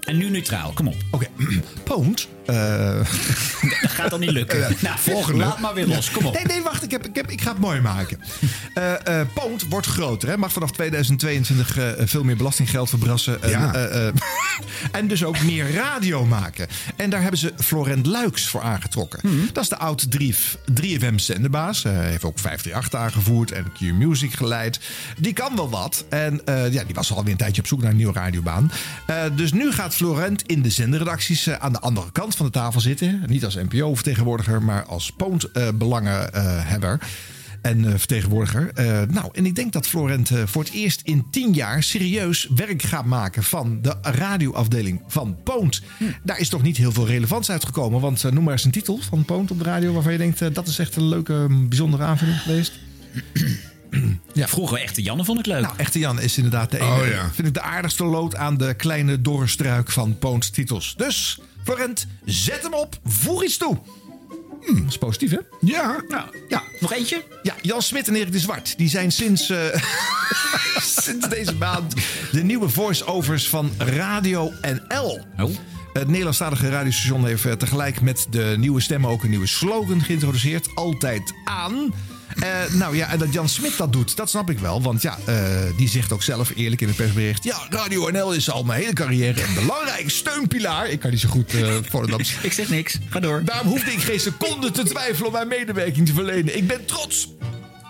En 0.00 0.16
nu 0.16 0.30
neutraal, 0.30 0.72
kom 0.72 0.86
op. 0.88 0.96
Oké. 1.10 1.26
Punt. 1.94 2.28
Uh, 2.50 2.94
dat 3.82 3.90
gaat 3.90 4.10
dan 4.10 4.20
niet 4.20 4.30
lukken. 4.30 4.58
Uh, 4.58 4.82
nou, 4.82 4.98
volgende. 4.98 5.38
Laat 5.44 5.58
maar 5.58 5.74
weer 5.74 5.86
los, 5.86 6.10
kom 6.10 6.26
op. 6.26 6.34
Nee, 6.34 6.44
nee, 6.44 6.62
wacht. 6.62 6.82
Ik, 6.82 6.90
heb, 6.90 7.06
ik, 7.06 7.14
heb, 7.16 7.30
ik 7.30 7.40
ga 7.40 7.50
het 7.50 7.60
mooi 7.60 7.80
maken. 7.80 8.18
Uh, 9.08 9.20
wordt 9.68 9.86
groter. 9.86 10.28
Hè? 10.28 10.36
Mag 10.36 10.52
vanaf 10.52 10.70
2022 10.72 11.76
veel 11.98 12.24
meer 12.24 12.36
belastinggeld 12.36 12.88
verbrassen. 12.88 13.42
en 14.92 15.08
dus 15.08 15.24
ook 15.24 15.42
meer 15.42 15.72
radio 15.72 16.24
maken. 16.24 16.66
En 16.96 17.10
daar 17.10 17.20
hebben 17.20 17.38
ze 17.40 17.52
Florent 17.64 18.06
Luiks 18.06 18.46
voor 18.48 18.60
aangetrokken. 18.62 19.20
Hmm. 19.22 19.48
Dat 19.52 19.62
is 19.62 19.68
de 19.68 19.76
oud 19.76 20.06
3FM 20.80 21.14
zenderbaas. 21.14 21.82
Hij 21.82 22.08
heeft 22.10 22.24
ook 22.24 22.38
538 22.38 22.98
aangevoerd 23.00 23.52
en 23.52 23.66
Q 23.72 23.80
Music 23.80 24.32
geleid. 24.32 24.80
Die 25.18 25.32
kan 25.32 25.56
wel 25.56 25.70
wat. 25.70 26.04
En 26.08 26.40
ja, 26.44 26.84
die 26.84 26.94
was 26.94 27.12
alweer 27.12 27.32
een 27.32 27.38
tijdje 27.38 27.60
op 27.62 27.66
zoek 27.66 27.80
naar 27.82 27.90
een 27.90 27.96
nieuwe 27.96 28.12
radiobaan. 28.12 28.72
dus 29.36 29.52
nu 29.52 29.72
gaat 29.72 29.94
Florent 29.94 30.42
in 30.46 30.62
de 30.62 30.70
zendredacties 30.70 31.50
aan 31.50 31.72
de 31.72 31.80
andere 31.80 32.12
kant 32.12 32.32
van 32.36 32.46
de 32.46 32.52
tafel 32.52 32.80
zitten. 32.80 33.22
Niet 33.26 33.44
als 33.44 33.54
NPO-vertegenwoordiger, 33.54 34.62
maar 34.62 34.84
als 34.84 35.12
Poontbelangenhebber 35.12 36.98
en 37.62 37.84
eh, 37.84 37.90
vertegenwoordiger. 37.96 38.70
Eh, 38.74 39.02
nou, 39.08 39.28
en 39.32 39.46
ik 39.46 39.54
denk 39.54 39.72
dat 39.72 39.86
Florent 39.88 40.30
eh, 40.30 40.42
voor 40.46 40.62
het 40.62 40.72
eerst 40.72 41.00
in 41.04 41.26
tien 41.30 41.52
jaar 41.52 41.82
serieus 41.82 42.48
werk 42.54 42.82
gaat 42.82 43.04
maken 43.04 43.42
van 43.42 43.78
de 43.82 43.94
radioafdeling 44.02 45.02
van 45.06 45.36
Poont. 45.44 45.82
Hm. 45.98 46.04
Daar 46.22 46.38
is 46.38 46.48
toch 46.48 46.62
niet 46.62 46.76
heel 46.76 46.92
veel 46.92 47.06
relevant 47.06 47.50
uitgekomen. 47.50 48.00
Want 48.00 48.32
noem 48.32 48.44
maar 48.44 48.52
eens 48.52 48.64
een 48.64 48.70
titel 48.70 48.96
van 49.08 49.24
Poont 49.24 49.50
op 49.50 49.58
de 49.58 49.64
radio 49.64 49.92
waarvan 49.92 50.12
je 50.12 50.18
denkt 50.18 50.54
dat 50.54 50.68
is 50.68 50.78
echt 50.78 50.96
een 50.96 51.08
leuke, 51.08 51.46
bijzondere 51.68 52.02
aanvulling 52.02 52.42
geweest. 52.42 52.72
Ja. 54.32 54.48
Vroeger 54.48 54.78
Echte 54.80 55.02
Janne 55.02 55.24
vond 55.24 55.38
ik 55.38 55.46
leuk. 55.46 55.62
Nou, 55.62 55.74
Echte 55.76 55.98
Jan 55.98 56.20
is 56.20 56.36
inderdaad 56.36 56.70
de 56.70 56.76
oh, 56.78 56.98
enige. 57.04 57.32
Vind 57.34 57.46
ik 57.46 57.54
de 57.54 57.60
aardigste 57.60 58.04
lood 58.04 58.36
aan 58.36 58.56
de 58.56 58.74
kleine 58.74 59.20
dorre 59.20 59.46
struik 59.46 59.90
van 59.90 60.18
Poont 60.18 60.52
titels. 60.52 60.94
Dus 60.96 61.38
Florent, 61.64 62.06
zet 62.24 62.62
hem 62.62 62.74
op, 62.74 62.98
voeg 63.04 63.44
iets 63.44 63.56
toe. 63.56 63.78
Hm, 64.60 64.74
dat 64.82 64.90
is 64.90 64.98
positief, 64.98 65.30
hè? 65.30 65.38
Ja. 65.60 66.02
Nou, 66.08 66.24
ja. 66.48 66.62
Nog 66.80 66.92
eentje? 66.92 67.24
Ja, 67.42 67.54
Jan 67.62 67.82
Smit 67.82 68.08
en 68.08 68.14
Erik 68.14 68.32
de 68.32 68.38
Zwart. 68.38 68.78
Die 68.78 68.88
zijn 68.88 69.12
sinds, 69.12 69.50
eh, 69.50 69.82
sinds 71.04 71.28
deze 71.28 71.54
maand 71.54 71.94
de 72.32 72.42
nieuwe 72.42 72.68
voice-overs 72.68 73.48
van 73.48 73.70
Radio 73.78 74.50
NL. 74.62 75.20
Oh. 75.44 75.50
Het 75.92 76.08
Nederlandstalige 76.08 76.68
radiostation 76.68 77.26
heeft 77.26 77.46
eh, 77.46 77.52
tegelijk 77.52 78.00
met 78.00 78.26
de 78.30 78.54
nieuwe 78.58 78.80
stemmen 78.80 79.10
ook 79.10 79.22
een 79.22 79.30
nieuwe 79.30 79.46
slogan 79.46 80.00
geïntroduceerd. 80.00 80.74
Altijd 80.74 81.32
aan. 81.44 81.94
Eh, 82.40 82.74
nou 82.74 82.96
ja, 82.96 83.08
en 83.10 83.18
dat 83.18 83.32
Jan 83.32 83.48
Smit 83.48 83.76
dat 83.76 83.92
doet, 83.92 84.16
dat 84.16 84.30
snap 84.30 84.50
ik 84.50 84.58
wel. 84.58 84.82
Want 84.82 85.02
ja, 85.02 85.18
eh, 85.24 85.36
die 85.76 85.88
zegt 85.88 86.12
ook 86.12 86.22
zelf 86.22 86.52
eerlijk 86.56 86.80
in 86.80 86.88
het 86.88 86.96
persbericht... 86.96 87.44
Ja, 87.44 87.58
Radio 87.70 88.10
NL 88.10 88.32
is 88.32 88.50
al 88.50 88.64
mijn 88.64 88.80
hele 88.80 88.92
carrière 88.92 89.42
een 89.42 89.54
belangrijk 89.54 90.10
steunpilaar. 90.10 90.88
Ik 90.90 90.98
kan 91.00 91.10
niet 91.10 91.20
zo 91.20 91.28
goed 91.28 91.52
uh, 91.54 91.76
eh, 91.76 91.82
Volendams. 91.88 92.34
ik 92.42 92.52
zeg 92.52 92.68
niks. 92.68 92.98
Ga 93.10 93.20
door. 93.20 93.42
Daarom 93.44 93.68
hoefde 93.68 93.92
ik 93.92 94.00
geen 94.00 94.20
seconde 94.20 94.70
te 94.70 94.82
twijfelen 94.82 95.26
om 95.26 95.32
mijn 95.32 95.48
medewerking 95.48 96.06
te 96.06 96.12
verlenen. 96.14 96.56
Ik 96.56 96.66
ben 96.66 96.84
trots. 96.84 97.28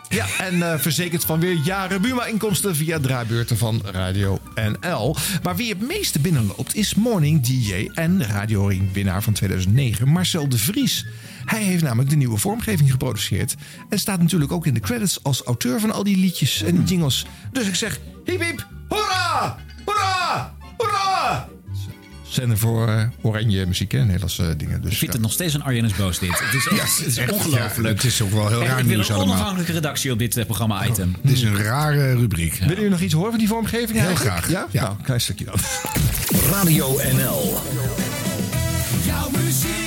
Ja, 0.08 0.26
en 0.38 0.54
uh, 0.54 0.74
verzekerd 0.78 1.24
van 1.24 1.40
weer 1.40 1.56
jaren 1.64 2.02
Buma-inkomsten 2.02 2.76
via 2.76 2.98
draaibeurten 3.00 3.58
van 3.58 3.82
Radio 3.92 4.38
NL. 4.54 5.16
Maar 5.42 5.56
wie 5.56 5.68
het 5.68 5.80
meeste 5.82 6.18
binnenloopt 6.18 6.74
is 6.74 6.94
Morning 6.94 7.42
DJ 7.42 7.88
en 7.94 8.26
Radio 8.26 8.66
Ring-winnaar 8.66 9.22
van 9.22 9.32
2009 9.32 10.08
Marcel 10.08 10.48
de 10.48 10.58
Vries. 10.58 11.04
Hij 11.44 11.62
heeft 11.62 11.82
namelijk 11.82 12.10
de 12.10 12.16
nieuwe 12.16 12.38
vormgeving 12.38 12.90
geproduceerd. 12.90 13.54
En 13.88 13.98
staat 13.98 14.20
natuurlijk 14.20 14.52
ook 14.52 14.66
in 14.66 14.74
de 14.74 14.80
credits 14.80 15.22
als 15.22 15.42
auteur 15.42 15.80
van 15.80 15.90
al 15.92 16.02
die 16.04 16.16
liedjes 16.16 16.58
en 16.62 16.70
die 16.70 16.78
hmm. 16.78 16.86
jingles. 16.86 17.26
Dus 17.52 17.66
ik 17.66 17.74
zeg, 17.74 18.00
hiep 18.24 18.40
hiep, 18.44 18.66
hoera, 18.88 19.56
hoera, 19.84 20.54
hoera. 20.76 21.48
Zender 22.28 22.58
voor 22.58 22.88
eh, 22.88 23.04
oranje 23.20 23.66
muziek 23.66 23.92
en 23.92 24.04
Nederlandse 24.04 24.42
eh, 24.48 24.54
dingen. 24.56 24.82
Dus, 24.82 24.92
ik 24.92 24.98
vind 24.98 25.12
het 25.12 25.22
nog 25.22 25.32
steeds 25.32 25.54
een 25.54 25.62
Arjen 25.62 25.84
is 25.84 25.92
boos 25.94 26.18
dit. 26.18 26.30
Het 26.38 26.54
is, 26.54 26.64
ja, 26.78 27.04
is 27.06 27.30
ongelooflijk. 27.32 27.88
het 27.96 28.04
is 28.04 28.22
ook 28.22 28.30
wel 28.30 28.48
heel 28.48 28.58
nieuws 28.58 28.68
raar 28.68 28.78
Ik 28.80 28.84
wil 28.86 29.10
een 29.16 29.22
onafhankelijke 29.22 29.72
redactie 29.72 30.12
op 30.12 30.18
dit 30.18 30.36
eh, 30.36 30.44
programma-item. 30.46 31.08
Oh, 31.08 31.22
het 31.22 31.32
is 31.32 31.42
een 31.42 31.56
rare 31.56 32.12
rubriek. 32.14 32.54
Willen 32.58 32.74
jullie 32.74 32.90
nog 32.90 33.00
iets 33.00 33.14
horen 33.14 33.30
van 33.30 33.38
die 33.38 33.48
vormgeving 33.48 33.98
Heel 34.00 34.14
graag. 34.14 34.50
Ja? 34.50 34.66
ja? 34.70 34.82
Nou, 34.82 35.02
klein 35.02 35.20
stukje 35.20 35.44
dan. 35.44 35.54
Radio 36.50 36.88
NL. 37.12 37.56
Jouw 39.06 39.30
muziek. 39.42 39.83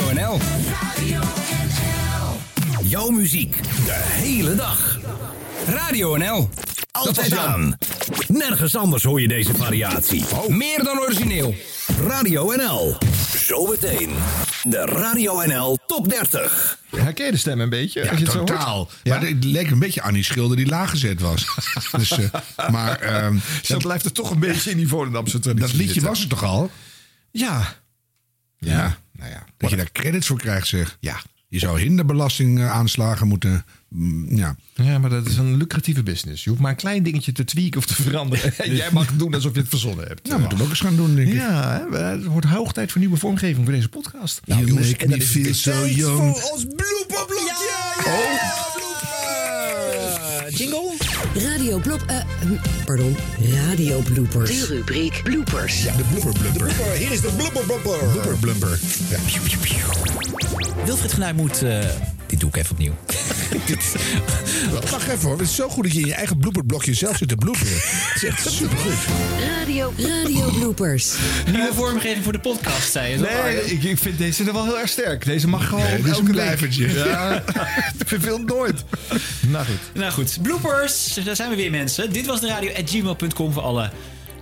Radio 0.00 0.14
NL. 0.14 0.40
Jouw 2.88 3.10
muziek 3.10 3.52
de 3.62 3.92
hele 4.02 4.54
dag. 4.54 4.98
Radio 5.68 6.16
NL. 6.16 6.48
Altijd 6.90 7.36
aan. 7.36 7.78
Nergens 8.28 8.76
anders 8.76 9.02
hoor 9.04 9.20
je 9.20 9.28
deze 9.28 9.54
variatie. 9.54 10.24
Oh. 10.32 10.48
Meer 10.48 10.84
dan 10.84 10.98
origineel. 10.98 11.54
Radio 12.06 12.52
NL. 12.56 12.96
Zometeen. 13.36 14.10
De 14.62 14.76
Radio 14.86 15.42
NL 15.44 15.78
Top 15.86 16.08
30. 16.08 16.78
Herken 16.96 17.24
je 17.26 17.30
de 17.32 17.36
stem 17.38 17.60
een 17.60 17.68
beetje? 17.70 18.02
Ja, 18.04 18.10
als 18.10 18.18
je 18.18 18.24
het 18.24 18.32
totaal. 18.34 18.88
maar 19.04 19.22
ja? 19.22 19.32
het 19.34 19.44
leek 19.44 19.70
een 19.70 19.78
beetje 19.78 20.02
aan 20.02 20.12
die 20.14 20.24
schilder 20.24 20.56
die 20.56 20.66
laag 20.66 20.90
gezet 20.90 21.20
was. 21.20 21.46
dus, 21.98 22.10
eh, 22.10 22.68
maar, 22.70 23.24
um, 23.24 23.40
dat, 23.68 23.82
blijft 23.82 24.04
er 24.04 24.12
toch 24.12 24.30
een 24.30 24.38
beetje 24.40 24.70
in 24.70 24.76
die 24.76 24.88
Volendamse 24.88 25.38
traditie. 25.38 25.66
Dat 25.68 25.76
liedje 25.80 26.00
was 26.00 26.18
het 26.20 26.28
toch 26.28 26.44
al? 26.44 26.70
Ja. 27.30 27.72
Ja 28.58 28.96
nou 29.18 29.30
ja, 29.30 29.44
dat 29.56 29.70
je 29.70 29.76
daar 29.76 29.92
credits 29.92 30.26
voor 30.26 30.38
krijgt, 30.38 30.66
zeg. 30.66 30.96
Ja. 31.00 31.22
Je 31.48 31.58
zou 31.58 32.00
aanslagen 32.68 33.28
moeten. 33.28 33.64
Mm, 33.88 34.36
ja. 34.36 34.56
ja, 34.74 34.98
maar 34.98 35.10
dat 35.10 35.26
is 35.26 35.36
een 35.36 35.56
lucratieve 35.56 36.02
business. 36.02 36.44
Je 36.44 36.50
hoeft 36.50 36.62
maar 36.62 36.70
een 36.70 36.76
klein 36.76 37.02
dingetje 37.02 37.32
te 37.32 37.44
tweaken 37.44 37.78
of 37.78 37.86
te 37.86 37.94
veranderen. 38.02 38.74
Jij 38.76 38.92
mag 38.92 39.16
doen 39.16 39.34
alsof 39.34 39.52
je 39.54 39.58
het 39.60 39.68
verzonnen 39.68 40.06
hebt. 40.06 40.28
Nou, 40.28 40.40
moeten 40.40 40.58
we 40.58 40.64
ook 40.64 40.70
eens 40.70 40.80
gaan 40.80 40.96
doen, 40.96 41.14
denk 41.14 41.28
ik. 41.28 41.34
Ja, 41.34 41.86
het 41.92 42.24
wordt 42.24 42.46
hoog 42.46 42.72
tijd 42.72 42.90
voor 42.92 43.00
nieuwe 43.00 43.16
vormgeving 43.16 43.64
voor 43.66 43.74
deze 43.74 43.88
podcast. 43.88 44.40
Nou, 44.44 44.60
you 44.60 44.72
jongens, 44.72 45.62
zo 45.62 45.86
voor 46.16 46.20
ons 46.52 46.66
Ja! 48.04 48.12
Oh. 48.12 48.72
jingle? 50.48 50.85
Radio 51.44 51.78
Blop... 51.78 52.04
Uh, 52.42 52.50
pardon, 52.84 53.16
Radio 53.68 53.98
Bloopers. 54.00 54.50
De 54.68 54.74
rubriek 54.74 55.20
Bloopers. 55.24 55.82
Ja, 55.82 55.92
de 55.96 56.02
blooper 56.10 56.32
blooper 56.40 56.84
Hier 56.90 57.12
is 57.12 57.20
de 57.20 57.30
blooper 57.36 57.62
blooper 57.64 58.08
Blooper 58.10 58.36
blooper 58.38 58.78
Wilfried 60.84 61.32
moet... 61.32 61.62
Uh, 61.62 61.78
dit 62.26 62.40
doe 62.40 62.48
ik 62.48 62.56
even 62.56 62.70
opnieuw. 62.70 62.92
Wacht 64.90 65.06
even 65.08 65.20
hoor, 65.20 65.32
het 65.38 65.48
is 65.48 65.54
zo 65.54 65.68
goed 65.68 65.82
dat 65.84 65.92
je 65.92 66.00
in 66.00 66.06
je 66.06 66.14
eigen 66.14 66.38
blooperblokje 66.38 66.94
zelf 66.94 67.16
zit 67.16 67.28
te 67.28 67.34
bloeperen. 67.36 67.72
Het 67.72 68.16
is 68.22 68.24
echt 68.24 68.40
supergoed. 68.52 68.92
Radio, 69.58 69.92
radio 69.96 70.50
bloopers. 70.58 71.12
Nieuwe 71.52 71.70
vormgeving 71.74 72.24
voor 72.24 72.32
de 72.32 72.38
podcast, 72.38 72.92
zei 72.92 73.12
je. 73.12 73.18
Nee, 73.44 73.64
ik, 73.64 73.82
ik 73.82 73.98
vind 73.98 74.18
deze 74.18 74.44
er 74.44 74.52
wel 74.52 74.64
heel 74.64 74.78
erg 74.78 74.88
sterk. 74.88 75.24
Deze 75.24 75.48
mag 75.48 75.68
gewoon 75.68 75.84
nee, 75.84 76.02
dit 76.02 76.12
is 76.12 76.18
een 76.18 76.24
blijvertje. 76.24 76.92
Ja, 77.06 77.42
dat 77.96 78.08
verveelt 78.08 78.46
nooit. 78.46 78.84
Nou 79.40 79.66
goed. 79.66 79.78
Nou 80.00 80.12
goed, 80.12 80.38
bloopers 80.42 81.14
daar 81.26 81.36
zijn 81.36 81.50
we 81.50 81.56
weer 81.56 81.70
mensen. 81.70 82.12
Dit 82.12 82.26
was 82.26 82.40
de 82.40 82.46
radio 82.46 82.72
at 82.72 82.90
gmail.com 82.90 83.52
voor 83.52 83.62
alle... 83.62 83.90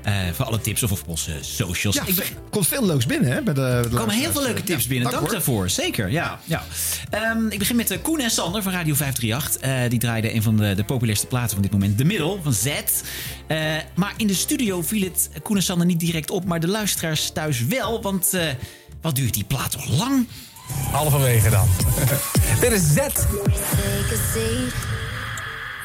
Eh, 0.02 0.14
voor 0.34 0.44
alle 0.44 0.60
tips 0.60 0.82
of 0.82 0.92
op 0.92 1.00
onze 1.06 1.32
socials. 1.40 1.94
Ja, 1.94 2.06
er 2.06 2.28
komt 2.50 2.66
veel 2.66 2.86
leuks 2.86 3.06
binnen. 3.06 3.30
Hè, 3.32 3.42
bij 3.42 3.54
de, 3.54 3.60
er 3.64 3.88
komen 3.88 4.14
heel 4.14 4.32
veel 4.32 4.42
leuke 4.42 4.62
tips 4.62 4.86
binnen. 4.86 5.08
Dank, 5.10 5.18
dank 5.20 5.30
daarvoor. 5.32 5.70
Zeker. 5.70 6.10
Ja, 6.10 6.38
ja. 6.44 6.62
Ehm, 7.10 7.46
ik 7.48 7.58
begin 7.58 7.76
met 7.76 7.90
eh, 7.90 7.98
Koen 8.02 8.20
en 8.20 8.30
Sander 8.30 8.62
van 8.62 8.72
Radio 8.72 8.94
538. 8.94 9.62
Eh, 9.70 9.90
die 9.90 9.98
draaiden 9.98 10.34
een 10.34 10.42
van 10.42 10.56
de, 10.56 10.74
de 10.74 10.84
populairste 10.84 11.26
platen 11.26 11.50
van 11.50 11.62
dit 11.62 11.70
moment. 11.70 11.98
De 11.98 12.04
Middel 12.04 12.40
van 12.42 12.52
Z. 12.52 12.70
maar 13.94 14.14
in 14.16 14.26
de 14.26 14.34
studio 14.34 14.82
viel 14.82 15.02
het 15.02 15.30
Koen 15.42 15.56
en 15.56 15.62
Sander 15.62 15.86
niet 15.86 16.00
direct 16.00 16.30
op. 16.30 16.44
Maar 16.44 16.60
de 16.60 16.68
luisteraars 16.68 17.30
thuis 17.30 17.64
wel. 17.64 18.02
Want 18.02 18.32
wat 19.00 19.14
duurt 19.14 19.34
die 19.34 19.44
plaat 19.44 19.70
toch 19.70 19.98
lang? 19.98 20.28
Halverwege 20.92 21.50
dan. 21.50 21.68
Dit 22.60 22.72
is 22.72 22.80
Z. 22.94 22.96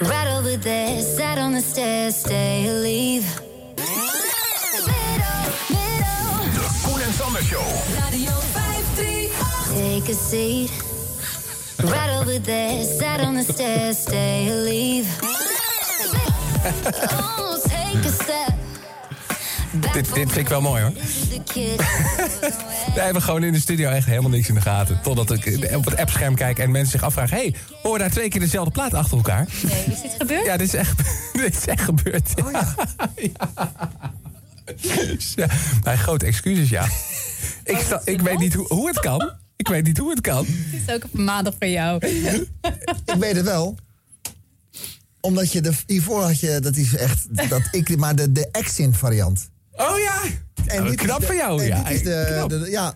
Right 0.01 0.27
over 0.27 0.55
there, 0.55 1.01
sat 1.01 1.37
on 1.37 1.51
the 1.51 1.59
stairs, 1.59 2.15
stay 2.15 2.65
or 2.69 2.79
leave. 2.79 3.25
Middle, 3.35 4.87
middle. 4.87 5.25
The 6.55 6.81
Koen 6.85 7.01
en 7.01 7.11
Sander 7.13 7.43
Show. 7.43 7.65
Radio 8.01 8.31
538. 8.31 9.31
Take 9.75 10.07
a 10.11 10.15
seat. 10.15 10.71
Right 11.91 12.11
over 12.17 12.39
there, 12.39 12.81
sat 12.85 13.19
on 13.19 13.35
the 13.35 13.43
stairs, 13.43 13.97
stay 13.97 14.49
or 14.49 14.63
leave. 14.63 15.09
oh, 17.11 17.59
take 17.67 17.95
a 18.05 18.09
step. 18.09 18.58
Dit, 19.71 19.93
dit 19.93 20.05
vind 20.07 20.37
ik 20.37 20.47
wel 20.47 20.61
mooi 20.61 20.81
hoor. 20.83 20.93
We 22.95 22.99
hebben 23.05 23.21
gewoon 23.21 23.43
in 23.43 23.53
de 23.53 23.59
studio 23.59 23.89
echt 23.89 24.05
helemaal 24.05 24.29
niks 24.29 24.47
in 24.47 24.53
de 24.53 24.61
gaten. 24.61 24.99
Totdat 25.03 25.31
ik 25.31 25.69
op 25.75 25.85
het 25.85 25.97
appscherm 25.97 26.35
kijk 26.35 26.59
en 26.59 26.71
mensen 26.71 26.91
zich 26.91 27.03
afvragen... 27.03 27.37
hé, 27.37 27.41
hey, 27.43 27.53
hoor 27.83 27.97
daar 27.97 28.09
twee 28.11 28.29
keer 28.29 28.39
dezelfde 28.39 28.71
plaat 28.71 28.93
achter 28.93 29.17
elkaar? 29.17 29.47
Nee, 29.63 29.83
is 29.85 30.01
dit 30.01 30.11
gebeurd? 30.19 30.45
Ja, 30.45 30.57
dit 30.57 30.67
is 30.67 30.73
echt, 30.73 31.01
dit 31.33 31.57
is 31.57 31.65
echt 31.65 31.81
gebeurd. 31.83 32.29
Oh, 32.45 32.51
ja. 32.51 32.75
ja. 35.35 35.47
Mijn 35.83 35.97
grote 35.97 36.25
excuses, 36.25 36.69
ja. 36.69 36.85
Ik, 37.63 37.85
oh, 37.91 38.01
ik 38.03 38.21
weet 38.21 38.39
niet 38.39 38.53
hoe, 38.53 38.65
hoe 38.73 38.87
het 38.87 38.99
kan. 38.99 39.31
Ik 39.55 39.67
weet 39.67 39.83
niet 39.85 39.97
hoe 39.97 40.09
het 40.09 40.21
kan. 40.21 40.45
Het 40.47 40.81
is 40.87 40.93
ook 40.95 41.03
een 41.13 41.23
maandag 41.23 41.53
voor 41.59 41.67
jou. 41.69 42.07
ik 43.05 43.13
weet 43.19 43.35
het 43.35 43.45
wel 43.45 43.75
omdat 45.21 45.51
je 45.51 45.73
hiervoor 45.85 46.21
had 46.21 46.39
je, 46.39 46.59
dat 46.59 46.75
is 46.75 46.95
echt, 46.95 47.49
dat 47.49 47.61
ik, 47.71 47.97
maar 47.97 48.15
de, 48.15 48.31
de 48.31 48.47
Exin 48.51 48.93
variant. 48.93 49.49
Oh 49.81 49.97
ja! 49.99 50.21
En 50.75 50.81
oh, 50.81 50.87
dit 50.89 50.95
knap 50.95 51.23
van 51.23 51.35
jou, 51.35 51.63
ja. 51.63 51.83
Dit 51.83 51.91
is 51.93 52.01
de, 52.03 52.43
de, 52.47 52.65
ja, 52.69 52.93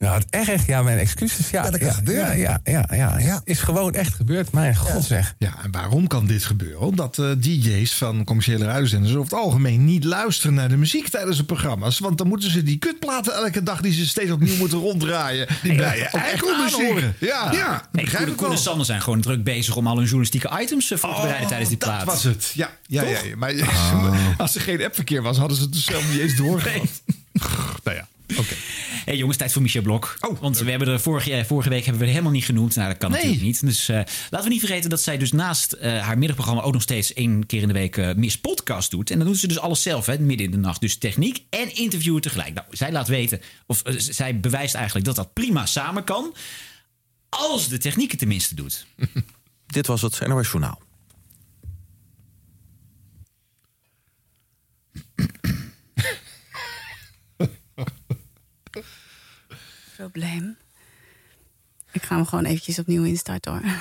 nou, 0.00 0.14
het 0.14 0.26
echt, 0.30 0.48
echt, 0.48 0.66
ja, 0.66 0.82
mijn 0.82 0.98
excuses. 0.98 1.50
Ja, 1.50 1.64
ja 1.64 1.70
dat 1.70 1.80
ja, 2.04 2.32
Ja, 2.34 2.60
ja, 2.90 3.18
ja, 3.20 3.40
is 3.44 3.60
gewoon 3.60 3.94
echt 3.94 4.14
gebeurd. 4.14 4.52
Mijn 4.52 4.76
god 4.76 5.04
zeg. 5.04 5.34
Ja, 5.38 5.52
en 5.62 5.70
waarom 5.70 6.06
kan 6.06 6.26
dit 6.26 6.44
gebeuren? 6.44 6.80
Omdat 6.86 7.18
uh, 7.18 7.30
eh, 7.30 7.36
DJ's 7.40 7.92
van 7.94 8.24
commerciële 8.24 8.64
radiozenders 8.64 9.14
over 9.14 9.32
het 9.32 9.44
algemeen 9.44 9.84
niet 9.84 10.04
luisteren 10.04 10.54
naar 10.54 10.68
de 10.68 10.76
muziek 10.76 11.08
tijdens 11.08 11.36
de 11.36 11.44
programma's. 11.44 11.98
Want 11.98 12.18
dan 12.18 12.28
moeten 12.28 12.50
ze 12.50 12.62
die 12.62 12.78
kutplaten 12.78 13.34
elke 13.34 13.62
dag 13.62 13.80
die 13.80 13.92
ze 13.92 14.06
steeds 14.06 14.30
opnieuw 14.30 14.56
moeten 14.56 14.78
ronddraaien. 14.78 15.46
Die 15.62 15.74
blijven 15.74 16.20
ja, 16.20 16.28
echt 16.30 16.44
aanhoren. 16.50 17.14
Ja, 17.18 17.48
ja. 17.52 17.88
Hey, 17.92 18.06
goede, 18.06 18.32
goede 18.36 18.56
Sander 18.56 18.86
zijn 18.86 19.00
gewoon 19.02 19.20
druk 19.20 19.44
bezig 19.44 19.76
om 19.76 19.86
al 19.86 19.94
hun 19.94 20.02
journalistieke 20.02 20.50
items 20.60 20.90
eh, 20.90 20.98
voor 20.98 21.08
te 21.14 21.14
bereiden 21.14 21.42
oh, 21.42 21.48
tijdens 21.48 21.68
die 21.68 21.78
plaat. 21.78 21.98
Dat 22.04 22.14
was 22.14 22.22
het. 22.24 22.50
Ja, 22.54 22.70
ja, 22.86 23.02
ja, 23.02 23.18
maar 23.36 23.52
oh. 23.52 24.14
als 24.38 24.54
er 24.54 24.60
geen 24.60 24.84
appverkeer 24.84 25.22
was, 25.22 25.38
hadden 25.38 25.56
ze 25.56 25.62
het 25.62 25.72
dus 25.72 25.84
zelf 25.84 26.10
niet 26.10 26.20
eens 26.20 26.34
doorgehad. 26.42 26.86
nou 27.84 27.96
ja. 27.96 28.08
Oké. 28.38 28.54
Hey, 29.04 29.16
jongens, 29.16 29.38
tijd 29.38 29.52
voor 29.52 29.62
Michel 29.62 29.82
Blok. 29.82 30.18
Oh, 30.20 30.40
Want 30.40 30.58
we 30.58 30.70
hebben 30.70 30.88
er 30.88 31.00
vorige, 31.00 31.32
eh, 31.32 31.44
vorige 31.44 31.68
week 31.68 31.82
hebben 31.82 31.98
we 32.00 32.04
er 32.06 32.10
helemaal 32.12 32.32
niet 32.32 32.44
genoemd. 32.44 32.74
Nou, 32.74 32.88
dat 32.88 32.98
kan 32.98 33.10
natuurlijk 33.10 33.42
niet. 33.42 33.60
Dus 33.60 33.88
eh, 33.88 33.96
laten 34.30 34.48
we 34.48 34.54
niet 34.54 34.60
vergeten 34.64 34.90
dat 34.90 35.02
zij 35.02 35.18
dus 35.18 35.32
naast 35.32 35.72
eh, 35.72 35.98
haar 36.00 36.18
middagprogramma 36.18 36.62
ook 36.62 36.72
nog 36.72 36.82
steeds 36.82 37.12
één 37.12 37.46
keer 37.46 37.62
in 37.62 37.68
de 37.68 37.74
week 37.74 37.96
uh, 37.96 38.14
Miss 38.14 38.38
Podcast 38.38 38.90
doet. 38.90 39.10
En 39.10 39.18
dan 39.18 39.26
doet 39.26 39.38
ze 39.38 39.46
dus 39.46 39.58
alles 39.58 39.82
zelf, 39.82 40.06
hè, 40.06 40.18
midden 40.18 40.46
in 40.46 40.52
de 40.52 40.58
nacht. 40.58 40.80
Dus 40.80 40.96
techniek 40.98 41.42
en 41.50 41.74
interviewen 41.74 42.20
tegelijk. 42.20 42.54
Nou, 42.54 42.66
zij 42.70 42.92
laat 42.92 43.08
weten, 43.08 43.40
of 43.66 43.82
zij 43.94 44.40
bewijst 44.40 44.74
eigenlijk 44.74 45.06
dat 45.06 45.16
dat 45.16 45.32
prima 45.32 45.66
samen 45.66 46.04
kan. 46.04 46.34
Als 47.28 47.68
de 47.68 47.78
techniek 47.78 48.10
het 48.10 48.18
tenminste 48.18 48.54
doet. 48.54 48.86
Dit 49.66 49.86
was 49.86 50.02
het 50.02 50.26
NOS 50.26 50.50
Journaal. 50.50 50.80
probleem. 60.00 60.56
Ik 61.92 62.02
ga 62.02 62.14
hem 62.14 62.26
gewoon 62.26 62.44
eventjes 62.44 62.78
opnieuw 62.78 63.04
instarten 63.04 63.52
hoor. 63.52 63.62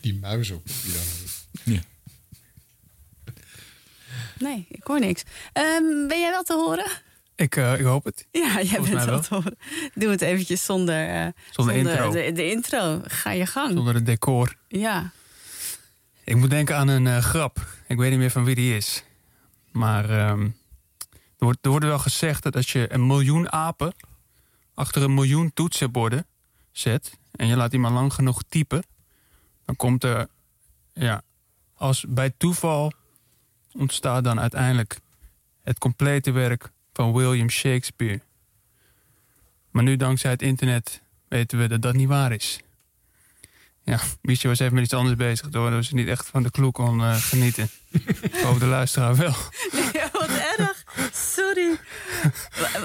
Die 0.00 0.14
muis 0.14 0.50
op. 0.50 0.66
Ja. 1.64 1.78
Nee, 4.38 4.66
ik 4.68 4.80
hoor 4.84 5.00
niks. 5.00 5.22
Ehm, 5.52 5.82
ben 6.08 6.20
jij 6.20 6.30
wel 6.30 6.42
te 6.42 6.54
horen? 6.54 6.90
Ik, 7.34 7.56
eh, 7.56 7.74
hoop 7.80 8.04
het. 8.04 8.26
Ja, 8.30 8.62
jij 8.62 8.80
bent 8.80 9.04
wel 9.04 9.20
te 9.20 9.34
horen. 9.34 9.56
Doe 9.94 10.10
het 10.10 10.20
eventjes 10.22 10.64
zonder, 10.64 11.08
eh, 11.08 11.26
zonder, 11.50 11.74
intro. 11.74 12.10
De, 12.12 12.50
intro. 12.50 13.00
Ga 13.04 13.30
je 13.30 13.46
gang. 13.46 13.72
Zonder 13.72 13.94
het 13.94 14.06
decor. 14.06 14.54
Ja. 14.68 15.10
Ik 16.24 16.36
moet 16.36 16.50
denken 16.50 16.76
aan 16.76 16.88
een 16.88 17.06
eh, 17.06 17.18
grap. 17.18 17.66
Ik 17.88 17.96
weet 17.98 18.10
niet 18.10 18.18
meer 18.18 18.30
van 18.30 18.44
wie 18.44 18.54
die 18.54 18.76
is. 18.76 19.02
Maar 19.70 20.10
ehm, 20.10 20.46
er 21.44 21.50
wordt, 21.62 21.82
er 21.84 21.88
wel 21.88 21.98
gezegd 21.98 22.42
dat 22.42 22.56
als 22.56 22.72
je 22.72 22.92
een 22.92 23.06
miljoen 23.06 23.52
apen 23.52 23.92
achter 24.74 25.02
een 25.02 25.14
miljoen 25.14 25.52
toetsenborden 25.52 26.26
zet... 26.72 27.18
en 27.32 27.46
je 27.46 27.56
laat 27.56 27.72
iemand 27.72 27.94
lang 27.94 28.12
genoeg 28.14 28.42
typen... 28.48 28.82
dan 29.64 29.76
komt 29.76 30.04
er, 30.04 30.28
ja, 30.94 31.22
als 31.74 32.04
bij 32.08 32.34
toeval 32.36 32.92
ontstaat 33.72 34.24
dan 34.24 34.40
uiteindelijk 34.40 34.98
het 35.62 35.78
complete 35.78 36.30
werk 36.30 36.70
van 36.92 37.12
William 37.12 37.50
Shakespeare. 37.50 38.20
Maar 39.70 39.82
nu 39.82 39.96
dankzij 39.96 40.30
het 40.30 40.42
internet 40.42 41.02
weten 41.28 41.58
we 41.58 41.68
dat 41.68 41.82
dat 41.82 41.94
niet 41.94 42.08
waar 42.08 42.32
is. 42.32 42.60
Ja, 43.82 44.00
Miesje 44.22 44.48
was 44.48 44.58
even 44.58 44.74
met 44.74 44.84
iets 44.84 44.92
anders 44.92 45.16
bezig. 45.16 45.48
Door, 45.48 45.82
ze 45.82 45.94
niet 45.94 46.08
echt 46.08 46.26
van 46.28 46.42
de 46.42 46.50
kloek 46.50 46.74
kon 46.74 47.02
eh, 47.04 47.16
genieten. 47.16 47.68
ik 47.90 48.22
de 48.58 48.66
luisteraar 48.66 49.16
wel. 49.16 49.34
Sorry. 51.12 51.68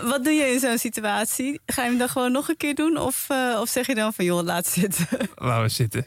Wat 0.04 0.24
doe 0.24 0.34
je 0.34 0.44
in 0.54 0.60
zo'n 0.60 0.78
situatie? 0.78 1.60
Ga 1.66 1.82
je 1.84 1.90
hem 1.90 1.98
dan 1.98 2.10
gewoon 2.10 2.32
nog 2.32 2.50
een 2.50 2.58
keer 2.58 2.76
doen? 2.76 2.98
Of, 2.98 3.26
eh, 3.28 3.58
of 3.60 3.70
zeg 3.70 3.88
je 3.88 3.96
dan 3.96 4.14
van, 4.14 4.26
joh, 4.26 4.44
laat 4.44 4.68
zitten? 4.68 5.08
Laat 5.36 5.62
we 5.62 5.70
zitten. 5.84 6.06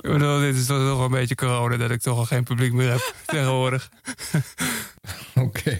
ik 0.00 0.10
bedoel, 0.10 0.38
dit 0.40 0.56
is 0.56 0.66
toch 0.66 1.04
een 1.04 1.10
beetje 1.10 1.34
corona... 1.34 1.76
dat 1.76 1.90
ik 1.90 2.00
toch 2.00 2.18
al 2.18 2.24
geen 2.24 2.44
publiek 2.44 2.72
meer 2.72 2.90
heb 2.90 3.14
tegenwoordig. 3.24 3.88
Oké. 5.34 5.70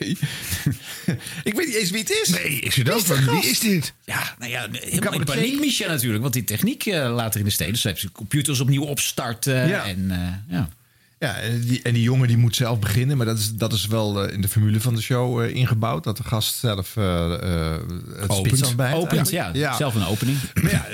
ik 1.45 1.55
weet 1.55 1.67
niet 1.67 1.75
eens 1.75 1.91
wie 1.91 2.01
het 2.01 2.11
is. 2.11 2.29
Nee, 2.29 2.59
is 2.61 2.75
zit 2.75 2.91
ook? 2.91 3.03
Wie 3.21 3.45
is 3.47 3.59
dit? 3.61 3.95
Ja, 4.05 4.35
nou 4.39 4.51
ja, 4.51 4.67
helemaal 4.71 5.13
in 5.13 5.25
paniek, 5.25 5.61
Michel 5.61 5.89
natuurlijk. 5.89 6.23
Want 6.23 6.35
die 6.35 6.45
techniek 6.45 6.87
uh, 6.87 7.15
later 7.15 7.41
in 7.41 7.47
de 7.47 7.53
steden. 7.53 7.73
Dus 7.73 7.83
ze 7.83 7.89
hebben 7.89 8.13
computers 8.13 8.61
opnieuw 8.61 8.83
opstarten. 8.85 9.85
En, 9.85 10.11
eh, 10.11 10.19
ja. 10.57 10.69
Ja, 11.19 11.35
en 11.37 11.61
die, 11.61 11.83
en 11.83 11.95
die, 11.95 12.03
jongen 12.03 12.29
die 12.29 12.37
moet 12.37 12.57
zelf 12.57 12.79
beginnen. 12.79 13.17
Maar 13.17 13.27
dat 13.27 13.39
is, 13.39 13.55
dat 13.55 13.73
is 13.73 13.87
wel 13.87 14.25
eh, 14.27 14.35
in 14.35 14.41
de 14.41 14.49
formule 14.49 14.81
van 14.81 14.95
de 14.95 15.01
show 15.01 15.43
eh, 15.43 15.55
ingebouwd. 15.55 16.05
Dat 16.05 16.17
de 16.17 16.25
gast 16.25 16.55
zelf 16.57 16.97
eh, 16.97 17.31
het 18.17 18.29
opent. 18.29 18.77
bij. 18.77 18.93
Opent, 18.93 19.31
ja, 19.31 19.77
Zelf 19.77 19.95
een 19.95 20.07
opening. 20.07 20.39
Maar 20.63 20.71
ja, 20.71 20.87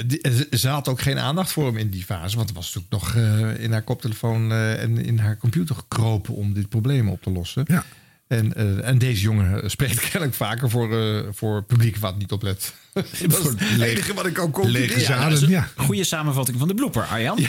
ze 0.58 0.68
had 0.68 0.88
ook 0.88 1.00
geen 1.00 1.18
aandacht 1.18 1.52
voor 1.52 1.66
hem 1.66 1.76
in 1.76 1.88
die 1.88 2.04
fase. 2.04 2.36
Want 2.36 2.48
het 2.48 2.56
was 2.58 2.74
natuurlijk 2.74 3.02
nog 3.12 3.54
in 3.58 3.72
haar 3.72 3.82
koptelefoon 3.82 4.52
en 4.52 5.04
in 5.04 5.18
haar 5.18 5.36
computer 5.36 5.74
gekropen... 5.74 6.34
om 6.34 6.52
dit 6.52 6.68
probleem 6.68 7.08
op 7.08 7.22
te 7.22 7.30
lossen. 7.30 7.64
Ja. 7.66 7.84
En, 8.26 8.54
en 8.84 8.98
deze 8.98 9.22
jongen 9.22 9.70
spreekt 9.70 10.00
kennelijk 10.10 10.34
vaker 10.34 10.70
voor, 10.70 10.88
voor 11.34 11.62
publiek 11.62 11.96
wat 11.96 12.16
niet 12.18 12.32
oplet. 12.32 12.72
dat 12.94 13.38
is 13.38 13.44
het 13.44 13.80
enige 13.80 14.14
wat 14.14 14.26
ik 14.26 14.38
ook 14.38 14.52
kon, 14.52 14.70
Ja, 14.72 15.28
is 15.28 15.40
goede 15.76 16.04
samenvatting 16.04 16.58
van 16.58 16.68
de 16.68 16.74
blooper, 16.74 17.02
Arjan. 17.04 17.38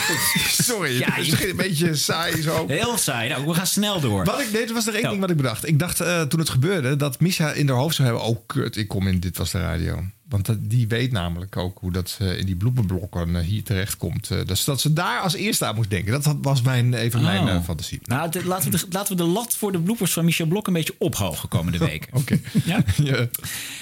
sorry, 0.48 1.00
ja, 1.00 1.18
een 1.18 1.56
beetje 1.56 1.96
saai 1.96 2.41
zo. 2.41 2.66
Heel 2.68 2.98
saai. 2.98 3.30
Nou, 3.30 3.46
we 3.48 3.54
gaan 3.54 3.68
snel 3.68 4.00
door. 4.02 4.26
Wat 4.26 4.41
ik 4.41 4.52
deed, 4.52 4.72
was 4.72 4.88
er 4.88 4.93
één 4.93 5.02
nou. 5.04 5.10
ding 5.14 5.22
wat 5.22 5.30
ik 5.32 5.38
bedacht. 5.38 5.68
Ik 5.68 5.80
dacht 5.80 6.00
eh, 6.02 6.22
toen 6.22 6.39
het 6.39 6.50
gebeurde 6.50 6.96
dat 6.96 7.20
Misha 7.20 7.52
in 7.52 7.68
haar 7.68 7.78
hoofd 7.78 7.96
zou 7.96 8.08
hebben... 8.08 8.26
oh, 8.28 8.38
kut, 8.46 8.78
ik 8.78 8.88
kom 8.88 9.08
in 9.08 9.20
Dit 9.20 9.38
Was 9.38 9.52
De 9.52 9.60
Radio. 9.60 10.04
Want 10.30 10.50
eh, 10.50 10.56
die 10.60 10.88
weet 10.88 11.12
namelijk 11.12 11.58
ook 11.58 11.78
hoe 11.80 11.91
dat 11.91 12.18
eh, 12.20 12.38
in 12.38 12.46
die 12.46 12.56
bloepenblokken 12.56 13.39
hier 13.39 13.64
terecht 13.64 13.98
komt. 13.98 14.48
dus 14.48 14.64
dat 14.64 14.82
ze 14.82 14.93
daar 14.93 15.20
als 15.20 15.34
eerste 15.36 15.66
aan 15.66 15.76
moest 15.76 15.89
denken. 15.89 16.22
Dat, 16.22 16.36
was 16.41 16.62
mijn, 16.62 16.93
even 16.93 17.22
mijn 17.22 17.50
oh. 17.50 17.64
fantasie. 17.64 18.00
Nou, 18.04 18.22
laten, 18.43 18.72
we 18.74 18.78
de, 18.80 18.86
laten 18.89 19.18
we 19.18 19.24
de 19.24 19.30
lat 19.30 19.56
voor 19.56 19.72
de 19.72 19.80
bloepers 19.80 20.14
van 20.14 20.26
Michel 20.26 20.46
Blok 20.46 20.68
een 20.68 20.74
beetje 20.74 20.96
ophogen 21.00 21.50
komende 21.50 21.78
weken. 21.86 22.14
Oké. 22.14 22.39
Ja? 22.64 22.84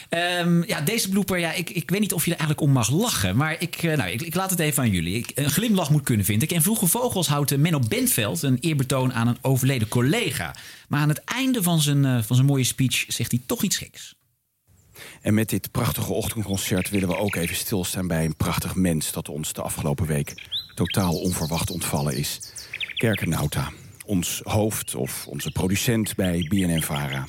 Ehm, 0.09 0.61
ja, 0.63 0.81
deze 0.81 1.09
blooper, 1.09 1.37
ja, 1.39 1.52
nou, 1.55 1.65
ik, 1.65 1.69
ik 1.75 1.89
weet 1.89 1.99
niet 1.99 2.13
of 2.13 2.25
je 2.25 2.31
er 2.31 2.37
eigenlijk 2.37 2.67
om 2.67 2.73
mag 2.73 2.91
lachen. 2.91 3.35
Maar 3.35 3.55
ik, 3.61 3.75
eh, 3.83 3.97
nou, 3.97 4.09
ik, 4.09 4.21
ik 4.21 4.35
laat 4.35 4.49
het 4.49 4.59
even 4.59 4.83
aan 4.83 4.89
jullie. 4.91 5.15
Ik, 5.17 5.31
een 5.35 5.49
glimlach 5.51 5.89
moet 5.89 6.03
kunnen, 6.03 6.25
vind 6.25 6.41
ik. 6.41 6.51
En 6.51 6.61
Vroege 6.61 6.85
Vogels 6.87 7.27
houdt 7.27 7.51
eh, 7.51 7.57
Menno 7.57 7.79
Bentveld 7.87 8.41
een 8.43 8.57
eerbetoon 8.61 9.13
aan 9.13 9.27
een 9.27 9.37
overleden 9.41 9.87
collega. 9.87 10.55
Maar 10.87 10.99
aan 11.01 11.09
het 11.09 11.23
einde 11.23 11.63
van 11.63 11.81
zijn, 11.81 12.05
eh, 12.05 12.21
van 12.21 12.35
zijn 12.35 12.47
mooie 12.47 12.63
speech 12.63 13.05
zegt 13.07 13.31
hij 13.31 13.41
toch 13.45 13.63
iets 13.63 13.77
geks. 13.77 14.15
En 15.21 15.33
met 15.33 15.49
dit 15.49 15.71
prachtige 15.71 16.13
ochtendconcert 16.13 16.89
willen 16.89 17.07
we 17.07 17.17
ook 17.17 17.35
even 17.35 17.55
stilstaan 17.55 18.07
bij 18.07 18.25
een 18.25 18.35
prachtig 18.35 18.75
mens 18.75 19.11
dat 19.11 19.29
ons 19.29 19.53
de 19.53 19.61
afgelopen 19.61 20.05
week 20.05 20.33
totaal 20.75 21.19
onverwacht 21.21 21.69
ontvallen 21.69 22.17
is. 22.17 22.39
Kerkenauta, 22.95 23.71
ons 24.05 24.41
hoofd 24.43 24.95
of 24.95 25.25
onze 25.27 25.51
producent 25.51 26.15
bij 26.15 26.45
Bn 26.49 26.79
Vara. 26.81 27.27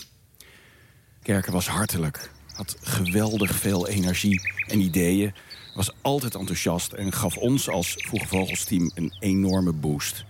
Kerken 1.22 1.52
was 1.52 1.66
hartelijk, 1.68 2.32
had 2.54 2.76
geweldig 2.82 3.52
veel 3.54 3.88
energie 3.88 4.40
en 4.66 4.80
ideeën... 4.80 5.32
was 5.74 5.92
altijd 6.02 6.34
enthousiast 6.34 6.92
en 6.92 7.12
gaf 7.12 7.36
ons 7.36 7.68
als 7.68 7.94
Vroege 7.96 8.26
Vogelsteam 8.26 8.90
een 8.94 9.12
enorme 9.18 9.72
boost. 9.72 10.24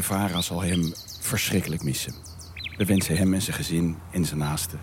Vara 0.00 0.42
zal 0.42 0.62
hem 0.62 0.94
verschrikkelijk 1.20 1.82
missen. 1.82 2.14
We 2.76 2.84
wensen 2.84 3.16
hem 3.16 3.34
en 3.34 3.42
zijn 3.42 3.56
gezin 3.56 3.96
en 4.12 4.24
zijn 4.24 4.38
naasten 4.38 4.78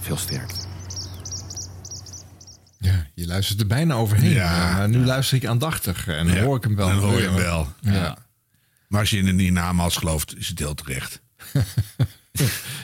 veel 0.00 0.16
sterkte. 0.16 0.66
Ja, 2.78 3.06
je 3.14 3.26
luistert 3.26 3.60
er 3.60 3.66
bijna 3.66 3.94
overheen. 3.94 4.30
Ja, 4.32 4.86
nu 4.86 4.98
luister 5.04 5.36
ik 5.36 5.46
aandachtig 5.46 6.06
en 6.08 6.42
hoor 6.42 6.56
ik 6.56 6.62
hem 6.62 6.76
wel. 6.76 6.88
Dan 6.88 6.98
hoor 6.98 7.20
je 7.20 7.28
hem 7.28 7.34
wel. 7.34 7.68
Ja. 7.80 8.16
Maar 8.88 9.00
als 9.00 9.10
je 9.10 9.18
in 9.18 9.36
die 9.36 9.52
naam 9.52 9.80
als 9.80 9.96
gelooft, 9.96 10.36
is 10.36 10.48
het 10.48 10.58
heel 10.58 10.74
terecht. 10.74 11.20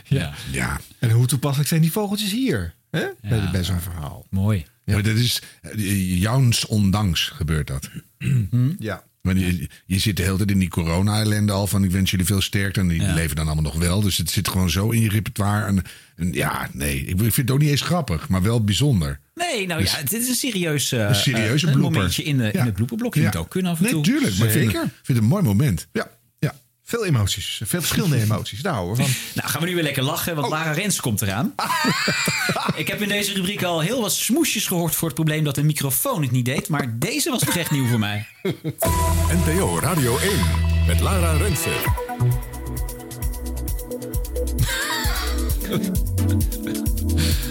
ja. 0.05 0.35
ja. 0.53 0.81
En 0.99 1.11
hoe 1.11 1.27
toepasselijk 1.27 1.69
zijn 1.69 1.81
die 1.81 1.93
vogeltjes 1.93 2.33
hier? 2.33 2.75
Hè? 2.91 3.05
Ja. 3.23 3.51
Bij 3.51 3.65
zo'n 3.65 3.81
verhaal. 3.81 4.27
Mooi. 4.31 4.67
Ja. 4.85 4.93
Maar 4.95 5.03
dat 5.03 5.17
is, 5.17 5.43
eh, 5.63 6.21
jouns 6.21 6.67
ondanks 6.67 7.23
gebeurt 7.29 7.67
dat. 7.67 7.89
Hmm? 8.51 8.77
ja. 8.79 9.09
Maar 9.23 9.37
je, 9.37 9.69
je, 9.87 9.99
zit 9.99 10.17
de 10.17 10.23
hele 10.23 10.37
tijd 10.37 10.51
in 10.51 10.59
die 10.59 10.69
corona-ellende 10.69 11.53
al 11.53 11.67
van 11.67 11.85
ik 11.85 11.91
wens 11.91 12.11
jullie 12.11 12.27
veel 12.27 12.41
sterkte. 12.41 12.81
En 12.81 12.89
die 12.89 13.03
leven 13.13 13.37
dan 13.37 13.47
allemaal 13.47 13.63
nog 13.63 13.75
wel. 13.83 14.01
Dus 14.01 14.17
het 14.17 14.31
zit 14.31 14.49
gewoon 14.49 14.71
zo 14.71 14.91
in 14.91 15.01
je 15.01 15.09
repertoire. 15.09 15.67
En, 15.67 15.83
en 16.17 16.33
ja, 16.33 16.69
nee, 16.73 17.01
ik 17.01 17.19
vind 17.19 17.37
het 17.37 17.51
ook 17.51 17.59
niet 17.59 17.71
eens 17.71 17.81
grappig, 17.81 18.29
maar 18.29 18.43
wel 18.43 18.65
bijzonder. 18.65 19.19
Nee, 19.35 19.67
nou 19.67 19.81
dus 19.81 19.91
ja, 19.93 19.99
het 19.99 20.13
is 20.13 20.29
een 20.29 20.35
serieus 20.35 20.93
eh, 20.93 21.09
een 21.09 21.15
serieuze 21.15 21.65
uh, 21.67 21.71
eh, 21.71 21.77
een 21.79 21.81
momentje 21.83 22.23
in, 22.23 22.37
de, 22.37 22.45
ja. 22.45 22.51
in 22.53 22.65
het 22.65 22.75
bloepenblokje. 22.75 23.21
Je 23.21 23.39
ook 23.39 23.51
kunnen 23.51 23.73
af 23.73 23.81
en 23.83 23.89
toe. 24.03 24.03
Nee, 24.07 24.21
maar 24.21 24.27
ik 24.27 24.33
vind, 24.37 24.53
vind, 24.73 24.93
het 25.05 25.17
een 25.17 25.25
mooi 25.25 25.43
moment. 25.43 25.87
Ja. 25.93 26.11
Veel 26.91 27.05
emoties, 27.05 27.61
veel 27.65 27.81
verschillende 27.81 28.21
emoties. 28.23 28.61
Nou, 28.63 28.91
we 28.91 28.97
van. 28.97 29.07
Nou, 29.35 29.49
gaan 29.49 29.61
we 29.61 29.67
nu 29.69 29.75
weer 29.75 29.83
lekker 29.83 30.03
lachen, 30.03 30.35
want 30.35 30.47
oh. 30.47 30.53
Lara 30.53 30.71
Rens 30.73 31.01
komt 31.01 31.23
eraan. 31.23 31.55
ik 32.75 32.89
heb 32.89 33.01
in 33.03 33.09
deze 33.09 33.33
rubriek 33.35 33.63
al 33.63 33.81
heel 33.81 34.01
wat 34.01 34.13
smoesjes 34.13 34.67
gehoord 34.67 34.95
voor 34.95 35.07
het 35.09 35.15
probleem 35.15 35.45
dat 35.45 35.55
de 35.55 35.63
microfoon 35.63 36.23
het 36.23 36.31
niet 36.31 36.45
deed. 36.45 36.69
Maar 36.69 36.99
deze 36.99 37.31
was 37.31 37.43
echt 37.43 37.71
nieuw 37.71 37.87
voor 37.87 37.99
mij. 37.99 38.27
NPO 39.47 39.79
Radio 39.81 40.19
1 40.19 40.33
met 40.87 41.01
Lara 41.01 41.33
Rensen. 41.33 41.73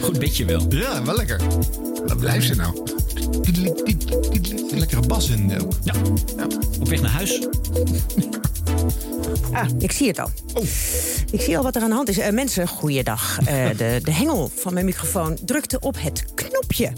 Goed 0.02 0.20
bitje 0.20 0.46
wel. 0.46 0.66
Ja, 0.70 1.04
wel 1.04 1.16
lekker. 1.16 1.42
Wat 2.06 2.20
blijft 2.20 2.48
ze 2.48 2.56
nou? 2.56 2.84
Lekkere 4.80 5.02
bas 5.08 5.30
in 5.30 5.52
eh, 5.52 5.62
ja. 5.84 5.94
Op 6.80 6.90
weg 6.90 7.02
naar 7.02 7.12
huis. 7.12 7.40
Ah, 9.54 9.66
ik 9.80 9.92
zie 9.92 10.08
het 10.08 10.20
al. 10.20 10.30
Oh. 10.54 10.64
Ik 11.32 11.42
zie 11.42 11.58
al 11.58 11.64
wat 11.64 11.76
er 11.76 11.82
aan 11.82 11.90
de 11.90 11.96
hand 11.96 12.10
is. 12.10 12.18
Eh, 12.18 12.32
mensen, 12.32 12.68
goeiedag. 12.68 13.38
Uh, 13.42 13.46
de, 13.78 14.00
de 14.04 14.12
hengel 14.14 14.52
van 14.56 14.74
mijn 14.74 14.86
microfoon 14.86 15.38
drukte 15.46 15.80
op 15.80 15.96
het 16.02 16.26
knopje. 16.36 16.92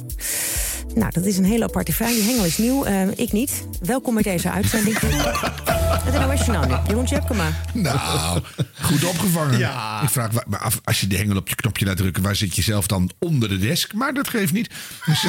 Nou, 0.95 1.11
dat 1.11 1.25
is 1.25 1.37
een 1.37 1.43
hele 1.45 1.63
aparte 1.63 1.91
vraag. 1.93 2.09
Die 2.09 2.21
hengel 2.21 2.45
is 2.45 2.57
nieuw, 2.57 2.83
eh, 2.83 3.17
ik 3.17 3.31
niet. 3.31 3.63
Welkom 3.81 4.13
bij 4.13 4.23
deze 4.23 4.51
uitzending. 4.51 4.99
Het 6.01 6.13
NOS 6.27 6.45
Journaal 6.45 6.67
nu, 6.67 6.87
Jeroen 6.87 7.05
Tjepkema. 7.05 7.61
Nou, 7.73 7.97
goed 8.81 9.03
opgevangen. 9.03 9.59
Ik 10.03 10.09
vraag 10.09 10.29
me 10.47 10.57
af, 10.57 10.81
als 10.83 11.01
je 11.01 11.07
de 11.07 11.17
hengel 11.17 11.35
op 11.35 11.49
je 11.49 11.55
knopje 11.55 11.85
laat 11.85 11.97
drukken... 11.97 12.23
waar 12.23 12.35
zit 12.35 12.55
je 12.55 12.61
zelf 12.61 12.87
dan 12.87 13.09
onder 13.19 13.49
de 13.49 13.57
desk? 13.57 13.93
Maar 13.93 14.13
dat 14.13 14.29
geeft 14.29 14.53
niet. 14.53 14.69
Dus- 15.05 15.25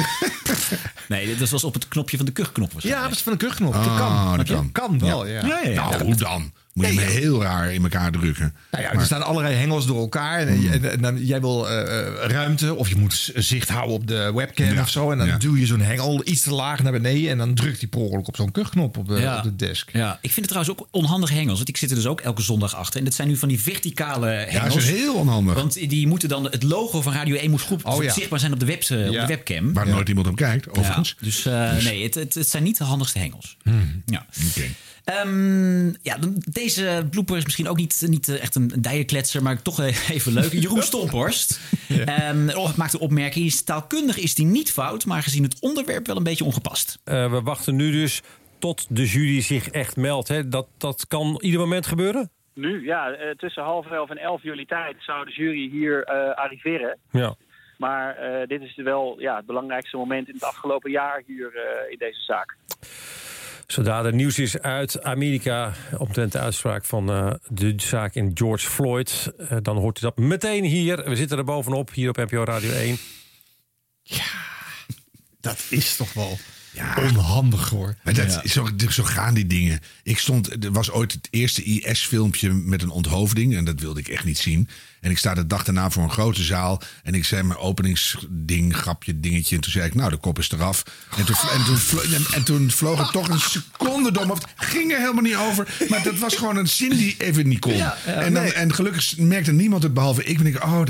nee, 1.07 1.35
dat 1.35 1.49
was 1.49 1.63
op 1.63 1.73
het 1.73 1.87
knopje 1.87 2.17
van 2.17 2.25
de 2.25 2.31
kuchknop. 2.31 2.71
Ja, 2.77 3.01
dat 3.03 3.11
is 3.11 3.19
van 3.19 3.31
de 3.31 3.37
kuchknop. 3.37 3.73
dat 3.73 3.81
ah, 3.87 4.25
kan. 4.27 4.37
Dat, 4.37 4.47
kan. 4.47 4.71
kan 4.71 4.99
wel, 4.99 5.25
ja. 5.27 5.45
ja. 5.45 5.59
ja, 5.69 5.89
nou, 5.89 6.03
hoe 6.03 6.15
dan? 6.15 6.51
Moet 6.73 6.93
je 6.93 6.99
heel 6.99 7.41
raar 7.43 7.73
in 7.73 7.83
elkaar 7.83 8.11
drukken. 8.11 8.53
Nou 8.71 8.83
ja, 8.83 8.93
Er 8.93 9.05
staan 9.05 9.23
allerlei 9.23 9.55
hengels 9.55 9.85
door 9.87 9.99
elkaar. 9.99 10.39
En, 10.39 10.57
hmm. 11.05 11.17
jij 11.17 11.41
wil 11.41 11.69
eh, 11.69 11.99
eh, 11.99 12.13
ruimte 12.31 12.75
of 12.75 12.89
je 12.89 12.95
moet 12.95 13.31
zicht 13.35 13.69
houden 13.69 13.95
op 13.95 14.07
de 14.07 14.31
webcam 14.35 14.79
of 14.79 14.89
zo. 14.89 15.11
En 15.11 15.17
dan 15.17 15.27
ja. 15.27 15.37
duw 15.37 15.55
je 15.55 15.65
zo'n 15.65 15.81
hengel 15.81 16.21
iets 16.23 16.41
te 16.41 16.53
laag 16.53 16.83
naar 16.83 16.91
beneden. 16.91 17.29
En 17.29 17.37
dan 17.37 17.53
drukt 17.53 17.79
die 17.79 17.89
per 17.89 18.01
op 18.01 18.35
zo'n 18.35 18.51
kuchknop 18.51 18.97
op, 18.97 19.07
de, 19.07 19.33
op 19.37 19.43
de 19.43 19.55
desk. 19.55 19.89
Ja, 19.91 20.13
ik 20.21 20.31
vind 20.31 20.35
het 20.35 20.47
trouwens 20.55 20.79
ook 20.79 20.87
onhandige 20.91 21.33
hengels. 21.33 21.57
Want 21.57 21.69
ik 21.69 21.77
zit 21.77 21.89
er 21.89 21.95
dus 21.95 22.05
ook 22.07 22.21
elke 22.21 22.41
zondag 22.41 22.75
achter. 22.75 22.99
En 22.99 23.05
dat 23.05 23.13
zijn 23.13 23.27
nu 23.27 23.37
van 23.37 23.47
die 23.47 23.61
verticale 23.61 24.25
hengels. 24.27 24.53
Ja, 24.53 24.67
dat 24.67 24.75
is 24.77 24.89
heel 24.89 25.13
onhandig. 25.13 25.53
Want 25.55 25.73
die 25.73 26.07
moeten 26.07 26.29
dan 26.29 26.43
het 26.43 26.63
logo 26.63 27.01
van 27.01 27.13
Radio 27.13 27.35
1 27.35 27.49
moet 27.49 27.61
goed 27.61 27.83
oh, 27.83 28.11
zichtbaar 28.11 28.39
zijn 28.39 28.53
op 28.53 28.59
de, 28.59 28.71
op 29.07 29.13
de 29.13 29.23
webcam. 29.27 29.73
Waar 29.73 29.87
nooit 29.87 30.09
iemand 30.09 30.27
om 30.27 30.35
kijkt, 30.35 30.69
overigens. 30.69 31.15
Dus, 31.19 31.45
eh, 31.45 31.73
dus, 31.73 31.83
nee, 31.83 32.03
het, 32.03 32.13
het, 32.33 32.49
zijn 32.49 32.63
niet 32.63 32.77
de 32.77 32.83
handigste 32.83 33.19
hengels. 33.19 33.57
Hmm. 33.63 34.01
Ja. 34.05 34.25
Okay. 34.49 34.71
Ehm, 35.03 35.87
ja, 35.87 36.17
deze 36.53 37.07
blooper 37.09 37.37
is 37.37 37.43
misschien 37.43 37.67
ook 37.69 37.77
niet, 37.77 38.05
niet 38.07 38.27
eh, 38.27 38.41
echt 38.41 38.55
een 38.55 38.67
dijenkletser, 38.79 39.43
maar 39.43 39.61
toch 39.61 39.79
eh, 39.81 40.09
even 40.15 40.33
leuk. 40.33 40.51
Jeroen 40.51 40.81
Stomphorst 40.89 41.61
ja. 41.87 42.05
Ehm, 42.05 42.49
oh, 42.55 42.75
maakt 42.77 42.93
een 42.93 42.99
opmerking. 42.99 43.51
Taalkundig 43.51 44.17
is 44.17 44.35
die 44.35 44.45
niet 44.45 44.71
fout, 44.71 45.05
maar 45.05 45.23
gezien 45.23 45.43
het 45.43 45.59
onderwerp 45.59 46.07
wel 46.07 46.17
een 46.17 46.23
beetje 46.23 46.43
ongepast. 46.43 46.99
Eh, 47.03 47.31
we 47.31 47.41
wachten 47.41 47.75
nu 47.75 47.91
dus 47.91 48.21
tot 48.59 48.85
de 48.95 49.05
jury 49.05 49.41
zich 49.41 49.69
echt 49.69 49.95
meldt. 49.95 50.27
Hè? 50.27 50.47
Dat, 50.47 50.67
dat 50.77 51.07
kan 51.07 51.39
ieder 51.41 51.59
moment 51.59 51.85
gebeuren? 51.87 52.31
Nu, 52.53 52.85
ja. 52.85 53.15
tussen 53.37 53.63
half 53.63 53.91
elf 53.91 54.09
en 54.09 54.17
elf 54.17 54.43
juli 54.43 54.65
tijd 54.65 54.95
zou 54.99 55.25
de 55.25 55.31
jury 55.31 55.69
hier 55.69 56.05
arriveren. 56.35 56.97
Ja. 57.11 57.35
Maar 57.77 58.17
dit 58.47 58.61
is 58.61 58.75
wel 58.75 59.15
ja, 59.19 59.35
het 59.35 59.45
belangrijkste 59.45 59.97
moment 59.97 60.27
in 60.27 60.33
het 60.33 60.43
afgelopen 60.43 60.91
jaar 60.91 61.23
hier 61.27 61.53
in 61.89 61.97
deze 61.97 62.21
zaak. 62.21 62.55
Zodra 63.67 64.03
er 64.03 64.13
nieuws 64.13 64.39
is 64.39 64.59
uit 64.59 65.03
Amerika 65.03 65.73
omtrent 65.97 66.31
de 66.31 66.39
uitspraak 66.39 66.85
van 66.85 67.09
eh, 67.09 67.31
de 67.47 67.73
zaak 67.77 68.15
in 68.15 68.31
George 68.33 68.69
Floyd... 68.69 69.31
Eh, 69.37 69.57
dan 69.61 69.77
hoort 69.77 69.97
u 69.97 70.01
dat 70.01 70.17
meteen 70.17 70.63
hier. 70.63 71.03
We 71.09 71.15
zitten 71.15 71.37
er 71.37 71.43
bovenop, 71.43 71.93
hier 71.93 72.09
op 72.09 72.17
NPO 72.17 72.43
Radio 72.43 72.71
1. 72.71 72.97
Ja, 74.01 74.23
dat 75.39 75.63
is 75.69 75.95
toch 75.95 76.13
wel... 76.13 76.37
Ja. 76.75 76.95
Onhandig 76.97 77.69
hoor. 77.69 77.95
Maar 78.03 78.13
dat, 78.13 78.41
zo, 78.43 78.67
zo, 78.89 79.03
gaan 79.03 79.33
die 79.33 79.47
dingen. 79.47 79.79
Ik 80.03 80.17
stond, 80.19 80.63
er 80.63 80.71
was 80.71 80.91
ooit 80.91 81.11
het 81.11 81.27
eerste 81.31 81.63
IS-filmpje 81.63 82.53
met 82.53 82.81
een 82.81 82.89
onthoofding. 82.89 83.55
En 83.55 83.65
dat 83.65 83.79
wilde 83.79 83.99
ik 83.99 84.07
echt 84.07 84.23
niet 84.23 84.37
zien. 84.37 84.67
En 85.01 85.11
ik 85.11 85.17
sta 85.17 85.33
de 85.33 85.47
dag 85.47 85.63
daarna 85.63 85.89
voor 85.89 86.03
een 86.03 86.11
grote 86.11 86.43
zaal. 86.43 86.81
En 87.03 87.13
ik 87.15 87.25
zei 87.25 87.43
mijn 87.43 87.59
openingsding, 87.59 88.75
grapje, 88.77 89.19
dingetje. 89.19 89.55
En 89.55 89.61
toen 89.61 89.71
zei 89.71 89.85
ik, 89.85 89.95
nou, 89.95 90.09
de 90.09 90.17
kop 90.17 90.39
is 90.39 90.51
eraf. 90.51 90.83
En 91.17 91.25
toen, 91.25 91.35
en 92.35 92.63
en, 92.63 92.71
vloog 92.71 92.99
het 92.99 93.11
toch 93.11 93.29
een 93.29 93.39
seconde 93.39 94.11
dom. 94.11 94.29
Het 94.29 94.43
Ging 94.55 94.91
er 94.91 94.99
helemaal 94.99 95.23
niet 95.23 95.35
over. 95.35 95.75
Maar 95.89 96.03
dat 96.03 96.17
was 96.17 96.35
gewoon 96.35 96.57
een 96.57 96.67
zin 96.69 96.89
die 96.89 97.15
even 97.17 97.47
niet 97.47 97.59
kon. 97.59 97.73
en, 98.05 98.33
dan, 98.33 98.43
en 98.43 98.73
gelukkig 98.73 99.17
merkte 99.17 99.51
niemand 99.51 99.83
het 99.83 99.93
behalve 99.93 100.23
ik. 100.23 100.39
En 100.39 100.45
ik, 100.47 100.63
oh, 100.63 100.81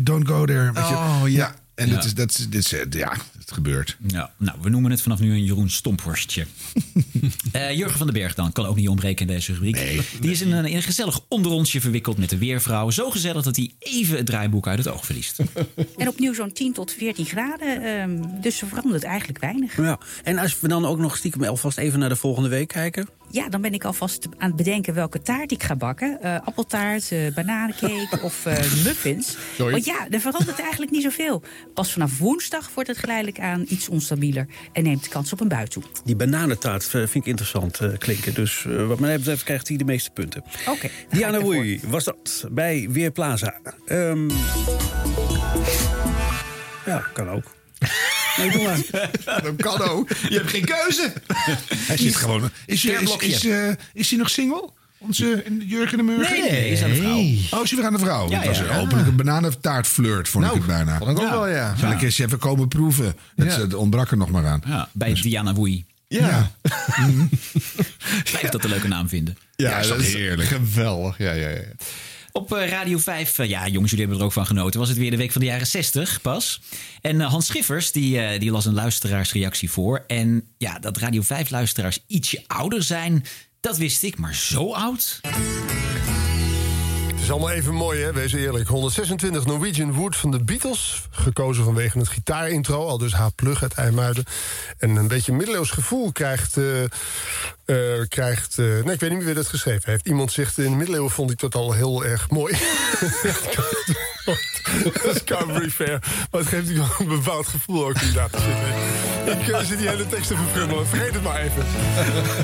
don't 0.00 0.28
go 0.28 0.46
there. 0.46 0.70
Oh, 0.74 1.22
ja. 1.26 1.54
En 1.74 1.88
dat 1.90 2.04
is, 2.04 2.14
dat 2.14 2.46
is, 2.50 2.74
ja, 2.90 3.16
gebeurt. 3.52 3.96
Ja, 4.06 4.32
nou, 4.38 4.58
we 4.62 4.68
noemen 4.68 4.90
het 4.90 5.00
vanaf 5.02 5.20
nu 5.20 5.30
een 5.32 5.44
Jeroen 5.44 5.70
Stomphorstje. 5.70 6.46
Eh, 7.52 7.76
Jurgen 7.76 7.98
van 7.98 8.06
den 8.06 8.14
Berg 8.16 8.34
dan, 8.34 8.52
kan 8.52 8.64
ook 8.66 8.76
niet 8.76 8.88
ontbreken 8.88 9.26
in 9.26 9.32
deze 9.34 9.52
rubriek. 9.52 10.00
Die 10.20 10.30
is 10.30 10.40
in 10.40 10.52
een, 10.52 10.82
gezellig 10.82 11.20
onderrondje 11.28 11.80
verwikkeld 11.80 12.18
met 12.18 12.30
de 12.30 12.38
weervrouw. 12.38 12.90
Zo 12.90 13.10
gezellig 13.10 13.42
dat 13.42 13.56
hij 13.56 13.72
even 13.78 14.16
het 14.16 14.26
draaiboek 14.26 14.66
uit 14.66 14.78
het 14.78 14.88
oog 14.88 15.04
verliest. 15.06 15.38
en 15.96 16.08
opnieuw 16.08 16.34
zo'n 16.34 16.52
10 16.52 16.72
tot 16.72 16.92
14 16.92 17.24
graden. 17.24 17.82
Ehm, 17.82 18.40
dus 18.40 18.56
ze 18.56 18.66
verandert 18.66 19.02
eigenlijk 19.02 19.38
weinig. 19.40 19.76
Ja, 19.76 19.98
en 20.24 20.38
als 20.38 20.60
we 20.60 20.68
dan 20.68 20.84
ook 20.86 20.98
nog 20.98 21.16
stiekem 21.16 21.44
alvast 21.44 21.78
even 21.78 21.98
naar 21.98 22.08
de 22.08 22.16
volgende 22.16 22.48
week 22.48 22.68
kijken. 22.68 23.06
Ja, 23.32 23.48
dan 23.48 23.60
ben 23.60 23.72
ik 23.74 23.84
alvast 23.84 24.26
aan 24.38 24.46
het 24.48 24.56
bedenken 24.56 24.94
welke 24.94 25.22
taart 25.22 25.52
ik 25.52 25.62
ga 25.62 25.76
bakken. 25.76 26.22
Eh, 26.22 26.38
appeltaart, 26.44 27.12
eh, 27.12 27.34
bananencake 27.34 28.20
of 28.22 28.46
uh, 28.46 28.52
muffins. 28.84 29.36
Want 29.58 29.84
ja, 29.84 30.06
er 30.10 30.20
verandert 30.20 30.60
eigenlijk 30.60 30.90
niet 30.90 31.02
zoveel. 31.02 31.42
Pas 31.74 31.92
vanaf 31.92 32.18
woensdag 32.18 32.70
wordt 32.74 32.88
het 32.88 32.98
geleidelijk 32.98 33.40
aan 33.40 33.64
iets 33.68 33.88
onstabieler... 33.88 34.46
en 34.72 34.82
neemt 34.82 35.02
de 35.02 35.08
kans 35.08 35.32
op 35.32 35.40
een 35.40 35.48
bui 35.48 35.66
toe. 35.66 35.82
Die 36.04 36.16
bananentaart 36.16 36.84
vind 36.84 37.14
ik 37.14 37.26
interessant 37.26 37.80
klinken. 37.98 38.34
Dus 38.34 38.66
wat 38.86 38.98
mij 38.98 39.18
betreft 39.18 39.42
krijgt 39.44 39.68
hij 39.68 39.76
de 39.76 39.84
meeste 39.84 40.10
punten. 40.10 40.44
Oké. 40.68 40.88
Diana 41.10 41.40
Woei 41.40 41.80
was 41.88 42.04
dat 42.04 42.48
bij 42.52 42.86
Weerplaza. 42.90 43.54
Um... 43.88 44.30
Ja, 46.86 46.98
kan 47.14 47.30
ook. 47.30 47.60
Nee, 48.36 48.50
dat 49.42 49.52
kan 49.56 50.06
Je 50.28 50.36
hebt 50.36 50.50
geen 50.50 50.64
keuze. 50.64 51.12
Hij 51.76 51.96
zit 51.96 52.16
gewoon. 52.16 52.50
Is, 52.66 52.84
is, 52.84 53.14
is, 53.18 53.46
eh, 53.46 53.68
is 53.92 54.08
hij 54.10 54.18
nog 54.18 54.30
single? 54.30 54.70
Onze 54.98 55.42
eh, 55.46 55.52
Jurgen 55.70 55.96
de 55.98 56.02
Murgen? 56.04 56.40
Nee, 56.40 56.50
nee, 56.50 56.70
is 56.70 56.82
aan 56.82 56.90
de 56.90 56.96
vrouw. 56.96 57.18
Oh, 57.58 57.64
is 57.64 57.70
hij 57.70 57.70
weer 57.78 57.84
aan 57.84 57.92
de 57.92 57.98
vrouw? 57.98 58.30
Ja, 58.30 58.38
dat 58.38 58.46
was 58.46 58.58
een 58.58 58.70
openlijke 58.78 59.12
bananentaartflirt, 59.12 60.28
vond 60.28 60.44
nou, 60.44 60.56
ik 60.56 60.62
het 60.62 60.72
bijna. 60.72 60.98
Vond 60.98 61.10
ik 61.10 61.24
ook 61.24 61.30
wel, 61.30 61.48
ja. 61.48 61.76
Zal 61.76 61.90
ik 61.90 62.02
eens 62.02 62.18
even 62.18 62.38
komen 62.38 62.68
proeven? 62.68 63.14
Dat 63.36 63.74
ontbrak 63.74 64.10
er 64.10 64.16
nog 64.16 64.30
maar 64.30 64.46
aan. 64.46 64.62
Ja. 64.66 64.88
Bij 64.92 65.08
dus- 65.10 65.22
Diana 65.22 65.52
Woei. 65.52 65.84
Ja. 66.08 66.50
Mhm. 66.96 67.26
Blijf 68.30 68.48
dat 68.50 68.64
een 68.64 68.70
leuke 68.70 68.88
naam 68.88 69.08
vinden. 69.08 69.36
Ja, 69.56 69.80
dat, 69.80 69.88
dat 69.88 69.98
is 69.98 70.12
heerlijk. 70.14 70.48
Geweldig, 70.48 71.18
ja, 71.18 71.32
ja, 71.32 71.48
ja. 71.48 71.60
Op 72.32 72.52
eh, 72.52 72.68
Radio 72.68 72.98
5, 72.98 73.38
eh, 73.38 73.48
ja 73.48 73.66
jongens, 73.66 73.90
jullie 73.90 73.98
hebben 74.06 74.18
er 74.20 74.24
ook 74.24 74.32
van 74.32 74.46
genoten. 74.46 74.80
Was 74.80 74.88
het 74.88 74.98
weer 74.98 75.10
de 75.10 75.16
week 75.16 75.32
van 75.32 75.40
de 75.40 75.46
jaren 75.46 75.66
60 75.66 76.20
pas. 76.20 76.60
En 77.00 77.20
eh, 77.20 77.26
Hans 77.30 77.46
Schiffers, 77.46 77.92
die, 77.92 78.38
die 78.38 78.50
las 78.50 78.64
een 78.64 78.74
luisteraarsreactie 78.74 79.70
voor. 79.70 80.04
En 80.06 80.48
ja, 80.58 80.78
dat 80.78 80.96
Radio 80.96 81.22
5 81.22 81.50
luisteraars 81.50 81.98
ietsje 82.06 82.44
ouder 82.46 82.82
zijn, 82.82 83.24
dat 83.60 83.76
wist 83.76 84.02
ik, 84.02 84.18
maar 84.18 84.34
zo 84.34 84.72
oud 84.72 85.20
is 87.22 87.30
allemaal 87.30 87.50
even 87.50 87.74
mooi, 87.74 88.00
hè? 88.00 88.12
Wees 88.12 88.32
eerlijk. 88.32 88.68
126 88.68 89.46
Norwegian 89.46 89.92
Wood 89.92 90.16
van 90.16 90.30
de 90.30 90.44
Beatles. 90.44 91.02
Gekozen 91.10 91.64
vanwege 91.64 91.98
het 91.98 92.08
gitaarintro, 92.08 92.86
al 92.88 92.98
dus 92.98 93.12
H. 93.14 93.26
Plug 93.34 93.62
uit 93.62 93.72
IJmuiden. 93.74 94.24
En 94.78 94.96
een 94.96 95.08
beetje 95.08 95.32
middeleeuws 95.32 95.70
gevoel 95.70 96.12
krijgt... 96.12 96.56
Eh, 96.56 96.82
eh, 97.64 98.08
krijgt 98.08 98.58
eh, 98.58 98.64
nee, 98.66 98.94
ik 98.94 99.00
weet 99.00 99.00
niet 99.00 99.10
meer 99.18 99.24
wie 99.24 99.34
dat 99.34 99.46
geschreven 99.48 99.90
heeft. 99.90 100.06
Iemand 100.06 100.32
zegt, 100.32 100.58
in 100.58 100.70
de 100.70 100.76
middeleeuwen 100.76 101.10
vond 101.10 101.30
ik 101.30 101.38
dat 101.40 101.54
al 101.54 101.72
heel 101.72 102.04
erg 102.04 102.30
mooi. 102.30 102.56
Discovery 105.02 105.70
Fair. 105.70 105.98
Maar 106.30 106.40
het 106.40 106.48
geeft 106.48 106.62
natuurlijk 106.66 106.98
wel 106.98 107.08
een 107.08 107.20
bepaald 107.22 107.46
gevoel 107.46 107.84
ook 107.86 108.00
die 108.00 108.12
daar 108.12 108.28
eh, 108.32 108.40
zitten. 108.40 109.42
Ik 109.42 109.48
uh, 109.48 109.58
zit 109.60 109.78
die 109.78 109.88
hele 109.88 110.06
te 110.06 110.16
verfrummelen. 110.24 110.86
Vergeet 110.86 111.12
het 111.14 111.22
maar 111.22 111.40
even. 111.40 111.64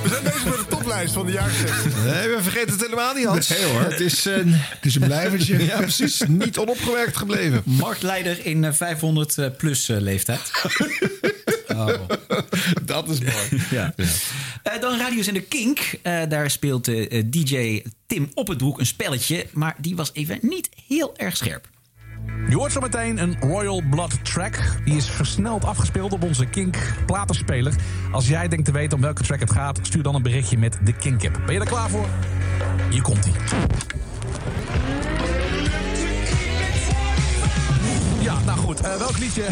We 0.02 0.08
zijn 0.08 0.22
bezig 0.22 0.44
met 0.44 0.54
de 0.56 0.66
toplijst 0.68 1.12
van 1.14 1.26
de 1.26 1.32
jaren 1.32 1.52
Nee, 2.04 2.28
we 2.28 2.38
vergeten 2.42 2.70
het 2.72 2.80
helemaal 2.80 3.14
niet, 3.14 3.24
Hans. 3.24 3.62
hoor. 3.62 3.80
Het 3.80 4.00
is, 4.00 4.26
uh, 4.26 4.34
het 4.54 4.86
is 4.86 4.94
een 4.94 5.02
blijvertje. 5.04 5.64
ja, 5.64 5.76
precies. 5.78 6.22
Niet 6.28 6.58
onopgewerkt 6.58 7.16
gebleven. 7.16 7.62
Marktleider 7.64 8.46
in 8.46 8.72
500 8.74 9.38
eh, 9.38 9.46
plus 9.56 9.86
leeftijd. 9.86 10.50
Oh. 11.68 11.90
Dat 12.84 13.08
is 13.08 13.20
mooi. 13.20 13.62
ja. 13.70 13.92
ja. 13.96 14.04
Eh, 14.62 14.80
dan 14.80 14.98
dan 14.98 15.18
in 15.26 15.34
de 15.34 15.40
Kink. 15.42 15.78
Eh, 16.02 16.22
daar 16.28 16.50
speelt 16.50 16.88
eh, 16.88 17.22
DJ 17.26 17.82
Tim 18.06 18.30
op 18.34 18.48
het 18.48 18.58
broek 18.58 18.78
een 18.78 18.86
spelletje. 18.86 19.46
Maar 19.52 19.74
die 19.78 19.96
was 19.96 20.10
even 20.12 20.38
niet 20.40 20.68
heel 20.88 21.16
erg 21.16 21.36
scherp. 21.36 21.68
Je 22.48 22.56
hoort 22.56 22.72
zo 22.72 22.80
meteen 22.80 23.18
een 23.22 23.36
Royal 23.40 23.82
Blood 23.90 24.24
track. 24.24 24.80
Die 24.84 24.96
is 24.96 25.06
versneld 25.10 25.64
afgespeeld 25.64 26.12
op 26.12 26.22
onze 26.22 26.46
Kink 26.46 26.76
platenspeler. 27.06 27.74
Als 28.12 28.28
jij 28.28 28.48
denkt 28.48 28.64
te 28.64 28.72
weten 28.72 28.92
om 28.96 29.00
welke 29.02 29.22
track 29.22 29.40
het 29.40 29.50
gaat, 29.50 29.78
stuur 29.82 30.02
dan 30.02 30.14
een 30.14 30.22
berichtje 30.22 30.58
met 30.58 30.78
de 30.84 30.92
Kink 30.94 31.24
app. 31.24 31.40
Ben 31.44 31.54
je 31.54 31.60
er 31.60 31.66
klaar 31.66 31.90
voor? 31.90 32.06
Hier 32.90 33.02
komt 33.02 33.26
ie. 33.26 33.32
Ja, 38.20 38.38
nou 38.44 38.58
goed. 38.58 38.80
welk 38.80 39.18
liedje 39.18 39.44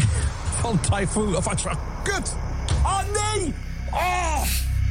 van 0.61 0.79
Typhoon... 0.81 1.35
Of, 1.35 1.47
ah, 1.65 1.75
kut! 2.03 2.35
Oh 2.83 2.99
nee! 3.33 3.53
Oh! 3.91 4.47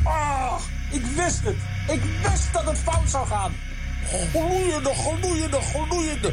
Ah, 0.09 0.59
ik 0.91 1.03
wist 1.17 1.41
het. 1.43 1.55
Ik 1.89 2.01
wist 2.29 2.53
dat 2.53 2.65
het 2.65 2.79
fout 2.79 3.11
zou 3.11 3.27
gaan. 3.27 3.53
Gloeiende, 4.31 4.93
gloeiende, 4.95 5.59
gloeiende. 5.61 6.33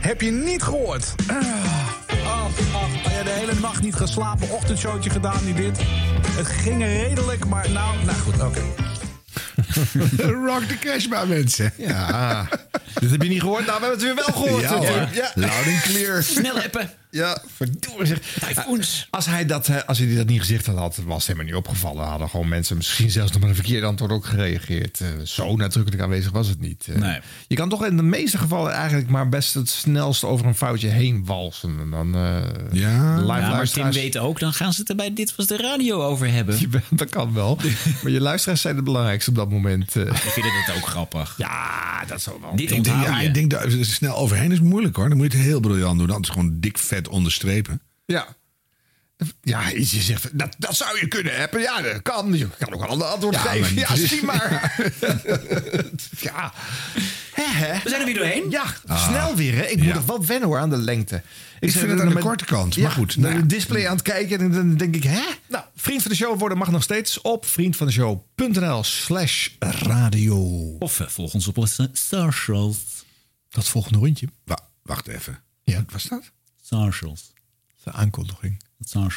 Heb 0.00 0.20
je 0.20 0.30
niet 0.30 0.62
gehoord? 0.62 1.14
Ah, 1.26 1.36
ach, 1.36 1.98
oh, 2.22 2.44
ach. 2.74 3.22
de 3.22 3.30
hele 3.30 3.54
nacht 3.60 3.82
niet 3.82 3.94
geslapen, 3.94 4.50
ochtendshowtje 4.50 5.10
gedaan, 5.10 5.44
niet 5.44 5.56
dit. 5.56 5.78
Het 6.36 6.46
ging 6.46 6.82
redelijk, 6.82 7.46
maar 7.46 7.70
nou... 7.70 8.04
Nou 8.04 8.18
goed, 8.18 8.42
oké. 8.42 8.62
Rock 10.46 10.62
the 10.62 11.06
maar 11.10 11.28
mensen. 11.28 11.72
Ja. 11.76 12.46
Dit 13.00 13.10
heb 13.10 13.22
je 13.22 13.28
niet 13.28 13.40
gehoord? 13.40 13.66
Nou, 13.66 13.80
we 13.80 13.86
hebben 13.86 13.90
het 13.90 14.02
weer 14.02 14.14
wel 14.14 14.42
gehoord. 14.44 14.84
Ja, 14.84 15.08
Ja. 15.12 15.30
Loud 15.34 15.66
and 15.66 15.82
clear. 15.82 16.22
Snel 16.22 16.60
appen. 16.60 16.90
Ja, 17.10 17.38
verdorie. 17.46 18.14
Typhoons. 18.48 19.00
Eh, 19.04 19.14
als 19.14 19.26
hij, 19.26 19.46
dat, 19.46 19.68
eh, 19.68 19.76
als 19.86 19.98
hij 19.98 20.14
dat 20.16 20.26
niet 20.26 20.40
gezegd 20.40 20.66
had, 20.66 20.76
had 20.76 20.96
was 20.96 21.14
het 21.16 21.26
helemaal 21.26 21.46
niet 21.46 21.54
opgevallen. 21.54 22.04
Hadden 22.06 22.28
gewoon 22.28 22.48
mensen 22.48 22.76
misschien 22.76 23.10
zelfs 23.10 23.30
nog 23.30 23.40
maar 23.40 23.48
een 23.50 23.54
verkeerd 23.54 23.84
antwoord 23.84 24.12
ook 24.12 24.24
gereageerd. 24.26 25.00
Eh, 25.00 25.08
zo 25.24 25.56
nadrukkelijk 25.56 26.02
aanwezig 26.02 26.30
was 26.30 26.48
het 26.48 26.60
niet. 26.60 26.86
Nee. 26.94 27.20
Je 27.48 27.54
kan 27.56 27.68
toch 27.68 27.84
in 27.86 27.96
de 27.96 28.02
meeste 28.02 28.38
gevallen 28.38 28.72
eigenlijk 28.72 29.08
maar 29.08 29.28
best 29.28 29.54
het 29.54 29.68
snelst 29.70 30.24
over 30.24 30.46
een 30.46 30.54
foutje 30.54 30.88
heen 30.88 31.24
walsen. 31.24 31.76
En 31.80 31.90
dan, 31.90 32.12
ja, 32.72 33.16
maar 33.20 33.68
Tim 33.70 33.90
weet 33.92 34.18
ook, 34.18 34.38
dan 34.40 34.52
gaan 34.52 34.72
ze 34.72 34.78
erbij 34.84 34.94
er 34.94 34.96
bij 35.14 35.24
Dit 35.24 35.36
Was 35.36 35.46
De 35.46 35.56
Radio 35.56 36.02
over 36.02 36.32
hebben. 36.32 36.58
dat 36.90 37.08
kan 37.08 37.32
wel. 37.32 37.58
maar 38.02 38.12
je 38.12 38.20
luisteraars 38.20 38.60
zijn 38.60 38.74
het 38.76 38.84
belangrijkste 38.84 39.30
op 39.30 39.36
dat 39.36 39.50
moment. 39.50 39.94
Ik 39.94 40.10
vind 40.14 40.46
het 40.66 40.76
ook 40.76 40.86
grappig. 40.86 41.34
Ja, 41.38 42.04
dat 42.06 42.20
zou 42.22 42.40
wel. 42.40 42.50
Dit 42.56 42.70
ik 42.70 42.84
denk, 42.84 43.06
ik 43.22 43.34
denk 43.34 43.50
dat 43.50 43.66
snel 43.80 44.16
overheen 44.16 44.52
is 44.52 44.60
moeilijk 44.60 44.96
hoor. 44.96 45.08
Dan 45.08 45.16
moet 45.18 45.32
je 45.32 45.38
het 45.38 45.46
heel 45.46 45.60
briljant 45.60 45.98
doen. 45.98 46.06
Dan 46.08 46.22
is 46.22 46.28
gewoon 46.28 46.56
dik 46.60 46.78
vet 46.78 46.98
onderstrepen. 47.08 47.80
Ja. 48.04 48.26
Ja, 49.42 49.68
je 49.68 49.84
zegt, 49.84 50.38
dat, 50.38 50.54
dat 50.58 50.76
zou 50.76 50.98
je 50.98 51.08
kunnen 51.08 51.36
hebben. 51.36 51.60
Ja, 51.60 51.80
dat 51.82 52.02
kan. 52.02 52.34
Je 52.38 52.48
kan 52.58 52.74
ook 52.74 52.80
een 52.82 52.86
ander 52.88 53.06
antwoord 53.06 53.36
geven. 53.36 53.74
Ja, 53.74 53.88
dus. 53.94 54.08
zie 54.08 54.24
maar. 54.24 54.74
ja. 56.20 56.52
We 57.34 57.80
zijn 57.84 58.00
er 58.00 58.04
weer 58.04 58.14
doorheen. 58.14 58.50
Ja, 58.50 58.64
ah. 58.86 59.08
snel 59.08 59.34
weer. 59.36 59.70
Ik 59.70 59.76
moet 59.82 59.88
er 59.96 60.02
nog 60.06 60.26
wennen 60.26 60.48
hoor 60.48 60.58
aan 60.58 60.70
de 60.70 60.76
lengte. 60.76 61.22
Ik, 61.60 61.70
vind 61.70 61.90
het 61.90 62.00
aan 62.00 62.08
de 62.08 62.14
korte 62.18 62.44
kant, 62.44 62.76
maar 62.76 62.88
ja, 62.90 62.94
goed. 62.96 63.16
Nou, 63.16 63.34
de 63.34 63.46
display 63.46 63.86
aan 63.86 63.92
het 63.92 64.02
kijken 64.02 64.40
en 64.40 64.52
dan 64.52 64.76
denk 64.76 64.94
ik, 64.94 65.02
hè? 65.02 65.22
Nou, 65.48 65.64
vriend 65.76 66.02
van 66.02 66.10
de 66.10 66.16
show 66.16 66.38
worden 66.38 66.58
mag 66.58 66.70
nog 66.70 66.82
steeds 66.82 67.20
op 67.20 67.46
vriendvandeshow.nl 67.46 68.84
slash 68.84 69.48
radio. 69.58 70.36
Of 70.78 71.00
eh, 71.00 71.08
volg 71.08 71.34
ons 71.34 71.46
op 71.48 71.56
onze 71.58 71.90
socials. 71.92 72.76
Dat 73.48 73.68
volgende 73.68 73.98
rondje. 73.98 74.28
wacht 74.82 75.08
even. 75.08 75.42
Ja. 75.62 75.74
Wat 75.76 75.92
was 75.92 76.04
dat? 76.04 76.30
Socials. 76.74 77.32
De 77.84 77.92
aankondiging. 77.92 78.62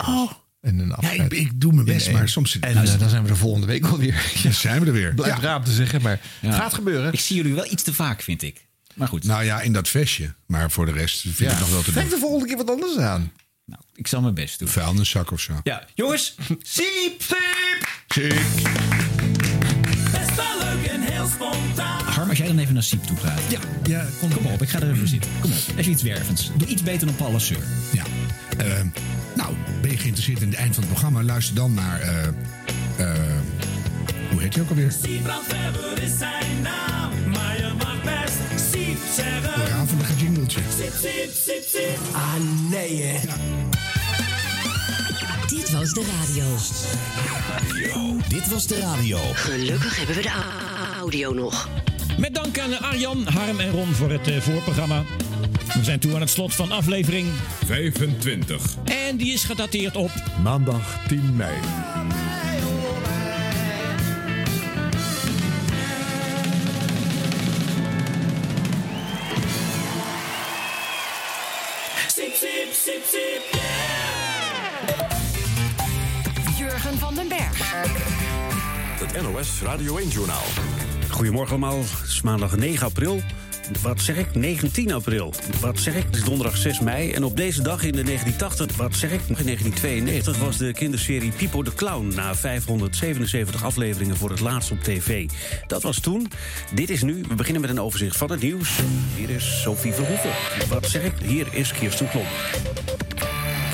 Oh. 0.07 0.31
En 0.61 0.79
een 0.79 0.95
Ja, 0.99 1.09
ik, 1.09 1.61
doe 1.61 1.73
mijn 1.73 1.85
best, 1.85 2.11
maar 2.11 2.29
soms... 2.29 2.59
En 2.59 2.75
eh, 2.77 2.99
dan 2.99 3.09
zijn 3.09 3.21
we 3.23 3.27
de 3.27 3.35
volgende 3.35 3.67
week 3.67 3.85
alweer. 3.85 4.31
Ja, 4.43 4.51
zijn 4.51 4.79
we 4.81 4.85
er 4.85 4.93
weer. 4.93 5.13
Blijf 5.13 5.35
ja. 5.35 5.41
raam 5.41 5.63
te 5.63 5.71
zeggen, 5.71 6.01
maar 6.01 6.19
het 6.39 6.55
gaat 6.55 6.73
gebeuren. 6.73 7.13
Ik 7.13 7.19
zie 7.19 7.35
jullie 7.35 7.53
wel 7.53 7.71
iets 7.71 7.83
te 7.83 7.93
vaak, 7.93 8.21
vind 8.21 8.41
ik. 8.41 8.65
Maar 8.95 9.07
goed. 9.07 9.23
Nou 9.23 9.43
ja, 9.43 9.61
in 9.61 9.73
dat 9.73 9.87
vestje. 9.89 10.33
Maar 10.45 10.71
voor 10.71 10.85
de 10.85 10.91
rest 10.91 11.21
vind 11.27 11.51
ik 11.51 11.59
nog 11.59 11.69
wel 11.69 11.79
te 11.79 11.85
doen. 11.91 11.93
Trek 11.93 12.09
de 12.09 12.17
volgende 12.17 12.45
keer 12.47 12.57
wat 12.57 12.69
anders 12.69 12.97
aan. 12.97 13.31
Nou, 13.65 13.81
ik 13.95 14.07
zal 14.07 14.21
mijn 14.21 14.33
best 14.33 14.59
doen. 14.59 15.05
zak 15.05 15.31
of 15.31 15.39
zo. 15.41 15.59
Ja, 15.63 15.85
jongens. 15.95 16.35
Siep, 16.63 17.21
siep 18.07 19.12
wel 20.35 20.57
leuk 20.59 20.85
en 20.87 21.01
heel 21.01 21.27
spontaan. 21.27 22.01
Harm, 22.05 22.29
als 22.29 22.37
jij 22.37 22.47
dan 22.47 22.57
even 22.59 22.73
naar 22.73 22.83
Siep 22.83 23.03
toe 23.03 23.17
gaat. 23.17 23.39
Ja, 23.49 23.59
ja 23.83 24.05
kom, 24.19 24.29
op. 24.51 24.61
Ik 24.61 24.69
ga 24.69 24.79
er 24.79 24.91
even 24.91 25.07
zitten. 25.07 25.31
Kom 25.41 25.51
op. 25.51 25.77
Als 25.77 25.85
je 25.85 25.91
iets 25.91 26.03
wervends. 26.03 26.51
Doe 26.57 26.67
iets 26.67 26.83
beter 26.83 27.07
dan 27.07 27.15
Paul 27.15 27.39
Sur. 27.39 27.57
Ja. 27.91 28.03
nou, 29.35 29.53
ben 29.81 29.91
je 29.91 29.97
geïnteresseerd 29.97 30.41
in 30.41 30.47
het 30.49 30.57
eind 30.57 30.73
van 30.73 30.83
het 30.83 30.91
programma? 30.91 31.23
Luister 31.23 31.55
dan 31.55 31.73
naar. 31.73 31.99
hoe 34.31 34.41
heet 34.41 34.53
je 34.55 34.61
ook 34.61 34.69
alweer? 34.69 34.91
Siebrand 35.03 35.47
Weber 35.47 36.03
is 36.03 36.17
zijn 36.17 36.61
naam. 36.61 37.31
Maar 37.31 37.57
je 37.57 37.71
mag 37.77 37.95
best 38.03 38.67
Siep 38.71 38.97
zeggen. 39.15 39.51
Een 39.61 40.17
jingletje. 40.19 40.59
Siep, 40.77 40.93
Siep, 41.01 41.31
Siep, 41.45 41.63
Siep. 41.63 41.99
Ah, 42.13 42.33
nee, 42.69 43.01
hè? 43.03 43.19
was 45.83 45.93
de 45.93 46.05
radio. 46.21 46.45
radio. 47.53 48.17
Dit 48.27 48.49
was 48.49 48.67
de 48.67 48.79
radio. 48.79 49.17
Gelukkig 49.33 49.97
hebben 49.97 50.15
we 50.15 50.21
de 50.21 50.31
audio 50.99 51.33
nog. 51.33 51.69
Met 52.17 52.33
dank 52.33 52.59
aan 52.59 52.79
Arjan, 52.81 53.27
Harm 53.27 53.59
en 53.59 53.71
Ron 53.71 53.93
voor 53.93 54.11
het 54.11 54.27
eh, 54.27 54.39
voorprogramma. 54.41 55.03
We 55.75 55.83
zijn 55.83 55.99
toe 55.99 56.15
aan 56.15 56.21
het 56.21 56.29
slot 56.29 56.53
van 56.55 56.71
aflevering 56.71 57.27
25. 57.65 58.61
En 59.09 59.17
die 59.17 59.33
is 59.33 59.43
gedateerd 59.43 59.95
op 59.95 60.11
maandag 60.43 60.99
10 61.07 61.35
mei. 61.35 61.55
NOS 79.21 79.61
Radio 79.61 79.99
1-journaal. 79.99 80.43
Goedemorgen 81.09 81.49
allemaal, 81.51 81.77
het 81.79 82.09
is 82.09 82.21
maandag 82.21 82.55
9 82.57 82.87
april. 82.87 83.21
Wat 83.81 84.01
zeg 84.01 84.15
ik? 84.17 84.35
19 84.35 84.93
april. 84.93 85.33
Wat 85.61 85.79
zeg 85.79 85.95
ik? 85.95 86.03
Het 86.05 86.15
is 86.15 86.23
donderdag 86.23 86.57
6 86.57 86.79
mei. 86.79 87.11
En 87.11 87.23
op 87.23 87.37
deze 87.37 87.61
dag 87.61 87.83
in 87.83 87.91
de 87.91 88.03
1980, 88.03 88.75
wat 88.77 88.95
zeg 88.95 89.11
ik? 89.11 89.19
In 89.27 89.33
1992 89.45 90.37
was 90.39 90.57
de 90.57 90.73
kinderserie 90.73 91.31
Pipo 91.31 91.63
de 91.63 91.73
Clown... 91.73 92.07
na 92.15 92.35
577 92.35 93.63
afleveringen 93.63 94.17
voor 94.17 94.29
het 94.29 94.39
laatst 94.39 94.71
op 94.71 94.79
tv. 94.79 95.29
Dat 95.67 95.81
was 95.83 95.99
toen. 95.99 96.27
Dit 96.73 96.89
is 96.89 97.01
nu. 97.01 97.23
We 97.27 97.35
beginnen 97.35 97.61
met 97.61 97.69
een 97.71 97.81
overzicht 97.81 98.15
van 98.17 98.31
het 98.31 98.41
nieuws. 98.41 98.69
Hier 99.17 99.29
is 99.29 99.61
Sophie 99.61 99.93
Verhoeven. 99.93 100.29
Wat 100.69 100.85
zeg 100.85 101.03
ik? 101.03 101.13
Hier 101.23 101.47
is 101.53 101.71
Kirsten 101.73 102.09
Klomp. 102.09 102.27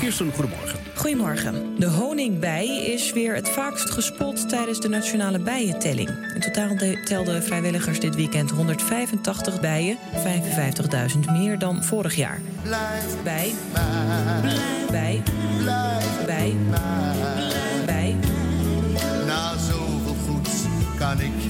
Kirsten, 0.00 0.32
goedemorgen. 0.32 0.78
Goedemorgen. 0.96 1.74
De 1.78 1.86
honingbij 1.86 2.84
is 2.92 3.12
weer 3.12 3.34
het 3.34 3.48
vaakst 3.48 3.90
gespot 3.90 4.48
tijdens 4.48 4.80
de 4.80 4.88
nationale 4.88 5.38
bijentelling. 5.38 6.08
In 6.34 6.40
totaal 6.40 6.68
telden 7.04 7.42
vrijwilligers 7.42 8.00
dit 8.00 8.14
weekend 8.14 8.50
185 8.50 9.60
bijen, 9.60 9.98
55.000 10.12 11.30
meer 11.32 11.58
dan 11.58 11.84
vorig 11.84 12.14
jaar. 12.16 12.40
Blijf 12.62 13.22
bij, 13.24 13.52
blijf 13.70 14.90
bij, 14.90 15.22
blijf 16.24 16.24
bij, 16.26 16.56
bij. 17.86 18.14
Na 19.26 19.56
zoveel 19.58 20.16
goeds 20.28 20.52
kan 20.98 21.20
ik 21.20 21.49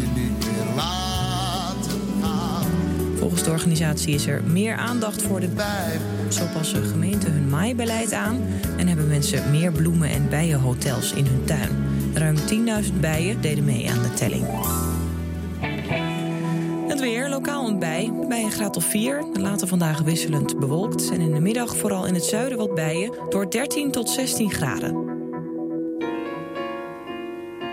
De 3.45 3.51
organisatie 3.51 4.15
is 4.15 4.27
er 4.27 4.43
meer 4.45 4.77
aandacht 4.77 5.23
voor 5.23 5.41
de 5.41 5.49
bijen. 5.49 6.01
Zo 6.29 6.43
passen 6.57 6.83
gemeenten 6.85 7.33
hun 7.33 7.49
maaibeleid 7.49 8.13
aan 8.13 8.39
en 8.77 8.87
hebben 8.89 9.09
mensen 9.09 9.51
meer 9.51 9.73
bloemen- 9.73 10.09
en 10.09 10.29
bijenhotels 10.29 11.13
in 11.13 11.27
hun 11.27 11.45
tuin. 11.45 11.69
Ruim 12.15 12.37
10.000 12.47 13.01
bijen 13.01 13.41
deden 13.41 13.65
mee 13.65 13.91
aan 13.91 14.03
de 14.03 14.13
telling. 14.13 14.47
Het 16.89 17.01
weer, 17.01 17.29
lokaal 17.29 17.69
een 17.69 17.79
bij, 17.79 18.13
bij 18.29 18.43
een 18.43 18.51
graad 18.53 18.77
of 18.77 18.85
4. 18.91 19.25
Later 19.39 19.69
vandaag 19.69 20.01
wisselend 20.01 20.59
bewolkt 20.59 21.11
en 21.11 21.21
in 21.21 21.35
de 21.35 21.41
middag 21.41 21.77
vooral 21.77 22.07
in 22.07 22.15
het 22.15 22.25
zuiden 22.25 22.59
wat 22.59 22.75
bijen... 22.75 23.15
door 23.31 23.51
13 23.51 23.91
tot 23.91 24.11
16 24.11 24.51
graden. 24.51 25.10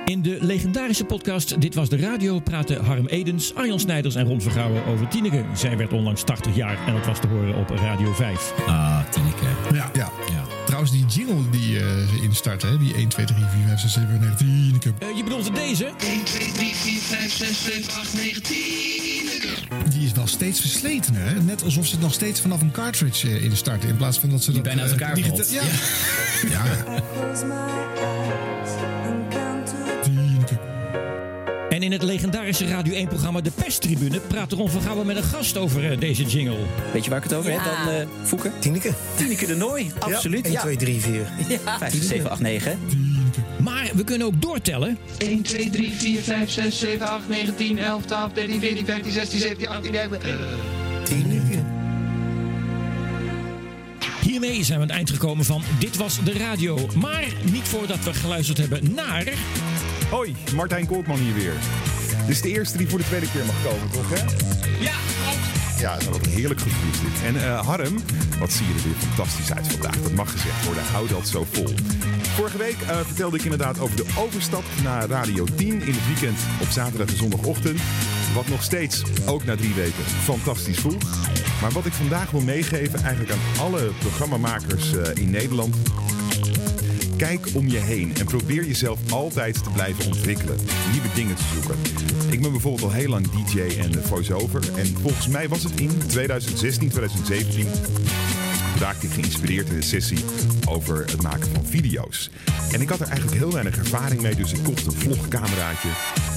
In 0.08 0.22
de 0.22 0.38
legendarische 0.42 1.04
podcast 1.04 1.62
Dit 1.62 1.76
Was 1.76 1.90
De 1.90 1.98
Radio 1.98 2.40
praten 2.40 2.84
Harm 2.86 3.06
Edens, 3.08 3.56
Arjan 3.56 3.80
Snijders 3.80 4.16
en 4.16 4.26
Ron 4.26 4.42
Vergouwen 4.42 4.86
over 4.86 5.08
Tineke. 5.08 5.44
Zij 5.56 5.78
werd 5.78 5.94
onlangs 5.94 6.24
80 6.24 6.56
jaar 6.56 6.88
en 6.88 6.94
dat 6.94 7.06
was 7.06 7.20
te 7.20 7.28
horen 7.28 7.56
op 7.56 7.70
Radio 7.70 8.14
5. 8.14 8.54
Ah, 8.68 9.00
Tineke. 9.12 9.46
Ja. 9.74 9.90
ja. 9.94 10.10
Trouwens, 10.66 10.92
die 10.92 11.06
jingle 11.06 11.50
die 11.50 11.74
uh, 11.74 11.80
ze 11.82 12.20
instarten, 12.24 12.70
hè? 12.70 12.78
die 12.78 12.94
1, 12.94 13.08
2, 13.08 13.26
3, 13.26 13.40
4, 13.42 13.68
5, 13.68 13.80
6, 13.80 13.94
7, 13.94 14.24
8, 14.24 14.38
9, 14.38 14.38
Tineke. 14.38 14.90
Uh, 15.06 15.18
je 15.18 15.24
bedoelt 15.24 15.56
deze? 15.56 15.86
1, 15.86 16.24
2, 16.24 16.52
3, 16.52 16.76
4, 16.76 17.00
5, 17.00 17.32
6, 17.34 17.64
7, 17.64 17.94
8, 17.94 18.14
9, 18.14 18.44
Tineke. 18.44 19.50
Die 19.90 20.06
is 20.06 20.12
wel 20.12 20.28
steeds 20.28 20.60
versleten, 20.62 21.14
hè? 21.14 21.40
net 21.42 21.64
alsof 21.64 21.86
ze 21.86 21.92
het 21.92 22.02
nog 22.02 22.14
steeds 22.14 22.42
vanaf 22.42 22.62
een 22.62 22.72
cartridge 22.72 23.28
uh, 23.30 23.44
instarten. 23.44 23.90
In 23.90 23.98
plaats 23.98 24.20
van 24.20 24.30
dat 24.30 24.44
ze 24.44 24.52
die 24.52 24.62
bijna 24.62 24.82
uit 24.82 24.92
elkaar 24.92 25.18
valt. 25.18 25.52
ja. 25.52 25.62
ja. 26.50 26.76
En 31.78 31.84
in 31.84 31.91
het 31.91 32.04
legendarische 32.04 32.66
Radio 32.68 33.06
1-programma 33.06 33.41
De 33.41 33.52
Pestribune 33.52 34.20
praat 34.20 34.52
Ron 34.52 34.70
van 34.70 34.82
Gouwen 34.82 35.06
met 35.06 35.16
een 35.16 35.24
gast 35.24 35.58
over 35.58 35.91
eh, 35.91 35.99
deze 35.99 36.24
jingle. 36.24 36.58
Weet 36.94 37.04
je 37.04 37.10
waar 37.10 37.18
ik 37.24 37.30
het 37.30 37.34
over 37.34 37.52
heb 37.52 37.64
dan, 37.64 37.88
uh, 37.94 38.02
eh, 38.02 38.08
Foeken? 38.24 38.52
Tineke. 38.60 38.90
Tineke 39.18 39.45
de 39.45 39.56
Nooi, 39.56 39.91
absoluut. 39.99 40.45
1, 40.45 40.60
2, 40.60 40.76
3, 40.78 40.99
4. 41.02 41.22
5, 41.80 41.94
6, 41.94 42.08
7, 42.08 42.30
8, 42.30 42.40
9. 42.41 42.80
Maar 43.62 43.91
we 43.95 44.04
kunnen 44.04 44.28
ook 44.28 44.41
doortellen. 44.41 44.98
1, 45.18 45.41
2, 45.41 45.70
3, 45.70 45.91
4, 45.91 46.22
5, 46.22 46.49
6, 46.49 46.80
7, 46.80 47.08
8, 47.08 47.30
9, 47.30 47.56
10, 47.56 47.80
11, 47.80 48.06
12, 48.06 48.32
13, 48.34 48.60
14, 48.60 48.86
15, 48.86 49.12
16, 49.12 49.40
17, 49.40 49.68
18, 49.68 49.91
19... 49.91 50.22
hiermee 54.42 54.64
zijn 54.64 54.78
we 54.78 54.82
aan 54.84 54.88
het 54.90 54.98
eind 54.98 55.10
gekomen 55.10 55.46
van 55.46 55.64
Dit 55.80 55.98
Was 55.98 56.20
De 56.24 56.34
Radio. 56.34 56.90
Maar 57.00 57.26
niet 57.52 57.64
voordat 57.68 58.04
we 58.04 58.14
geluisterd 58.14 58.58
hebben 58.58 58.94
naar... 58.96 59.30
Hoi, 60.10 60.36
Martijn 60.56 60.86
Koopman 60.86 61.18
hier 61.18 61.34
weer. 61.34 61.54
Dit 62.28 62.36
is 62.36 62.42
de 62.42 62.50
eerste 62.52 62.78
die 62.78 62.90
voor 62.90 63.00
de 63.00 63.06
tweede 63.06 63.32
keer 63.32 63.46
mag 63.46 63.64
komen, 63.64 63.90
toch 63.92 64.10
hè? 64.10 64.22
Ja, 64.84 64.94
ja, 65.80 65.98
dat 65.98 66.20
een 66.26 66.32
heerlijk 66.32 66.60
gevoel 66.62 67.12
En 67.28 67.36
eh, 67.44 67.66
Harm, 67.68 67.95
wat 68.40 68.52
zie 68.52 68.68
je 68.68 68.74
er 68.74 68.84
weer 68.84 68.94
fantastisch 69.08 69.54
uit 69.54 69.68
vandaag. 69.68 70.02
Dat 70.02 70.12
mag 70.14 70.32
gezegd 70.32 70.66
worden. 70.66 70.84
Hou 70.84 71.08
dat 71.08 71.28
zo 71.28 71.45
vol. 71.52 71.68
Vorige 72.22 72.58
week 72.58 72.76
eh, 72.82 72.99
vertelde 73.06 73.38
ik 73.38 73.44
inderdaad 73.44 73.80
over 73.80 73.95
de 73.95 74.06
overstap 74.20 74.64
naar 74.84 75.06
Radio 75.08 75.45
10 75.56 75.68
in 75.70 75.80
het 75.94 76.08
weekend 76.08 76.40
op 76.62 76.68
zaterdag 76.70 77.08
en 77.08 77.18
zondagochtend. 77.18 77.80
Wat 78.36 78.48
nog 78.48 78.64
steeds, 78.64 79.02
ook 79.26 79.44
na 79.45 79.56
drie 79.56 79.74
weken, 79.74 80.04
fantastisch 80.24 80.78
voelt. 80.80 81.04
Maar 81.62 81.72
wat 81.72 81.86
ik 81.86 81.94
vandaag 81.94 82.32
wil 82.32 82.41
meegeven 82.41 82.99
eigenlijk 83.04 83.32
aan 83.32 83.62
alle 83.66 83.91
programmamakers 83.99 84.94
eh, 84.94 85.16
in 85.24 85.30
Nederland 85.32 85.76
Kijk 87.18 87.48
om 87.53 87.68
je 87.68 87.77
heen 87.77 88.15
en 88.15 88.26
probeer 88.26 88.65
jezelf 88.65 89.11
altijd 89.11 89.64
te 89.64 89.69
blijven 89.73 90.06
ontwikkelen. 90.06 90.57
Nieuwe 90.91 91.07
dingen 91.14 91.35
te 91.35 91.44
zoeken. 91.53 91.76
Ik 92.31 92.41
ben 92.41 92.52
bijvoorbeeld 92.52 92.84
al 92.84 92.91
heel 92.91 93.10
lang 93.10 93.30
DJ 93.30 93.60
en 93.80 94.03
voice-over. 94.03 94.72
En 94.77 94.85
volgens 94.88 95.27
mij 95.27 95.48
was 95.49 95.64
het 95.64 95.80
in 95.80 95.91
2016, 96.07 96.89
2017 96.89 97.68
raakte 98.80 99.06
ik 99.06 99.11
geïnspireerd 99.11 99.69
in 99.69 99.76
een 99.76 99.84
sessie 99.84 100.23
over 100.69 100.98
het 100.99 101.22
maken 101.22 101.48
van 101.53 101.65
video's. 101.65 102.30
En 102.72 102.81
ik 102.81 102.89
had 102.89 102.99
er 102.99 103.07
eigenlijk 103.07 103.38
heel 103.38 103.52
weinig 103.52 103.77
ervaring 103.77 104.22
mee, 104.22 104.35
dus 104.35 104.52
ik 104.53 104.64
kocht 104.64 104.85
een 104.85 104.91
vlogcameraatje 104.91 105.89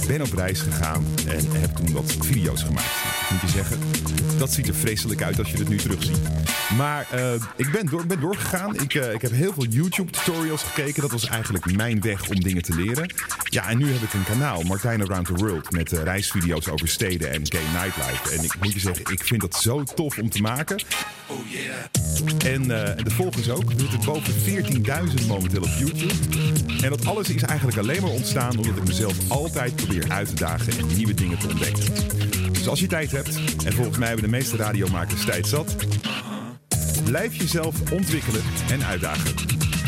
ben 0.06 0.22
op 0.22 0.32
reis 0.32 0.60
gegaan 0.60 1.04
en 1.28 1.60
heb 1.60 1.74
toen 1.76 1.92
wat 1.92 2.14
video's 2.20 2.62
gemaakt. 2.62 2.94
Moet 3.30 3.40
je 3.40 3.48
zeggen, 3.48 3.78
dat 4.38 4.52
ziet 4.52 4.68
er 4.68 4.74
vreselijk 4.74 5.22
uit 5.22 5.38
als 5.38 5.50
je 5.50 5.56
het 5.56 5.68
nu 5.68 5.76
terugziet. 5.76 6.18
Maar 6.76 7.06
eh, 7.10 7.32
ik 7.56 7.70
ben, 7.72 7.86
door, 7.86 8.06
ben 8.06 8.20
doorgegaan. 8.20 8.74
Ik, 8.74 8.94
eh, 8.94 9.12
ik 9.12 9.22
heb 9.22 9.30
heel 9.30 9.52
veel 9.52 9.64
YouTube-tutorials 9.66 10.62
gekeken. 10.62 11.02
Dat 11.02 11.10
was 11.10 11.26
eigenlijk 11.26 11.76
mijn 11.76 12.00
weg 12.00 12.28
om 12.28 12.40
dingen 12.42 12.62
te 12.62 12.74
leren. 12.74 13.12
Ja, 13.50 13.68
en 13.68 13.78
nu 13.78 13.92
heb 13.92 14.02
ik 14.02 14.12
een 14.12 14.24
kanaal, 14.24 14.62
Martijn 14.62 15.02
Around 15.02 15.26
the 15.26 15.34
World, 15.34 15.70
met 15.72 15.92
eh, 15.92 16.02
reisvideo's 16.02 16.68
over 16.68 16.88
steden 16.88 17.30
en 17.30 17.42
gay 17.44 17.82
nightlife. 17.82 18.38
En 18.38 18.44
ik 18.44 18.54
moet 18.60 18.72
je 18.72 18.80
zeggen, 18.80 19.12
ik 19.12 19.24
vind 19.24 19.40
dat 19.40 19.54
zo 19.54 19.82
tof 19.82 20.18
om 20.18 20.30
te 20.30 20.40
maken. 20.40 20.82
Oh 21.26 21.36
yeah. 21.50 22.52
En 22.54 22.62
de 23.04 23.10
volgers 23.10 23.50
ook. 23.50 23.72
We 23.72 23.80
zitten 23.80 24.00
boven 24.04 24.34
14.000 25.20 25.26
momenteel 25.26 25.62
op 25.62 25.70
YouTube. 25.78 26.14
En 26.82 26.90
dat 26.90 27.06
alles 27.06 27.28
is 27.28 27.42
eigenlijk 27.42 27.78
alleen 27.78 28.02
maar 28.02 28.10
ontstaan 28.10 28.50
omdat 28.56 28.76
ik 28.76 28.84
mezelf 28.86 29.14
altijd 29.28 29.74
weer 29.94 30.08
uit 30.10 30.28
te 30.28 30.34
dagen 30.34 30.78
en 30.78 30.86
nieuwe 30.96 31.14
dingen 31.14 31.38
te 31.38 31.48
ontdekken. 31.48 31.82
Dus 32.52 32.68
als 32.68 32.80
je 32.80 32.86
tijd 32.86 33.10
hebt, 33.10 33.34
en 33.64 33.72
volgens 33.72 33.98
mij 33.98 34.06
hebben 34.06 34.24
de 34.24 34.30
meeste 34.36 34.56
radiomakers 34.56 35.24
tijd 35.24 35.46
zat, 35.46 35.76
blijf 37.04 37.34
jezelf 37.34 37.92
ontwikkelen 37.92 38.42
en 38.70 38.84
uitdagen. 38.84 39.34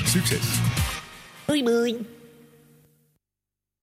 Succes! 0.05 0.47
Bye 1.47 1.63
bye. 1.63 2.21